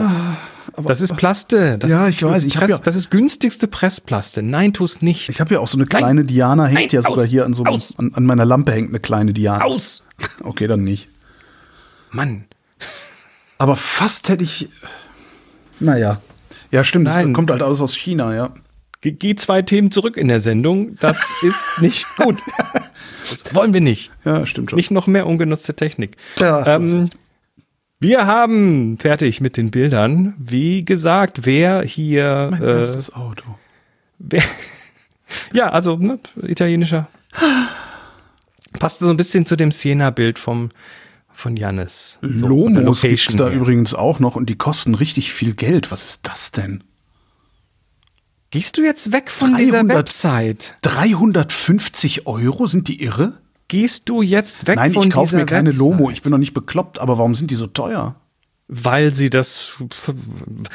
das 0.85 1.01
ist 1.01 1.15
Plaste. 1.17 1.79
Das 1.79 1.89
Ja, 1.89 2.03
ist 2.05 2.15
ich 2.15 2.23
weiß, 2.23 2.43
ich 2.43 2.53
Press, 2.53 2.69
ja- 2.69 2.77
das 2.77 2.95
ist 2.95 3.09
günstigste 3.09 3.67
Pressplaste. 3.67 4.43
Nein, 4.43 4.73
tu's 4.73 5.01
nicht. 5.01 5.29
Ich 5.29 5.41
habe 5.41 5.55
ja 5.55 5.59
auch 5.59 5.67
so 5.67 5.77
eine 5.77 5.87
kleine 5.87 6.23
Diana, 6.23 6.65
hängt 6.65 6.75
Nein, 6.79 6.89
ja 6.91 7.01
sogar 7.01 7.23
aus, 7.23 7.29
hier 7.31 7.45
an 7.45 7.55
so 7.55 7.63
einem, 7.63 7.81
an, 7.97 8.11
an 8.13 8.25
meiner 8.25 8.45
Lampe 8.45 8.73
hängt 8.73 8.89
eine 8.89 8.99
kleine 8.99 9.33
Diana. 9.33 9.63
Aus! 9.63 10.03
Okay, 10.43 10.67
dann 10.67 10.83
nicht. 10.83 11.09
Mann. 12.11 12.45
Aber 13.57 13.75
fast 13.75 14.29
hätte 14.29 14.43
ich. 14.43 14.69
Naja. 15.79 16.21
Ja, 16.71 16.83
stimmt, 16.83 17.07
das 17.07 17.17
Nein. 17.17 17.33
kommt 17.33 17.49
halt 17.51 17.61
alles 17.63 17.81
aus 17.81 17.95
China, 17.95 18.33
ja. 18.35 18.51
Ge- 19.05 19.11
Geh 19.19 19.35
zwei 19.35 19.61
Themen 19.61 19.91
zurück 19.91 20.17
in 20.17 20.27
der 20.27 20.39
Sendung. 20.39 20.97
Das 20.99 21.19
ist 21.43 21.81
nicht 21.81 22.05
gut. 22.17 22.41
Das 23.29 23.53
wollen 23.53 23.73
wir 23.73 23.81
nicht. 23.81 24.11
Ja, 24.23 24.45
stimmt 24.47 24.71
schon. 24.71 24.77
Nicht 24.77 24.89
noch 24.91 25.05
mehr 25.05 25.27
ungenutzte 25.27 25.75
Technik. 25.75 26.17
Ja, 26.39 26.65
ähm, 26.75 27.09
wir 27.99 28.25
haben 28.25 28.97
fertig 28.97 29.41
mit 29.41 29.57
den 29.57 29.69
Bildern. 29.71 30.33
Wie 30.39 30.83
gesagt, 30.83 31.45
wer 31.45 31.83
hier. 31.83 32.49
mein 32.51 32.61
äh, 32.63 32.77
erstes 32.79 33.13
Auto. 33.13 33.45
wer, 34.17 34.43
ja, 35.53 35.69
also 35.69 35.97
ne, 35.97 36.19
italienischer. 36.41 37.07
Passt 38.79 38.99
so 38.99 39.09
ein 39.09 39.17
bisschen 39.17 39.45
zu 39.45 39.55
dem 39.55 39.71
Siena-Bild 39.71 40.39
vom 40.39 40.69
von 41.37 41.57
Jannis. 41.57 42.17
So, 42.21 42.47
Lomos 42.47 43.01
gibt's 43.01 43.35
da 43.35 43.45
her. 43.49 43.53
übrigens 43.53 43.93
auch 43.93 44.19
noch 44.19 44.35
und 44.37 44.49
die 44.49 44.55
kosten 44.57 44.95
richtig 44.95 45.33
viel 45.33 45.53
Geld. 45.53 45.91
Was 45.91 46.05
ist 46.05 46.27
das 46.27 46.51
denn? 46.53 46.81
Gehst 48.55 48.77
du 48.77 48.83
jetzt 48.83 49.11
weg 49.11 49.29
von 49.31 49.57
dieser 49.57 49.79
300 49.83 49.97
Website? 49.97 50.77
350 50.83 52.25
Euro? 52.25 52.67
Sind 52.67 52.87
die 52.87 53.03
irre? 53.03 53.33
Gehst 53.67 54.07
du 54.07 54.21
jetzt 54.21 54.65
weg 54.65 54.77
Nein, 54.77 54.93
von 54.93 55.03
ich 55.03 55.09
kaufe 55.09 55.31
dieser 55.31 55.39
mir 55.39 55.45
keine 55.45 55.67
Website? 55.71 55.79
Lomo. 55.79 56.09
Ich 56.09 56.21
bin 56.21 56.31
noch 56.31 56.37
nicht 56.37 56.53
bekloppt, 56.53 56.99
aber 56.99 57.17
warum 57.17 57.35
sind 57.35 57.51
die 57.51 57.55
so 57.55 57.67
teuer? 57.67 58.15
Weil 58.67 59.13
sie 59.13 59.29
das. 59.29 59.73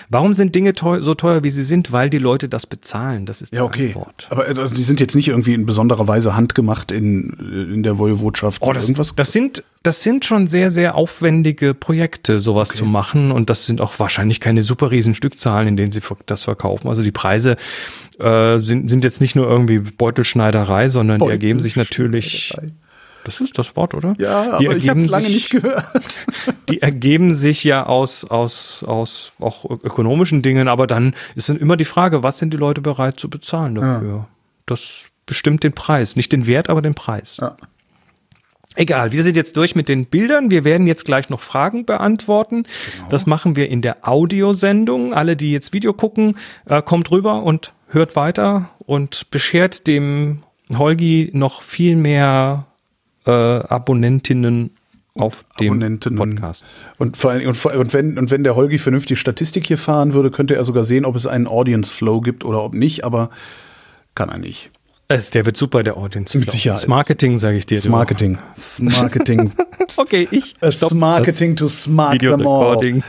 Warum 0.09 0.35
sind 0.35 0.55
Dinge 0.55 0.75
teuer, 0.75 1.03
so 1.03 1.15
teuer, 1.15 1.43
wie 1.43 1.51
sie 1.51 1.65
sind? 1.65 1.91
Weil 1.91 2.09
die 2.09 2.19
Leute 2.19 2.49
das 2.49 2.67
bezahlen. 2.67 3.27
Das 3.27 3.43
ist 3.43 3.53
die 3.53 3.57
Ja, 3.57 3.65
okay. 3.65 3.89
Antwort. 3.89 4.29
Aber 4.31 4.47
äh, 4.47 4.71
die 4.71 4.83
sind 4.85 5.01
jetzt 5.01 5.17
nicht 5.17 5.27
irgendwie 5.27 5.55
in 5.55 5.67
besonderer 5.67 6.07
Weise 6.07 6.37
handgemacht 6.37 6.93
in, 6.93 7.37
äh, 7.41 7.75
in 7.75 7.83
der 7.83 7.99
Woiwodschaft. 7.99 8.63
Oh, 8.63 8.73
das, 8.73 8.85
irgendwas. 8.85 9.17
das, 9.17 9.33
sind, 9.33 9.65
das 9.83 10.05
sind 10.05 10.25
schon 10.25 10.47
sehr, 10.47 10.71
sehr 10.71 10.95
aufwendige 10.95 11.75
Projekte, 11.75 12.39
sowas 12.39 12.69
zu 12.69 12.85
machen. 12.85 13.33
Und 13.33 13.51
das 13.51 13.67
sind 13.67 13.81
auch 13.81 13.99
wahrscheinlich 13.99 14.39
keine 14.39 14.63
super 14.63 14.93
riesen 14.93 15.17
Stückzahlen, 15.17 15.67
in 15.67 15.77
denen 15.77 15.91
sie 15.91 16.03
das 16.27 16.45
verkaufen. 16.45 16.87
Also 16.89 17.03
die 17.03 17.11
Preise 17.11 17.57
äh, 18.21 18.61
sind, 18.61 18.89
sind 18.89 19.03
jetzt 19.03 19.21
nicht 19.21 19.35
nur 19.35 19.49
irgendwie 19.49 19.81
Beutelschneiderei, 19.81 20.89
sondern 20.91 21.19
die 21.19 21.29
ergeben 21.29 21.59
sich 21.59 21.75
natürlich. 21.75 22.55
Das 23.25 23.41
ist 23.41 23.59
das 23.59 23.77
Wort, 23.77 23.95
oder? 23.95 24.15
ja, 24.19 24.59
die 24.59 24.67
aber 24.67 24.77
ich 24.77 24.89
habe 24.89 25.01
es 25.01 25.11
lange 25.11 25.29
nicht 25.29 25.51
gehört. 25.51 26.27
Die 26.71 26.83
ergeben 26.83 27.35
sich 27.35 27.65
ja 27.65 27.85
aus, 27.85 28.25
aus, 28.25 28.85
aus 28.87 29.33
auch 29.41 29.65
ökonomischen 29.65 30.41
Dingen, 30.41 30.69
aber 30.69 30.87
dann 30.87 31.15
ist 31.35 31.49
dann 31.49 31.57
immer 31.57 31.77
die 31.77 31.85
Frage, 31.85 32.23
was 32.23 32.39
sind 32.39 32.55
die 32.55 32.57
Leute 32.57 32.81
bereit 32.81 33.19
zu 33.19 33.29
bezahlen 33.29 33.75
dafür? 33.75 34.29
Das 34.67 35.07
bestimmt 35.27 35.65
den 35.65 35.73
Preis. 35.73 36.17
Nicht 36.17 36.33
den 36.33 36.47
Wert, 36.47 36.71
aber 36.71 36.81
den 36.81 36.95
Preis. 36.95 37.39
Ja. 37.41 37.57
Egal, 38.77 39.11
wir 39.11 39.23
sind 39.25 39.37
jetzt 39.37 39.57
durch 39.57 39.75
mit 39.75 39.89
den 39.89 40.07
Bildern. 40.07 40.51
Wir 40.51 40.65
werden 40.65 40.87
jetzt 40.87 41.05
gleich 41.05 41.29
noch 41.29 41.41
Fragen 41.41 41.85
beantworten. 41.85 42.65
Das 43.11 43.27
machen 43.27 43.57
wir 43.57 43.69
in 43.69 43.83
der 43.83 44.09
Audiosendung. 44.09 45.13
Alle, 45.13 45.37
die 45.37 45.53
jetzt 45.53 45.73
Video 45.73 45.93
gucken, 45.93 46.37
äh, 46.67 46.81
kommt 46.81 47.11
rüber 47.11 47.43
und 47.43 47.73
hört 47.89 48.15
weiter 48.15 48.71
und 48.87 49.31
beschert 49.31 49.89
dem 49.89 50.45
Holgi 50.73 51.31
noch 51.33 51.63
viel 51.63 51.97
mehr 51.97 52.67
äh, 53.31 53.67
Abonnentinnen 53.69 54.71
auf 55.15 55.45
dem. 55.59 55.99
Podcast. 56.17 56.65
Und 56.99 57.17
vor 57.17 57.33
allem, 57.33 57.49
und, 57.49 57.65
und, 57.65 57.93
wenn, 57.93 58.19
und 58.19 58.31
wenn 58.31 58.45
der 58.45 58.57
Holgi 58.57 58.79
vernünftig 58.79 59.19
Statistik 59.19 59.67
hier 59.67 59.79
fahren 59.79 60.13
würde, 60.13 60.31
könnte 60.31 60.55
er 60.55 60.65
sogar 60.65 60.85
sehen, 60.85 61.05
ob 61.05 61.17
es 61.17 61.27
einen 61.27 61.47
Audience 61.47 61.95
Flow 61.95 62.21
gibt 62.21 62.45
oder 62.45 62.63
ob 62.63 62.75
nicht, 62.75 63.05
aber 63.05 63.31
kann 64.15 64.29
er 64.29 64.39
nicht. 64.39 64.71
Es, 65.09 65.31
der 65.31 65.45
wird 65.45 65.57
super, 65.57 65.83
der 65.83 65.97
Audience. 65.97 66.39
Mit 66.39 66.53
Sicherheit. 66.53 66.83
Das 66.83 66.87
Marketing, 66.87 67.39
sage 67.39 67.57
ich 67.57 67.67
dir. 67.67 67.75
Das. 67.75 67.89
Marketing. 67.89 68.39
Das 68.55 68.81
Marketing. 68.81 69.53
Okay, 69.97 70.29
ich. 70.31 70.55
Das 70.61 70.95
Marketing 70.95 71.57
to 71.57 71.67
smart 71.67 72.21
them 72.21 72.47
all. 72.47 73.03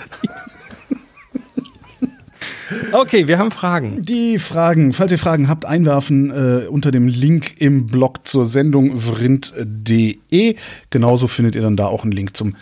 Okay, 2.92 3.28
wir 3.28 3.38
haben 3.38 3.52
Fragen. 3.52 4.04
Die 4.04 4.38
Fragen, 4.38 4.94
falls 4.94 5.12
ihr 5.12 5.20
Fragen 5.20 5.48
habt, 5.48 5.66
einwerfen 5.66 6.32
äh, 6.32 6.68
unter 6.68 6.92
dem 6.92 7.08
Link 7.08 7.54
im 7.60 7.88
Blog 7.88 8.28
zur 8.28 8.46
Sendung 8.46 8.98
vrind.de. 8.98 10.56
Genauso 10.90 11.28
findet 11.28 11.56
ihr 11.56 11.62
dann 11.62 11.78
da 11.78 11.88
auch 11.88 12.04
einen 12.04 12.12
Link 12.12 12.36
zum 12.36 12.56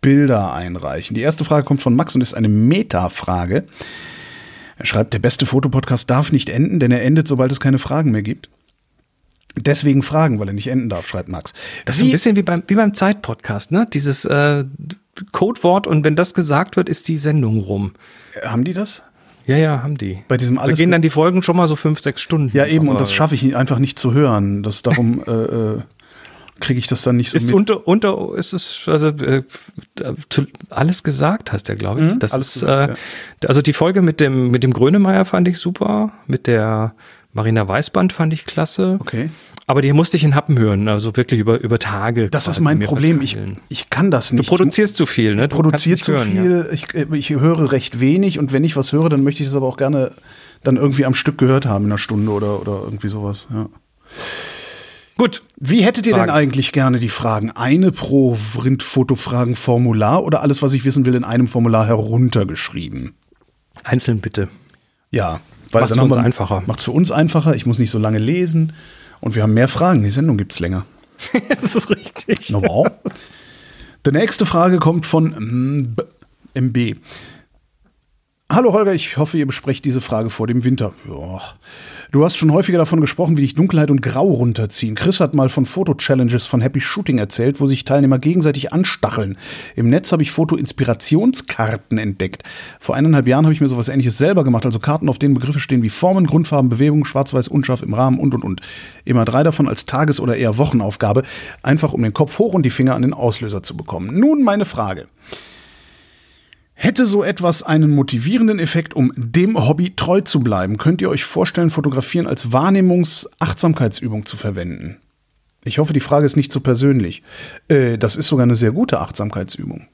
Bilder 0.00 0.52
einreichen. 0.52 1.14
Die 1.14 1.20
erste 1.20 1.44
Frage 1.44 1.64
kommt 1.64 1.82
von 1.82 1.94
Max 1.94 2.14
und 2.14 2.20
ist 2.20 2.34
eine 2.34 2.48
Meta-Frage. 2.48 3.64
Er 4.78 4.86
schreibt, 4.86 5.12
der 5.12 5.18
beste 5.18 5.46
Fotopodcast 5.46 6.10
darf 6.10 6.32
nicht 6.32 6.48
enden, 6.48 6.80
denn 6.80 6.90
er 6.90 7.02
endet, 7.02 7.28
sobald 7.28 7.50
es 7.52 7.60
keine 7.60 7.78
Fragen 7.78 8.10
mehr 8.10 8.22
gibt. 8.22 8.50
Deswegen 9.58 10.02
Fragen, 10.02 10.38
weil 10.38 10.48
er 10.48 10.52
nicht 10.52 10.68
enden 10.68 10.90
darf, 10.90 11.06
schreibt 11.06 11.28
Max. 11.28 11.54
Das 11.86 11.96
ist 11.96 12.02
ein 12.02 12.10
bisschen 12.10 12.36
wie 12.36 12.42
beim, 12.42 12.62
wie 12.66 12.74
beim 12.74 12.92
Zeit-Podcast, 12.92 13.72
ne? 13.72 13.88
Dieses 13.90 14.26
äh, 14.26 14.64
Codewort 15.32 15.86
und 15.86 16.04
wenn 16.04 16.14
das 16.14 16.34
gesagt 16.34 16.76
wird, 16.76 16.90
ist 16.90 17.08
die 17.08 17.16
Sendung 17.16 17.60
rum. 17.60 17.94
Haben 18.44 18.64
die 18.64 18.74
das? 18.74 19.02
Ja, 19.46 19.56
ja, 19.56 19.82
haben 19.82 19.96
die. 19.96 20.22
Bei 20.28 20.36
diesem 20.36 20.56
da 20.56 20.62
alles 20.62 20.78
gehen 20.78 20.90
dann 20.90 21.02
die 21.02 21.10
Folgen 21.10 21.42
schon 21.42 21.56
mal 21.56 21.68
so 21.68 21.76
fünf, 21.76 22.00
sechs 22.02 22.20
Stunden. 22.20 22.56
Ja, 22.56 22.66
eben, 22.66 22.88
und 22.88 23.00
das 23.00 23.12
schaffe 23.12 23.34
ich 23.34 23.56
einfach 23.56 23.78
nicht 23.78 23.98
zu 23.98 24.12
hören. 24.12 24.62
Das 24.62 24.82
darum 24.82 25.22
äh, 25.26 25.30
äh, 25.30 25.82
kriege 26.58 26.78
ich 26.78 26.86
das 26.86 27.02
dann 27.02 27.16
nicht 27.16 27.30
so 27.30 27.36
Ist 27.36 27.46
mit. 27.46 27.54
unter, 27.54 27.86
unter, 27.86 28.34
ist 28.34 28.52
es, 28.52 28.82
also, 28.86 29.08
äh, 29.08 29.42
zu, 30.28 30.46
alles 30.70 31.02
gesagt 31.02 31.52
hast 31.52 31.68
der, 31.68 31.76
glaube 31.76 32.00
ich. 32.00 32.14
Mhm, 32.14 32.18
das 32.18 32.34
ist, 32.34 32.54
gesagt, 32.54 32.98
äh, 33.40 33.46
also 33.46 33.62
die 33.62 33.72
Folge 33.72 34.02
mit 34.02 34.20
dem, 34.20 34.50
mit 34.50 34.64
dem 34.64 34.72
Grönemeyer 34.72 35.24
fand 35.24 35.46
ich 35.48 35.58
super, 35.58 36.12
mit 36.26 36.46
der 36.46 36.94
Marina 37.32 37.68
Weißband 37.68 38.12
fand 38.12 38.32
ich 38.32 38.46
klasse. 38.46 38.96
Okay. 38.98 39.30
Aber 39.68 39.82
die 39.82 39.92
musste 39.92 40.16
ich 40.16 40.22
in 40.22 40.36
Happen 40.36 40.58
hören, 40.58 40.86
also 40.86 41.16
wirklich 41.16 41.40
über, 41.40 41.58
über 41.60 41.80
Tage. 41.80 42.30
Das 42.30 42.46
ist 42.46 42.60
mein 42.60 42.78
Problem. 42.78 43.20
Ich, 43.20 43.32
verteilen. 43.32 43.58
ich 43.68 43.90
kann 43.90 44.12
das 44.12 44.28
Du 44.28 44.36
nicht. 44.36 44.48
produzierst 44.48 44.94
zu 44.94 45.06
viel, 45.06 45.34
ne? 45.34 45.42
Ich 45.42 45.48
Du 45.48 45.56
produziere 45.56 45.98
zu 45.98 46.12
hören, 46.12 46.30
viel. 46.30 46.68
Ich, 46.72 46.94
äh, 46.94 47.06
ich 47.12 47.30
höre 47.30 47.72
recht 47.72 47.98
wenig 47.98 48.38
und 48.38 48.52
wenn 48.52 48.62
ich 48.62 48.76
was 48.76 48.92
höre, 48.92 49.08
dann 49.08 49.24
möchte 49.24 49.42
ich 49.42 49.48
es 49.48 49.56
aber 49.56 49.66
auch 49.66 49.76
gerne 49.76 50.12
dann 50.62 50.76
irgendwie 50.76 51.04
am 51.04 51.14
Stück 51.14 51.36
gehört 51.38 51.66
haben 51.66 51.86
in 51.86 51.90
einer 51.90 51.98
Stunde 51.98 52.30
oder, 52.30 52.60
oder 52.60 52.82
irgendwie 52.84 53.08
sowas. 53.08 53.48
Ja. 53.52 53.68
Gut. 55.18 55.42
Wie 55.56 55.82
hättet 55.82 56.06
ihr 56.06 56.14
Fragen. 56.14 56.28
denn 56.28 56.36
eigentlich 56.36 56.70
gerne 56.70 57.00
die 57.00 57.08
Fragen? 57.08 57.50
Eine 57.50 57.90
pro 57.90 58.38
Rindfotofragen-Formular 58.62 60.22
oder 60.22 60.42
alles, 60.42 60.62
was 60.62 60.74
ich 60.74 60.84
wissen 60.84 61.04
will, 61.06 61.14
in 61.16 61.24
einem 61.24 61.48
Formular 61.48 61.86
heruntergeschrieben? 61.86 63.14
Einzeln 63.82 64.20
bitte. 64.20 64.48
Ja, 65.10 65.40
weil 65.72 65.82
Macht's 65.82 65.96
dann 65.96 66.08
für 66.08 66.14
uns 66.14 66.24
einfacher. 66.24 66.62
Macht's 66.66 66.84
für 66.84 66.92
uns 66.92 67.10
einfacher. 67.10 67.56
Ich 67.56 67.66
muss 67.66 67.80
nicht 67.80 67.90
so 67.90 67.98
lange 67.98 68.18
lesen 68.18 68.72
und 69.20 69.34
wir 69.34 69.42
haben 69.42 69.54
mehr 69.54 69.68
Fragen. 69.68 70.02
Die 70.02 70.10
Sendung 70.10 70.36
gibt's 70.36 70.60
länger. 70.60 70.86
das 71.48 71.74
ist 71.74 71.90
richtig. 71.90 72.50
Na 72.50 72.62
wow. 72.62 72.86
Die 74.04 74.12
nächste 74.12 74.46
Frage 74.46 74.78
kommt 74.78 75.06
von 75.06 75.32
MB. 75.32 76.02
MB. 76.54 76.96
Hallo 78.50 78.72
Holger, 78.72 78.94
ich 78.94 79.16
hoffe, 79.16 79.38
ihr 79.38 79.46
besprecht 79.46 79.84
diese 79.84 80.00
Frage 80.00 80.30
vor 80.30 80.46
dem 80.46 80.64
Winter. 80.64 80.94
Ja. 81.08 81.42
Du 82.12 82.24
hast 82.24 82.36
schon 82.36 82.52
häufiger 82.52 82.78
davon 82.78 83.00
gesprochen, 83.00 83.36
wie 83.36 83.40
dich 83.40 83.54
Dunkelheit 83.54 83.90
und 83.90 84.00
Grau 84.00 84.28
runterziehen. 84.28 84.94
Chris 84.94 85.18
hat 85.18 85.34
mal 85.34 85.48
von 85.48 85.66
Foto-Challenges 85.66 86.46
von 86.46 86.60
Happy 86.60 86.80
Shooting 86.80 87.18
erzählt, 87.18 87.60
wo 87.60 87.66
sich 87.66 87.84
Teilnehmer 87.84 88.20
gegenseitig 88.20 88.72
anstacheln. 88.72 89.36
Im 89.74 89.88
Netz 89.88 90.12
habe 90.12 90.22
ich 90.22 90.30
Foto-Inspirationskarten 90.30 91.98
entdeckt. 91.98 92.44
Vor 92.78 92.94
eineinhalb 92.94 93.26
Jahren 93.26 93.44
habe 93.44 93.52
ich 93.52 93.60
mir 93.60 93.68
sowas 93.68 93.88
ähnliches 93.88 94.18
selber 94.18 94.44
gemacht, 94.44 94.64
also 94.64 94.78
Karten, 94.78 95.08
auf 95.08 95.18
denen 95.18 95.34
Begriffe 95.34 95.58
stehen 95.58 95.82
wie 95.82 95.88
Formen, 95.88 96.26
Grundfarben, 96.26 96.68
Bewegung, 96.68 97.04
schwarz-weiß, 97.04 97.48
unscharf 97.48 97.82
im 97.82 97.92
Rahmen 97.92 98.20
und 98.20 98.34
und 98.34 98.44
und. 98.44 98.60
Immer 99.04 99.24
drei 99.24 99.42
davon 99.42 99.68
als 99.68 99.84
Tages- 99.84 100.20
oder 100.20 100.36
eher 100.36 100.58
Wochenaufgabe, 100.58 101.24
einfach 101.64 101.92
um 101.92 102.02
den 102.02 102.14
Kopf 102.14 102.38
hoch 102.38 102.54
und 102.54 102.62
die 102.62 102.70
Finger 102.70 102.94
an 102.94 103.02
den 103.02 103.14
Auslöser 103.14 103.64
zu 103.64 103.76
bekommen. 103.76 104.18
Nun 104.18 104.44
meine 104.44 104.64
Frage. 104.64 105.06
Hätte 106.78 107.06
so 107.06 107.24
etwas 107.24 107.62
einen 107.62 107.90
motivierenden 107.90 108.58
Effekt, 108.58 108.92
um 108.94 109.10
dem 109.16 109.56
Hobby 109.66 109.94
treu 109.96 110.20
zu 110.20 110.40
bleiben? 110.40 110.76
Könnt 110.76 111.00
ihr 111.00 111.08
euch 111.08 111.24
vorstellen, 111.24 111.70
Fotografieren 111.70 112.26
als 112.26 112.52
Wahrnehmungs-Achtsamkeitsübung 112.52 114.26
zu 114.26 114.36
verwenden? 114.36 114.98
Ich 115.64 115.78
hoffe, 115.78 115.94
die 115.94 116.00
Frage 116.00 116.26
ist 116.26 116.36
nicht 116.36 116.52
zu 116.52 116.60
persönlich. 116.60 117.22
Äh, 117.68 117.96
das 117.96 118.16
ist 118.16 118.28
sogar 118.28 118.42
eine 118.44 118.56
sehr 118.56 118.72
gute 118.72 119.00
Achtsamkeitsübung. 119.00 119.86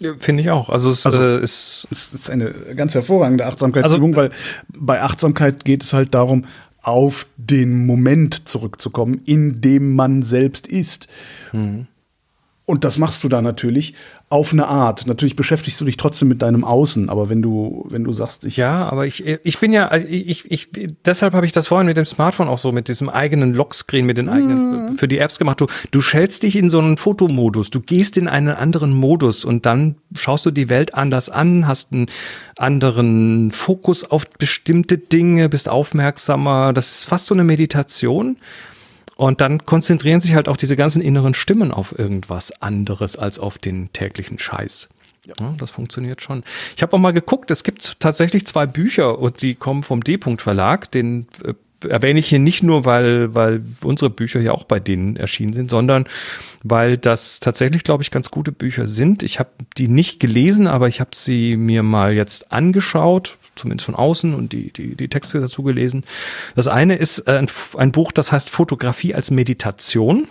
Ja, 0.00 0.14
Finde 0.18 0.42
ich 0.42 0.50
auch. 0.50 0.70
Also 0.70 0.88
es 0.90 1.04
Also- 1.04 1.20
äh, 1.20 1.42
ist 1.42 1.86
ist 1.90 2.30
eine 2.30 2.50
ganz 2.74 2.94
hervorragende 2.94 3.44
Achtsamkeitsübung, 3.46 4.16
Also- 4.16 4.30
weil 4.30 4.30
bei 4.74 5.02
Achtsamkeit 5.02 5.64
geht 5.66 5.82
es 5.84 5.92
halt 5.92 6.14
darum, 6.14 6.46
auf 6.82 7.26
den 7.36 7.84
Moment 7.84 8.48
zurückzukommen, 8.48 9.20
in 9.26 9.60
dem 9.60 9.94
man 9.94 10.22
selbst 10.22 10.66
ist. 10.66 11.08
Und 12.66 12.84
das 12.84 12.98
machst 12.98 13.22
du 13.22 13.28
da 13.28 13.42
natürlich 13.42 13.94
auf 14.28 14.52
eine 14.52 14.66
Art. 14.66 15.06
Natürlich 15.06 15.36
beschäftigst 15.36 15.80
du 15.80 15.84
dich 15.84 15.96
trotzdem 15.96 16.26
mit 16.26 16.42
deinem 16.42 16.64
Außen, 16.64 17.08
aber 17.08 17.28
wenn 17.28 17.40
du, 17.40 17.86
wenn 17.90 18.02
du 18.02 18.12
sagst, 18.12 18.44
ich. 18.44 18.56
Ja, 18.56 18.88
aber 18.88 19.06
ich, 19.06 19.24
ich 19.24 19.58
bin 19.60 19.72
ja, 19.72 19.86
also 19.86 20.04
ich, 20.08 20.50
ich, 20.50 20.68
deshalb 21.04 21.32
habe 21.34 21.46
ich 21.46 21.52
das 21.52 21.68
vorhin 21.68 21.86
mit 21.86 21.96
dem 21.96 22.06
Smartphone 22.06 22.48
auch 22.48 22.58
so, 22.58 22.72
mit 22.72 22.88
diesem 22.88 23.08
eigenen 23.08 23.54
Lockscreen, 23.54 24.04
mit 24.04 24.18
den 24.18 24.28
eigenen, 24.28 24.98
für 24.98 25.06
die 25.06 25.18
Apps 25.18 25.38
gemacht. 25.38 25.60
Du, 25.60 25.66
du 25.92 26.00
schältst 26.00 26.42
dich 26.42 26.56
in 26.56 26.68
so 26.68 26.80
einen 26.80 26.96
Fotomodus, 26.96 27.70
du 27.70 27.78
gehst 27.78 28.16
in 28.16 28.26
einen 28.26 28.48
anderen 28.48 28.92
Modus 28.92 29.44
und 29.44 29.64
dann 29.64 29.94
schaust 30.16 30.44
du 30.44 30.50
die 30.50 30.68
Welt 30.68 30.92
anders 30.92 31.30
an, 31.30 31.68
hast 31.68 31.92
einen 31.92 32.06
anderen 32.58 33.52
Fokus 33.52 34.02
auf 34.02 34.28
bestimmte 34.28 34.98
Dinge, 34.98 35.48
bist 35.48 35.68
aufmerksamer. 35.68 36.72
Das 36.72 36.90
ist 36.90 37.04
fast 37.04 37.26
so 37.26 37.34
eine 37.34 37.44
Meditation. 37.44 38.38
Und 39.16 39.40
dann 39.40 39.64
konzentrieren 39.64 40.20
sich 40.20 40.34
halt 40.34 40.48
auch 40.48 40.58
diese 40.58 40.76
ganzen 40.76 41.00
inneren 41.00 41.34
Stimmen 41.34 41.72
auf 41.72 41.98
irgendwas 41.98 42.62
anderes 42.62 43.16
als 43.16 43.38
auf 43.38 43.58
den 43.58 43.92
täglichen 43.92 44.38
Scheiß. 44.38 44.90
Ja, 45.26 45.54
das 45.58 45.70
funktioniert 45.70 46.22
schon. 46.22 46.44
Ich 46.76 46.82
habe 46.82 46.92
auch 46.94 47.00
mal 47.00 47.12
geguckt, 47.12 47.50
es 47.50 47.64
gibt 47.64 47.98
tatsächlich 47.98 48.46
zwei 48.46 48.66
Bücher 48.66 49.18
und 49.18 49.42
die 49.42 49.54
kommen 49.54 49.82
vom 49.82 50.04
D-Punkt 50.04 50.40
Verlag. 50.40 50.90
Den 50.92 51.26
äh, 51.42 51.54
erwähne 51.88 52.20
ich 52.20 52.28
hier 52.28 52.38
nicht 52.38 52.62
nur, 52.62 52.84
weil, 52.84 53.34
weil 53.34 53.62
unsere 53.82 54.10
Bücher 54.10 54.40
ja 54.40 54.52
auch 54.52 54.64
bei 54.64 54.78
denen 54.78 55.16
erschienen 55.16 55.52
sind, 55.52 55.70
sondern 55.70 56.04
weil 56.62 56.96
das 56.96 57.40
tatsächlich, 57.40 57.84
glaube 57.84 58.02
ich, 58.02 58.10
ganz 58.10 58.30
gute 58.30 58.52
Bücher 58.52 58.86
sind. 58.86 59.22
Ich 59.22 59.38
habe 59.38 59.50
die 59.76 59.88
nicht 59.88 60.20
gelesen, 60.20 60.66
aber 60.66 60.88
ich 60.88 61.00
habe 61.00 61.10
sie 61.14 61.56
mir 61.56 61.82
mal 61.82 62.12
jetzt 62.12 62.52
angeschaut, 62.52 63.38
zumindest 63.56 63.86
von 63.86 63.94
außen 63.94 64.34
und 64.34 64.52
die, 64.52 64.72
die, 64.72 64.94
die 64.94 65.08
Texte 65.08 65.40
dazu 65.40 65.62
gelesen. 65.62 66.04
Das 66.54 66.68
eine 66.68 66.96
ist 66.96 67.20
äh, 67.26 67.32
ein, 67.32 67.48
ein 67.76 67.92
Buch, 67.92 68.12
das 68.12 68.32
heißt 68.32 68.50
Fotografie 68.50 69.14
als 69.14 69.30
Meditation. 69.30 70.28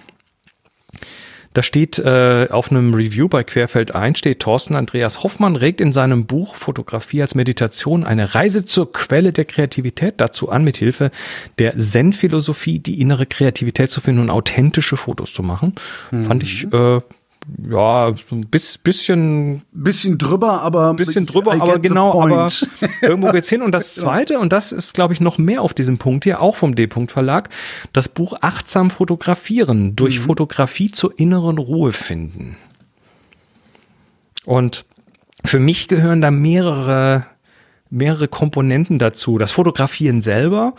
Da 1.56 1.64
steht 1.64 2.00
äh, 2.00 2.50
auf 2.52 2.70
einem 2.70 2.94
Review 2.94 3.30
bei 3.30 3.46
Querfeld 3.46 3.96
ein, 3.96 4.14
steht 4.16 4.42
Thorsten 4.42 4.76
Andreas 4.76 5.24
Hoffmann 5.24 5.56
regt 5.56 5.80
in 5.80 5.94
seinem 5.94 6.26
Buch 6.26 6.54
Fotografie 6.54 7.22
als 7.22 7.34
Meditation 7.34 8.04
eine 8.04 8.36
Reise 8.36 8.66
zur 8.66 8.92
Quelle 8.92 9.32
der 9.32 9.46
Kreativität 9.46 10.16
dazu 10.18 10.50
an, 10.50 10.66
mit 10.66 10.76
Hilfe 10.76 11.12
der 11.58 11.80
Zen-Philosophie 11.80 12.80
die 12.80 13.00
innere 13.00 13.26
Kreativität 13.26 13.90
zu 13.90 14.02
finden 14.02 14.20
und 14.20 14.32
authentische 14.32 14.98
Fotos 14.98 15.34
zu 15.34 15.44
machen. 15.44 15.76
Fand 16.24 16.44
ich 16.44 16.66
äh, 16.74 17.00
ja, 17.70 18.14
so 18.30 18.36
ein 18.36 18.48
bis, 18.48 18.78
bisschen, 18.78 19.62
Bisschen 19.72 20.18
drüber, 20.18 20.62
aber. 20.62 20.94
bisschen 20.94 21.26
drüber, 21.26 21.54
aber 21.54 21.80
genau, 21.80 22.22
aber 22.22 22.48
irgendwo 23.02 23.32
geht's 23.32 23.50
hin. 23.50 23.62
Und 23.62 23.72
das 23.72 23.96
zweite, 23.96 24.40
und 24.40 24.52
das 24.52 24.72
ist, 24.72 24.94
glaube 24.94 25.14
ich, 25.14 25.22
noch 25.22 25.38
mehr 25.38 25.62
auf 25.62 25.74
diesem 25.74 25.98
Punkt 25.98 26.24
hier, 26.24 26.42
auch 26.42 26.56
vom 26.56 26.76
D-Punkt 26.76 27.12
Verlag, 27.12 27.50
das 27.94 28.10
Buch 28.10 28.34
Achtsam 28.42 28.90
fotografieren, 28.90 29.96
durch 29.96 30.20
Fotografie 30.20 30.92
zur 30.92 31.18
inneren 31.20 31.58
Ruhe 31.58 31.92
finden. 31.92 32.58
Und 34.46 34.86
für 35.44 35.60
mich 35.60 35.88
gehören 35.88 36.22
da 36.22 36.32
mehrere 36.32 37.26
mehrere 37.92 38.28
Komponenten 38.28 38.98
dazu. 38.98 39.38
Das 39.38 39.52
Fotografieren 39.52 40.22
selber, 40.24 40.74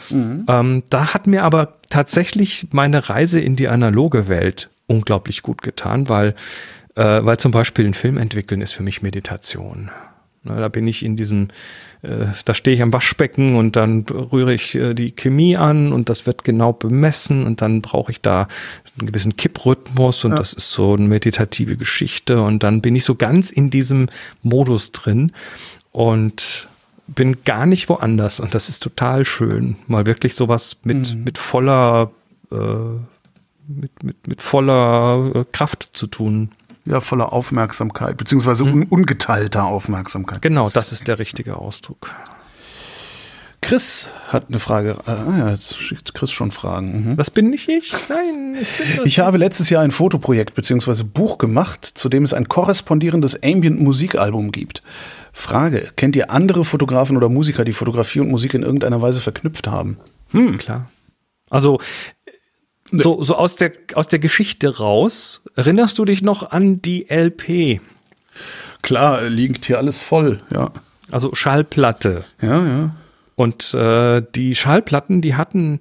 ähm, 0.49 0.83
da 0.91 1.15
hat 1.15 1.29
mir 1.29 1.45
aber 1.45 1.79
tatsächlich 1.89 2.67
meine 2.73 3.09
Reise 3.09 3.41
in 3.41 3.57
die 3.57 3.69
analoge 3.69 4.29
Welt 4.29 4.71
unglaublich 4.87 5.43
gut 5.43 5.63
getan, 5.63 6.09
weil, 6.09 6.35
äh, 6.95 7.25
weil 7.25 7.39
zum 7.39 7.53
Beispiel 7.53 7.87
ein 7.87 7.95
Film 7.95 8.19
entwickeln 8.19 8.61
ist 8.61 8.73
für 8.73 8.83
mich 8.83 9.03
Meditation. 9.03 9.91
Na, 10.47 10.61
da 10.61 10.69
bin 10.69 10.87
ich 10.87 11.05
in 11.05 11.17
diesem, 11.17 11.49
äh, 12.03 12.27
da 12.45 12.55
stehe 12.55 12.77
ich 12.77 12.83
am 12.83 12.93
Waschbecken 12.93 13.57
und 13.57 13.75
dann 13.75 14.03
rühre 14.03 14.55
ich 14.55 14.75
äh, 14.77 14.95
die 14.95 15.11
Chemie 15.11 15.57
an 15.57 15.93
und 15.93 16.09
das 16.09 16.27
wird 16.27 16.45
genau 16.45 16.73
bemessen 16.73 17.45
und 17.45 17.63
dann 17.63 17.83
brauche 17.83 18.13
ich 18.13 18.21
da 18.21 18.47
einen 18.99 19.09
gewissen 19.09 19.37
Kipprhythmus 19.37 20.25
und 20.25 20.39
das 20.39 20.53
ist 20.53 20.71
so 20.71 20.95
eine 20.95 21.09
meditative 21.09 21.77
Geschichte 21.77 22.41
und 22.41 22.63
dann 22.63 22.81
bin 22.81 22.95
ich 22.95 23.05
so 23.05 23.17
ganz 23.17 23.51
in 23.51 23.71
diesem 23.71 24.09
Modus 24.43 24.93
drin 24.93 25.33
und 25.91 26.69
bin 27.09 27.45
gar 27.45 27.67
nicht 27.67 27.89
woanders 27.89 28.41
und 28.41 28.55
das 28.55 28.69
ist 28.69 28.83
total 28.83 29.25
schön, 29.25 29.77
mal 29.87 30.07
wirklich 30.07 30.35
sowas 30.35 30.77
mit, 30.85 31.17
mit 31.25 31.39
voller, 31.39 32.11
äh, 32.53 32.57
mit, 33.67 34.03
mit, 34.03 34.27
mit 34.27 34.43
voller 34.43 35.33
äh, 35.35 35.45
Kraft 35.53 35.91
zu 35.93 36.07
tun. 36.07 36.51
Ja, 36.85 37.01
voller 37.01 37.33
Aufmerksamkeit, 37.33 38.17
beziehungsweise 38.17 38.63
un 38.63 38.85
ungeteilter 38.85 39.65
Aufmerksamkeit. 39.65 40.41
Genau, 40.41 40.71
das 40.71 40.93
ist 40.93 41.09
der 41.09 41.19
richtige 41.19 41.57
Ausdruck. 41.57 42.15
Chris 43.61 44.13
hat 44.29 44.47
eine 44.49 44.61
Frage. 44.61 44.97
Ah 45.07 45.39
ja, 45.39 45.51
jetzt 45.51 45.77
schickt 45.77 46.15
Chris 46.15 46.31
schon 46.31 46.53
Fragen. 46.53 47.11
Mhm. 47.11 47.17
Das 47.17 47.33
bin 47.33 47.51
nicht 47.51 47.69
ich. 47.69 47.93
Nein, 48.09 48.57
ich 48.61 48.69
bin 48.79 48.87
das. 48.99 49.07
Ich 49.07 49.19
habe 49.19 49.39
letztes 49.39 49.71
Jahr 49.71 49.83
ein 49.83 49.91
Fotoprojekt 49.91 50.55
beziehungsweise 50.55 51.03
Buch 51.03 51.39
gemacht, 51.39 51.85
zu 51.85 52.09
dem 52.09 52.23
es 52.23 52.33
ein 52.33 52.49
korrespondierendes 52.49 53.43
Ambient-Musikalbum 53.43 54.53
gibt. 54.53 54.85
Frage: 55.33 55.89
Kennt 55.97 56.15
ihr 56.15 56.31
andere 56.31 56.65
Fotografen 56.65 57.17
oder 57.17 57.29
Musiker, 57.29 57.65
die 57.65 57.73
Fotografie 57.73 58.21
und 58.21 58.29
Musik 58.29 58.55
in 58.55 58.63
irgendeiner 58.63 59.03
Weise 59.03 59.19
verknüpft 59.19 59.67
haben? 59.67 59.97
Klar. 60.59 60.89
Also 61.51 61.81
so, 62.93 63.23
so 63.23 63.37
aus 63.37 63.57
der 63.57 63.73
aus 63.95 64.09
der 64.09 64.19
Geschichte 64.19 64.79
raus. 64.79 65.43
Erinnerst 65.57 65.99
du 65.99 66.05
dich 66.05 66.23
noch 66.23 66.51
an 66.51 66.81
die 66.83 67.07
LP? 67.11 67.81
Klar, 68.83 69.25
liegt 69.25 69.65
hier 69.67 69.79
alles 69.79 70.03
voll, 70.03 70.41
ja. 70.51 70.71
Also 71.11 71.35
Schallplatte. 71.35 72.25
Ja, 72.43 72.67
ja. 72.67 72.97
Und 73.35 73.75
äh, 73.75 74.23
die 74.35 74.55
Schallplatten, 74.55 75.21
die 75.23 75.35
hatten 75.35 75.79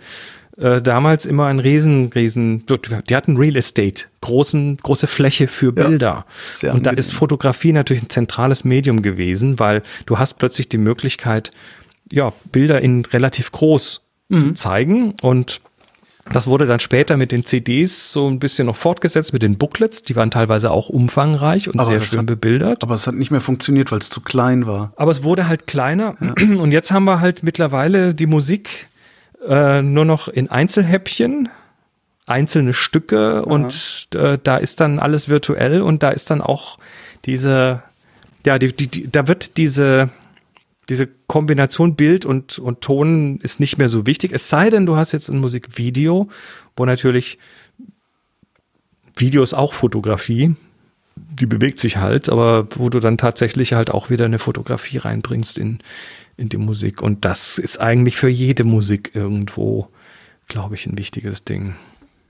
äh, 0.58 0.82
damals 0.82 1.26
immer 1.26 1.45
ein 1.47 1.60
riesen, 1.60 2.12
riesen, 2.14 2.66
die 3.10 3.16
hatten 3.16 3.38
Real 3.38 3.56
Estate, 3.56 4.06
großen, 4.22 4.78
große 4.78 5.08
Fläche 5.08 5.47
für 5.47 5.68
Ja, 5.76 5.88
Bilder. 5.88 6.26
sehr 6.53 6.74
Und 6.74 6.86
da 6.86 6.91
ist 6.91 7.14
Fotografie 7.14 7.72
natürlich 7.74 8.03
ein 8.03 8.10
zentrales 8.10 8.64
Medium 8.64 9.01
gewesen, 9.01 9.60
weil 9.60 9.84
du 10.06 10.18
hast 10.20 10.36
plötzlich 10.36 10.70
die 10.70 10.78
Möglichkeit, 10.78 11.51
ja, 12.12 12.34
Bilder 12.51 12.82
in 12.82 13.03
relativ 13.06 13.51
groß 13.51 14.01
Mhm. 14.28 14.39
zu 14.39 14.53
zeigen 14.56 15.14
und 15.22 15.62
das 16.32 16.47
wurde 16.47 16.65
dann 16.65 16.80
später 16.80 17.17
mit 17.17 17.32
den 17.32 17.45
CDs 17.45 18.11
so 18.11 18.28
ein 18.28 18.39
bisschen 18.39 18.65
noch 18.67 18.76
fortgesetzt 18.76 19.32
mit 19.32 19.43
den 19.43 19.57
Booklets. 19.57 20.01
Die 20.03 20.15
waren 20.15 20.32
teilweise 20.32 20.71
auch 20.71 20.89
umfangreich 20.89 21.69
und 21.69 21.80
Aber 21.80 21.86
sehr 21.89 22.01
schön 22.01 22.19
hat- 22.21 22.26
bebildert. 22.26 22.84
Aber 22.84 22.95
es 22.95 23.05
hat 23.07 23.13
nicht 23.15 23.32
mehr 23.32 23.41
funktioniert, 23.41 23.91
weil 23.91 23.99
es 23.99 24.09
zu 24.09 24.21
klein 24.21 24.65
war. 24.65 24.91
Aber 24.95 25.11
es 25.11 25.23
wurde 25.23 25.47
halt 25.47 25.67
kleiner 25.67 26.15
und 26.38 26.71
jetzt 26.71 26.91
haben 26.91 27.05
wir 27.05 27.19
halt 27.19 27.43
mittlerweile 27.43 28.15
die 28.15 28.26
Musik 28.26 28.88
äh, 29.47 29.82
nur 29.84 30.05
noch 30.05 30.28
in 30.28 30.49
Einzelhäppchen, 30.49 31.49
einzelne 32.26 32.73
Stücke 32.73 33.45
und 33.45 34.07
äh, 34.15 34.39
da 34.43 34.57
ist 34.57 34.80
dann 34.80 34.97
alles 34.97 35.30
virtuell 35.30 35.84
und 35.84 36.01
da 36.01 36.09
ist 36.09 36.32
dann 36.32 36.41
auch 36.41 36.80
diese, 37.26 37.84
ja, 38.47 38.57
die, 38.57 38.76
die, 38.76 38.88
die, 38.88 39.11
da 39.11 39.28
wird 39.28 39.57
diese, 39.57 40.09
diese 40.89 41.07
Kombination 41.36 41.98
Bild 41.98 42.26
und, 42.26 42.60
und 42.60 42.80
Ton 42.80 43.42
ist 43.42 43.60
nicht 43.60 43.78
mehr 43.78 43.90
so 43.90 44.06
wichtig. 44.06 44.32
Es 44.32 44.48
sei 44.48 44.70
denn, 44.70 44.86
du 44.86 44.96
hast 44.96 45.12
jetzt 45.12 45.28
ein 45.28 45.40
Musikvideo, 45.40 46.30
wo 46.78 46.86
natürlich 46.86 47.40
Video 49.18 49.44
ist 49.44 49.54
auch 49.54 49.74
Fotografie, 49.74 50.56
die 51.18 51.46
bewegt 51.46 51.80
sich 51.80 51.98
halt, 51.98 52.30
aber 52.30 52.70
wo 52.78 52.90
du 52.90 53.02
dann 53.02 53.18
tatsächlich 53.18 53.74
halt 53.74 53.92
auch 53.92 54.10
wieder 54.10 54.24
eine 54.24 54.40
Fotografie 54.40 54.96
reinbringst 54.96 55.58
in, 55.58 55.80
in 56.38 56.48
die 56.48 56.56
Musik. 56.56 57.02
Und 57.02 57.26
das 57.26 57.58
ist 57.58 57.82
eigentlich 57.82 58.16
für 58.16 58.30
jede 58.30 58.64
Musik 58.64 59.12
irgendwo, 59.14 59.90
glaube 60.48 60.76
ich, 60.76 60.86
ein 60.86 60.98
wichtiges 60.98 61.44
Ding. 61.44 61.76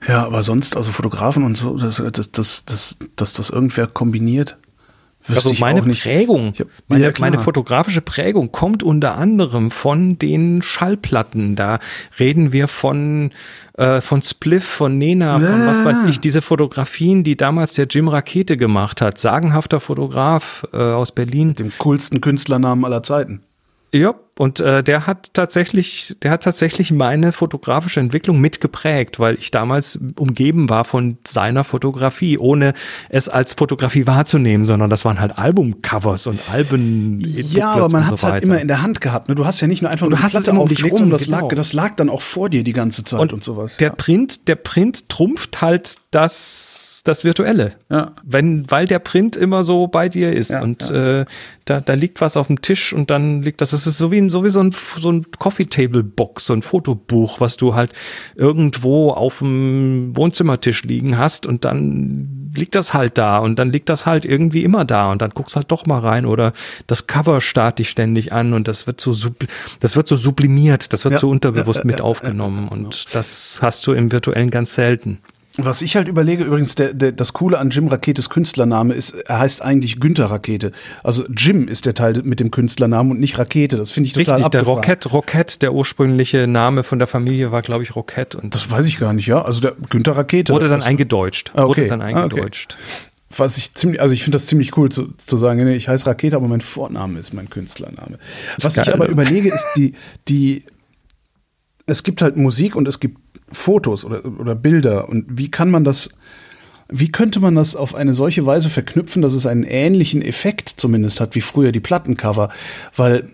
Ja, 0.08 0.26
aber 0.26 0.44
sonst, 0.44 0.76
also 0.78 0.92
Fotografen 0.92 1.44
und 1.44 1.58
so, 1.58 1.78
das, 1.78 2.02
das, 2.12 2.32
das, 2.32 2.66
das, 2.66 2.98
dass 3.16 3.34
das 3.34 3.52
irgendwer 3.52 3.86
kombiniert. 3.86 4.58
Wüsste 5.28 5.50
Also 5.50 5.60
meine. 5.60 5.82
Prägung, 5.82 6.54
hab- 6.60 6.68
meine, 6.88 7.04
Ja, 7.06 7.12
meine 7.20 7.40
fotografische 7.40 8.02
Prägung 8.02 8.52
kommt 8.52 8.84
unter 8.84 9.18
anderem 9.18 9.72
von 9.72 10.18
den 10.18 10.62
Schallplatten. 10.62 11.56
Da 11.56 11.80
reden 12.20 12.52
wir 12.54 12.68
von, 12.68 13.32
äh, 13.78 14.02
von 14.02 14.22
Spliff, 14.22 14.66
von 14.66 14.98
Nena, 14.98 15.40
von 15.40 15.68
was 15.68 15.84
weiß 15.86 16.10
ich, 16.10 16.20
diese 16.20 16.42
Fotografien, 16.42 17.24
die 17.24 17.36
damals 17.38 17.74
der 17.74 17.88
Jim 17.90 18.08
Rakete 18.08 18.58
gemacht 18.58 19.02
hat. 19.02 19.18
Sagenhafter 19.18 19.80
Fotograf 19.80 20.68
äh, 20.74 20.78
aus 20.78 21.12
Berlin. 21.12 21.56
Dem 21.56 21.72
coolsten 21.78 22.22
Künstlernamen 22.22 22.86
aller 22.86 23.04
Zeiten. 23.04 23.42
Ja, 23.94 24.14
und 24.38 24.60
äh, 24.60 24.84
der 24.84 25.08
hat 25.08 25.34
tatsächlich, 25.34 26.18
der 26.22 26.32
hat 26.32 26.44
tatsächlich 26.44 26.92
meine 26.92 27.32
fotografische 27.32 28.02
Entwicklung 28.02 28.42
mitgeprägt, 28.42 29.18
weil 29.18 29.36
ich 29.36 29.50
damals 29.50 29.98
umgeben 30.20 30.70
war 30.70 30.84
von 30.84 31.18
seiner 31.26 31.64
Fotografie, 31.64 32.38
ohne 32.38 32.74
es 33.08 33.30
als 33.30 33.54
Fotografie 33.54 34.08
wahrzunehmen, 34.08 34.66
sondern 34.66 34.90
das 34.90 35.06
waren 35.06 35.22
halt 35.22 35.38
Albumcovers 35.38 36.28
und 36.28 36.40
Alben. 36.52 37.22
Ja, 37.22 37.72
aber 37.72 37.90
man 37.90 38.08
hat 38.08 38.16
es 38.16 38.24
halt 38.24 38.44
immer 38.44 38.60
in 38.60 38.68
der 38.68 38.82
Hand 38.82 39.00
gehabt. 39.00 39.30
Ne? 39.30 39.36
Du 39.36 39.46
hast 39.46 39.62
ja 39.62 39.68
nicht 39.68 39.82
nur 39.82 39.90
einfach 39.90 40.08
nur 40.08 40.18
du 40.18 40.24
hast 40.24 40.36
es 40.36 40.48
immer 40.48 40.62
um 40.62 40.68
dich 40.68 40.84
rum, 40.84 41.10
das, 41.10 41.26
genau. 41.26 41.48
lag, 41.48 41.56
das 41.56 41.72
lag 41.72 41.96
dann 41.96 42.10
auch 42.10 42.22
vor 42.22 42.50
dir 42.50 42.66
die 42.66 42.74
ganze 42.74 43.06
Zeit 43.06 43.32
und, 43.32 43.44
sowas. 43.44 43.78
Der 43.78 43.92
Print, 43.92 44.50
der 44.50 44.56
Print 44.56 45.08
trumpft 45.08 45.62
halt 45.62 45.96
das, 46.12 47.02
das 47.06 47.24
Virtuelle. 47.24 47.76
Ja. 47.90 48.12
Wenn, 48.24 48.70
weil 48.70 48.86
der 48.86 49.00
Print 49.00 49.38
immer 49.38 49.64
so 49.64 49.88
bei 49.88 50.10
dir 50.10 50.34
ist 50.34 50.50
Ja, 50.50 50.62
und 50.62 50.92
Äh, 50.96 51.26
da, 51.66 51.82
da 51.82 51.94
liegt 51.94 52.22
was 52.22 52.38
auf 52.38 52.48
dem 52.48 52.62
Tisch 52.62 52.94
und 52.94 53.10
dann 53.10 53.42
liegt 53.42 53.60
das, 53.60 53.72
das 53.72 53.88
ist 53.88 53.98
so 53.98 54.12
wie 54.12 54.20
ein, 54.20 54.25
so 54.30 54.44
wie 54.44 54.50
so 54.50 54.62
ein, 54.62 54.72
so 54.72 55.12
ein 55.12 55.26
Coffee 55.38 55.66
Table 55.66 56.04
Box, 56.04 56.46
so 56.46 56.54
ein 56.54 56.62
Fotobuch, 56.62 57.40
was 57.40 57.58
du 57.58 57.76
halt 57.76 57.92
irgendwo 58.36 59.12
auf 59.12 59.40
dem 59.40 60.16
Wohnzimmertisch 60.16 60.84
liegen 60.84 61.18
hast 61.18 61.46
und 61.46 61.66
dann 61.66 62.52
liegt 62.56 62.76
das 62.76 62.94
halt 62.94 63.18
da 63.18 63.38
und 63.38 63.60
dann 63.60 63.70
liegt 63.70 63.90
das 63.90 64.06
halt 64.06 64.26
irgendwie 64.26 64.64
immer 64.64 64.86
da 64.86 65.12
und 65.12 65.22
dann 65.22 65.32
guckst 65.32 65.56
halt 65.56 65.72
doch 65.72 65.86
mal 65.86 66.00
rein 66.00 66.26
oder 66.26 66.54
das 66.88 67.08
Cover 67.08 67.42
starrt 67.42 67.80
dich 67.80 67.90
ständig 67.90 68.32
an 68.32 68.54
und 68.54 68.68
das 68.68 68.88
wird 68.88 69.02
so, 69.02 69.14
das 69.80 69.96
wird 69.96 70.08
so 70.08 70.16
sublimiert, 70.16 70.94
das 70.94 71.04
wird 71.04 71.14
ja, 71.14 71.20
so 71.20 71.30
unterbewusst 71.30 71.86
mit 71.86 72.02
aufgenommen 72.02 72.68
und 72.68 72.80
genau. 72.80 73.14
das 73.14 73.60
hast 73.62 73.86
du 73.88 73.94
im 73.94 74.12
virtuellen 74.12 74.50
ganz 74.50 74.76
selten. 74.76 75.20
Was 75.58 75.82
ich 75.82 75.96
halt 75.96 76.08
überlege, 76.08 76.44
übrigens, 76.44 76.76
der, 76.76 76.94
der, 76.94 77.12
das 77.12 77.34
Coole 77.34 77.58
an 77.60 77.70
Jim 77.70 77.88
Raketes 77.88 78.30
Künstlername 78.30 78.94
ist, 78.94 79.12
er 79.12 79.40
heißt 79.40 79.62
eigentlich 79.62 80.00
Günther 80.00 80.26
Rakete. 80.26 80.72
Also 81.04 81.24
Jim 81.36 81.68
ist 81.68 81.86
der 81.86 81.94
Teil 81.94 82.22
mit 82.24 82.40
dem 82.40 82.52
Künstlernamen 82.52 83.12
und 83.12 83.20
nicht 83.20 83.38
Rakete. 83.38 83.78
Das 83.78 83.92
finde 83.92 84.08
ich 84.08 84.14
total 84.14 84.36
Richtig, 84.36 84.52
der 84.52 84.64
Rocket, 84.64 85.12
Rocket, 85.14 85.62
der 85.62 85.74
ursprüngliche 85.74 86.48
Name 86.48 86.84
von 86.84 87.00
der 87.00 87.08
Familie 87.08 87.52
war, 87.52 87.62
glaube 87.62 87.84
ich, 87.84 87.96
Rocket. 87.96 88.36
Und 88.36 88.54
das 88.54 88.70
weiß 88.70 88.86
ich 88.86 89.00
gar 89.00 89.14
nicht, 89.14 89.28
ja. 89.28 89.42
Also 89.42 89.62
der 89.62 89.74
Günther 89.90 90.18
Rakete. 90.18 90.54
Wurde 90.54 90.68
dann 90.68 90.84
eingedeutscht. 90.84 91.52
Ah, 91.56 91.64
okay. 91.64 91.82
Wurde 91.82 91.90
dann 91.90 92.02
eingedeutscht. 92.02 92.76
Ah, 92.78 92.84
okay. 92.84 93.12
Was 93.38 93.58
ich 93.58 93.74
ziemlich, 93.74 94.02
also 94.02 94.14
ich 94.14 94.24
finde 94.24 94.36
das 94.36 94.46
ziemlich 94.46 94.78
cool 94.78 94.90
zu, 94.90 95.14
zu 95.18 95.38
sagen, 95.38 95.64
nee, 95.64 95.76
ich 95.76 95.88
heiße 95.88 96.06
Rakete, 96.06 96.36
aber 96.36 96.48
mein 96.48 96.62
Vorname 96.62 97.20
ist 97.20 97.34
mein 97.34 97.50
Künstlername. 97.50 98.18
Was 98.62 98.76
geil, 98.76 98.86
ich 98.88 98.94
aber 98.94 99.06
ne? 99.06 99.12
überlege, 99.12 99.50
ist 99.50 99.68
die, 99.76 99.94
die, 100.28 100.64
es 101.86 102.04
gibt 102.04 102.22
halt 102.22 102.38
Musik 102.38 102.76
und 102.76 102.88
es 102.88 103.00
gibt 103.00 103.18
Fotos 103.52 104.06
oder, 104.06 104.26
oder 104.26 104.56
Bilder 104.56 105.10
und 105.10 105.26
wie 105.38 105.52
kann 105.52 105.70
man 105.70 105.84
das, 105.84 106.10
wie 106.90 107.12
könnte 107.12 107.40
man 107.40 107.56
das 107.56 107.76
auf 107.76 107.96
eine 107.96 108.14
solche 108.14 108.46
Weise 108.46 108.70
verknüpfen, 108.70 109.22
dass 109.22 109.34
es 109.34 109.46
einen 109.46 109.64
ähnlichen 109.64 110.22
Effekt 110.22 110.74
zumindest 110.78 111.20
hat 111.20 111.36
wie 111.36 111.42
früher 111.42 111.72
die 111.72 111.80
Plattencover? 111.80 112.50
Weil 112.96 113.30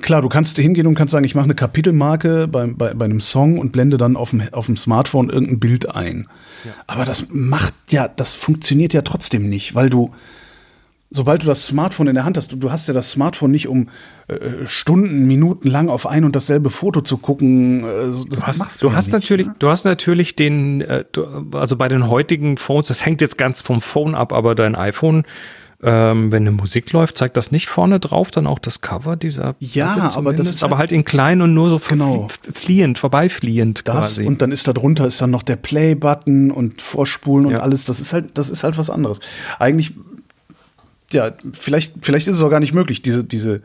klar, 0.00 0.22
du 0.22 0.28
kannst 0.28 0.58
hingehen 0.58 0.86
und 0.86 0.94
kannst 0.94 1.12
sagen, 1.12 1.24
ich 1.24 1.34
mache 1.34 1.44
eine 1.44 1.54
Kapitelmarke 1.54 2.46
bei, 2.46 2.66
bei, 2.66 2.94
bei 2.94 3.04
einem 3.04 3.20
Song 3.20 3.58
und 3.58 3.72
blende 3.72 3.96
dann 3.96 4.16
auf 4.16 4.30
dem, 4.30 4.42
auf 4.52 4.66
dem 4.66 4.76
Smartphone 4.76 5.30
irgendein 5.30 5.60
Bild 5.60 5.94
ein. 5.94 6.28
Ja. 6.64 6.72
Aber 6.86 7.04
das 7.04 7.26
macht 7.30 7.74
ja, 7.90 8.08
das 8.08 8.34
funktioniert 8.34 8.92
ja 8.92 9.02
trotzdem 9.02 9.48
nicht, 9.48 9.74
weil 9.74 9.88
du 9.88 10.12
sobald 11.10 11.42
du 11.42 11.46
das 11.46 11.66
Smartphone 11.66 12.08
in 12.08 12.14
der 12.14 12.24
Hand 12.24 12.36
hast, 12.36 12.52
du, 12.52 12.56
du 12.56 12.70
hast 12.70 12.86
ja 12.88 12.94
das 12.94 13.10
Smartphone 13.10 13.50
nicht, 13.50 13.68
um 13.68 13.88
äh, 14.28 14.66
Stunden, 14.66 15.26
Minuten 15.26 15.68
lang 15.68 15.88
auf 15.88 16.06
ein 16.06 16.24
und 16.24 16.36
dasselbe 16.36 16.70
Foto 16.70 17.00
zu 17.00 17.18
gucken. 17.18 17.84
Äh, 17.84 18.12
du 18.28 18.42
hast, 18.42 18.82
du, 18.82 18.92
hast 18.92 19.06
nicht, 19.06 19.12
natürlich, 19.12 19.46
ne? 19.46 19.54
du 19.58 19.68
hast 19.70 19.84
natürlich 19.84 20.36
den, 20.36 20.80
äh, 20.82 21.04
du, 21.12 21.26
also 21.52 21.76
bei 21.76 21.88
den 21.88 22.08
heutigen 22.08 22.56
Phones, 22.56 22.88
das 22.88 23.04
hängt 23.04 23.20
jetzt 23.20 23.38
ganz 23.38 23.62
vom 23.62 23.80
Phone 23.80 24.14
ab, 24.14 24.32
aber 24.32 24.54
dein 24.54 24.74
iPhone 24.74 25.24
ähm, 25.80 26.32
wenn 26.32 26.42
eine 26.42 26.50
Musik 26.50 26.92
läuft, 26.92 27.16
zeigt 27.16 27.36
das 27.36 27.52
nicht 27.52 27.68
vorne 27.68 28.00
drauf 28.00 28.32
dann 28.32 28.48
auch 28.48 28.58
das 28.58 28.80
Cover 28.80 29.14
dieser 29.14 29.54
Ja, 29.60 30.10
aber 30.16 30.32
das 30.32 30.50
ist 30.50 30.64
aber 30.64 30.76
halt 30.76 30.90
in 30.90 31.04
klein 31.04 31.40
und 31.40 31.54
nur 31.54 31.70
so 31.70 31.78
genau. 31.78 32.26
fliehend, 32.52 32.98
vorbeifliehend 32.98 33.86
das 33.86 33.94
quasi. 33.94 34.26
Und 34.26 34.42
dann 34.42 34.50
ist 34.50 34.66
da 34.66 34.72
drunter 34.72 35.06
ist 35.06 35.22
dann 35.22 35.30
noch 35.30 35.44
der 35.44 35.54
Play-Button 35.54 36.50
und 36.50 36.82
Vorspulen 36.82 37.46
und 37.46 37.52
ja. 37.52 37.60
alles. 37.60 37.84
Das 37.84 38.00
ist 38.00 38.12
halt, 38.12 38.36
das 38.36 38.50
ist 38.50 38.64
halt 38.64 38.76
was 38.76 38.90
anderes. 38.90 39.20
Eigentlich 39.60 39.94
ja, 41.12 41.32
vielleicht, 41.52 41.94
vielleicht 42.02 42.28
ist 42.28 42.36
es 42.36 42.42
auch 42.42 42.50
gar 42.50 42.60
nicht 42.60 42.74
möglich, 42.74 43.02
diese, 43.02 43.24
diese, 43.24 43.62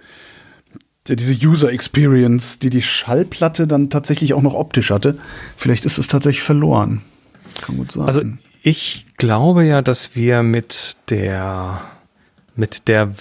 diese 1.07 1.47
User 1.47 1.71
Experience, 1.71 2.59
die 2.59 2.69
die 2.69 2.81
Schallplatte 2.81 3.67
dann 3.67 3.89
tatsächlich 3.89 4.33
auch 4.33 4.41
noch 4.41 4.53
optisch 4.53 4.91
hatte. 4.91 5.17
Vielleicht 5.57 5.85
ist 5.85 5.97
es 5.97 6.07
tatsächlich 6.07 6.43
verloren. 6.43 7.01
Kann 7.61 7.77
gut 7.77 7.91
sein. 7.91 8.05
Also 8.05 8.21
ich 8.61 9.05
glaube 9.17 9.65
ja, 9.65 9.81
dass 9.81 10.15
wir 10.15 10.43
mit 10.43 10.95
der 11.09 11.81
mit 12.55 12.87
der 12.87 13.13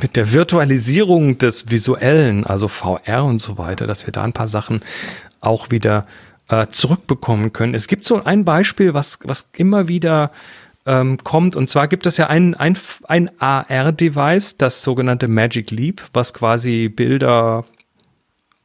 mit 0.00 0.16
der 0.16 0.32
Virtualisierung 0.32 1.38
des 1.38 1.70
Visuellen, 1.70 2.46
also 2.46 2.68
VR 2.68 3.24
und 3.24 3.40
so 3.40 3.58
weiter, 3.58 3.86
dass 3.86 4.06
wir 4.06 4.12
da 4.12 4.22
ein 4.22 4.32
paar 4.32 4.48
Sachen 4.48 4.80
auch 5.40 5.70
wieder 5.70 6.06
äh, 6.48 6.68
zurückbekommen 6.68 7.52
können. 7.52 7.74
Es 7.74 7.88
gibt 7.88 8.04
so 8.04 8.22
ein 8.22 8.44
Beispiel, 8.44 8.94
was 8.94 9.18
was 9.24 9.48
immer 9.56 9.88
wieder 9.88 10.30
ähm, 10.86 11.18
kommt. 11.22 11.56
Und 11.56 11.68
zwar 11.68 11.88
gibt 11.88 12.06
es 12.06 12.16
ja 12.16 12.28
ein, 12.28 12.54
ein, 12.54 12.78
ein 13.08 13.30
AR-Device, 13.40 14.56
das 14.56 14.82
sogenannte 14.82 15.28
Magic 15.28 15.70
Leap, 15.70 16.02
was 16.12 16.32
quasi 16.32 16.88
Bilder 16.88 17.64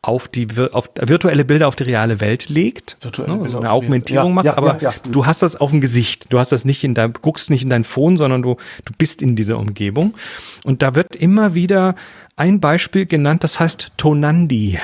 auf 0.04 0.28
die 0.28 0.48
auf 0.72 0.90
virtuelle 1.00 1.46
Bilder 1.46 1.68
auf 1.68 1.76
die 1.76 1.84
reale 1.84 2.20
Welt 2.22 2.50
legt, 2.50 2.98
virtuelle 3.02 3.38
ne, 3.38 3.50
so 3.50 3.60
eine 3.60 3.70
Augmentierung 3.70 4.30
ja, 4.30 4.34
macht, 4.34 4.46
ja, 4.46 4.58
aber 4.58 4.82
ja, 4.82 4.94
du 5.12 5.28
hast 5.28 5.44
das 5.44 5.56
auf 5.56 5.70
dem 5.70 5.80
Gesicht, 5.80 6.34
du 6.34 6.40
hast 6.40 6.52
das 6.52 6.66
nicht 6.66 6.84
in 6.84 6.96
deinem, 6.96 7.14
guckst 7.22 7.52
nicht 7.52 7.64
in 7.64 7.70
dein 7.70 7.84
Phone, 7.84 8.18
sondern 8.18 8.42
du 8.42 8.56
du 8.86 8.94
bist 8.98 9.22
in 9.22 9.36
dieser 9.36 9.60
Umgebung. 9.60 10.16
Und 10.64 10.82
da 10.82 10.96
wird 10.96 11.16
immer 11.16 11.54
wieder 11.54 11.94
ein 12.36 12.60
Beispiel 12.60 13.06
genannt, 13.06 13.44
das 13.44 13.60
heißt 13.60 13.92
Tonandi 13.98 14.80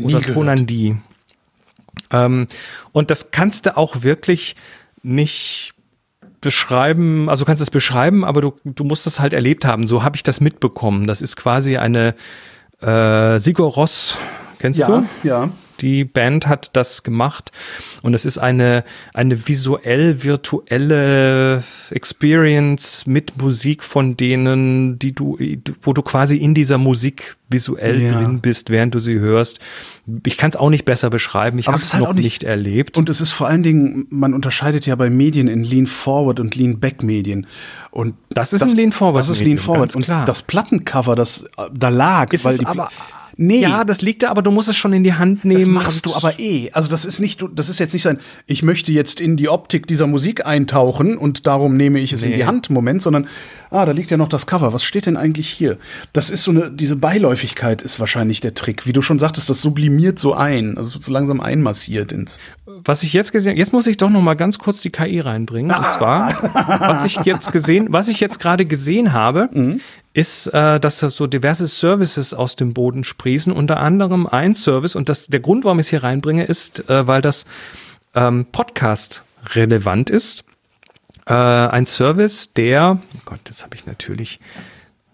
oder 0.00 0.20
Tonandi. 0.20 0.96
Ähm, 2.12 2.46
und 2.92 3.10
das 3.10 3.32
kannst 3.32 3.66
du 3.66 3.76
auch 3.76 4.02
wirklich 4.02 4.54
nicht 5.02 5.74
beschreiben, 6.40 7.28
also 7.28 7.44
du 7.44 7.46
kannst 7.46 7.62
es 7.62 7.70
beschreiben, 7.70 8.24
aber 8.24 8.40
du, 8.40 8.54
du 8.64 8.84
musst 8.84 9.06
es 9.06 9.20
halt 9.20 9.32
erlebt 9.32 9.64
haben. 9.64 9.86
So 9.86 10.02
habe 10.02 10.16
ich 10.16 10.22
das 10.22 10.40
mitbekommen. 10.40 11.06
Das 11.06 11.22
ist 11.22 11.36
quasi 11.36 11.76
eine 11.76 12.14
äh, 12.80 13.38
Sigur 13.38 13.70
Ross, 13.70 14.18
kennst 14.58 14.80
ja, 14.80 14.86
du? 14.86 15.08
Ja. 15.22 15.48
Die 15.80 16.04
Band 16.04 16.46
hat 16.46 16.76
das 16.76 17.02
gemacht 17.02 17.52
und 18.02 18.14
es 18.14 18.24
ist 18.24 18.38
eine, 18.38 18.84
eine 19.14 19.48
visuell 19.48 20.22
virtuelle 20.22 21.62
Experience 21.90 23.06
mit 23.06 23.40
Musik 23.40 23.82
von 23.82 24.16
denen, 24.16 24.98
die 24.98 25.12
du, 25.12 25.38
wo 25.82 25.92
du 25.92 26.02
quasi 26.02 26.36
in 26.36 26.54
dieser 26.54 26.78
Musik 26.78 27.36
visuell 27.50 28.02
ja. 28.02 28.12
drin 28.12 28.40
bist, 28.40 28.70
während 28.70 28.94
du 28.94 28.98
sie 28.98 29.18
hörst. 29.18 29.58
Ich 30.26 30.36
kann 30.36 30.50
es 30.50 30.56
auch 30.56 30.70
nicht 30.70 30.84
besser 30.84 31.10
beschreiben. 31.10 31.58
Ich 31.58 31.66
habe 31.66 31.76
es 31.76 31.94
halt 31.94 32.04
noch 32.04 32.12
nicht, 32.12 32.24
nicht, 32.24 32.42
erlebt. 32.44 32.98
Und 32.98 33.08
es 33.08 33.20
ist 33.20 33.30
vor 33.30 33.46
allen 33.46 33.62
Dingen, 33.62 34.06
man 34.10 34.34
unterscheidet 34.34 34.86
ja 34.86 34.94
bei 34.96 35.10
Medien 35.10 35.48
in 35.48 35.64
Lean 35.64 35.86
Forward 35.86 36.40
und 36.40 36.56
Lean 36.56 36.78
Back 36.80 37.02
Medien. 37.02 37.46
Und 37.90 38.14
das 38.30 38.52
ist 38.52 38.60
das, 38.60 38.70
ein 38.70 38.76
Lean 38.76 38.92
Forward. 38.92 39.20
Das 39.20 39.30
ist 39.30 39.42
Lean 39.42 39.58
Forward. 39.58 39.94
Und 39.96 40.04
klar. 40.04 40.24
das 40.24 40.42
Plattencover, 40.42 41.14
das 41.14 41.46
da 41.72 41.88
lag, 41.88 42.32
ist 42.32 42.44
weil 42.44 42.58
die, 42.58 42.66
aber 42.66 42.90
Nee. 43.40 43.60
Ja, 43.60 43.84
das 43.84 44.02
liegt 44.02 44.24
da, 44.24 44.30
aber 44.30 44.42
du 44.42 44.50
musst 44.50 44.68
es 44.68 44.76
schon 44.76 44.92
in 44.92 45.04
die 45.04 45.14
Hand 45.14 45.44
nehmen. 45.44 45.60
Das 45.60 45.68
machst 45.68 46.06
du 46.06 46.14
aber 46.16 46.40
eh. 46.40 46.72
Also 46.72 46.90
das 46.90 47.04
ist 47.04 47.20
nicht, 47.20 47.40
das 47.54 47.68
ist 47.68 47.78
jetzt 47.78 47.92
nicht 47.92 48.02
sein, 48.02 48.18
ich 48.46 48.64
möchte 48.64 48.90
jetzt 48.90 49.20
in 49.20 49.36
die 49.36 49.48
Optik 49.48 49.86
dieser 49.86 50.08
Musik 50.08 50.44
eintauchen 50.44 51.16
und 51.16 51.46
darum 51.46 51.76
nehme 51.76 52.00
ich 52.00 52.12
es 52.12 52.24
nee. 52.24 52.32
in 52.32 52.36
die 52.36 52.46
Hand, 52.46 52.68
Moment, 52.68 53.00
sondern, 53.00 53.28
ah, 53.70 53.86
da 53.86 53.92
liegt 53.92 54.10
ja 54.10 54.16
noch 54.16 54.28
das 54.28 54.48
Cover. 54.48 54.72
Was 54.72 54.82
steht 54.82 55.06
denn 55.06 55.16
eigentlich 55.16 55.48
hier? 55.48 55.78
Das 56.12 56.30
ist 56.30 56.42
so 56.42 56.50
eine, 56.50 56.68
diese 56.72 56.96
Beiläufigkeit 56.96 57.80
ist 57.80 58.00
wahrscheinlich 58.00 58.40
der 58.40 58.54
Trick. 58.54 58.88
Wie 58.88 58.92
du 58.92 59.02
schon 59.02 59.20
sagtest, 59.20 59.48
das 59.48 59.62
sublimiert 59.62 60.18
so 60.18 60.34
ein, 60.34 60.76
also 60.76 60.98
so 61.00 61.12
langsam 61.12 61.40
einmassiert 61.40 62.10
ins. 62.10 62.40
Was 62.66 63.04
ich 63.04 63.12
jetzt 63.12 63.30
gesehen, 63.30 63.56
jetzt 63.56 63.72
muss 63.72 63.86
ich 63.86 63.98
doch 63.98 64.10
noch 64.10 64.20
mal 64.20 64.34
ganz 64.34 64.58
kurz 64.58 64.82
die 64.82 64.90
KI 64.90 65.20
reinbringen. 65.20 65.70
Ah. 65.70 65.86
Und 65.86 65.92
zwar, 65.92 66.42
was 66.80 67.04
ich 67.04 67.24
jetzt 67.24 67.52
gesehen, 67.52 67.86
was 67.90 68.08
ich 68.08 68.18
jetzt 68.18 68.40
gerade 68.40 68.66
gesehen 68.66 69.12
habe, 69.12 69.48
mhm 69.52 69.80
ist, 70.18 70.48
äh, 70.48 70.80
dass 70.80 70.98
so 70.98 71.28
diverse 71.28 71.68
Services 71.68 72.34
aus 72.34 72.56
dem 72.56 72.74
Boden 72.74 73.04
sprießen. 73.04 73.52
Unter 73.52 73.78
anderem 73.78 74.26
ein 74.26 74.56
Service, 74.56 74.96
und 74.96 75.08
das, 75.08 75.28
der 75.28 75.38
Grund, 75.38 75.64
warum 75.64 75.78
ich 75.78 75.86
es 75.86 75.90
hier 75.90 76.02
reinbringe, 76.02 76.44
ist, 76.44 76.90
äh, 76.90 77.06
weil 77.06 77.22
das 77.22 77.46
ähm, 78.16 78.46
Podcast 78.50 79.22
relevant 79.54 80.10
ist. 80.10 80.44
Äh, 81.26 81.34
ein 81.34 81.86
Service, 81.86 82.52
der, 82.52 82.98
oh 83.14 83.20
Gott, 83.26 83.38
jetzt 83.46 83.62
habe 83.62 83.76
ich 83.76 83.86
natürlich 83.86 84.40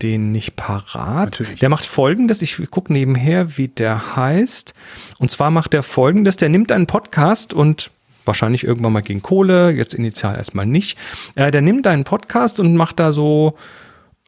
den 0.01 0.33
nicht 0.33 0.57
parat. 0.57 1.27
Natürlich. 1.27 1.61
Der 1.61 1.69
macht 1.69 1.85
folgendes, 1.85 2.41
ich 2.41 2.59
gucke 2.71 2.91
nebenher, 2.91 3.59
wie 3.59 3.69
der 3.69 4.17
heißt. 4.17 4.73
Und 5.19 5.31
zwar 5.31 5.51
macht 5.51 5.75
der 5.75 5.83
folgendes, 5.83 6.37
der 6.37 6.49
nimmt 6.49 6.73
einen 6.73 6.87
Podcast 6.87 7.53
und 7.53 7.91
wahrscheinlich 8.25 8.65
irgendwann 8.65 8.95
mal 8.95 9.03
gegen 9.03 9.21
Kohle, 9.21 9.71
jetzt 9.71 9.93
initial 9.93 10.37
erstmal 10.37 10.65
nicht. 10.65 10.97
Äh, 11.35 11.51
der 11.51 11.61
nimmt 11.61 11.87
einen 11.87 12.05
Podcast 12.05 12.59
und 12.59 12.75
macht 12.75 12.99
da 12.99 13.13
so 13.13 13.59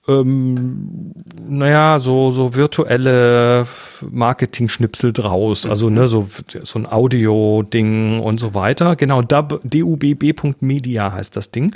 ähm, 0.08 1.12
naja, 1.48 1.98
so, 1.98 2.30
so 2.30 2.54
virtuelle 2.54 3.66
Marketing-Schnipsel 4.08 5.12
draus. 5.12 5.64
Mhm. 5.64 5.70
Also, 5.70 5.90
ne, 5.90 6.06
so, 6.06 6.28
so 6.62 6.78
ein 6.78 6.86
Audio-Ding 6.86 8.20
und 8.20 8.38
so 8.38 8.54
weiter. 8.54 8.96
Genau, 8.96 9.22
dubb.media 9.22 9.52
heißt 11.12 11.36
das 11.36 11.50
Ding. 11.50 11.74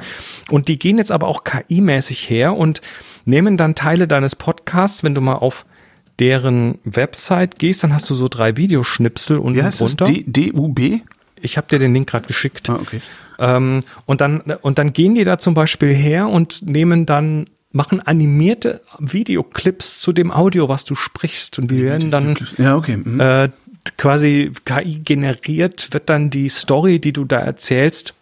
Und 0.48 0.68
die 0.68 0.78
gehen 0.78 0.98
jetzt 0.98 1.12
aber 1.12 1.26
auch 1.26 1.44
KI-mäßig 1.44 2.28
her 2.30 2.56
und 2.56 2.80
nehmen 3.24 3.56
dann 3.56 3.74
Teile 3.74 4.06
deines 4.06 4.36
Podcasts, 4.36 5.02
wenn 5.02 5.14
du 5.14 5.20
mal 5.20 5.34
auf 5.34 5.66
deren 6.20 6.78
Website 6.84 7.58
gehst, 7.58 7.82
dann 7.82 7.94
hast 7.94 8.08
du 8.10 8.14
so 8.14 8.28
drei 8.28 8.56
Videoschnipsel 8.56 9.38
unten 9.38 9.58
Wie 9.58 9.62
heißt 9.62 9.80
drunter. 9.80 10.04
Das? 10.04 10.14
DUB? 10.26 11.00
Ich 11.40 11.56
habe 11.56 11.66
dir 11.68 11.78
den 11.78 11.94
Link 11.94 12.10
gerade 12.10 12.26
geschickt. 12.26 12.68
Ah, 12.68 12.78
okay. 12.80 13.00
Ähm, 13.38 13.80
und 14.04 14.20
dann 14.20 14.40
und 14.40 14.78
dann 14.78 14.92
gehen 14.92 15.14
die 15.14 15.24
da 15.24 15.38
zum 15.38 15.54
Beispiel 15.54 15.94
her 15.94 16.28
und 16.28 16.60
nehmen 16.62 17.06
dann 17.06 17.46
machen 17.72 18.00
animierte 18.00 18.80
Videoclips 18.98 20.00
zu 20.00 20.12
dem 20.12 20.30
Audio, 20.32 20.68
was 20.68 20.84
du 20.84 20.94
sprichst. 20.94 21.58
Und 21.58 21.70
die 21.70 21.82
werden 21.84 22.10
dann 22.10 22.36
ja, 22.58 22.76
okay. 22.76 22.96
Mhm. 22.96 23.20
äh, 23.20 23.48
quasi 23.96 24.52
KI 24.64 25.00
generiert, 25.04 25.88
wird 25.92 26.10
dann 26.10 26.30
die 26.30 26.48
Story, 26.48 26.98
die 26.98 27.12
du 27.12 27.24
da 27.24 27.38
erzählst, 27.38 28.14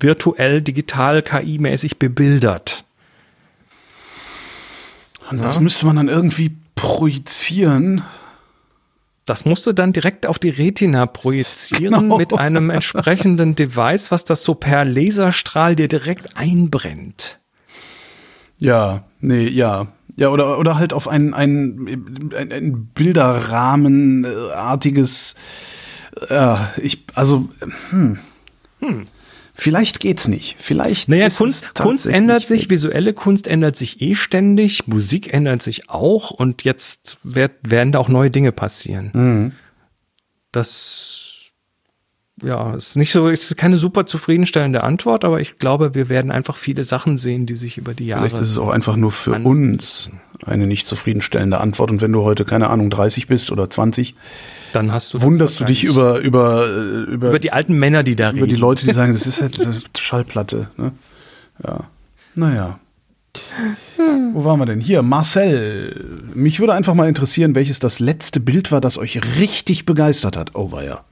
virtuell, 0.00 0.60
digital, 0.62 1.20
KI-mäßig 1.22 1.98
bebildert. 1.98 2.84
Und 5.30 5.44
das 5.44 5.60
müsste 5.60 5.86
man 5.86 5.96
dann 5.96 6.08
irgendwie 6.08 6.52
projizieren. 6.74 8.02
das 9.26 9.44
musst 9.44 9.64
du 9.66 9.72
dann 9.72 9.92
direkt 9.92 10.26
auf 10.26 10.40
die 10.40 10.48
Retina 10.48 11.06
projizieren 11.06 12.00
Genau. 12.02 12.18
mit 12.18 12.32
einem 12.36 12.68
entsprechenden 12.70 13.54
Device, 13.54 14.10
was 14.10 14.24
das 14.24 14.42
so 14.42 14.54
per 14.54 14.84
Laserstrahl 14.84 15.76
dir 15.76 15.86
direkt 15.86 16.36
einbrennt. 16.36 17.38
Ja, 18.60 19.02
nee, 19.20 19.48
ja. 19.48 19.88
Ja, 20.16 20.28
oder, 20.28 20.58
oder 20.58 20.78
halt 20.78 20.92
auf 20.92 21.08
ein, 21.08 21.34
ein, 21.34 22.30
ein, 22.36 22.52
ein 22.52 22.86
Bilderrahmenartiges, 22.94 25.34
äh, 26.28 26.56
ich, 26.80 27.04
also, 27.14 27.48
hm. 27.90 28.18
Vielleicht 29.60 30.00
geht's 30.00 30.26
nicht. 30.26 30.56
Vielleicht. 30.58 31.10
Naja, 31.10 31.28
Kunst, 31.28 31.64
es 31.64 31.82
Kunst 31.82 32.06
ändert 32.06 32.46
sich, 32.46 32.70
visuelle 32.70 33.12
Kunst 33.12 33.46
ändert 33.46 33.76
sich 33.76 34.00
eh 34.00 34.14
ständig, 34.14 34.86
Musik 34.86 35.34
ändert 35.34 35.62
sich 35.62 35.90
auch 35.90 36.30
und 36.30 36.64
jetzt 36.64 37.18
werd, 37.22 37.52
werden 37.62 37.92
da 37.92 37.98
auch 37.98 38.08
neue 38.08 38.30
Dinge 38.30 38.52
passieren. 38.52 39.10
Mhm. 39.12 39.52
Das 40.50 41.19
ja, 42.42 42.74
ist 42.74 42.96
nicht 42.96 43.12
so, 43.12 43.28
ist 43.28 43.56
keine 43.56 43.76
super 43.76 44.06
zufriedenstellende 44.06 44.82
Antwort, 44.82 45.24
aber 45.24 45.40
ich 45.40 45.58
glaube, 45.58 45.94
wir 45.94 46.08
werden 46.08 46.30
einfach 46.30 46.56
viele 46.56 46.84
Sachen 46.84 47.18
sehen, 47.18 47.46
die 47.46 47.56
sich 47.56 47.76
über 47.76 47.92
die 47.92 48.06
Jahre. 48.06 48.28
Vielleicht 48.28 48.42
ist 48.42 48.50
es 48.50 48.58
auch 48.58 48.70
einfach 48.70 48.96
nur 48.96 49.10
für 49.10 49.32
uns 49.32 50.10
eine 50.44 50.66
nicht 50.66 50.86
zufriedenstellende 50.86 51.60
Antwort. 51.60 51.90
Und 51.90 52.00
wenn 52.00 52.12
du 52.12 52.22
heute, 52.22 52.44
keine 52.44 52.70
Ahnung, 52.70 52.88
30 52.90 53.26
bist 53.26 53.50
oder 53.50 53.68
20, 53.68 54.14
dann 54.72 54.92
hast 54.92 55.12
du 55.12 55.18
das 55.18 55.26
wunderst 55.26 55.60
du 55.60 55.64
dich 55.64 55.84
über, 55.84 56.18
über, 56.18 56.66
äh, 56.66 57.12
über, 57.12 57.28
über 57.28 57.38
die 57.38 57.52
alten 57.52 57.78
Männer, 57.78 58.02
die 58.02 58.16
da 58.16 58.28
reden. 58.28 58.38
über 58.38 58.46
die 58.46 58.54
Leute, 58.54 58.86
die 58.86 58.92
sagen, 58.92 59.12
das 59.12 59.26
ist 59.26 59.42
halt 59.42 59.60
eine 59.66 59.76
Schallplatte. 59.96 60.70
Ne? 60.76 60.92
Ja. 61.62 61.80
Naja. 62.34 62.78
Wo 64.32 64.44
waren 64.44 64.58
wir 64.58 64.66
denn? 64.66 64.80
Hier, 64.80 65.02
Marcel. 65.02 66.20
Mich 66.34 66.58
würde 66.60 66.72
einfach 66.72 66.94
mal 66.94 67.08
interessieren, 67.08 67.54
welches 67.54 67.78
das 67.80 68.00
letzte 68.00 68.40
Bild 68.40 68.72
war, 68.72 68.80
das 68.80 68.96
euch 68.96 69.20
richtig 69.38 69.86
begeistert 69.86 70.36
hat. 70.36 70.54
Oh, 70.54 70.72
war 70.72 70.84
ja. 70.84 71.04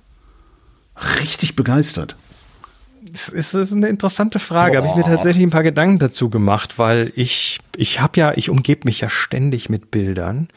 Richtig 1.20 1.57
begeistert. 1.57 2.16
Das 3.11 3.29
ist, 3.29 3.55
das 3.55 3.69
ist 3.69 3.73
eine 3.73 3.89
interessante 3.89 4.39
Frage. 4.39 4.79
Habe 4.79 4.89
ich 4.89 4.95
mir 4.95 5.05
tatsächlich 5.05 5.43
ein 5.43 5.51
paar 5.51 5.62
Gedanken 5.62 5.99
dazu 5.99 6.31
gemacht, 6.31 6.79
weil 6.79 7.12
ich, 7.15 7.59
ich 7.77 8.01
habe 8.01 8.20
ja, 8.20 8.33
ich 8.37 8.51
umgebe 8.51 8.83
mich 8.85 9.01
ja 9.01 9.09
ständig 9.09 9.69
mit 9.69 9.91
Bildern. 9.91 10.49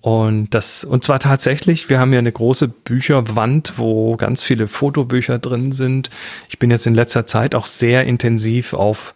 Und 0.00 0.54
das, 0.54 0.84
und 0.84 1.04
zwar 1.04 1.18
tatsächlich, 1.18 1.90
wir 1.90 1.98
haben 1.98 2.12
ja 2.12 2.20
eine 2.20 2.32
große 2.32 2.68
Bücherwand, 2.68 3.74
wo 3.76 4.16
ganz 4.16 4.42
viele 4.42 4.66
Fotobücher 4.66 5.38
drin 5.38 5.72
sind. 5.72 6.10
Ich 6.48 6.58
bin 6.58 6.70
jetzt 6.70 6.86
in 6.86 6.94
letzter 6.94 7.26
Zeit 7.26 7.54
auch 7.54 7.66
sehr 7.66 8.04
intensiv 8.04 8.72
auf, 8.72 9.14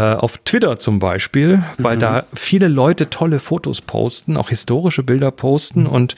auf 0.00 0.38
Twitter 0.38 0.78
zum 0.78 0.98
Beispiel, 0.98 1.62
weil 1.78 1.98
da 1.98 2.24
viele 2.34 2.68
Leute 2.68 3.10
tolle 3.10 3.40
Fotos 3.40 3.80
posten, 3.82 4.36
auch 4.38 4.48
historische 4.48 5.02
Bilder 5.02 5.30
posten 5.30 5.86
und 5.86 6.16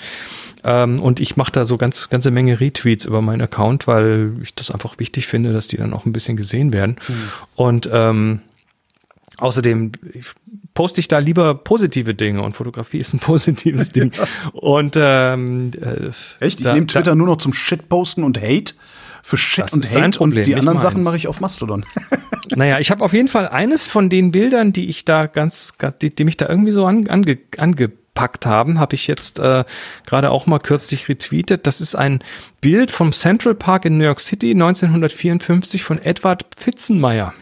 ähm, 0.63 1.01
und 1.01 1.21
ich 1.21 1.37
mache 1.37 1.53
da 1.53 1.65
so 1.65 1.77
ganz 1.77 2.09
ganze 2.09 2.31
Menge 2.31 2.61
Retweets 2.61 3.05
über 3.05 3.21
meinen 3.21 3.43
Account, 3.43 3.87
weil 3.87 4.33
ich 4.43 4.55
das 4.55 4.71
einfach 4.71 4.99
wichtig 4.99 5.27
finde, 5.27 5.53
dass 5.53 5.67
die 5.69 5.77
dann 5.77 5.93
auch 5.93 6.07
ein 6.07 6.13
bisschen 6.13 6.37
gesehen 6.37 6.73
werden. 6.73 6.97
Und 7.57 7.89
ähm, 7.93 8.41
außerdem 9.39 9.93
poste 10.75 11.01
ich 11.01 11.09
da 11.09 11.19
lieber 11.19 11.55
positive 11.55 12.15
Dinge 12.15 12.43
und 12.43 12.55
Fotografie 12.55 12.99
ist 12.99 13.13
ein 13.13 13.19
positives 13.21 13.91
Ding. 13.93 14.13
Und 14.53 14.97
ähm, 14.99 15.71
äh, 15.81 16.11
Echt? 16.45 16.61
Ich 16.61 16.67
da- 16.67 16.75
nehme 16.75 16.87
da- 16.87 16.93
Twitter 16.95 17.15
nur 17.15 17.27
noch 17.27 17.37
zum 17.39 17.53
Shitposten 17.53 18.25
und 18.25 18.41
Hate. 18.41 18.75
Für 19.25 19.39
Shit 19.39 19.65
Das 19.65 19.73
und 19.73 19.91
Hate 19.91 20.19
Problem, 20.19 20.41
und 20.41 20.47
die 20.47 20.55
anderen 20.55 20.77
meins. 20.77 20.83
Sachen 20.83 21.03
mache 21.03 21.17
ich 21.17 21.29
auf 21.29 21.41
Mastodon. 21.41 21.85
Naja, 22.57 22.79
ich 22.79 22.91
habe 22.91 23.03
auf 23.03 23.15
jeden 23.15 23.29
Fall 23.29 23.49
eines 23.49 23.89
von 23.89 24.11
den 24.11 24.31
Bildern, 24.31 24.75
die 24.75 24.91
ich 24.91 25.07
da 25.07 25.27
ganz, 25.27 25.73
die, 26.03 26.15
die 26.15 26.25
mich 26.25 26.37
da 26.37 26.47
irgendwie 26.47 26.73
so 26.73 26.85
an, 26.85 27.09
ange, 27.09 27.39
angepackt 27.57 28.45
haben, 28.45 28.79
habe 28.79 28.95
ich 28.95 29.07
jetzt 29.07 29.39
äh, 29.39 29.65
gerade 30.05 30.31
auch 30.31 30.45
mal 30.45 30.59
kürzlich 30.59 31.09
retweetet. 31.09 31.67
Das 31.67 31.81
ist 31.81 31.95
ein 31.95 32.23
Bild 32.61 32.91
vom 32.91 33.13
Central 33.13 33.55
Park 33.55 33.87
in 33.87 33.97
New 33.97 34.05
York 34.05 34.21
City 34.21 34.51
1954 34.51 35.83
von 35.85 35.99
Edward 36.03 36.45
Pfitzenmeier. 36.55 37.33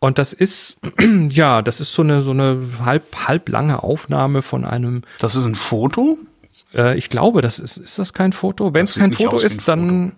Und 0.00 0.18
das 0.18 0.32
ist, 0.32 0.80
ja, 1.28 1.62
das 1.62 1.80
ist 1.80 1.92
so 1.92 2.02
eine, 2.02 2.22
so 2.22 2.32
eine 2.32 2.58
halb, 2.84 3.28
halb 3.28 3.48
lange 3.48 3.84
Aufnahme 3.84 4.42
von 4.42 4.64
einem, 4.64 5.02
Das 5.20 5.36
ist 5.36 5.44
ein 5.44 5.54
Foto? 5.54 6.18
äh, 6.74 6.96
ich 6.98 7.08
glaube, 7.08 7.40
das 7.40 7.58
ist, 7.58 7.76
ist 7.76 7.98
das 7.98 8.12
kein 8.12 8.32
Foto? 8.32 8.74
Wenn 8.74 8.84
es 8.84 8.94
kein 8.96 9.12
Foto 9.12 9.38
ist, 9.38 9.68
dann, 9.68 10.12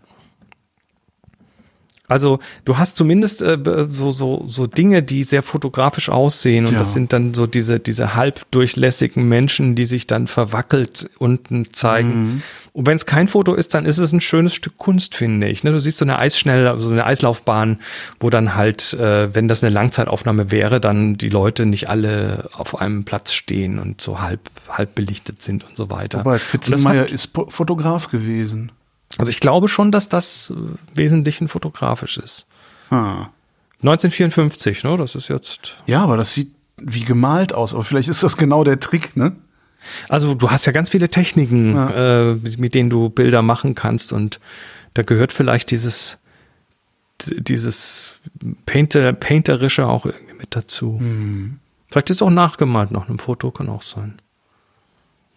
also 2.08 2.38
du 2.64 2.78
hast 2.78 2.96
zumindest 2.96 3.42
äh, 3.42 3.58
so, 3.88 4.10
so, 4.12 4.44
so 4.46 4.66
Dinge, 4.66 5.02
die 5.02 5.24
sehr 5.24 5.42
fotografisch 5.42 6.08
aussehen 6.08 6.66
und 6.66 6.72
Ja. 6.72 6.78
das 6.80 6.92
sind 6.92 7.12
dann 7.12 7.34
so 7.34 7.46
diese, 7.46 7.78
diese 7.80 8.14
halbdurchlässigen 8.14 9.28
Menschen, 9.28 9.74
die 9.74 9.84
sich 9.86 10.06
dann 10.06 10.26
verwackelt 10.26 11.10
unten 11.18 11.72
zeigen. 11.72 12.42
Und 12.72 12.86
wenn 12.86 12.96
es 12.96 13.06
kein 13.06 13.26
Foto 13.26 13.54
ist, 13.54 13.74
dann 13.74 13.86
ist 13.86 13.98
es 13.98 14.12
ein 14.12 14.20
schönes 14.20 14.54
Stück 14.54 14.76
Kunst, 14.76 15.14
finde 15.14 15.48
ich. 15.48 15.64
Ne? 15.64 15.72
Du 15.72 15.80
siehst 15.80 15.98
so 15.98 16.04
eine 16.04 16.18
Eisschnell, 16.18 16.78
so 16.78 16.90
eine 16.90 17.06
Eislaufbahn, 17.06 17.78
wo 18.20 18.28
dann 18.30 18.54
halt, 18.54 18.92
äh, 18.94 19.34
wenn 19.34 19.48
das 19.48 19.64
eine 19.64 19.72
Langzeitaufnahme 19.72 20.50
wäre, 20.50 20.80
dann 20.80 21.16
die 21.16 21.30
Leute 21.30 21.64
nicht 21.66 21.88
alle 21.88 22.48
auf 22.52 22.78
einem 22.78 23.04
Platz 23.04 23.32
stehen 23.32 23.78
und 23.78 24.00
so 24.00 24.20
halb, 24.20 24.40
halb 24.68 24.94
belichtet 24.94 25.42
sind 25.42 25.64
und 25.64 25.74
so 25.76 25.90
weiter. 25.90 26.22
Pfitzenmeier 26.38 27.02
hat- 27.02 27.12
ist 27.12 27.32
Fotograf 27.48 28.10
gewesen. 28.10 28.72
Also 29.18 29.30
ich 29.30 29.40
glaube 29.40 29.68
schon, 29.68 29.92
dass 29.92 30.08
das 30.08 30.52
äh, 30.54 30.96
wesentlich 30.96 31.40
ein 31.40 31.48
fotografisch 31.48 32.18
ist. 32.18 32.46
Ah. 32.90 33.28
1954, 33.82 34.84
ne? 34.84 34.96
Das 34.96 35.14
ist 35.14 35.28
jetzt. 35.28 35.76
Ja, 35.86 36.02
aber 36.02 36.16
das 36.16 36.34
sieht 36.34 36.54
wie 36.78 37.04
gemalt 37.04 37.52
aus. 37.52 37.74
Aber 37.74 37.84
vielleicht 37.84 38.08
ist 38.08 38.22
das 38.22 38.36
genau 38.36 38.64
der 38.64 38.80
Trick, 38.80 39.16
ne? 39.16 39.36
Also 40.08 40.34
du 40.34 40.50
hast 40.50 40.66
ja 40.66 40.72
ganz 40.72 40.90
viele 40.90 41.08
Techniken, 41.08 41.76
äh, 41.76 42.34
mit, 42.34 42.74
denen 42.74 42.90
du 42.90 43.08
Bilder 43.08 43.42
machen 43.42 43.74
kannst 43.74 44.12
und 44.12 44.40
da 44.94 45.02
gehört 45.02 45.32
vielleicht 45.32 45.70
dieses 45.70 46.18
dieses 47.22 48.12
Painter, 48.66 49.12
Painterische 49.14 49.86
auch 49.86 50.04
irgendwie 50.04 50.34
mit 50.34 50.54
dazu. 50.54 50.98
Vielleicht 51.88 52.10
ist 52.10 52.16
es 52.16 52.22
auch 52.22 52.30
nachgemalt 52.30 52.90
nach 52.90 53.08
einem 53.08 53.18
Foto, 53.18 53.50
kann 53.50 53.70
auch 53.70 53.82
sein. 53.82 54.20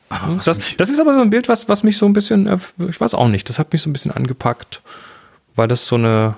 Was 0.09 0.45
Das, 0.45 0.59
das 0.77 0.89
ist 0.89 0.99
aber 0.99 1.13
so 1.13 1.21
ein 1.21 1.29
Bild, 1.29 1.49
was, 1.49 1.69
was 1.69 1.83
mich 1.83 1.97
so 1.97 2.05
ein 2.05 2.13
bisschen, 2.13 2.47
äh, 2.47 2.57
ich 2.89 2.99
weiß 2.99 3.13
auch 3.13 3.27
nicht, 3.27 3.49
das 3.49 3.59
hat 3.59 3.71
mich 3.71 3.81
so 3.81 3.89
ein 3.89 3.93
bisschen 3.93 4.11
angepackt, 4.11 4.81
weil 5.55 5.67
das 5.67 5.85
so 5.87 5.95
eine, 5.95 6.35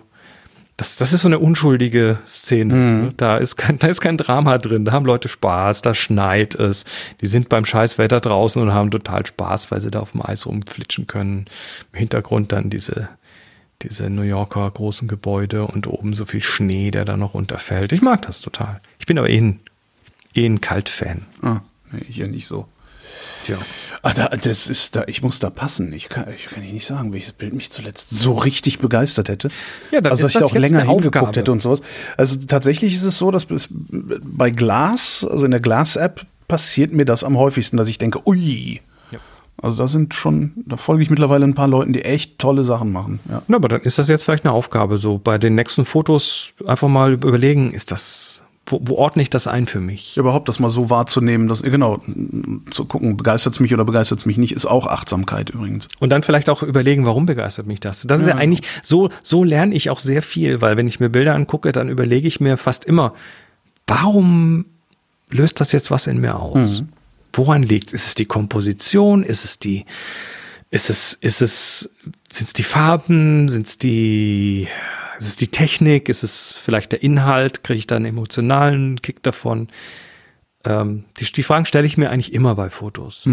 das, 0.78 0.96
das 0.96 1.14
ist 1.14 1.22
so 1.22 1.28
eine 1.28 1.40
unschuldige 1.40 2.18
Szene. 2.28 2.74
ne? 2.74 3.14
Da, 3.16 3.38
ist 3.38 3.56
kein, 3.56 3.78
da 3.80 3.88
ist 3.88 4.02
kein 4.02 4.18
Drama 4.18 4.58
drin, 4.58 4.84
da 4.86 4.92
haben 4.92 5.06
Leute 5.06 5.28
Spaß, 5.28 5.82
da 5.84 5.94
schneit 5.94 6.56
es, 6.56 6.86
die 7.22 7.28
sind 7.28 7.50
beim 7.50 7.66
scheiß 7.66 7.98
Wetter 7.98 8.20
draußen 8.20 8.62
und 8.62 8.74
haben 8.74 8.92
total 8.92 9.26
Spaß, 9.26 9.72
weil 9.72 9.80
sie 9.80 9.92
da 9.92 10.00
auf 10.00 10.12
dem 10.12 10.26
Eis 10.26 10.46
rumflitschen 10.46 11.08
können. 11.08 11.46
Im 11.94 12.00
Hintergrund 12.00 12.52
dann 12.52 12.70
diese, 12.70 13.10
diese 13.84 14.10
New 14.10 14.24
Yorker 14.24 14.70
großen 14.70 15.08
Gebäude 15.08 15.66
und 15.66 15.88
oben 15.88 16.14
so 16.14 16.26
viel 16.26 16.42
Schnee, 16.42 16.92
der 16.92 17.06
da 17.06 17.16
noch 17.16 17.36
runterfällt. 17.36 17.94
Ich 17.94 18.02
mag 18.02 18.24
das 18.24 18.42
total. 18.42 18.82
Ich 19.00 19.06
bin 19.06 19.18
aber 19.18 19.30
eh 19.30 19.38
ein, 19.40 19.60
eh 20.36 20.46
ein 20.46 20.62
Kaltfan. 20.62 21.26
Ah, 21.42 21.62
nee, 21.92 22.06
hier 22.08 22.28
nicht 22.28 22.48
so. 22.48 22.68
Tja. 23.44 23.58
Ah, 24.04 24.14
da, 24.14 24.30
das 24.30 24.68
ist 24.68 24.96
da, 24.96 25.04
ich 25.08 25.22
muss 25.22 25.40
da 25.40 25.50
passen. 25.50 25.94
Ich 25.94 26.10
kann, 26.10 26.26
ich 26.36 26.46
kann 26.46 26.64
nicht 26.64 26.86
sagen, 26.86 27.14
welches 27.14 27.34
Bild 27.34 27.54
mich 27.54 27.70
zuletzt 27.70 28.10
so 28.10 28.34
richtig 28.34 28.80
begeistert 28.80 29.30
hätte. 29.30 29.50
Ja, 29.92 30.02
dann 30.02 30.12
also, 30.12 30.26
ist 30.26 30.36
dass 30.36 30.42
ich 30.42 30.48
das 30.48 30.52
auch 30.52 30.60
länger 30.60 30.82
hingeguckt 30.82 31.36
hätte 31.36 31.52
und 31.52 31.62
sowas. 31.62 31.82
Also 32.18 32.40
tatsächlich 32.48 32.96
ist 32.96 33.04
es 33.04 33.18
so, 33.18 33.30
dass 33.30 33.48
bei 33.50 34.50
Glas, 34.50 35.26
also 35.30 35.46
in 35.46 35.52
der 35.52 35.60
Glas-App, 35.60 36.26
passiert 36.48 36.94
mir 36.94 37.06
das 37.06 37.24
am 37.24 37.38
häufigsten, 37.38 37.78
dass 37.78 37.88
ich 37.88 37.98
denke, 37.98 38.28
ui. 38.28 38.82
Also 39.62 39.78
da 39.78 39.88
sind 39.88 40.16
schon, 40.16 40.54
da 40.66 40.76
folge 40.76 41.04
ich 41.04 41.10
mittlerweile 41.10 41.46
ein 41.46 41.54
paar 41.54 41.68
Leuten, 41.68 41.94
die 41.94 42.04
echt 42.04 42.40
tolle 42.40 42.64
Sachen 42.64 42.92
machen. 42.92 43.20
Ja. 43.30 43.44
Na, 43.48 43.58
aber 43.58 43.68
dann 43.68 43.82
ist 43.82 44.00
das 44.00 44.08
jetzt 44.08 44.24
vielleicht 44.24 44.44
eine 44.44 44.54
Aufgabe, 44.54 44.98
so 44.98 45.20
bei 45.20 45.38
den 45.38 45.54
nächsten 45.54 45.86
Fotos 45.86 46.54
einfach 46.66 46.88
mal 46.88 47.14
überlegen, 47.14 47.72
ist 47.72 47.92
das, 47.92 48.41
wo, 48.72 48.82
wo 48.84 48.96
ordne 48.96 49.22
ich 49.22 49.30
das 49.30 49.48
ein 49.48 49.68
für 49.68 49.80
mich? 49.80 50.18
Überhaupt 50.18 50.48
das 50.50 50.60
mal 50.60 50.70
so 50.70 50.90
wahrzunehmen, 50.90 51.48
dass, 51.48 51.62
genau, 51.62 52.00
zu 52.72 52.86
gucken, 52.86 53.18
begeistert 53.18 53.54
es 53.54 53.60
mich 53.60 53.74
oder 53.74 53.86
begeistert 53.86 54.20
es 54.20 54.26
mich 54.26 54.38
nicht, 54.38 54.54
ist 54.54 54.66
auch 54.66 54.88
Achtsamkeit 54.88 55.50
übrigens. 55.50 55.88
Und 56.00 56.10
dann 56.10 56.24
vielleicht 56.24 56.50
auch 56.50 56.64
überlegen, 56.64 57.06
warum 57.06 57.26
begeistert 57.26 57.68
mich 57.68 57.80
das? 57.80 58.04
Das 58.08 58.22
ist 58.22 58.28
ja 58.28 58.36
eigentlich, 58.36 58.64
so, 58.82 59.10
so 59.24 59.44
lerne 59.44 59.76
ich 59.76 59.90
auch 59.90 60.00
sehr 60.00 60.22
viel, 60.22 60.62
weil 60.62 60.78
wenn 60.78 60.88
ich 60.88 61.00
mir 61.00 61.10
Bilder 61.10 61.36
angucke, 61.36 61.72
dann 61.72 61.90
überlege 61.90 62.28
ich 62.28 62.40
mir 62.40 62.58
fast 62.58 62.86
immer, 62.86 63.14
warum 63.88 64.66
löst 65.30 65.60
das 65.60 65.72
jetzt 65.72 65.92
was 65.92 66.08
in 66.08 66.20
mir 66.20 66.36
aus? 66.36 66.84
Woran 67.34 67.64
liegt 67.64 67.94
Ist 67.94 68.08
es 68.08 68.16
die 68.16 68.26
Komposition? 68.26 69.24
Ist 69.24 69.46
es 69.46 69.60
die, 69.60 69.86
ist 70.70 70.90
es, 70.90 71.14
ist 71.14 71.42
es, 71.42 71.90
sind 72.30 72.48
es 72.48 72.54
die 72.54 72.64
Farben? 72.64 73.48
Sind 73.48 73.68
es 73.68 73.78
die, 73.78 74.68
ist 75.22 75.28
es 75.28 75.36
die 75.38 75.48
Technik? 75.48 76.10
Ist 76.10 76.24
es 76.24 76.52
vielleicht 76.54 76.92
der 76.92 77.04
Inhalt? 77.04 77.64
Kriege 77.64 77.78
ich 77.80 77.88
da 77.88 77.96
einen 77.96 78.06
emotionalen 78.06 79.02
Kick 79.02 79.22
davon? 79.24 79.70
Ähm, 80.66 81.06
die, 81.20 81.26
die 81.32 81.44
Fragen 81.44 81.66
stelle 81.66 81.86
ich 81.88 81.98
mir 81.98 82.10
eigentlich 82.10 82.34
immer 82.34 82.56
bei 82.56 82.70
Fotos. 82.70 83.28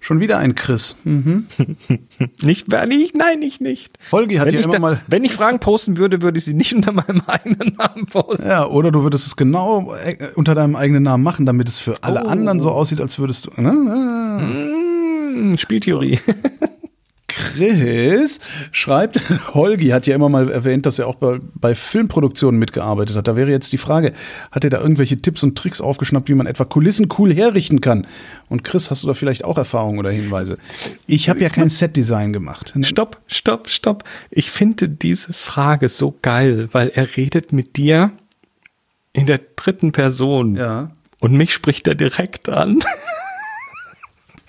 Schon 0.00 0.20
wieder 0.20 0.38
ein 0.38 0.54
Chris. 0.54 0.96
Mhm. 1.04 1.46
nicht, 2.42 2.68
nicht, 2.68 3.14
nein, 3.16 3.42
ich 3.42 3.60
nicht. 3.60 3.98
Holgi 4.12 4.36
hat 4.36 4.46
wenn 4.46 4.54
ja 4.54 4.60
ich 4.60 4.66
immer 4.66 4.72
da, 4.74 4.78
mal. 4.78 5.00
Wenn 5.06 5.24
ich 5.24 5.32
Fragen 5.32 5.58
posten 5.58 5.98
würde, 5.98 6.22
würde 6.22 6.38
ich 6.38 6.44
sie 6.46 6.54
nicht 6.54 6.72
unter 6.74 6.92
meinem 6.92 7.20
eigenen 7.26 7.74
Namen 7.76 8.06
posten. 8.06 8.46
Ja, 8.48 8.66
oder 8.66 8.90
du 8.90 9.02
würdest 9.02 9.26
es 9.26 9.36
genau 9.36 9.94
äh, 9.94 10.16
unter 10.36 10.54
deinem 10.54 10.76
eigenen 10.76 11.02
Namen 11.02 11.22
machen, 11.24 11.44
damit 11.44 11.68
es 11.68 11.78
für 11.78 12.02
alle 12.02 12.24
Oh. 12.24 12.28
anderen 12.28 12.60
so 12.60 12.70
aussieht, 12.70 13.00
als 13.00 13.18
würdest 13.18 13.46
du. 13.46 13.60
Ne? 13.60 13.70
Hm, 15.34 15.58
Spieltheorie. 15.58 16.18
Chris 17.38 18.40
schreibt, 18.72 19.20
Holgi 19.54 19.88
hat 19.88 20.06
ja 20.06 20.14
immer 20.14 20.28
mal 20.28 20.50
erwähnt, 20.50 20.86
dass 20.86 20.98
er 20.98 21.06
auch 21.06 21.14
bei, 21.14 21.38
bei 21.54 21.74
Filmproduktionen 21.74 22.58
mitgearbeitet 22.58 23.16
hat. 23.16 23.28
Da 23.28 23.36
wäre 23.36 23.50
jetzt 23.50 23.72
die 23.72 23.78
Frage, 23.78 24.12
hat 24.50 24.64
er 24.64 24.70
da 24.70 24.80
irgendwelche 24.80 25.16
Tipps 25.18 25.44
und 25.44 25.56
Tricks 25.56 25.80
aufgeschnappt, 25.80 26.28
wie 26.28 26.34
man 26.34 26.46
etwa 26.46 26.64
Kulissen 26.64 27.08
cool 27.18 27.32
herrichten 27.32 27.80
kann? 27.80 28.06
Und 28.48 28.64
Chris, 28.64 28.90
hast 28.90 29.04
du 29.04 29.06
da 29.06 29.14
vielleicht 29.14 29.44
auch 29.44 29.56
Erfahrungen 29.56 29.98
oder 29.98 30.10
Hinweise? 30.10 30.58
Ich 31.06 31.28
habe 31.28 31.40
ja 31.40 31.48
kein 31.48 31.68
Setdesign 31.68 32.32
gemacht. 32.32 32.74
Stopp, 32.82 33.20
stopp, 33.28 33.68
stopp. 33.68 34.04
Ich 34.30 34.50
finde 34.50 34.88
diese 34.88 35.32
Frage 35.32 35.88
so 35.88 36.14
geil, 36.20 36.68
weil 36.72 36.88
er 36.88 37.16
redet 37.16 37.52
mit 37.52 37.76
dir 37.76 38.10
in 39.12 39.26
der 39.26 39.40
dritten 39.56 39.92
Person. 39.92 40.56
Ja, 40.56 40.90
Und 41.20 41.32
mich 41.32 41.52
spricht 41.52 41.86
er 41.86 41.94
direkt 41.94 42.48
an. 42.48 42.80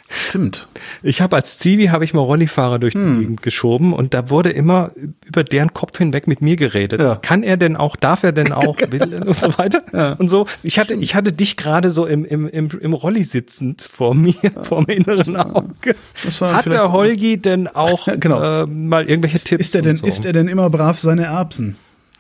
stimmt. 0.09 0.67
Ich 1.03 1.21
habe 1.21 1.35
als 1.35 1.57
Zivi 1.57 1.87
habe 1.87 2.03
ich 2.03 2.13
mal 2.13 2.21
Rollifahrer 2.21 2.79
durch 2.79 2.93
die 2.93 2.99
Hm. 2.99 3.19
Gegend 3.19 3.41
geschoben 3.41 3.93
und 3.93 4.13
da 4.13 4.29
wurde 4.29 4.49
immer 4.49 4.91
über 5.25 5.43
deren 5.43 5.73
Kopf 5.73 5.97
hinweg 5.97 6.27
mit 6.27 6.41
mir 6.41 6.55
geredet. 6.55 6.99
Ja. 6.99 7.15
Kann 7.15 7.43
er 7.43 7.57
denn 7.57 7.75
auch, 7.75 7.95
darf 7.95 8.23
er 8.23 8.31
denn 8.31 8.51
auch, 8.53 8.77
will 8.89 9.23
und 9.25 9.37
so 9.37 9.57
weiter 9.57 10.17
und 10.19 10.29
so. 10.29 10.45
Ich 10.63 10.79
hatte, 10.79 10.95
ich 10.95 11.15
hatte 11.15 11.31
dich 11.33 11.57
gerade 11.57 11.91
so 11.91 12.05
im, 12.05 12.25
im, 12.25 12.47
im, 12.47 12.69
im 12.79 12.93
Rolli 12.93 13.23
sitzend 13.23 13.81
vor 13.81 14.15
mir, 14.15 14.33
vor 14.63 14.85
dem 14.85 14.97
inneren 14.97 15.35
Auge. 15.35 15.95
Hat 16.41 16.65
der 16.71 16.91
Holgi 16.91 17.37
denn 17.37 17.67
auch 17.67 18.07
Genau. 18.19 18.63
äh, 18.63 18.65
mal 18.65 19.07
irgendwelche 19.07 19.39
Tipps? 19.39 19.65
Ist 19.67 19.75
er 19.75 19.81
denn, 19.81 19.95
so? 19.95 20.05
isst 20.05 20.25
er 20.25 20.33
denn 20.33 20.47
immer 20.47 20.69
brav 20.69 20.99
seine 20.99 21.25
Erbsen? 21.25 21.75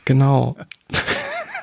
Genau. 0.05 0.55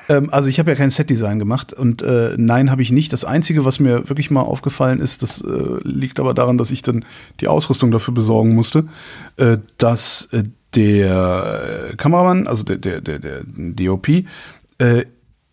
Ähm, 0.09 0.29
also 0.31 0.49
ich 0.49 0.59
habe 0.59 0.71
ja 0.71 0.75
kein 0.75 0.89
Setdesign 0.89 1.39
gemacht 1.39 1.73
und 1.73 2.01
äh, 2.01 2.33
nein, 2.37 2.71
habe 2.71 2.81
ich 2.81 2.91
nicht. 2.91 3.11
Das 3.13 3.25
Einzige, 3.25 3.65
was 3.65 3.79
mir 3.79 4.09
wirklich 4.09 4.31
mal 4.31 4.41
aufgefallen 4.41 4.99
ist, 4.99 5.21
das 5.21 5.41
äh, 5.41 5.77
liegt 5.83 6.19
aber 6.19 6.33
daran, 6.33 6.57
dass 6.57 6.71
ich 6.71 6.81
dann 6.81 7.05
die 7.39 7.47
Ausrüstung 7.47 7.91
dafür 7.91 8.13
besorgen 8.13 8.53
musste, 8.55 8.87
äh, 9.37 9.57
dass 9.77 10.29
äh, 10.31 10.43
der 10.75 11.93
Kameramann, 11.97 12.47
also 12.47 12.63
der, 12.63 12.77
der, 12.77 13.01
der, 13.01 13.19
der 13.19 13.41
DOP, 13.45 14.09
äh, 14.79 15.05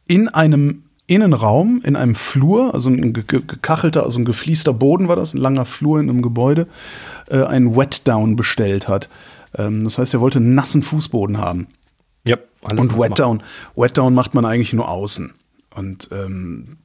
in 0.06 0.28
einem 0.28 0.82
Innenraum, 1.06 1.80
in 1.84 1.96
einem 1.96 2.14
Flur, 2.14 2.74
also 2.74 2.90
ein 2.90 3.12
ge- 3.12 3.24
ge- 3.26 3.42
gekachelter, 3.46 4.04
also 4.04 4.18
ein 4.18 4.24
gefliester 4.24 4.72
Boden 4.72 5.06
war 5.08 5.16
das, 5.16 5.34
ein 5.34 5.38
langer 5.38 5.66
Flur 5.66 6.00
in 6.00 6.08
einem 6.08 6.22
Gebäude, 6.22 6.66
äh, 7.28 7.42
einen 7.42 7.76
Wetdown 7.76 8.36
bestellt 8.36 8.88
hat. 8.88 9.08
Ähm, 9.56 9.84
das 9.84 9.98
heißt, 9.98 10.14
er 10.14 10.20
wollte 10.20 10.38
einen 10.38 10.54
nassen 10.54 10.82
Fußboden 10.82 11.38
haben. 11.38 11.66
Ja, 12.26 12.36
alles 12.62 12.80
Und 12.80 12.98
Wetdown, 12.98 13.42
Wetdown 13.76 14.14
macht 14.14 14.34
man 14.34 14.44
eigentlich 14.44 14.72
nur 14.72 14.88
außen. 14.88 15.32
Und 15.74 16.08
ähm, 16.12 16.76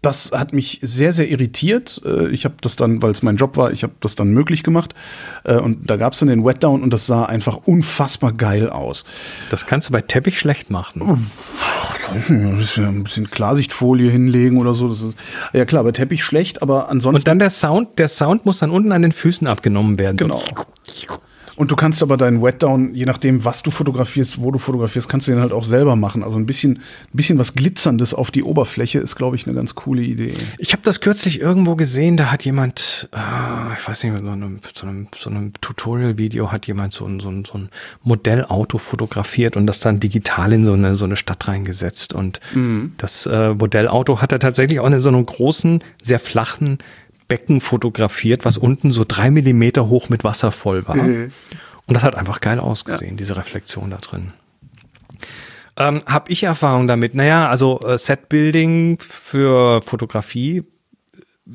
das 0.00 0.32
hat 0.32 0.52
mich 0.52 0.80
sehr, 0.82 1.12
sehr 1.14 1.30
irritiert. 1.30 2.02
Äh, 2.04 2.28
Ich 2.28 2.44
habe 2.44 2.56
das 2.60 2.76
dann, 2.76 3.02
weil 3.02 3.10
es 3.10 3.22
mein 3.22 3.36
Job 3.36 3.56
war, 3.56 3.72
ich 3.72 3.82
habe 3.82 3.94
das 4.00 4.14
dann 4.14 4.28
möglich 4.28 4.62
gemacht. 4.62 4.94
Äh, 5.44 5.56
Und 5.56 5.90
da 5.90 5.96
gab 5.96 6.12
es 6.12 6.18
dann 6.18 6.28
den 6.28 6.44
Wetdown 6.44 6.82
und 6.82 6.90
das 6.90 7.06
sah 7.06 7.24
einfach 7.24 7.56
unfassbar 7.64 8.32
geil 8.32 8.68
aus. 8.68 9.04
Das 9.50 9.66
kannst 9.66 9.88
du 9.88 9.92
bei 9.92 10.02
Teppich 10.02 10.38
schlecht 10.38 10.70
machen. 10.70 11.26
Ein 12.28 12.58
bisschen, 12.58 12.84
ein 12.84 13.04
bisschen 13.04 13.30
Klarsichtfolie 13.30 14.10
hinlegen 14.10 14.58
oder 14.58 14.74
so. 14.74 14.88
Das 14.88 15.00
ist, 15.00 15.16
ja 15.54 15.64
klar, 15.64 15.82
bei 15.84 15.92
Teppich 15.92 16.22
schlecht, 16.22 16.60
aber 16.60 16.90
ansonsten. 16.90 17.20
Und 17.20 17.28
dann 17.28 17.38
der 17.38 17.50
Sound, 17.50 17.98
der 17.98 18.08
Sound 18.08 18.44
muss 18.44 18.58
dann 18.58 18.70
unten 18.70 18.92
an 18.92 19.00
den 19.02 19.12
Füßen 19.12 19.46
abgenommen 19.46 19.98
werden. 19.98 20.18
Genau. 20.18 20.42
Und 21.56 21.70
du 21.70 21.76
kannst 21.76 22.02
aber 22.02 22.16
deinen 22.16 22.42
Wetdown, 22.42 22.94
je 22.94 23.04
nachdem, 23.04 23.44
was 23.44 23.62
du 23.62 23.70
fotografierst, 23.70 24.40
wo 24.40 24.50
du 24.50 24.58
fotografierst, 24.58 25.08
kannst 25.08 25.26
du 25.26 25.30
den 25.30 25.40
halt 25.40 25.52
auch 25.52 25.64
selber 25.64 25.94
machen. 25.94 26.24
Also 26.24 26.38
ein 26.38 26.46
bisschen, 26.46 26.78
ein 26.78 27.16
bisschen 27.16 27.38
was 27.38 27.54
Glitzerndes 27.54 28.12
auf 28.12 28.30
die 28.30 28.42
Oberfläche 28.42 28.98
ist, 28.98 29.14
glaube 29.14 29.36
ich, 29.36 29.46
eine 29.46 29.54
ganz 29.54 29.74
coole 29.74 30.02
Idee. 30.02 30.34
Ich 30.58 30.72
habe 30.72 30.82
das 30.82 31.00
kürzlich 31.00 31.40
irgendwo 31.40 31.76
gesehen, 31.76 32.16
da 32.16 32.32
hat 32.32 32.44
jemand, 32.44 33.08
äh, 33.12 33.74
ich 33.74 33.88
weiß 33.88 34.02
nicht, 34.04 34.18
so 34.18 34.30
einem, 34.30 34.60
so 34.74 34.86
einem, 34.86 35.08
so 35.16 35.30
einem 35.30 35.52
Tutorial-Video 35.60 36.50
hat 36.50 36.66
jemand 36.66 36.92
so 36.92 37.06
ein, 37.06 37.20
so, 37.20 37.28
ein, 37.28 37.44
so 37.44 37.58
ein 37.58 37.68
Modellauto 38.02 38.78
fotografiert 38.78 39.56
und 39.56 39.66
das 39.66 39.78
dann 39.80 40.00
digital 40.00 40.52
in 40.52 40.64
so 40.64 40.72
eine, 40.72 40.96
so 40.96 41.04
eine 41.04 41.16
Stadt 41.16 41.46
reingesetzt. 41.46 42.14
Und 42.14 42.40
das 42.98 43.26
äh, 43.26 43.54
Modellauto 43.54 44.20
hat 44.20 44.32
er 44.32 44.40
tatsächlich 44.40 44.80
auch 44.80 44.86
in 44.86 45.00
so 45.00 45.08
einem 45.08 45.24
großen, 45.24 45.82
sehr 46.02 46.18
flachen 46.18 46.78
Becken 47.34 47.60
fotografiert, 47.60 48.44
was 48.44 48.56
unten 48.56 48.92
so 48.92 49.04
drei 49.04 49.28
Millimeter 49.28 49.88
hoch 49.88 50.08
mit 50.08 50.22
Wasser 50.22 50.52
voll 50.52 50.86
war. 50.86 50.94
Und 50.94 51.32
das 51.88 52.04
hat 52.04 52.14
einfach 52.14 52.40
geil 52.40 52.60
ausgesehen, 52.60 53.16
diese 53.16 53.36
Reflexion 53.36 53.90
da 53.90 53.96
drin. 53.96 54.32
Ähm, 55.76 56.02
hab 56.06 56.30
ich 56.30 56.44
Erfahrung 56.44 56.86
damit? 56.86 57.16
Naja, 57.16 57.48
also 57.48 57.80
äh, 57.80 57.98
Setbuilding 57.98 58.98
für 59.00 59.82
Fotografie. 59.82 60.62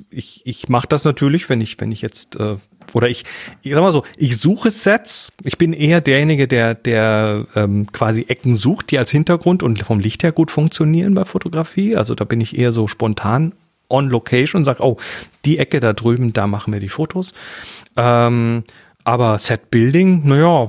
Ich, 0.10 0.41
ich 0.43 0.68
mache 0.68 0.88
das 0.89 1.06
natürlich, 1.06 1.47
wenn 1.47 1.61
ich, 1.61 1.80
wenn 1.80 1.93
ich 1.93 2.01
jetzt, 2.01 2.35
äh, 2.35 2.57
oder 2.91 3.07
ich, 3.07 3.23
ich 3.61 3.72
sag 3.72 3.80
mal 3.80 3.93
so, 3.93 4.03
ich 4.18 4.38
suche 4.38 4.69
Sets. 4.69 5.31
Ich 5.45 5.57
bin 5.57 5.72
eher 5.72 6.01
derjenige, 6.01 6.49
der, 6.49 6.76
der 6.76 7.45
ähm, 7.56 7.89
quasi 7.93 8.26
Ecken 8.27 8.57
sucht, 8.57 8.91
die 8.91 8.97
als 8.97 9.11
Hintergrund 9.11 9.64
und 9.64 9.81
vom 9.81 10.01
Licht 10.01 10.23
her 10.23 10.34
gut 10.34 10.51
funktionieren 10.51 11.14
bei 11.14 11.23
Fotografie. 11.23 11.95
Also 11.95 12.15
da 12.15 12.26
bin 12.26 12.41
ich 12.41 12.57
eher 12.57 12.73
so 12.73 12.89
spontan 12.89 13.53
on 13.90 14.10
location 14.10 14.60
und 14.60 14.64
sage, 14.64 14.84
oh, 14.84 14.98
die 15.45 15.57
Ecke 15.57 15.80
da 15.80 15.94
drüben, 15.94 16.34
da 16.34 16.48
machen 16.48 16.72
wir 16.74 16.80
die 16.80 16.90
Fotos. 16.90 17.34
Ähm, 17.98 18.64
aber 19.03 19.38
Setbuilding, 19.40 20.28
naja, 20.28 20.68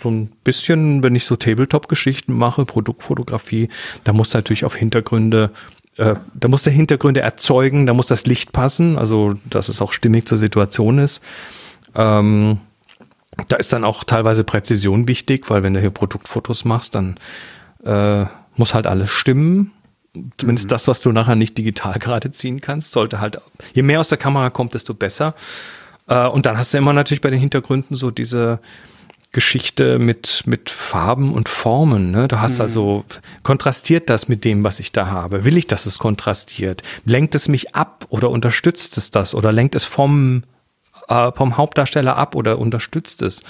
so 0.00 0.10
ein 0.10 0.30
bisschen, 0.44 1.02
wenn 1.02 1.14
ich 1.14 1.24
so 1.24 1.36
Tabletop-Geschichten 1.36 2.32
mache, 2.32 2.64
Produktfotografie, 2.64 3.68
da 4.04 4.12
muss 4.12 4.32
natürlich 4.32 4.64
auf 4.64 4.76
Hintergründe, 4.76 5.50
äh, 5.96 6.14
da 6.34 6.48
muss 6.48 6.62
der 6.62 6.72
Hintergründe 6.72 7.20
erzeugen, 7.20 7.86
da 7.86 7.94
muss 7.94 8.06
das 8.06 8.26
Licht 8.26 8.52
passen, 8.52 8.96
also 8.96 9.34
dass 9.50 9.68
es 9.68 9.82
auch 9.82 9.92
stimmig 9.92 10.26
zur 10.26 10.38
Situation 10.38 10.98
ist. 10.98 11.22
Ähm, 11.94 12.58
da 13.48 13.56
ist 13.56 13.72
dann 13.72 13.84
auch 13.84 14.04
teilweise 14.04 14.44
Präzision 14.44 15.06
wichtig, 15.06 15.48
weil 15.50 15.62
wenn 15.62 15.74
du 15.74 15.80
hier 15.80 15.90
Produktfotos 15.90 16.64
machst, 16.64 16.94
dann 16.94 17.18
äh, 17.84 18.24
muss 18.56 18.74
halt 18.74 18.86
alles 18.86 19.10
stimmen. 19.10 19.72
Zumindest 20.36 20.70
das, 20.70 20.88
was 20.88 21.00
du 21.00 21.12
nachher 21.12 21.36
nicht 21.36 21.56
digital 21.58 21.94
gerade 21.98 22.30
ziehen 22.30 22.60
kannst, 22.60 22.92
sollte 22.92 23.20
halt, 23.20 23.38
je 23.74 23.82
mehr 23.82 24.00
aus 24.00 24.08
der 24.08 24.18
Kamera 24.18 24.50
kommt, 24.50 24.74
desto 24.74 24.94
besser. 24.94 25.34
Äh, 26.06 26.26
und 26.26 26.46
dann 26.46 26.58
hast 26.58 26.74
du 26.74 26.78
immer 26.78 26.92
natürlich 26.92 27.20
bei 27.20 27.30
den 27.30 27.40
Hintergründen 27.40 27.96
so 27.96 28.10
diese 28.10 28.60
Geschichte 29.30 29.98
mit, 29.98 30.44
mit 30.46 30.70
Farben 30.70 31.34
und 31.34 31.50
Formen. 31.50 32.10
Ne? 32.10 32.28
Du 32.28 32.40
hast 32.40 32.60
also, 32.60 33.04
kontrastiert 33.42 34.08
das 34.08 34.26
mit 34.26 34.44
dem, 34.44 34.64
was 34.64 34.80
ich 34.80 34.90
da 34.90 35.08
habe? 35.08 35.44
Will 35.44 35.58
ich, 35.58 35.66
dass 35.66 35.84
es 35.84 35.98
kontrastiert? 35.98 36.82
Lenkt 37.04 37.34
es 37.34 37.46
mich 37.46 37.74
ab 37.74 38.06
oder 38.08 38.30
unterstützt 38.30 38.96
es 38.96 39.10
das? 39.10 39.34
Oder 39.34 39.52
lenkt 39.52 39.74
es 39.74 39.84
vom, 39.84 40.44
äh, 41.08 41.30
vom 41.32 41.58
Hauptdarsteller 41.58 42.16
ab 42.16 42.34
oder 42.34 42.58
unterstützt 42.58 43.20
es? 43.22 43.42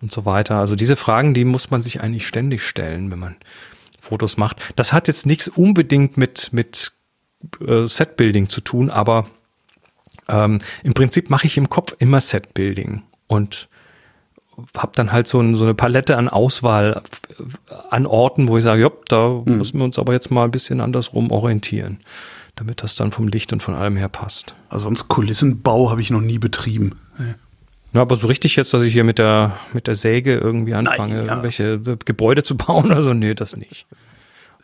Und 0.00 0.12
so 0.12 0.26
weiter. 0.26 0.58
Also 0.58 0.76
diese 0.76 0.94
Fragen, 0.94 1.32
die 1.32 1.44
muss 1.44 1.70
man 1.70 1.82
sich 1.82 2.00
eigentlich 2.02 2.26
ständig 2.26 2.62
stellen, 2.62 3.10
wenn 3.10 3.18
man 3.18 3.36
Fotos 4.06 4.36
macht. 4.36 4.60
Das 4.76 4.92
hat 4.92 5.08
jetzt 5.08 5.26
nichts 5.26 5.48
unbedingt 5.48 6.16
mit, 6.16 6.52
mit 6.52 6.92
äh, 7.66 7.86
Setbuilding 7.86 8.48
zu 8.48 8.60
tun, 8.60 8.90
aber 8.90 9.26
ähm, 10.28 10.60
im 10.82 10.94
Prinzip 10.94 11.30
mache 11.30 11.46
ich 11.46 11.56
im 11.56 11.68
Kopf 11.68 11.94
immer 11.98 12.20
Setbuilding 12.20 13.02
und 13.26 13.68
habe 14.76 14.92
dann 14.94 15.12
halt 15.12 15.26
so, 15.26 15.40
ein, 15.40 15.54
so 15.54 15.64
eine 15.64 15.74
Palette 15.74 16.16
an 16.16 16.28
Auswahl 16.28 17.02
an 17.90 18.06
Orten, 18.06 18.48
wo 18.48 18.56
ich 18.56 18.64
sage, 18.64 18.82
jopp, 18.82 19.06
da 19.08 19.42
müssen 19.44 19.78
wir 19.78 19.84
uns 19.84 19.98
aber 19.98 20.14
jetzt 20.14 20.30
mal 20.30 20.44
ein 20.44 20.50
bisschen 20.50 20.80
andersrum 20.80 21.30
orientieren, 21.30 22.00
damit 22.54 22.82
das 22.82 22.94
dann 22.94 23.12
vom 23.12 23.28
Licht 23.28 23.52
und 23.52 23.62
von 23.62 23.74
allem 23.74 23.96
her 23.96 24.08
passt. 24.08 24.54
Also 24.70 24.84
sonst 24.84 25.08
Kulissenbau 25.08 25.90
habe 25.90 26.00
ich 26.00 26.10
noch 26.10 26.22
nie 26.22 26.38
betrieben. 26.38 26.98
Ja, 27.96 28.02
aber 28.02 28.16
so 28.16 28.26
richtig 28.26 28.56
jetzt, 28.56 28.74
dass 28.74 28.82
ich 28.82 28.92
hier 28.92 29.04
mit 29.04 29.18
der, 29.18 29.56
mit 29.72 29.86
der 29.86 29.94
Säge 29.94 30.34
irgendwie 30.36 30.74
anfange, 30.74 31.14
Nein, 31.14 31.24
ja. 31.26 31.32
irgendwelche 31.32 31.80
Gebäude 32.04 32.42
zu 32.42 32.54
bauen, 32.56 32.92
also 32.92 33.14
nee, 33.14 33.34
das 33.34 33.56
nicht. 33.56 33.86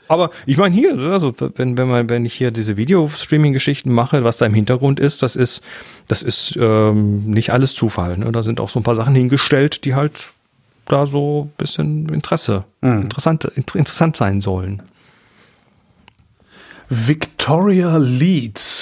Aber 0.09 0.31
ich 0.45 0.59
meine 0.59 0.75
hier, 0.75 0.99
also 0.99 1.33
wenn, 1.57 1.79
wenn 1.79 1.89
man, 1.89 2.11
wenn 2.11 2.27
ich 2.27 2.35
hier 2.35 2.51
diese 2.51 2.77
Video-Streaming-Geschichten 2.77 3.91
mache, 3.91 4.23
was 4.23 4.37
da 4.37 4.45
im 4.45 4.53
Hintergrund 4.53 5.01
ist, 5.01 5.23
das 5.23 5.35
ist, 5.37 5.63
das 6.09 6.23
ist 6.23 6.59
ähm, 6.61 7.25
nicht 7.31 7.51
alles 7.51 7.73
Zufall. 7.75 8.19
Ne? 8.19 8.31
Da 8.33 8.43
sind 8.43 8.61
auch 8.61 8.69
so 8.69 8.79
ein 8.81 8.83
paar 8.83 8.97
Sachen 8.97 9.15
hingestellt, 9.15 9.87
die 9.87 9.95
halt 9.95 10.33
da 10.87 11.07
so 11.07 11.45
ein 11.51 11.57
bisschen 11.57 12.09
Interesse, 12.11 12.65
interessant, 12.83 13.45
inter- 13.57 13.79
interessant 13.79 14.17
sein 14.17 14.43
sollen. 14.43 14.83
Victoria 16.91 17.97
Leeds 17.97 18.82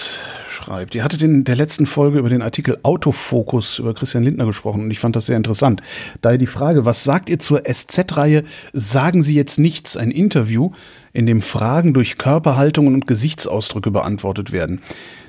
schreibt, 0.60 0.94
ihr 0.94 1.04
hattet 1.04 1.22
in 1.22 1.44
der 1.44 1.56
letzten 1.56 1.86
Folge 1.86 2.18
über 2.18 2.28
den 2.28 2.42
Artikel 2.42 2.78
Autofokus 2.82 3.78
über 3.78 3.94
Christian 3.94 4.24
Lindner 4.24 4.46
gesprochen 4.46 4.82
und 4.82 4.90
ich 4.90 4.98
fand 4.98 5.16
das 5.16 5.26
sehr 5.26 5.36
interessant. 5.36 5.82
Daher 6.20 6.38
die 6.38 6.46
Frage, 6.46 6.84
was 6.84 7.04
sagt 7.04 7.28
ihr 7.30 7.38
zur 7.38 7.62
SZ-Reihe 7.64 8.44
Sagen 8.72 9.22
Sie 9.22 9.34
jetzt 9.34 9.58
nichts, 9.58 9.96
ein 9.96 10.10
Interview, 10.10 10.70
in 11.12 11.26
dem 11.26 11.42
Fragen 11.42 11.94
durch 11.94 12.18
Körperhaltungen 12.18 12.94
und 12.94 13.06
Gesichtsausdrücke 13.06 13.90
beantwortet 13.90 14.52
werden. 14.52 14.80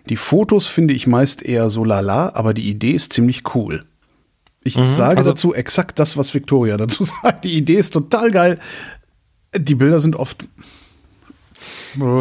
Die 0.09 0.15
Fotos 0.15 0.67
finde 0.67 0.93
ich 0.93 1.07
meist 1.07 1.43
eher 1.43 1.69
so 1.69 1.83
lala, 1.83 2.33
aber 2.33 2.53
die 2.53 2.69
Idee 2.69 2.91
ist 2.91 3.13
ziemlich 3.13 3.55
cool. 3.55 3.85
Ich 4.63 4.75
sage 4.75 5.17
also- 5.17 5.31
dazu 5.31 5.53
exakt 5.53 5.97
das, 5.99 6.17
was 6.17 6.33
Victoria 6.33 6.77
dazu 6.77 7.03
sagt. 7.23 7.45
Die 7.45 7.53
Idee 7.55 7.75
ist 7.77 7.93
total 7.93 8.31
geil. 8.31 8.59
Die 9.57 9.75
Bilder 9.75 9.99
sind 9.99 10.15
oft 10.15 10.47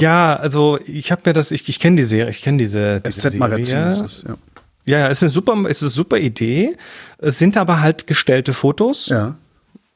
Ja, 0.01 0.37
also 0.37 0.79
ich 0.87 1.13
habe 1.13 1.23
mir 1.25 1.33
das, 1.33 1.51
ich, 1.51 1.69
ich 1.69 1.81
kenne 1.81 1.97
die 1.97 2.05
Serie, 2.05 2.31
ich 2.31 2.43
kenne 2.43 2.59
diese, 2.59 3.01
diese 3.01 3.31
SZ-Magazin 3.31 3.87
ist 3.87 4.01
das. 4.01 4.25
Ja. 4.27 4.37
Ja, 4.87 4.99
ja, 4.99 5.09
es 5.09 5.19
ist 5.19 5.25
eine 5.25 5.31
super, 5.31 5.69
ist 5.69 5.83
eine 5.83 5.91
super 5.91 6.19
Idee. 6.19 6.77
Es 7.19 7.39
sind 7.39 7.57
aber 7.57 7.81
halt 7.81 8.07
gestellte 8.07 8.53
Fotos, 8.53 9.09
ja. 9.09 9.37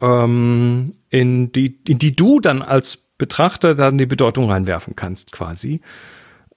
ähm, 0.00 0.92
in 1.10 1.50
die, 1.52 1.78
in 1.88 1.98
die 1.98 2.14
du 2.14 2.38
dann 2.38 2.62
als 2.62 2.98
Betrachter 3.18 3.74
dann 3.74 3.98
die 3.98 4.06
Bedeutung 4.06 4.50
reinwerfen 4.50 4.94
kannst, 4.94 5.32
quasi. 5.32 5.80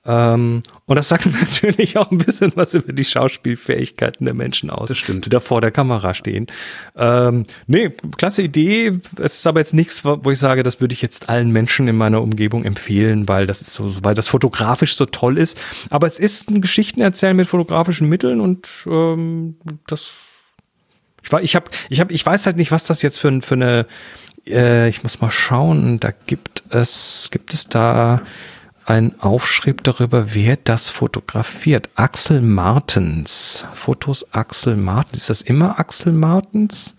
Ähm, 0.09 0.63
und 0.85 0.95
das 0.95 1.09
sagt 1.09 1.25
natürlich 1.41 1.97
auch 1.97 2.09
ein 2.11 2.17
bisschen 2.17 2.53
was 2.55 2.73
über 2.73 2.93
die 2.93 3.03
Schauspielfähigkeiten 3.03 4.25
der 4.25 4.33
Menschen 4.33 4.69
aus, 4.69 4.87
Das 4.87 4.97
stimmt. 4.97 5.25
die 5.25 5.29
da 5.29 5.41
vor 5.41 5.59
der 5.59 5.71
Kamera 5.71 6.13
stehen. 6.13 6.47
Ähm, 6.95 7.43
nee, 7.67 7.89
klasse 8.17 8.41
Idee. 8.41 8.97
Es 9.19 9.35
ist 9.39 9.47
aber 9.47 9.59
jetzt 9.59 9.73
nichts, 9.73 10.05
wo 10.05 10.31
ich 10.31 10.39
sage, 10.39 10.63
das 10.63 10.79
würde 10.79 10.93
ich 10.93 11.01
jetzt 11.01 11.27
allen 11.29 11.51
Menschen 11.51 11.87
in 11.89 11.97
meiner 11.97 12.21
Umgebung 12.21 12.63
empfehlen, 12.63 13.27
weil 13.27 13.45
das 13.47 13.61
ist 13.61 13.73
so, 13.73 13.93
weil 14.03 14.15
das 14.15 14.29
fotografisch 14.29 14.95
so 14.95 15.05
toll 15.05 15.37
ist. 15.37 15.57
Aber 15.89 16.07
es 16.07 16.19
ist 16.19 16.49
ein 16.49 16.61
Geschichtenerzählen 16.61 17.35
mit 17.35 17.47
fotografischen 17.47 18.07
Mitteln 18.07 18.39
und 18.39 18.67
ähm, 18.87 19.57
das 19.87 20.11
ich, 21.23 21.31
war- 21.33 21.41
ich, 21.41 21.55
hab, 21.57 21.69
ich, 21.89 21.99
hab, 21.99 22.11
ich 22.11 22.25
weiß 22.25 22.45
halt 22.45 22.55
nicht, 22.55 22.71
was 22.71 22.85
das 22.85 23.01
jetzt 23.01 23.17
für, 23.17 23.41
für 23.41 23.55
eine. 23.55 23.85
Äh, 24.47 24.87
ich 24.87 25.03
muss 25.03 25.19
mal 25.19 25.31
schauen. 25.31 25.99
Da 25.99 26.11
gibt 26.27 26.63
es, 26.69 27.27
gibt 27.31 27.53
es 27.53 27.67
da 27.67 28.21
einen 28.87 29.19
Aufschrieb 29.19 29.83
darüber, 29.83 30.33
wer 30.33 30.55
das 30.55 30.89
fotografiert. 30.89 31.89
Axel 31.95 32.41
Martens. 32.41 33.65
Fotos 33.73 34.33
Axel 34.33 34.77
Martens. 34.77 35.23
Ist 35.23 35.29
das 35.29 35.41
immer 35.41 35.77
Axel 35.77 36.13
Martens? 36.13 36.95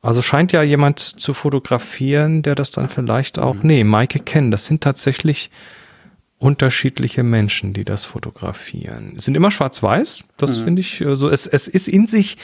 Also 0.00 0.20
scheint 0.20 0.50
ja 0.50 0.64
jemand 0.64 0.98
zu 0.98 1.32
fotografieren, 1.32 2.42
der 2.42 2.56
das 2.56 2.72
dann 2.72 2.88
vielleicht 2.88 3.38
auch. 3.38 3.54
Nee, 3.62 3.84
Maike 3.84 4.18
Ken. 4.18 4.50
Das 4.50 4.66
sind 4.66 4.82
tatsächlich 4.82 5.50
unterschiedliche 6.38 7.22
Menschen, 7.22 7.72
die 7.72 7.84
das 7.84 8.04
fotografieren. 8.04 9.14
Es 9.16 9.26
sind 9.26 9.36
immer 9.36 9.52
schwarz-weiß, 9.52 10.24
das 10.36 10.58
finde 10.58 10.80
ich 10.80 11.00
äh, 11.00 11.14
so. 11.14 11.30
Es, 11.30 11.46
es 11.46 11.68
ist 11.68 11.86
in 11.86 12.08
sich 12.08 12.36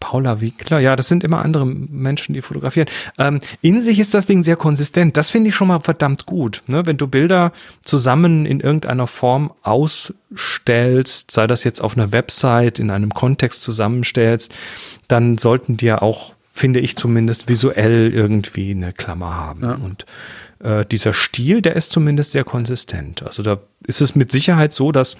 Paula 0.00 0.40
Wickler, 0.40 0.78
ja, 0.78 0.96
das 0.96 1.08
sind 1.08 1.24
immer 1.24 1.44
andere 1.44 1.66
Menschen, 1.66 2.34
die 2.34 2.42
fotografieren. 2.42 2.88
Ähm, 3.18 3.40
in 3.60 3.80
sich 3.80 3.98
ist 3.98 4.14
das 4.14 4.26
Ding 4.26 4.44
sehr 4.44 4.56
konsistent. 4.56 5.16
Das 5.16 5.30
finde 5.30 5.48
ich 5.48 5.54
schon 5.54 5.68
mal 5.68 5.80
verdammt 5.80 6.26
gut. 6.26 6.62
Ne? 6.66 6.86
Wenn 6.86 6.96
du 6.96 7.06
Bilder 7.06 7.52
zusammen 7.82 8.46
in 8.46 8.60
irgendeiner 8.60 9.06
Form 9.06 9.52
ausstellst, 9.62 11.30
sei 11.30 11.46
das 11.46 11.64
jetzt 11.64 11.80
auf 11.80 11.96
einer 11.96 12.12
Website, 12.12 12.78
in 12.78 12.90
einem 12.90 13.14
Kontext 13.14 13.62
zusammenstellst, 13.62 14.54
dann 15.08 15.38
sollten 15.38 15.76
die 15.76 15.86
ja 15.86 16.02
auch, 16.02 16.34
finde 16.50 16.80
ich 16.80 16.96
zumindest, 16.96 17.48
visuell 17.48 18.12
irgendwie 18.12 18.70
eine 18.72 18.92
Klammer 18.92 19.34
haben. 19.34 19.64
Und 19.82 20.06
äh, 20.60 20.84
dieser 20.84 21.12
Stil, 21.12 21.62
der 21.62 21.76
ist 21.76 21.92
zumindest 21.92 22.32
sehr 22.32 22.44
konsistent. 22.44 23.22
Also 23.22 23.42
da 23.42 23.58
ist 23.86 24.00
es 24.00 24.14
mit 24.14 24.32
Sicherheit 24.32 24.72
so, 24.72 24.92
dass 24.92 25.16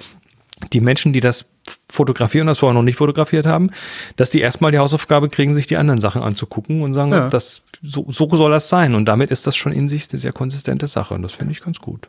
die 0.73 0.81
Menschen, 0.81 1.13
die 1.13 1.21
das 1.21 1.47
fotografieren, 1.91 2.47
das 2.47 2.59
vorher 2.59 2.75
noch 2.75 2.83
nicht 2.83 2.97
fotografiert 2.97 3.47
haben, 3.47 3.71
dass 4.17 4.31
die 4.31 4.41
erstmal 4.41 4.73
die 4.73 4.79
Hausaufgabe 4.79 5.29
kriegen, 5.29 5.55
sich 5.55 5.67
die 5.67 5.77
anderen 5.77 6.01
Sachen 6.01 6.23
anzugucken 6.23 6.83
und 6.83 6.93
sagen, 6.93 7.11
Ja. 7.13 7.29
das, 7.29 7.63
so, 7.83 8.07
so 8.09 8.29
soll 8.35 8.51
das 8.51 8.69
sein. 8.69 8.95
Und 8.95 9.07
damit 9.07 9.31
ist 9.31 9.47
das 9.47 9.57
schon 9.57 9.73
in 9.73 9.89
sich 9.89 10.09
eine 10.11 10.19
sehr 10.19 10.33
konsistente 10.33 10.87
Sache. 10.87 11.15
Und 11.15 11.23
das 11.23 11.33
finde 11.33 11.53
ich 11.53 11.63
ganz 11.63 11.79
gut. 11.79 12.09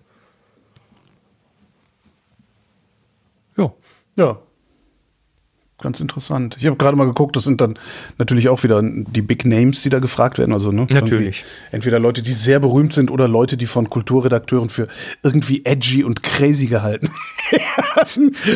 Ja. 3.58 3.72
Ja. 4.16 4.38
Ganz 5.82 6.00
interessant. 6.00 6.56
Ich 6.58 6.66
habe 6.66 6.78
gerade 6.78 6.96
mal 6.96 7.06
geguckt, 7.06 7.36
das 7.36 7.44
sind 7.44 7.60
dann 7.60 7.78
natürlich 8.18 8.48
auch 8.48 8.64
wieder 8.64 8.82
die 8.82 9.22
Big 9.22 9.44
Names, 9.46 9.82
die 9.82 9.90
da 9.90 10.00
gefragt 10.00 10.38
werden. 10.38 10.54
Also, 10.54 10.72
ne, 10.72 10.88
Natürlich. 10.90 11.44
irgendwie 11.44 11.76
Entweder 11.76 12.00
Leute, 12.00 12.22
die 12.22 12.32
sehr 12.32 12.62
berühmt 12.62 12.94
sind 12.94 13.12
oder 13.12 13.28
Leute, 13.28 13.58
die 13.58 13.66
von 13.66 13.90
Kulturredakteuren 13.90 14.70
für 14.70 14.88
irgendwie 15.22 15.66
edgy 15.66 16.06
und 16.06 16.24
crazy 16.24 16.68
gehalten 16.68 17.10
werden. 17.52 17.85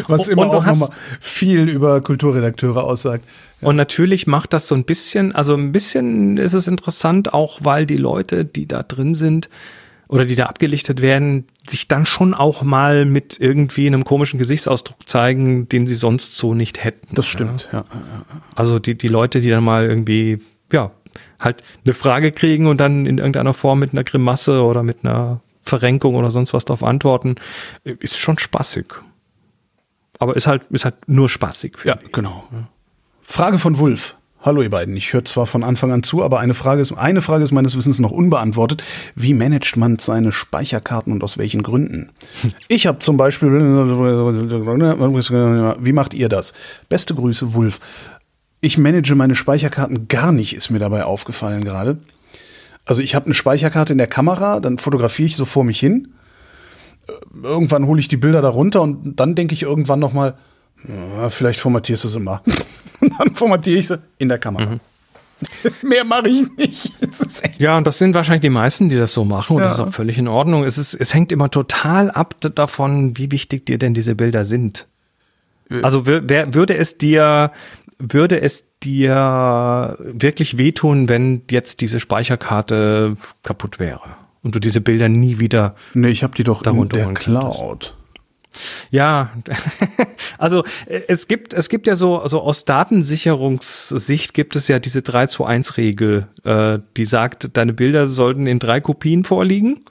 Was 0.07 0.27
immer 0.27 0.47
auch 0.47 0.65
nochmal 0.65 0.89
viel 1.19 1.69
über 1.69 2.01
Kulturredakteure 2.01 2.83
aussagt. 2.83 3.25
Und 3.61 3.75
natürlich 3.75 4.27
macht 4.27 4.53
das 4.53 4.67
so 4.67 4.75
ein 4.75 4.85
bisschen, 4.85 5.33
also 5.33 5.55
ein 5.55 5.71
bisschen 5.71 6.37
ist 6.37 6.53
es 6.53 6.67
interessant, 6.67 7.33
auch 7.33 7.59
weil 7.63 7.85
die 7.85 7.97
Leute, 7.97 8.45
die 8.45 8.67
da 8.67 8.83
drin 8.83 9.15
sind 9.15 9.49
oder 10.07 10.25
die 10.25 10.35
da 10.35 10.45
abgelichtet 10.45 11.01
werden, 11.01 11.45
sich 11.67 11.87
dann 11.87 12.05
schon 12.05 12.33
auch 12.33 12.63
mal 12.63 13.05
mit 13.05 13.37
irgendwie 13.39 13.85
einem 13.87 14.05
komischen 14.05 14.39
Gesichtsausdruck 14.39 15.07
zeigen, 15.07 15.69
den 15.69 15.87
sie 15.87 15.93
sonst 15.93 16.35
so 16.35 16.55
nicht 16.55 16.83
hätten. 16.83 17.13
Das 17.13 17.27
stimmt, 17.27 17.69
ja. 17.71 17.85
Also 18.55 18.79
die, 18.79 18.97
die 18.97 19.07
Leute, 19.07 19.39
die 19.39 19.49
dann 19.49 19.63
mal 19.63 19.85
irgendwie, 19.85 20.41
ja, 20.71 20.91
halt 21.39 21.63
eine 21.85 21.93
Frage 21.93 22.31
kriegen 22.31 22.67
und 22.67 22.79
dann 22.79 23.05
in 23.05 23.17
irgendeiner 23.17 23.53
Form 23.53 23.79
mit 23.79 23.93
einer 23.93 24.03
Grimasse 24.03 24.63
oder 24.63 24.83
mit 24.83 25.03
einer 25.03 25.41
Verrenkung 25.61 26.15
oder 26.15 26.31
sonst 26.31 26.53
was 26.53 26.65
darauf 26.65 26.83
antworten, 26.83 27.35
ist 27.83 28.17
schon 28.17 28.39
spaßig. 28.39 28.85
Aber 30.19 30.35
ist 30.35 30.47
halt, 30.47 30.63
ist 30.69 30.85
halt 30.85 30.95
nur 31.07 31.29
spaßig. 31.29 31.77
Ja, 31.85 31.97
ich. 32.03 32.11
genau. 32.11 32.43
Frage 33.23 33.57
von 33.57 33.79
Wulf. 33.79 34.15
Hallo 34.41 34.61
ihr 34.61 34.69
beiden. 34.69 34.95
Ich 34.95 35.11
höre 35.11 35.25
zwar 35.25 35.45
von 35.45 35.63
Anfang 35.63 35.91
an 35.91 36.03
zu, 36.03 36.23
aber 36.23 36.39
eine 36.39 36.53
Frage 36.53 36.81
ist 36.81 36.93
eine 36.93 37.21
Frage 37.21 37.43
ist 37.43 37.51
meines 37.51 37.75
Wissens 37.75 37.99
noch 37.99 38.11
unbeantwortet. 38.11 38.83
Wie 39.15 39.33
managt 39.33 39.75
man 39.75 39.99
seine 39.99 40.31
Speicherkarten 40.31 41.11
und 41.11 41.23
aus 41.23 41.37
welchen 41.37 41.63
Gründen? 41.63 42.11
Ich 42.67 42.87
habe 42.87 42.99
zum 42.99 43.17
Beispiel 43.17 43.49
wie 43.49 45.91
macht 45.91 46.13
ihr 46.13 46.29
das? 46.29 46.53
Beste 46.87 47.15
Grüße, 47.15 47.53
Wulf. 47.53 47.79
Ich 48.61 48.77
manage 48.77 49.15
meine 49.15 49.35
Speicherkarten 49.35 50.07
gar 50.07 50.31
nicht, 50.31 50.55
ist 50.55 50.69
mir 50.69 50.79
dabei 50.79 51.03
aufgefallen 51.03 51.63
gerade. 51.63 51.97
Also 52.85 53.01
ich 53.01 53.15
habe 53.15 53.25
eine 53.25 53.33
Speicherkarte 53.33 53.93
in 53.93 53.97
der 53.97 54.07
Kamera, 54.07 54.59
dann 54.59 54.77
fotografiere 54.77 55.27
ich 55.27 55.35
so 55.35 55.45
vor 55.45 55.63
mich 55.63 55.79
hin. 55.79 56.13
Äh, 57.09 57.47
Irgendwann 57.47 57.85
hole 57.87 57.99
ich 57.99 58.07
die 58.07 58.17
Bilder 58.17 58.41
da 58.41 58.49
runter 58.49 58.81
und 58.81 59.15
dann 59.19 59.35
denke 59.35 59.53
ich 59.53 59.63
irgendwann 59.63 59.99
noch 59.99 60.13
mal, 60.13 60.35
ja, 60.87 61.29
vielleicht 61.29 61.59
formatierst 61.59 62.03
du 62.05 62.07
sie 62.07 62.19
mal. 62.19 62.41
Und 63.01 63.13
dann 63.19 63.35
formatiere 63.35 63.79
ich 63.79 63.87
sie 63.87 63.99
in 64.17 64.29
der 64.29 64.37
Kamera. 64.39 64.79
Mehr 65.83 66.03
mache 66.03 66.27
ich 66.29 66.43
nicht. 66.57 66.93
Ja, 67.59 67.77
und 67.77 67.85
das 67.87 67.97
sind 67.97 68.13
wahrscheinlich 68.13 68.41
die 68.41 68.49
meisten, 68.49 68.87
die 68.89 68.97
das 68.97 69.11
so 69.13 69.25
machen 69.25 69.55
und 69.57 69.61
Ja. 69.61 69.67
das 69.69 69.79
ist 69.79 69.83
auch 69.85 69.91
völlig 69.93 70.17
in 70.17 70.27
Ordnung. 70.29 70.63
Es, 70.63 70.77
ist, 70.77 70.93
es 70.93 71.13
hängt 71.13 71.31
immer 71.33 71.49
total 71.51 72.09
ab 72.11 72.35
davon, 72.55 73.17
wie 73.17 73.31
wichtig 73.31 73.65
dir 73.65 73.77
denn 73.77 73.93
diese 73.93 74.15
Bilder 74.15 74.45
sind. 74.45 74.87
Also 75.83 75.99
wür- 76.01 76.23
wer, 76.25 76.53
würde 76.53 76.77
es 76.77 76.97
dir, 76.97 77.51
würde 77.99 78.41
es 78.41 78.65
dir 78.81 79.97
wirklich 79.99 80.57
wehtun, 80.57 81.09
wenn 81.09 81.41
jetzt 81.51 81.81
diese 81.81 81.99
Speicherkarte 81.99 83.15
kaputt 83.43 83.79
wäre 83.79 84.01
und 84.43 84.55
du 84.55 84.59
diese 84.59 84.81
Bilder 84.81 85.09
nie 85.09 85.39
wieder 85.39 85.75
Nee, 85.93 86.09
ich 86.09 86.23
habe 86.23 86.35
die 86.35 86.43
doch 86.43 86.65
in 86.65 86.89
der. 86.89 87.13
Cloud. 87.13 87.95
Ja, 88.89 89.31
also 90.37 90.63
äh, 90.87 91.01
es 91.07 91.27
gibt, 91.27 91.53
es 91.53 91.69
gibt 91.69 91.87
ja 91.87 91.95
so, 91.95 92.19
also 92.19 92.41
aus 92.41 92.65
Datensicherungssicht 92.65 94.33
gibt 94.33 94.55
es 94.55 94.67
ja 94.67 94.79
diese 94.79 95.01
3 95.01 95.27
zu 95.27 95.45
1 95.45 95.77
Regel, 95.77 96.27
äh, 96.43 96.79
die 96.97 97.05
sagt, 97.05 97.55
deine 97.57 97.73
Bilder 97.73 98.07
sollten 98.07 98.47
in 98.47 98.59
drei 98.59 98.81
Kopien 98.81 99.23
vorliegen. 99.23 99.81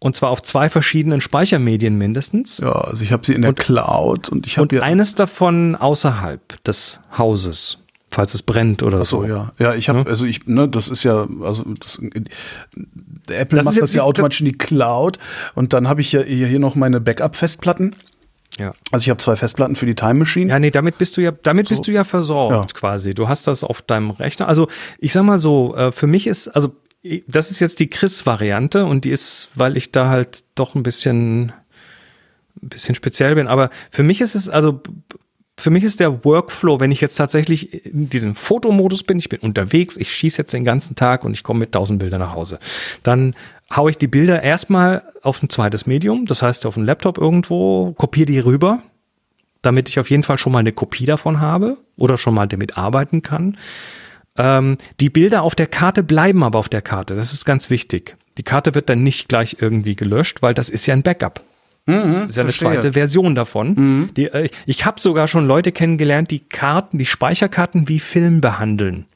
Und 0.00 0.16
zwar 0.16 0.30
auf 0.30 0.42
zwei 0.42 0.70
verschiedenen 0.70 1.20
Speichermedien 1.20 1.98
mindestens. 1.98 2.58
Ja, 2.58 2.72
also 2.72 3.02
ich 3.04 3.10
habe 3.10 3.26
sie 3.26 3.34
in 3.34 3.42
der 3.42 3.52
Cloud 3.52 4.28
und 4.28 4.46
ich 4.46 4.58
Und 4.58 4.72
habe 4.72 4.76
ja. 4.76 4.82
eines 4.82 5.14
davon 5.14 5.74
außerhalb 5.74 6.62
des 6.64 7.00
Hauses, 7.16 7.78
falls 8.10 8.34
es 8.34 8.42
brennt 8.42 8.82
oder 8.82 9.00
Ach 9.02 9.06
so, 9.06 9.20
so. 9.22 9.26
ja. 9.26 9.52
Ja, 9.58 9.74
ich 9.74 9.88
habe, 9.88 10.00
Ja. 10.00 10.06
also 10.06 10.24
ich, 10.26 10.46
ne, 10.46 10.68
das 10.68 10.88
ist 10.88 11.02
ja, 11.04 11.26
also 11.42 11.64
das, 11.80 12.00
Apple 13.28 13.56
Das 13.58 13.64
macht 13.66 13.80
das 13.82 13.94
ja 13.94 14.02
automatisch 14.02 14.40
in 14.40 14.46
die 14.46 14.56
Cloud 14.56 15.18
und 15.54 15.72
dann 15.72 15.88
habe 15.88 16.00
ich 16.00 16.12
ja 16.12 16.22
hier, 16.22 16.46
hier 16.46 16.58
noch 16.58 16.74
meine 16.74 17.00
Backup-Festplatten. 17.00 17.94
Ja. 18.58 18.72
Also 18.90 19.04
ich 19.04 19.10
habe 19.10 19.18
zwei 19.18 19.36
Festplatten 19.36 19.76
für 19.76 19.86
die 19.86 19.94
Time 19.94 20.14
Machine. 20.14 20.50
Ja, 20.50 20.58
nee, 20.58 20.70
damit 20.70 20.98
bist 20.98 21.16
du 21.16 21.20
ja, 21.20 21.30
damit 21.30 21.68
bist 21.68 21.86
du 21.86 21.92
ja 21.92 22.02
versorgt 22.04 22.72
Ja. 22.72 22.78
quasi. 22.78 23.14
Du 23.14 23.28
hast 23.28 23.46
das 23.46 23.62
auf 23.62 23.82
deinem 23.82 24.10
Rechner. 24.10 24.48
Also 24.48 24.68
ich 24.98 25.12
sag 25.12 25.22
mal 25.24 25.38
so, 25.38 25.76
äh, 25.76 25.92
für 25.92 26.06
mich 26.08 26.26
ist, 26.26 26.48
also 26.48 26.74
das 27.28 27.52
ist 27.52 27.60
jetzt 27.60 27.78
die 27.78 27.88
Chris-Variante 27.88 28.84
und 28.84 29.04
die 29.04 29.10
ist, 29.10 29.50
weil 29.54 29.76
ich 29.76 29.92
da 29.92 30.08
halt 30.08 30.42
doch 30.56 30.74
ein 30.74 30.82
bisschen, 30.82 31.52
ein 32.60 32.68
bisschen 32.68 32.96
speziell 32.96 33.36
bin. 33.36 33.46
Aber 33.46 33.70
für 33.92 34.02
mich 34.02 34.20
ist 34.20 34.34
es, 34.34 34.48
also 34.48 34.82
für 35.58 35.70
mich 35.70 35.82
ist 35.82 35.98
der 35.98 36.24
Workflow, 36.24 36.78
wenn 36.78 36.92
ich 36.92 37.00
jetzt 37.00 37.16
tatsächlich 37.16 37.84
in 37.84 38.08
diesem 38.08 38.36
Fotomodus 38.36 39.02
bin, 39.02 39.18
ich 39.18 39.28
bin 39.28 39.40
unterwegs, 39.40 39.96
ich 39.96 40.12
schieße 40.12 40.38
jetzt 40.38 40.52
den 40.52 40.64
ganzen 40.64 40.94
Tag 40.94 41.24
und 41.24 41.32
ich 41.32 41.42
komme 41.42 41.60
mit 41.60 41.72
tausend 41.72 41.98
Bildern 41.98 42.20
nach 42.20 42.32
Hause, 42.32 42.60
dann 43.02 43.34
haue 43.74 43.90
ich 43.90 43.98
die 43.98 44.06
Bilder 44.06 44.40
erstmal 44.40 45.02
auf 45.22 45.42
ein 45.42 45.48
zweites 45.48 45.86
Medium, 45.86 46.26
das 46.26 46.42
heißt 46.42 46.64
auf 46.64 46.76
einen 46.76 46.86
Laptop 46.86 47.18
irgendwo, 47.18 47.92
kopiere 47.92 48.26
die 48.26 48.38
rüber, 48.38 48.78
damit 49.60 49.88
ich 49.88 49.98
auf 49.98 50.10
jeden 50.10 50.22
Fall 50.22 50.38
schon 50.38 50.52
mal 50.52 50.60
eine 50.60 50.72
Kopie 50.72 51.06
davon 51.06 51.40
habe 51.40 51.76
oder 51.96 52.18
schon 52.18 52.34
mal 52.34 52.46
damit 52.46 52.78
arbeiten 52.78 53.22
kann. 53.22 53.56
Ähm, 54.36 54.78
die 55.00 55.10
Bilder 55.10 55.42
auf 55.42 55.56
der 55.56 55.66
Karte 55.66 56.04
bleiben 56.04 56.44
aber 56.44 56.60
auf 56.60 56.68
der 56.68 56.82
Karte. 56.82 57.16
Das 57.16 57.32
ist 57.32 57.44
ganz 57.44 57.68
wichtig. 57.68 58.16
Die 58.38 58.44
Karte 58.44 58.76
wird 58.76 58.88
dann 58.88 59.02
nicht 59.02 59.28
gleich 59.28 59.56
irgendwie 59.58 59.96
gelöscht, 59.96 60.40
weil 60.40 60.54
das 60.54 60.68
ist 60.68 60.86
ja 60.86 60.94
ein 60.94 61.02
Backup. 61.02 61.42
Das 61.88 62.28
ist 62.30 62.36
ja 62.36 62.42
eine 62.42 62.52
verstehe. 62.52 62.68
zweite 62.70 62.92
Version 62.92 63.34
davon. 63.34 64.10
Die, 64.16 64.26
äh, 64.26 64.50
ich 64.66 64.84
habe 64.84 65.00
sogar 65.00 65.26
schon 65.26 65.46
Leute 65.46 65.72
kennengelernt, 65.72 66.30
die 66.30 66.40
Karten, 66.40 66.98
die 66.98 67.06
Speicherkarten 67.06 67.88
wie 67.88 67.98
Film 67.98 68.40
behandeln. 68.40 69.06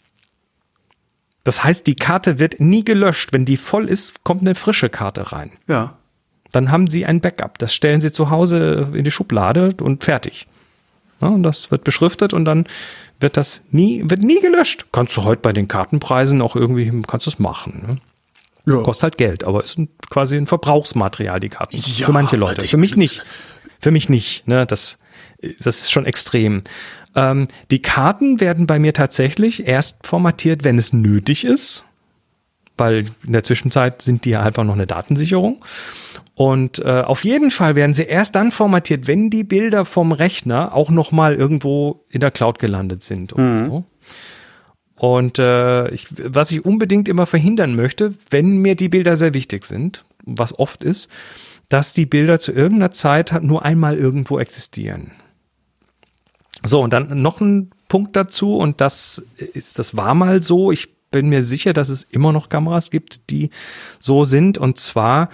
Das 1.44 1.64
heißt, 1.64 1.86
die 1.86 1.96
Karte 1.96 2.38
wird 2.38 2.60
nie 2.60 2.84
gelöscht. 2.84 3.32
Wenn 3.32 3.44
die 3.44 3.56
voll 3.56 3.88
ist, 3.88 4.24
kommt 4.24 4.42
eine 4.42 4.54
frische 4.54 4.88
Karte 4.88 5.32
rein. 5.32 5.52
Ja. 5.68 5.98
Dann 6.52 6.70
haben 6.70 6.88
sie 6.88 7.04
ein 7.04 7.20
Backup. 7.20 7.58
Das 7.58 7.74
stellen 7.74 8.00
sie 8.00 8.12
zu 8.12 8.30
Hause 8.30 8.92
in 8.94 9.04
die 9.04 9.10
Schublade 9.10 9.74
und 9.80 10.04
fertig. 10.04 10.46
Ja, 11.20 11.28
und 11.28 11.42
das 11.42 11.70
wird 11.70 11.84
beschriftet 11.84 12.32
und 12.32 12.44
dann 12.44 12.66
wird 13.20 13.36
das 13.36 13.62
nie, 13.70 14.02
wird 14.04 14.22
nie 14.22 14.40
gelöscht. 14.40 14.86
Kannst 14.92 15.16
du 15.16 15.24
heute 15.24 15.40
bei 15.40 15.52
den 15.52 15.68
Kartenpreisen 15.68 16.42
auch 16.42 16.56
irgendwie, 16.56 16.90
kannst 17.06 17.26
du 17.26 17.30
es 17.30 17.38
machen. 17.38 17.84
Ne? 17.86 17.98
Ja. 18.66 18.76
Kostet 18.82 19.02
halt 19.02 19.18
Geld, 19.18 19.44
aber 19.44 19.64
ist 19.64 19.78
ein, 19.78 19.88
quasi 20.08 20.36
ein 20.36 20.46
Verbrauchsmaterial, 20.46 21.40
die 21.40 21.48
Karten. 21.48 21.76
Ja, 21.76 22.06
Für 22.06 22.12
manche 22.12 22.36
Leute. 22.36 22.66
Für 22.66 22.76
mich 22.76 22.96
nicht. 22.96 23.24
Für 23.80 23.90
mich 23.90 24.08
nicht. 24.08 24.46
Ne? 24.46 24.66
Das, 24.66 24.98
das 25.58 25.80
ist 25.80 25.90
schon 25.90 26.06
extrem. 26.06 26.62
Ähm, 27.16 27.48
die 27.70 27.82
Karten 27.82 28.40
werden 28.40 28.66
bei 28.66 28.78
mir 28.78 28.92
tatsächlich 28.92 29.66
erst 29.66 30.06
formatiert, 30.06 30.64
wenn 30.64 30.78
es 30.78 30.92
nötig 30.92 31.44
ist, 31.44 31.84
weil 32.78 33.06
in 33.26 33.32
der 33.32 33.42
Zwischenzeit 33.42 34.00
sind 34.00 34.24
die 34.24 34.30
ja 34.30 34.42
einfach 34.42 34.64
noch 34.64 34.74
eine 34.74 34.86
Datensicherung. 34.86 35.64
Und 36.34 36.78
äh, 36.78 37.02
auf 37.02 37.24
jeden 37.24 37.50
Fall 37.50 37.74
werden 37.74 37.94
sie 37.94 38.04
erst 38.04 38.36
dann 38.36 38.52
formatiert, 38.52 39.06
wenn 39.06 39.28
die 39.28 39.44
Bilder 39.44 39.84
vom 39.84 40.12
Rechner 40.12 40.74
auch 40.74 40.90
noch 40.90 41.12
mal 41.12 41.34
irgendwo 41.34 42.04
in 42.08 42.20
der 42.20 42.30
Cloud 42.30 42.58
gelandet 42.58 43.02
sind 43.02 43.32
und 43.32 43.68
so. 43.68 43.84
Und 45.02 45.40
äh, 45.40 45.88
ich, 45.88 46.06
was 46.16 46.52
ich 46.52 46.64
unbedingt 46.64 47.08
immer 47.08 47.26
verhindern 47.26 47.74
möchte, 47.74 48.14
wenn 48.30 48.58
mir 48.58 48.76
die 48.76 48.88
Bilder 48.88 49.16
sehr 49.16 49.34
wichtig 49.34 49.64
sind, 49.64 50.04
was 50.24 50.56
oft 50.56 50.84
ist, 50.84 51.10
dass 51.68 51.92
die 51.92 52.06
Bilder 52.06 52.38
zu 52.38 52.52
irgendeiner 52.52 52.92
Zeit 52.92 53.42
nur 53.42 53.64
einmal 53.64 53.98
irgendwo 53.98 54.38
existieren. 54.38 55.10
So, 56.62 56.80
und 56.80 56.92
dann 56.92 57.20
noch 57.20 57.40
ein 57.40 57.72
Punkt 57.88 58.14
dazu, 58.14 58.56
und 58.56 58.80
das 58.80 59.20
ist, 59.54 59.80
das 59.80 59.96
war 59.96 60.14
mal 60.14 60.40
so. 60.40 60.70
Ich 60.70 60.94
bin 61.10 61.28
mir 61.28 61.42
sicher, 61.42 61.72
dass 61.72 61.88
es 61.88 62.04
immer 62.04 62.32
noch 62.32 62.48
Kameras 62.48 62.92
gibt, 62.92 63.28
die 63.28 63.50
so 63.98 64.22
sind. 64.22 64.56
Und 64.56 64.78
zwar 64.78 65.30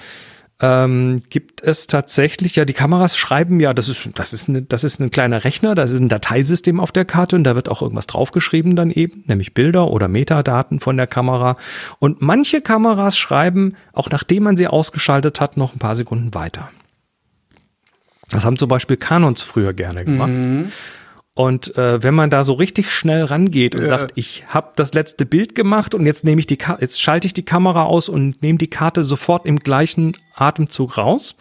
ähm, 0.61 1.23
gibt 1.31 1.63
es 1.63 1.87
tatsächlich, 1.87 2.57
ja, 2.57 2.65
die 2.65 2.73
Kameras 2.73 3.17
schreiben 3.17 3.61
ja, 3.61 3.73
das 3.75 3.89
ist, 3.89 4.19
das 4.19 4.33
ist, 4.33 4.49
eine, 4.49 4.63
das 4.63 4.83
ist 4.83 5.01
ein 5.01 5.11
kleiner 5.11 5.45
Rechner, 5.45 5.77
das 5.77 5.93
ist 5.93 6.01
ein 6.01 6.09
Dateisystem 6.09 6.81
auf 6.81 6.91
der 6.91 7.05
Karte 7.05 7.37
und 7.37 7.45
da 7.45 7.55
wird 7.55 7.69
auch 7.69 7.81
irgendwas 7.81 8.09
draufgeschrieben 8.09 8.75
dann 8.75 8.91
eben, 8.91 9.23
nämlich 9.27 9.55
Bilder 9.55 9.89
oder 9.89 10.09
Metadaten 10.09 10.81
von 10.81 10.97
der 10.97 11.07
Kamera. 11.07 11.57
Und 12.01 12.23
manche 12.23 12.61
Kameras 12.61 13.17
schreiben, 13.17 13.75
auch 13.93 14.11
nachdem 14.11 14.43
man 14.43 14.57
sie 14.57 14.67
ausgeschaltet 14.67 15.41
hat, 15.41 15.57
noch 15.57 15.75
ein 15.75 15.79
paar 15.79 15.95
Sekunden 15.95 16.35
weiter. 16.35 16.71
Das 18.31 18.45
haben 18.45 18.59
zum 18.59 18.69
Beispiel 18.69 18.97
Canons 18.97 19.43
früher 19.43 19.73
gerne 19.73 20.05
gemacht. 20.05 20.33
Und 21.39 21.77
äh, 21.77 22.03
wenn 22.03 22.17
man 22.17 22.31
da 22.31 22.43
so 22.43 22.55
richtig 22.55 22.91
schnell 22.91 23.23
rangeht 23.23 23.77
und 23.77 23.87
sagt, 23.87 24.11
ich 24.17 24.43
habe 24.49 24.73
das 24.75 24.93
letzte 24.93 25.25
Bild 25.25 25.55
gemacht 25.55 25.95
und 25.95 26.05
jetzt 26.05 26.25
nehme 26.25 26.41
ich 26.41 26.49
die 26.49 26.57
Ka 26.57 26.79
jetzt 26.81 27.01
schalte 27.01 27.29
ich 27.29 27.33
die 27.33 27.45
Kamera 27.45 27.85
aus 27.85 28.09
und 28.09 28.43
nehme 28.43 28.59
die 28.59 28.67
Karte 28.67 29.05
sofort 29.05 29.47
im 29.47 29.61
gleichen 29.61 30.17
Atemzug 30.35 30.99
raus, 30.99 31.37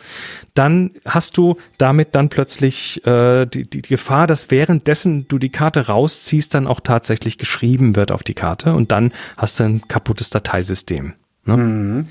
dann 0.54 0.92
hast 1.04 1.36
du 1.38 1.58
damit 1.80 2.14
dann 2.14 2.30
plötzlich 2.30 3.04
äh, 3.08 3.48
die, 3.48 3.64
die, 3.64 3.82
die 3.82 3.90
Gefahr, 3.90 4.28
dass 4.28 4.52
währenddessen 4.52 5.28
du 5.30 5.40
die 5.40 5.50
Karte 5.50 5.88
rausziehst, 5.88 6.54
dann 6.54 6.68
auch 6.68 6.80
tatsächlich 6.80 7.40
geschrieben 7.40 7.96
wird 7.96 8.12
auf 8.12 8.22
die 8.22 8.36
Karte 8.36 8.76
und 8.76 8.92
dann 8.92 9.12
hast 9.36 9.60
du 9.60 9.64
ein 9.64 9.88
kaputtes 9.88 10.30
Dateisystem. 10.30 11.14
Ne? 11.46 12.06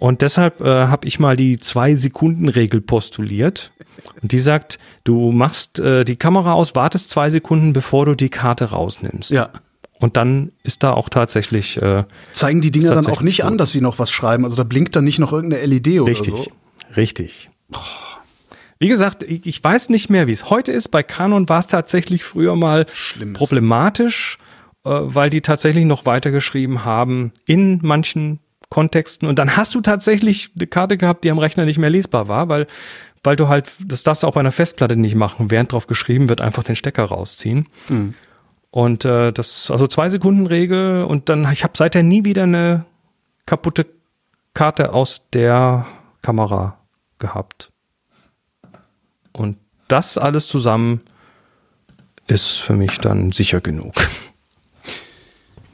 Und 0.00 0.22
deshalb 0.22 0.62
äh, 0.62 0.86
habe 0.86 1.06
ich 1.06 1.20
mal 1.20 1.36
die 1.36 1.58
Zwei-Sekunden-Regel 1.58 2.80
postuliert. 2.80 3.70
Und 4.22 4.32
die 4.32 4.38
sagt, 4.38 4.78
du 5.04 5.30
machst 5.30 5.78
äh, 5.78 6.04
die 6.04 6.16
Kamera 6.16 6.54
aus, 6.54 6.74
wartest 6.74 7.10
zwei 7.10 7.28
Sekunden, 7.28 7.74
bevor 7.74 8.06
du 8.06 8.14
die 8.14 8.30
Karte 8.30 8.70
rausnimmst. 8.70 9.30
Ja. 9.30 9.50
Und 10.00 10.16
dann 10.16 10.52
ist 10.62 10.82
da 10.84 10.94
auch 10.94 11.10
tatsächlich 11.10 11.76
äh, 11.82 12.04
Zeigen 12.32 12.62
die 12.62 12.70
Dinger 12.70 12.94
dann 12.94 13.06
auch 13.08 13.20
nicht 13.20 13.44
an, 13.44 13.58
dass 13.58 13.72
sie 13.72 13.82
noch 13.82 13.98
was 13.98 14.10
schreiben. 14.10 14.44
Also 14.44 14.56
da 14.56 14.62
blinkt 14.62 14.96
dann 14.96 15.04
nicht 15.04 15.18
noch 15.18 15.34
irgendeine 15.34 15.66
LED 15.66 16.00
oder 16.00 16.10
richtig, 16.10 16.34
so. 16.34 16.46
richtig. 16.96 17.50
Wie 18.78 18.88
gesagt, 18.88 19.22
ich, 19.22 19.62
weiß 19.62 19.90
nicht 19.90 20.08
mehr, 20.08 20.26
wie 20.26 20.32
es 20.32 20.48
heute 20.48 20.72
ist. 20.72 20.88
Bei 20.88 21.02
Canon 21.02 21.46
war 21.50 21.60
es 21.60 21.66
tatsächlich 21.66 22.24
früher 22.24 22.56
mal 22.56 22.86
Schlimm 22.90 23.32
ist 23.32 23.38
problematisch, 23.38 24.38
äh, 24.86 24.90
weil 24.92 25.28
die 25.28 25.42
tatsächlich 25.42 25.84
noch 25.84 26.06
weitergeschrieben 26.06 26.86
haben 26.86 27.32
in 27.44 27.80
manchen 27.82 28.40
Kontexten. 28.70 29.28
Und 29.28 29.38
dann 29.38 29.56
hast 29.56 29.74
du 29.74 29.80
tatsächlich 29.80 30.50
eine 30.56 30.66
Karte 30.66 30.96
gehabt, 30.96 31.24
die 31.24 31.30
am 31.30 31.38
Rechner 31.38 31.64
nicht 31.64 31.78
mehr 31.78 31.90
lesbar 31.90 32.28
war, 32.28 32.48
weil, 32.48 32.66
weil 33.22 33.36
du 33.36 33.48
halt, 33.48 33.70
das 33.80 34.04
darfst 34.04 34.22
du 34.22 34.26
auf 34.26 34.36
einer 34.36 34.52
Festplatte 34.52 34.96
nicht 34.96 35.16
machen, 35.16 35.50
während 35.50 35.72
drauf 35.72 35.86
geschrieben 35.86 36.28
wird, 36.28 36.40
einfach 36.40 36.62
den 36.62 36.76
Stecker 36.76 37.04
rausziehen. 37.04 37.66
Und 38.70 39.04
äh, 39.04 39.32
das, 39.32 39.70
also 39.70 39.86
zwei 39.88 40.08
Sekunden 40.08 40.46
Regel 40.46 41.02
und 41.02 41.28
dann, 41.28 41.50
ich 41.52 41.64
habe 41.64 41.76
seither 41.76 42.04
nie 42.04 42.24
wieder 42.24 42.44
eine 42.44 42.86
kaputte 43.44 43.86
Karte 44.54 44.94
aus 44.94 45.28
der 45.30 45.86
Kamera 46.22 46.78
gehabt. 47.18 47.72
Und 49.32 49.58
das 49.88 50.16
alles 50.18 50.46
zusammen 50.46 51.02
ist 52.28 52.58
für 52.58 52.74
mich 52.74 52.98
dann 52.98 53.32
sicher 53.32 53.60
genug. 53.60 53.94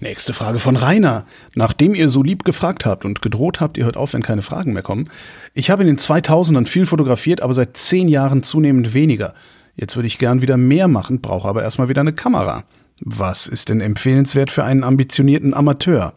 Nächste 0.07 0.33
Frage 0.33 0.61
von 0.61 0.77
Rainer. 0.77 1.25
Nachdem 1.57 1.97
ihr 1.97 2.09
so 2.09 2.23
lieb 2.23 2.45
gefragt 2.45 2.87
habt 2.87 3.05
und 3.05 3.23
gedroht 3.23 3.61
habt, 3.61 3.77
ihr 3.77 3.87
hört 3.87 3.97
auf, 3.97 4.13
wenn 4.13 4.23
keine 4.23 4.43
Fragen 4.43 4.73
mehr 4.73 4.85
kommen. 4.85 5.11
Ich 5.53 5.69
habe 5.69 5.83
in 5.83 5.89
den 5.89 5.99
2000ern 5.99 6.69
viel 6.69 6.87
fotografiert, 6.87 7.41
aber 7.41 7.55
seit 7.55 7.77
zehn 7.77 8.07
Jahren 8.07 8.45
zunehmend 8.45 8.95
weniger. 8.95 9.35
Jetzt 9.75 9.97
würde 9.97 10.07
ich 10.07 10.19
gern 10.19 10.43
wieder 10.43 10.57
mehr 10.57 10.87
machen, 10.87 11.21
brauche 11.21 11.49
aber 11.49 11.65
erstmal 11.65 11.89
wieder 11.89 12.03
eine 12.03 12.13
Kamera. 12.13 12.63
Was 13.01 13.49
ist 13.49 13.69
denn 13.69 13.81
empfehlenswert 13.81 14.49
für 14.49 14.63
einen 14.63 14.85
ambitionierten 14.85 15.55
Amateur? 15.55 16.13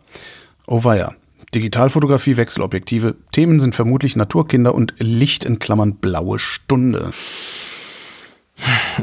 Oh 0.68 0.84
weia. 0.84 1.16
Digitalfotografie, 1.56 2.38
Wechselobjektive. 2.38 3.16
Themen 3.32 3.60
sind 3.60 3.74
vermutlich 3.74 4.16
Naturkinder 4.16 4.76
und 4.76 4.94
Licht 5.00 5.46
in 5.46 5.58
Klammern 5.58 5.96
blaue 5.96 6.38
Stunde. 6.38 7.10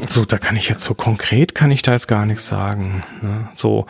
So, 0.07 0.23
da 0.25 0.37
kann 0.37 0.55
ich 0.55 0.69
jetzt 0.69 0.83
so 0.83 0.93
konkret, 0.93 1.55
kann 1.55 1.71
ich 1.71 1.81
da 1.81 1.91
jetzt 1.91 2.07
gar 2.07 2.25
nichts 2.25 2.47
sagen. 2.47 3.01
Ne? 3.21 3.49
So, 3.55 3.87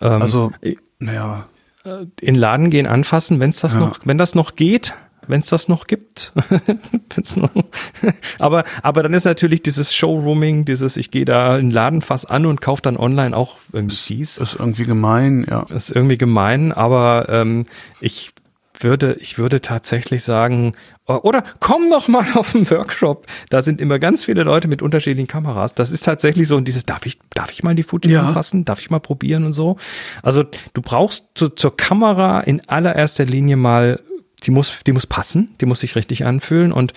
ähm, 0.00 0.22
Also, 0.22 0.52
naja, 0.98 1.46
in 1.84 2.10
den 2.20 2.34
Laden 2.34 2.70
gehen, 2.70 2.86
anfassen, 2.86 3.40
wenn 3.40 3.50
es 3.50 3.60
das 3.60 3.74
Ja. 3.74 3.80
noch, 3.80 4.00
wenn 4.04 4.18
das 4.18 4.34
noch 4.34 4.54
geht, 4.56 4.94
wenn 5.28 5.40
es 5.40 5.48
das 5.48 5.68
noch 5.68 5.86
gibt. 5.86 6.32
Noch, 7.36 7.50
aber, 8.38 8.64
aber 8.82 9.02
dann 9.02 9.12
ist 9.12 9.24
natürlich 9.24 9.62
dieses 9.62 9.94
Showrooming, 9.94 10.64
dieses, 10.64 10.96
ich 10.96 11.10
gehe 11.10 11.24
da 11.24 11.56
in 11.56 11.66
den 11.66 11.70
Laden 11.70 12.02
fass 12.02 12.24
an 12.24 12.46
und 12.46 12.60
kaufe 12.60 12.82
dann 12.82 12.96
online 12.96 13.36
auch 13.36 13.58
irgendwie 13.72 13.94
fies. 13.96 14.38
ist 14.38 14.56
irgendwie 14.58 14.84
gemein, 14.84 15.46
ja. 15.48 15.62
ist 15.68 15.90
irgendwie 15.90 16.18
gemein, 16.18 16.72
aber 16.72 17.26
ähm, 17.28 17.66
ich 18.00 18.32
würde, 18.82 19.16
ich 19.20 19.38
würde 19.38 19.60
tatsächlich 19.60 20.22
sagen, 20.24 20.72
oder 21.06 21.44
komm 21.60 21.90
doch 21.90 22.08
mal 22.08 22.24
auf 22.34 22.54
einen 22.54 22.70
Workshop. 22.70 23.26
Da 23.48 23.62
sind 23.62 23.80
immer 23.80 23.98
ganz 23.98 24.24
viele 24.24 24.42
Leute 24.42 24.68
mit 24.68 24.82
unterschiedlichen 24.82 25.26
Kameras. 25.28 25.74
Das 25.74 25.90
ist 25.90 26.04
tatsächlich 26.04 26.48
so 26.48 26.56
und 26.56 26.66
dieses, 26.68 26.84
darf 26.86 27.06
ich, 27.06 27.18
darf 27.34 27.50
ich 27.52 27.62
mal 27.62 27.74
die 27.74 27.82
Fuji 27.82 28.10
Ja. 28.12 28.26
anfassen? 28.28 28.64
Darf 28.64 28.80
ich 28.80 28.90
mal 28.90 29.00
probieren 29.00 29.44
und 29.44 29.52
so? 29.52 29.76
Also 30.22 30.44
du 30.74 30.82
brauchst 30.82 31.26
zu, 31.34 31.48
zur 31.48 31.76
Kamera 31.76 32.40
in 32.40 32.60
allererster 32.68 33.24
Linie 33.24 33.56
mal, 33.56 34.00
die 34.44 34.50
muss, 34.50 34.72
die 34.86 34.92
muss 34.92 35.06
passen, 35.06 35.54
die 35.60 35.66
muss 35.66 35.80
sich 35.80 35.96
richtig 35.96 36.24
anfühlen 36.24 36.72
und 36.72 36.94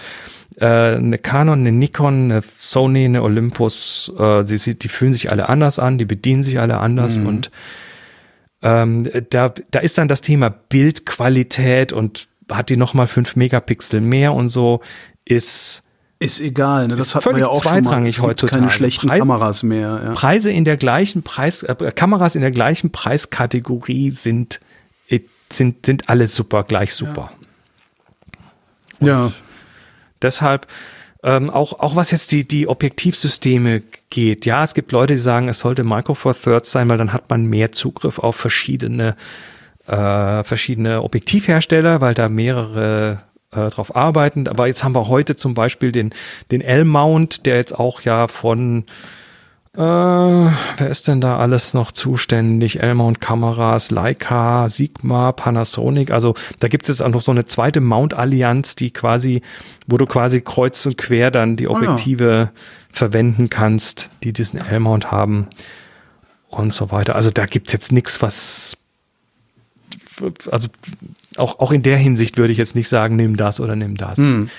äh, 0.58 0.66
eine 0.68 1.18
Canon, 1.18 1.60
eine 1.60 1.72
Nikon, 1.72 2.32
eine 2.32 2.44
Sony, 2.60 3.06
eine 3.06 3.24
Olympus, 3.24 4.12
äh, 4.18 4.44
die, 4.46 4.58
sie- 4.58 4.78
die 4.78 4.88
fühlen 4.88 5.12
sich 5.12 5.32
alle 5.32 5.50
anders 5.50 5.80
an, 5.80 5.98
die 5.98 6.06
bedienen 6.06 6.44
sich 6.44 6.60
alle 6.60 6.78
anders 6.80 7.18
und 7.18 7.50
ähm, 8.64 9.10
da, 9.30 9.54
da 9.72 9.80
ist 9.80 9.98
dann 9.98 10.08
das 10.08 10.22
Thema 10.22 10.50
Bildqualität 10.50 11.94
und 11.94 12.28
hat 12.52 12.70
die 12.70 12.78
nochmal 12.78 13.08
fünf 13.08 13.36
Megapixel 13.36 14.02
mehr 14.02 14.34
und 14.34 14.50
so, 14.50 14.82
ist 15.26 15.84
Ist 16.20 16.40
egal, 16.42 16.88
ne? 16.88 16.96
das 16.96 17.08
Ist 17.08 17.16
hat 17.16 17.26
man 17.26 17.38
ja 17.38 17.48
auch 17.48 17.64
schon 17.64 17.72
mal. 17.74 17.82
zweitrangig 17.82 18.10
Es 18.10 18.16
gibt 18.18 18.28
heutzutage. 18.28 18.60
keine 18.62 18.72
schlechten 18.72 19.08
Preis- 19.08 19.20
Kameras 19.20 19.64
mehr. 19.64 20.02
Ja. 20.04 20.12
Preise 20.14 20.52
in 20.52 20.66
der 20.66 20.78
gleichen 20.78 21.24
Preis, 21.24 21.64
äh, 21.64 21.76
Kameras 21.96 22.36
in 22.36 22.42
der 22.42 22.52
gleichen 22.52 22.92
Preiskategorie 22.92 24.12
sind, 24.12 24.60
äh, 25.08 25.22
sind, 25.52 25.86
sind 25.86 26.10
alle 26.10 26.28
super, 26.28 26.64
gleich 26.64 26.94
super. 26.94 27.32
ja. 29.00 29.32
Deshalb 30.22 30.68
ähm, 31.24 31.50
auch, 31.50 31.80
auch 31.80 31.96
was 31.96 32.12
jetzt 32.12 32.32
die, 32.32 32.46
die 32.46 32.68
Objektivsysteme 32.68 33.82
geht. 34.10 34.46
Ja, 34.46 34.64
es 34.64 34.74
gibt 34.74 34.92
Leute, 34.92 35.14
die 35.14 35.20
sagen, 35.20 35.48
es 35.48 35.60
sollte 35.60 35.84
Micro 35.84 36.16
Four 36.16 36.40
Thirds 36.40 36.72
sein, 36.72 36.90
weil 36.90 36.98
dann 36.98 37.14
hat 37.14 37.30
man 37.30 37.46
mehr 37.46 37.72
Zugriff 37.72 38.20
auf 38.20 38.36
verschiedene, 38.36 39.16
äh, 39.88 40.44
verschiedene 40.44 41.02
Objektivhersteller, 41.02 42.02
weil 42.02 42.14
da 42.14 42.28
mehrere 42.28 43.24
äh, 43.52 43.70
drauf 43.70 43.96
arbeiten. 43.96 44.48
Aber 44.50 44.68
jetzt 44.68 44.84
haben 44.84 44.96
wir 44.96 45.08
heute 45.08 45.36
zum 45.38 45.54
Beispiel 45.54 45.94
den, 45.94 46.14
den 46.52 46.62
L-Mount, 46.62 47.46
der 47.46 47.56
jetzt 47.56 47.78
auch 47.78 48.02
ja 48.02 48.28
von 48.28 48.84
Äh, 49.76 49.80
wer 49.82 50.88
ist 50.88 51.08
denn 51.08 51.20
da 51.20 51.38
alles 51.38 51.74
noch 51.74 51.92
zuständig? 51.92 52.80
L-Mount 52.80 53.20
Kameras, 53.20 53.90
Leica, 53.90 54.70
Sigma, 54.70 55.32
Panasonic. 55.32 56.12
Also 56.12 56.36
da 56.60 56.68
gibt 56.68 56.84
es 56.84 56.90
jetzt 56.90 57.02
auch 57.02 57.10
noch 57.10 57.24
so 57.24 57.32
eine 57.32 57.46
zweite 57.46 57.82
Mount-Allianz, 57.82 58.76
die 58.76 58.92
quasi, 58.92 59.42
wo 59.88 59.98
du 59.98 60.06
quasi 60.06 60.42
kreuz 60.42 60.86
und 60.86 60.98
quer 60.98 61.32
dann 61.32 61.56
die 61.56 61.68
Objektive 61.68 62.52
oh 62.54 62.56
ja. 62.56 62.64
verwenden 62.92 63.50
kannst, 63.50 64.12
die 64.24 64.32
diesen 64.32 64.60
L-Mount 64.60 65.12
haben 65.12 65.48
und 66.50 66.72
so 66.72 66.92
weiter. 66.92 67.16
Also 67.16 67.32
da 67.32 67.48
gibt's 67.48 67.74
jetzt 67.74 67.92
nichts, 67.92 68.22
was 68.22 68.78
also 70.52 70.68
auch, 71.38 71.60
auch 71.60 71.72
in 71.72 71.82
der 71.82 71.98
Hinsicht 71.98 72.38
würde 72.38 72.54
ich 72.54 72.60
jetzt 72.60 72.76
nicht 72.76 72.90
sagen, 72.90 73.16
nimm 73.16 73.38
das 73.38 73.60
oder 73.60 73.76
nimm 73.76 73.98
das. 73.98 74.20
Hm. 74.20 74.52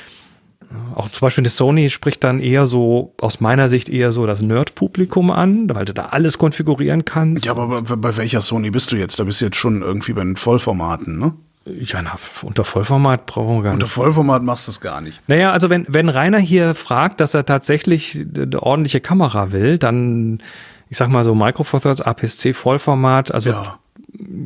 Auch 0.94 1.08
zum 1.08 1.26
Beispiel 1.26 1.42
eine 1.42 1.48
Sony 1.48 1.90
spricht 1.90 2.22
dann 2.24 2.40
eher 2.40 2.66
so, 2.66 3.14
aus 3.20 3.40
meiner 3.40 3.68
Sicht 3.68 3.88
eher 3.88 4.12
so 4.12 4.26
das 4.26 4.42
Nerd-Publikum 4.42 5.30
an, 5.30 5.68
weil 5.74 5.84
du 5.84 5.92
da 5.94 6.06
alles 6.06 6.38
konfigurieren 6.38 7.04
kannst. 7.04 7.44
Ja, 7.44 7.52
aber 7.52 7.82
bei, 7.82 7.96
bei, 7.96 8.16
welcher 8.16 8.40
Sony 8.40 8.70
bist 8.70 8.92
du 8.92 8.96
jetzt? 8.96 9.18
Da 9.18 9.24
bist 9.24 9.40
du 9.40 9.46
jetzt 9.46 9.56
schon 9.56 9.82
irgendwie 9.82 10.12
bei 10.12 10.22
den 10.22 10.36
Vollformaten, 10.36 11.18
ne? 11.18 11.32
Ja, 11.66 12.02
na, 12.02 12.16
unter 12.42 12.62
Vollformat 12.64 13.24
brauchen 13.24 13.56
wir 13.56 13.62
gar 13.62 13.70
nicht. 13.70 13.82
Unter 13.82 13.86
Vollformat 13.86 14.42
machst 14.42 14.68
du 14.68 14.70
es 14.70 14.80
gar 14.80 15.00
nicht. 15.00 15.26
Naja, 15.28 15.52
also 15.52 15.70
wenn, 15.70 15.86
wenn 15.88 16.10
Rainer 16.10 16.38
hier 16.38 16.74
fragt, 16.74 17.20
dass 17.20 17.32
er 17.32 17.46
tatsächlich 17.46 18.26
eine 18.36 18.62
ordentliche 18.62 19.00
Kamera 19.00 19.50
will, 19.50 19.78
dann, 19.78 20.42
ich 20.90 20.98
sag 20.98 21.08
mal 21.08 21.24
so 21.24 21.34
Micro 21.34 21.64
Four 21.64 21.80
Thirds, 21.80 22.02
APS-C 22.02 22.52
Vollformat, 22.52 23.32
also 23.32 23.50
ja. 23.50 23.78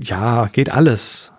ja, 0.00 0.46
geht 0.46 0.70
alles. 0.70 1.32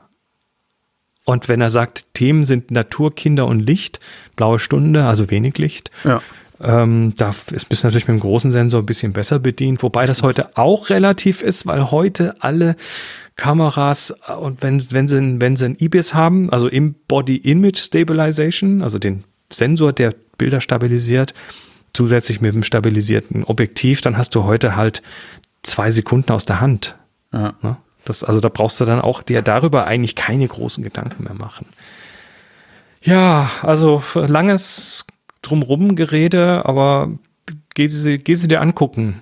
Und 1.29 1.47
wenn 1.47 1.61
er 1.61 1.69
sagt, 1.69 2.15
Themen 2.15 2.43
sind 2.43 2.71
Natur, 2.71 3.13
Kinder 3.13 3.45
und 3.45 3.59
Licht, 3.59 3.99
blaue 4.35 4.57
Stunde, 4.57 5.03
also 5.05 5.29
wenig 5.29 5.59
Licht, 5.59 5.91
ja. 6.03 6.23
ähm, 6.59 7.13
da 7.17 7.35
ist 7.51 7.69
bist 7.69 7.83
natürlich 7.83 8.07
mit 8.07 8.17
dem 8.17 8.21
großen 8.21 8.49
Sensor 8.49 8.81
ein 8.81 8.87
bisschen 8.87 9.13
besser 9.13 9.37
bedient, 9.37 9.83
wobei 9.83 10.07
das 10.07 10.23
heute 10.23 10.57
auch 10.57 10.89
relativ 10.89 11.43
ist, 11.43 11.67
weil 11.67 11.91
heute 11.91 12.33
alle 12.39 12.75
Kameras 13.35 14.15
äh, 14.27 14.33
und 14.33 14.63
wenn, 14.63 14.81
wenn 14.89 15.07
sie, 15.07 15.39
wenn 15.39 15.55
sie 15.55 15.65
ein 15.65 15.77
IBIS 15.79 16.15
haben, 16.15 16.49
also 16.49 16.67
im 16.67 16.95
Body 17.07 17.35
Image 17.35 17.77
Stabilization, 17.77 18.81
also 18.81 18.97
den 18.97 19.23
Sensor, 19.51 19.93
der 19.93 20.15
Bilder 20.39 20.61
stabilisiert, 20.61 21.35
zusätzlich 21.93 22.41
mit 22.41 22.55
dem 22.55 22.63
stabilisierten 22.63 23.43
Objektiv, 23.43 24.01
dann 24.01 24.17
hast 24.17 24.33
du 24.33 24.45
heute 24.45 24.75
halt 24.75 25.03
zwei 25.61 25.91
Sekunden 25.91 26.31
aus 26.31 26.45
der 26.45 26.59
Hand. 26.59 26.97
Ja. 27.31 27.53
Ne? 27.61 27.77
Das, 28.09 28.23
also 28.23 28.39
da 28.39 28.49
brauchst 28.49 28.81
du 28.81 28.85
dann 28.85 29.01
auch 29.01 29.21
dir 29.21 29.43
darüber 29.43 29.85
eigentlich 29.85 30.15
keine 30.15 30.47
großen 30.47 30.83
Gedanken 30.83 31.23
mehr 31.25 31.35
machen. 31.35 31.67
Ja, 33.01 33.51
also 33.61 34.01
langes 34.15 35.05
drumrum 35.43 35.95
Gerede, 35.95 36.65
aber 36.65 37.11
geh 37.75 37.87
sie, 37.87 38.17
geh 38.17 38.33
sie 38.33 38.47
dir 38.47 38.61
angucken 38.61 39.21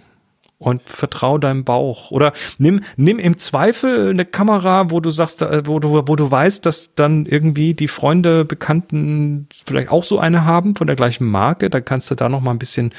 und 0.57 0.81
vertrau 0.81 1.37
deinem 1.37 1.65
Bauch. 1.65 2.11
Oder 2.11 2.31
nimm, 2.57 2.81
nimm 2.95 3.19
im 3.19 3.37
Zweifel 3.37 4.09
eine 4.09 4.23
Kamera, 4.23 4.89
wo 4.89 5.01
du 5.01 5.11
sagst, 5.11 5.41
äh, 5.41 5.63
wo 5.65 5.79
du, 5.79 6.07
wo 6.07 6.15
du 6.15 6.31
weißt, 6.31 6.65
dass 6.65 6.95
dann 6.95 7.25
irgendwie 7.25 7.73
die 7.73 7.89
Freunde, 7.89 8.45
Bekannten 8.45 9.47
vielleicht 9.65 9.91
auch 9.91 10.05
so 10.05 10.17
eine 10.17 10.45
haben 10.45 10.75
von 10.77 10.87
der 10.87 10.95
gleichen 10.95 11.27
Marke. 11.27 11.69
Da 11.69 11.81
kannst 11.81 12.09
du 12.09 12.15
da 12.15 12.29
noch 12.29 12.39
mal 12.39 12.51
ein 12.51 12.59
bisschen, 12.59 12.93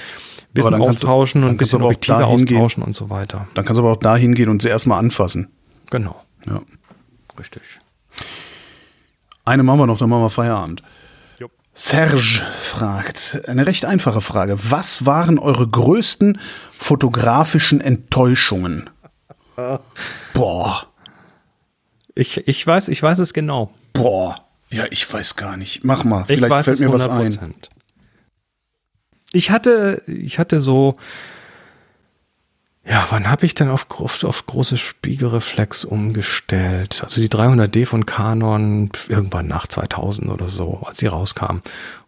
bisschen 0.53 0.75
austauschen 0.75 1.41
du, 1.41 1.47
und 1.49 1.55
ein 1.55 1.57
bisschen 1.57 1.83
Objektive 1.83 2.27
austauschen 2.27 2.83
und 2.83 2.95
so 2.95 3.11
weiter. 3.11 3.49
Dann 3.55 3.65
kannst 3.65 3.79
du 3.79 3.85
aber 3.85 3.93
auch 3.93 4.01
da 4.01 4.17
hingehen 4.17 4.51
und 4.51 4.63
sie 4.63 4.69
erstmal 4.69 4.99
anfassen. 4.99 5.49
Genau. 5.91 6.23
Ja. 6.47 6.63
Richtig. 7.39 7.81
Eine 9.45 9.63
machen 9.63 9.79
wir 9.81 9.87
noch, 9.87 9.99
dann 9.99 10.11
machen 10.11 10.23
wir 10.23 10.31
Feierabend. 10.31 10.83
Serge 11.79 12.19
fragt, 12.19 13.43
eine 13.47 13.65
recht 13.65 13.85
einfache 13.85 14.21
Frage. 14.21 14.59
Was 14.59 15.07
waren 15.07 15.39
eure 15.39 15.69
größten 15.69 16.41
fotografischen 16.77 17.81
Enttäuschungen? 17.81 18.91
Boah. 20.35 20.87
Ich, 22.17 22.49
ich 22.49 22.67
weiß, 22.67 22.89
ich 22.89 23.01
weiß 23.01 23.21
es 23.21 23.33
genau. 23.33 23.73
Boah. 23.93 24.45
Ja, 24.71 24.87
ich 24.91 25.11
weiß 25.11 25.37
gar 25.37 25.57
nicht. 25.57 25.85
Mach 25.85 26.03
mal. 26.03 26.25
Vielleicht 26.25 26.65
fällt 26.65 26.81
mir 26.81 26.89
100%. 26.89 26.93
was 26.93 27.09
ein. 27.09 27.55
Ich 29.33 29.53
hatte, 29.53 30.03
ich 30.07 30.41
hatte 30.41 30.61
so, 30.61 30.97
ja, 32.89 33.07
wann 33.11 33.29
habe 33.29 33.45
ich 33.45 33.55
denn 33.55 33.69
auf, 33.69 33.87
auf, 33.91 34.25
auf 34.25 34.47
große 34.47 34.79
Spiegelreflex 34.79 35.85
umgestellt? 35.85 37.01
Also 37.03 37.21
die 37.21 37.29
300D 37.29 37.85
von 37.85 38.07
Canon 38.07 38.91
irgendwann 39.09 39.47
nach 39.47 39.67
2000 39.67 40.31
oder 40.31 40.49
so, 40.49 40.81
als 40.87 40.99
sie 40.99 41.07
rauskam, 41.07 41.59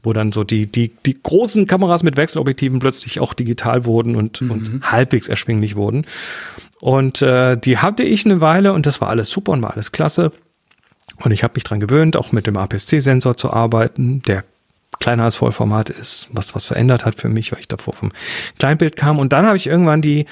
wo 0.02 0.15
dann 0.15 0.32
so 0.32 0.43
die 0.43 0.66
die 0.66 0.93
die 1.05 1.23
großen 1.23 1.66
Kameras 1.66 2.02
mit 2.02 2.16
Wechselobjektiven 2.16 2.78
plötzlich 2.78 3.20
auch 3.20 3.35
digital 3.35 3.85
wurden 3.85 4.16
und 4.16 4.40
mhm. 4.40 4.51
und 4.51 4.90
halbwegs 4.90 5.28
erschwinglich 5.28 5.77
wurden. 5.77 6.07
Und 6.81 7.20
äh, 7.20 7.59
die 7.59 7.77
hatte 7.77 8.02
ich 8.02 8.24
eine 8.24 8.40
Weile 8.40 8.73
und 8.73 8.86
das 8.86 9.02
war 9.02 9.11
alles 9.11 9.28
super 9.28 9.52
und 9.52 9.61
war 9.61 9.73
alles 9.73 9.93
klasse. 9.93 10.32
Und 11.16 11.32
ich 11.32 11.43
habe 11.43 11.55
mich 11.57 11.65
dran 11.65 11.81
gewöhnt, 11.81 12.16
auch 12.16 12.32
mit 12.32 12.47
dem 12.47 12.57
APS-C-Sensor 12.57 13.36
zu 13.36 13.52
arbeiten, 13.52 14.23
der 14.23 14.44
kleiner 14.98 15.24
als 15.24 15.36
Vollformat 15.36 15.90
ist, 15.90 16.31
was 16.32 16.55
was 16.55 16.65
verändert 16.65 17.05
hat 17.05 17.16
für 17.16 17.28
mich, 17.28 17.52
weil 17.52 17.61
ich 17.61 17.69
davor 17.69 17.93
vom 17.93 18.12
Kleinbild 18.59 18.97
kam. 18.97 19.19
Und 19.19 19.35
dann 19.35 19.44
habe 19.44 19.59
ich 19.59 19.66
irgendwann 19.66 20.01
die 20.01 20.24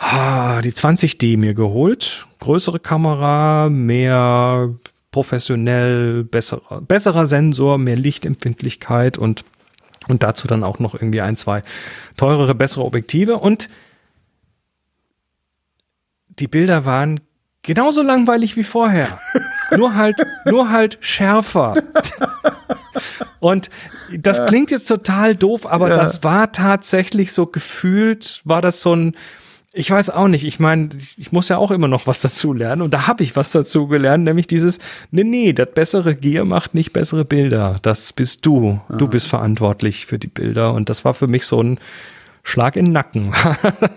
die 0.00 0.72
20D 0.72 1.36
mir 1.36 1.54
geholt. 1.54 2.26
Größere 2.38 2.78
Kamera, 2.78 3.68
mehr 3.68 4.74
professionell, 5.10 6.24
besserer, 6.24 6.80
besserer 6.80 7.26
Sensor, 7.26 7.78
mehr 7.78 7.96
Lichtempfindlichkeit 7.96 9.18
und, 9.18 9.44
und 10.06 10.22
dazu 10.22 10.46
dann 10.46 10.62
auch 10.62 10.78
noch 10.78 10.94
irgendwie 10.94 11.20
ein, 11.20 11.36
zwei 11.36 11.62
teurere, 12.16 12.54
bessere 12.54 12.84
Objektive. 12.84 13.38
Und 13.38 13.68
die 16.28 16.46
Bilder 16.46 16.84
waren 16.84 17.20
genauso 17.62 18.02
langweilig 18.02 18.56
wie 18.56 18.64
vorher. 18.64 19.18
nur 19.76 19.94
halt, 19.94 20.16
nur 20.44 20.70
halt 20.70 20.98
schärfer. 21.00 21.74
Und 23.40 23.70
das 24.16 24.44
klingt 24.46 24.70
jetzt 24.70 24.86
total 24.86 25.36
doof, 25.36 25.66
aber 25.66 25.88
ja. 25.88 25.96
das 25.96 26.22
war 26.24 26.52
tatsächlich 26.52 27.32
so 27.32 27.46
gefühlt, 27.46 28.40
war 28.44 28.62
das 28.62 28.80
so 28.80 28.94
ein, 28.94 29.16
ich 29.78 29.92
weiß 29.92 30.10
auch 30.10 30.26
nicht. 30.26 30.44
Ich 30.44 30.58
meine, 30.58 30.88
ich 31.16 31.30
muss 31.30 31.48
ja 31.48 31.56
auch 31.56 31.70
immer 31.70 31.86
noch 31.86 32.08
was 32.08 32.20
dazu 32.20 32.52
lernen. 32.52 32.82
Und 32.82 32.92
da 32.92 33.06
habe 33.06 33.22
ich 33.22 33.36
was 33.36 33.52
dazu 33.52 33.86
gelernt, 33.86 34.24
nämlich 34.24 34.48
dieses, 34.48 34.80
nee, 35.12 35.22
nee, 35.22 35.52
das 35.52 35.68
bessere 35.72 36.16
Gear 36.16 36.44
macht 36.44 36.74
nicht 36.74 36.92
bessere 36.92 37.24
Bilder. 37.24 37.78
Das 37.82 38.12
bist 38.12 38.44
du. 38.44 38.80
Ja. 38.88 38.96
Du 38.96 39.06
bist 39.06 39.28
verantwortlich 39.28 40.06
für 40.06 40.18
die 40.18 40.26
Bilder. 40.26 40.74
Und 40.74 40.88
das 40.88 41.04
war 41.04 41.14
für 41.14 41.28
mich 41.28 41.46
so 41.46 41.62
ein 41.62 41.78
Schlag 42.42 42.74
in 42.74 42.86
den 42.86 42.92
Nacken. 42.92 43.32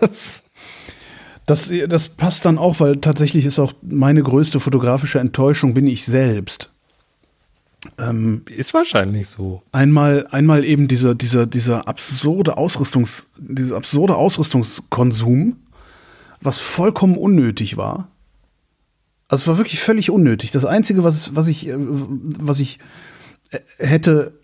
das, 1.46 1.72
das 1.88 2.08
passt 2.10 2.44
dann 2.44 2.58
auch, 2.58 2.78
weil 2.78 2.98
tatsächlich 2.98 3.44
ist 3.44 3.58
auch 3.58 3.72
meine 3.82 4.22
größte 4.22 4.60
fotografische 4.60 5.18
Enttäuschung 5.18 5.74
bin 5.74 5.88
ich 5.88 6.04
selbst. 6.04 6.70
Ähm, 7.98 8.42
ist 8.54 8.72
wahrscheinlich 8.72 9.28
so. 9.28 9.62
Einmal, 9.72 10.28
einmal 10.30 10.64
eben 10.64 10.86
dieser, 10.86 11.16
dieser, 11.16 11.46
dieser 11.46 11.88
absurde 11.88 12.56
Ausrüstungs, 12.56 13.26
dieser 13.36 13.76
absurde 13.76 14.14
Ausrüstungskonsum, 14.14 15.56
was 16.42 16.60
vollkommen 16.60 17.16
unnötig 17.16 17.76
war. 17.76 18.08
Also 19.28 19.44
es 19.44 19.48
war 19.48 19.56
wirklich 19.56 19.80
völlig 19.80 20.10
unnötig. 20.10 20.50
Das 20.50 20.64
Einzige, 20.64 21.04
was, 21.04 21.34
was 21.34 21.48
ich, 21.48 21.66
äh, 21.68 21.74
was 21.76 22.60
ich 22.60 22.78
äh, 23.50 23.60
hätte, 23.78 24.34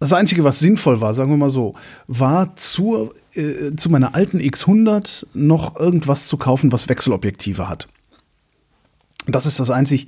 das 0.00 0.12
Einzige, 0.12 0.44
was 0.44 0.58
sinnvoll 0.58 1.00
war, 1.00 1.14
sagen 1.14 1.30
wir 1.30 1.36
mal 1.36 1.50
so, 1.50 1.74
war 2.06 2.56
zur, 2.56 3.14
äh, 3.34 3.76
zu 3.76 3.90
meiner 3.90 4.14
alten 4.14 4.38
X100 4.38 5.26
noch 5.34 5.78
irgendwas 5.78 6.26
zu 6.26 6.38
kaufen, 6.38 6.72
was 6.72 6.88
Wechselobjektive 6.88 7.68
hat. 7.68 7.86
Das 9.26 9.46
ist 9.46 9.60
das 9.60 9.70
einzig 9.70 10.06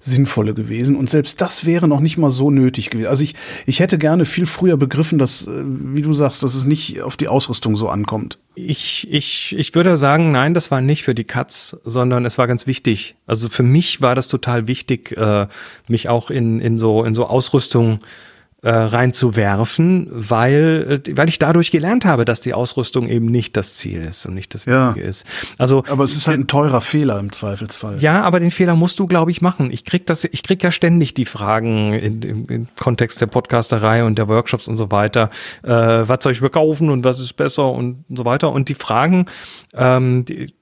Sinnvolle 0.00 0.54
gewesen. 0.54 0.96
Und 0.96 1.10
selbst 1.10 1.40
das 1.40 1.64
wäre 1.64 1.88
noch 1.88 2.00
nicht 2.00 2.18
mal 2.18 2.30
so 2.30 2.50
nötig 2.50 2.90
gewesen. 2.90 3.08
Also 3.08 3.24
ich, 3.24 3.34
ich 3.66 3.80
hätte 3.80 3.98
gerne 3.98 4.24
viel 4.24 4.46
früher 4.46 4.76
begriffen, 4.76 5.18
dass, 5.18 5.46
äh, 5.46 5.62
wie 5.64 6.02
du 6.02 6.12
sagst, 6.12 6.42
dass 6.42 6.54
es 6.54 6.66
nicht 6.66 7.02
auf 7.02 7.16
die 7.16 7.28
Ausrüstung 7.28 7.76
so 7.76 7.88
ankommt. 7.88 8.38
Ich, 8.66 9.06
ich, 9.10 9.54
ich 9.56 9.74
würde 9.74 9.96
sagen, 9.96 10.32
nein, 10.32 10.54
das 10.54 10.70
war 10.70 10.80
nicht 10.80 11.02
für 11.02 11.14
die 11.14 11.24
Katz, 11.24 11.76
sondern 11.84 12.24
es 12.24 12.38
war 12.38 12.46
ganz 12.46 12.66
wichtig. 12.66 13.16
Also 13.26 13.48
für 13.48 13.62
mich 13.62 14.00
war 14.00 14.14
das 14.14 14.28
total 14.28 14.66
wichtig, 14.68 15.16
äh, 15.16 15.46
mich 15.88 16.08
auch 16.08 16.30
in, 16.30 16.60
in 16.60 16.78
so, 16.78 17.04
in 17.04 17.14
so 17.14 17.26
Ausrüstung 17.26 17.94
äh, 17.94 18.29
reinzuwerfen, 18.68 20.08
weil, 20.10 21.02
äh, 21.06 21.16
weil 21.16 21.28
ich 21.28 21.38
dadurch 21.38 21.70
gelernt 21.70 22.04
habe, 22.04 22.24
dass 22.24 22.40
die 22.40 22.52
Ausrüstung 22.52 23.08
eben 23.08 23.26
nicht 23.26 23.56
das 23.56 23.74
Ziel 23.74 24.02
ist 24.02 24.26
und 24.26 24.34
nicht 24.34 24.54
das 24.54 24.66
Wichtige 24.66 25.00
ja. 25.00 25.08
ist. 25.08 25.26
Also, 25.56 25.82
aber 25.88 26.04
es 26.04 26.14
ist 26.14 26.26
halt 26.26 26.38
ein 26.38 26.46
teurer 26.46 26.80
Fehler 26.80 27.18
im 27.18 27.32
Zweifelsfall. 27.32 27.98
Ja, 28.00 28.22
aber 28.22 28.38
den 28.38 28.50
Fehler 28.50 28.76
musst 28.76 28.98
du, 28.98 29.06
glaube 29.06 29.30
ich, 29.30 29.40
machen. 29.40 29.70
Ich 29.72 29.84
krieg 29.84 30.06
das, 30.06 30.24
ich 30.24 30.42
krieg 30.42 30.62
ja 30.62 30.72
ständig 30.72 31.14
die 31.14 31.24
Fragen 31.24 31.94
in, 31.94 32.22
im, 32.22 32.46
im 32.48 32.68
Kontext 32.78 33.20
der 33.20 33.26
Podcasterei 33.26 34.04
und 34.04 34.18
der 34.18 34.28
Workshops 34.28 34.68
und 34.68 34.76
so 34.76 34.90
weiter. 34.90 35.30
Äh, 35.62 35.70
was 35.70 36.22
soll 36.22 36.32
ich 36.32 36.40
verkaufen 36.40 36.90
und 36.90 37.02
was 37.04 37.18
ist 37.18 37.34
besser 37.34 37.70
und 37.70 38.04
so 38.10 38.24
weiter. 38.24 38.52
Und 38.52 38.68
die 38.68 38.74
Fragen, 38.74 39.26
ähm, 39.74 40.24
die, 40.26 40.52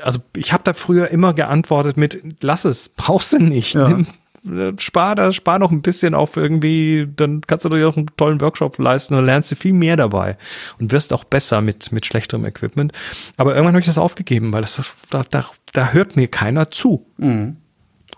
also 0.00 0.20
ich 0.36 0.52
habe 0.52 0.62
da 0.64 0.72
früher 0.72 1.08
immer 1.10 1.34
geantwortet 1.34 1.96
mit, 1.96 2.18
lass 2.40 2.64
es, 2.64 2.88
brauchst 2.88 3.34
du 3.34 3.38
nicht. 3.38 3.74
Ja. 3.74 3.88
Nimm, 3.88 4.00
äh, 4.02 4.04
spar 4.78 5.14
da, 5.14 5.32
spar 5.32 5.58
noch 5.58 5.70
ein 5.70 5.82
bisschen 5.82 6.14
auf 6.14 6.36
irgendwie, 6.36 7.08
dann 7.14 7.42
kannst 7.42 7.64
du 7.64 7.68
dir 7.68 7.88
auch 7.88 7.96
einen 7.96 8.06
tollen 8.16 8.40
Workshop 8.40 8.78
leisten 8.78 9.14
und 9.14 9.24
lernst 9.24 9.50
du 9.50 9.56
viel 9.56 9.72
mehr 9.72 9.96
dabei 9.96 10.36
und 10.78 10.92
wirst 10.92 11.12
auch 11.12 11.24
besser 11.24 11.60
mit, 11.60 11.92
mit 11.92 12.06
schlechterem 12.06 12.44
Equipment. 12.44 12.92
Aber 13.36 13.54
irgendwann 13.54 13.74
habe 13.74 13.80
ich 13.80 13.86
das 13.86 13.98
aufgegeben, 13.98 14.52
weil 14.52 14.62
das, 14.62 14.80
da, 15.10 15.24
da, 15.28 15.44
da 15.72 15.92
hört 15.92 16.16
mir 16.16 16.28
keiner 16.28 16.70
zu. 16.70 17.06
Mhm. 17.18 17.56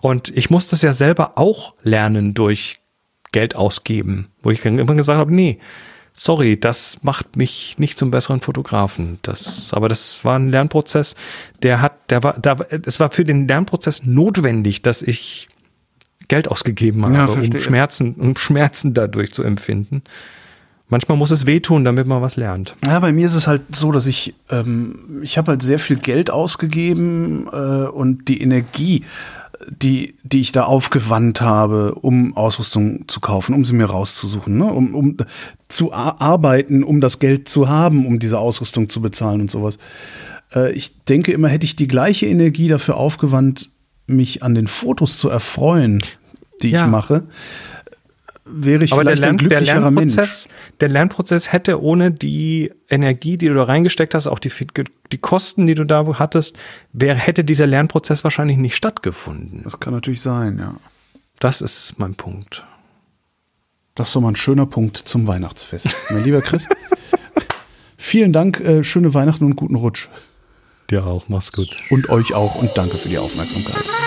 Und 0.01 0.35
ich 0.35 0.49
muss 0.49 0.69
das 0.69 0.81
ja 0.81 0.93
selber 0.93 1.37
auch 1.37 1.73
lernen 1.83 2.33
durch 2.33 2.79
Geld 3.31 3.55
ausgeben, 3.55 4.29
wo 4.41 4.51
ich 4.51 4.61
dann 4.61 4.77
immer 4.77 4.95
gesagt 4.95 5.19
habe, 5.19 5.33
nee, 5.33 5.59
sorry, 6.13 6.59
das 6.59 7.03
macht 7.03 7.35
mich 7.35 7.77
nicht 7.77 7.97
zum 7.97 8.11
besseren 8.11 8.41
Fotografen. 8.41 9.19
Das, 9.21 9.73
aber 9.73 9.89
das 9.89 10.23
war 10.23 10.39
ein 10.39 10.49
Lernprozess, 10.49 11.15
der 11.61 11.81
hat, 11.81 12.09
der 12.09 12.23
war, 12.23 12.33
da, 12.39 12.55
es 12.85 12.99
war 12.99 13.11
für 13.11 13.25
den 13.25 13.47
Lernprozess 13.47 14.05
notwendig, 14.05 14.81
dass 14.81 15.01
ich 15.01 15.47
Geld 16.27 16.49
ausgegeben 16.49 17.05
habe, 17.05 17.13
ja, 17.15 17.25
um 17.25 17.59
Schmerzen, 17.59 18.15
um 18.15 18.35
Schmerzen 18.35 18.93
dadurch 18.93 19.31
zu 19.31 19.43
empfinden. 19.43 20.03
Manchmal 20.87 21.17
muss 21.17 21.31
es 21.31 21.47
wehtun, 21.47 21.83
damit 21.83 22.05
man 22.05 22.21
was 22.21 22.35
lernt. 22.35 22.75
Ja, 22.85 22.99
bei 22.99 23.11
mir 23.11 23.25
ist 23.25 23.33
es 23.33 23.47
halt 23.47 23.75
so, 23.75 23.91
dass 23.91 24.05
ich, 24.05 24.35
ähm, 24.51 25.21
ich 25.23 25.37
habe 25.37 25.51
halt 25.51 25.63
sehr 25.63 25.79
viel 25.79 25.97
Geld 25.97 26.29
ausgegeben 26.29 27.47
äh, 27.51 27.87
und 27.87 28.27
die 28.27 28.41
Energie 28.41 29.03
die, 29.67 30.15
die 30.23 30.41
ich 30.41 30.51
da 30.51 30.63
aufgewandt 30.63 31.41
habe, 31.41 31.95
um 31.95 32.35
Ausrüstung 32.35 33.07
zu 33.07 33.19
kaufen, 33.19 33.53
um 33.53 33.65
sie 33.65 33.73
mir 33.73 33.85
rauszusuchen, 33.85 34.57
ne? 34.57 34.65
um, 34.65 34.95
um 34.95 35.17
zu 35.69 35.93
arbeiten, 35.93 36.83
um 36.83 37.01
das 37.01 37.19
Geld 37.19 37.49
zu 37.49 37.69
haben, 37.69 38.05
um 38.05 38.19
diese 38.19 38.39
Ausrüstung 38.39 38.89
zu 38.89 39.01
bezahlen 39.01 39.41
und 39.41 39.51
sowas. 39.51 39.77
Äh, 40.53 40.73
ich 40.73 41.03
denke 41.03 41.31
immer, 41.31 41.47
hätte 41.47 41.65
ich 41.65 41.75
die 41.75 41.87
gleiche 41.87 42.27
Energie 42.27 42.67
dafür 42.67 42.97
aufgewandt, 42.97 43.69
mich 44.07 44.43
an 44.43 44.55
den 44.55 44.67
Fotos 44.67 45.17
zu 45.17 45.29
erfreuen, 45.29 46.01
die 46.61 46.71
ja. 46.71 46.83
ich 46.83 46.89
mache, 46.89 47.23
wäre 48.45 48.83
ich 48.83 48.93
Aber 48.93 49.01
vielleicht 49.01 49.23
Lern, 49.23 49.31
ein 49.31 49.37
glücklicherer 49.37 49.79
der 49.81 49.91
Lernprozess, 49.91 50.47
Mensch. 50.47 50.77
Der 50.79 50.89
Lernprozess 50.89 51.51
hätte 51.51 51.81
ohne 51.81 52.11
die 52.11 52.71
Energie, 52.89 53.37
die 53.37 53.47
du 53.47 53.55
da 53.55 53.63
reingesteckt 53.63 54.13
hast, 54.13 54.27
auch 54.27 54.39
die, 54.39 54.51
die 55.11 55.17
Kosten, 55.17 55.65
die 55.65 55.73
du 55.73 55.83
da 55.83 56.05
hattest, 56.19 56.57
wäre, 56.93 57.17
hätte 57.17 57.43
dieser 57.43 57.67
Lernprozess 57.67 58.23
wahrscheinlich 58.23 58.57
nicht 58.57 58.75
stattgefunden. 58.75 59.61
Das 59.63 59.79
kann 59.79 59.93
natürlich 59.93 60.21
sein, 60.21 60.59
ja. 60.59 60.75
Das 61.39 61.61
ist 61.61 61.95
mein 61.97 62.15
Punkt. 62.15 62.65
Das 63.95 64.09
ist 64.09 64.15
doch 64.15 64.21
mal 64.21 64.29
ein 64.29 64.35
schöner 64.35 64.65
Punkt 64.65 64.97
zum 64.97 65.27
Weihnachtsfest. 65.27 65.95
mein 66.11 66.23
lieber 66.23 66.41
Chris, 66.41 66.67
vielen 67.97 68.31
Dank, 68.31 68.59
äh, 68.59 68.83
schöne 68.83 69.13
Weihnachten 69.13 69.43
und 69.45 69.55
guten 69.55 69.75
Rutsch. 69.75 70.09
Dir 70.89 71.05
auch, 71.05 71.29
mach's 71.29 71.51
gut. 71.51 71.75
Und 71.89 72.09
euch 72.09 72.33
auch 72.33 72.55
und 72.55 72.69
danke 72.75 72.97
für 72.97 73.09
die 73.09 73.17
Aufmerksamkeit. 73.17 74.04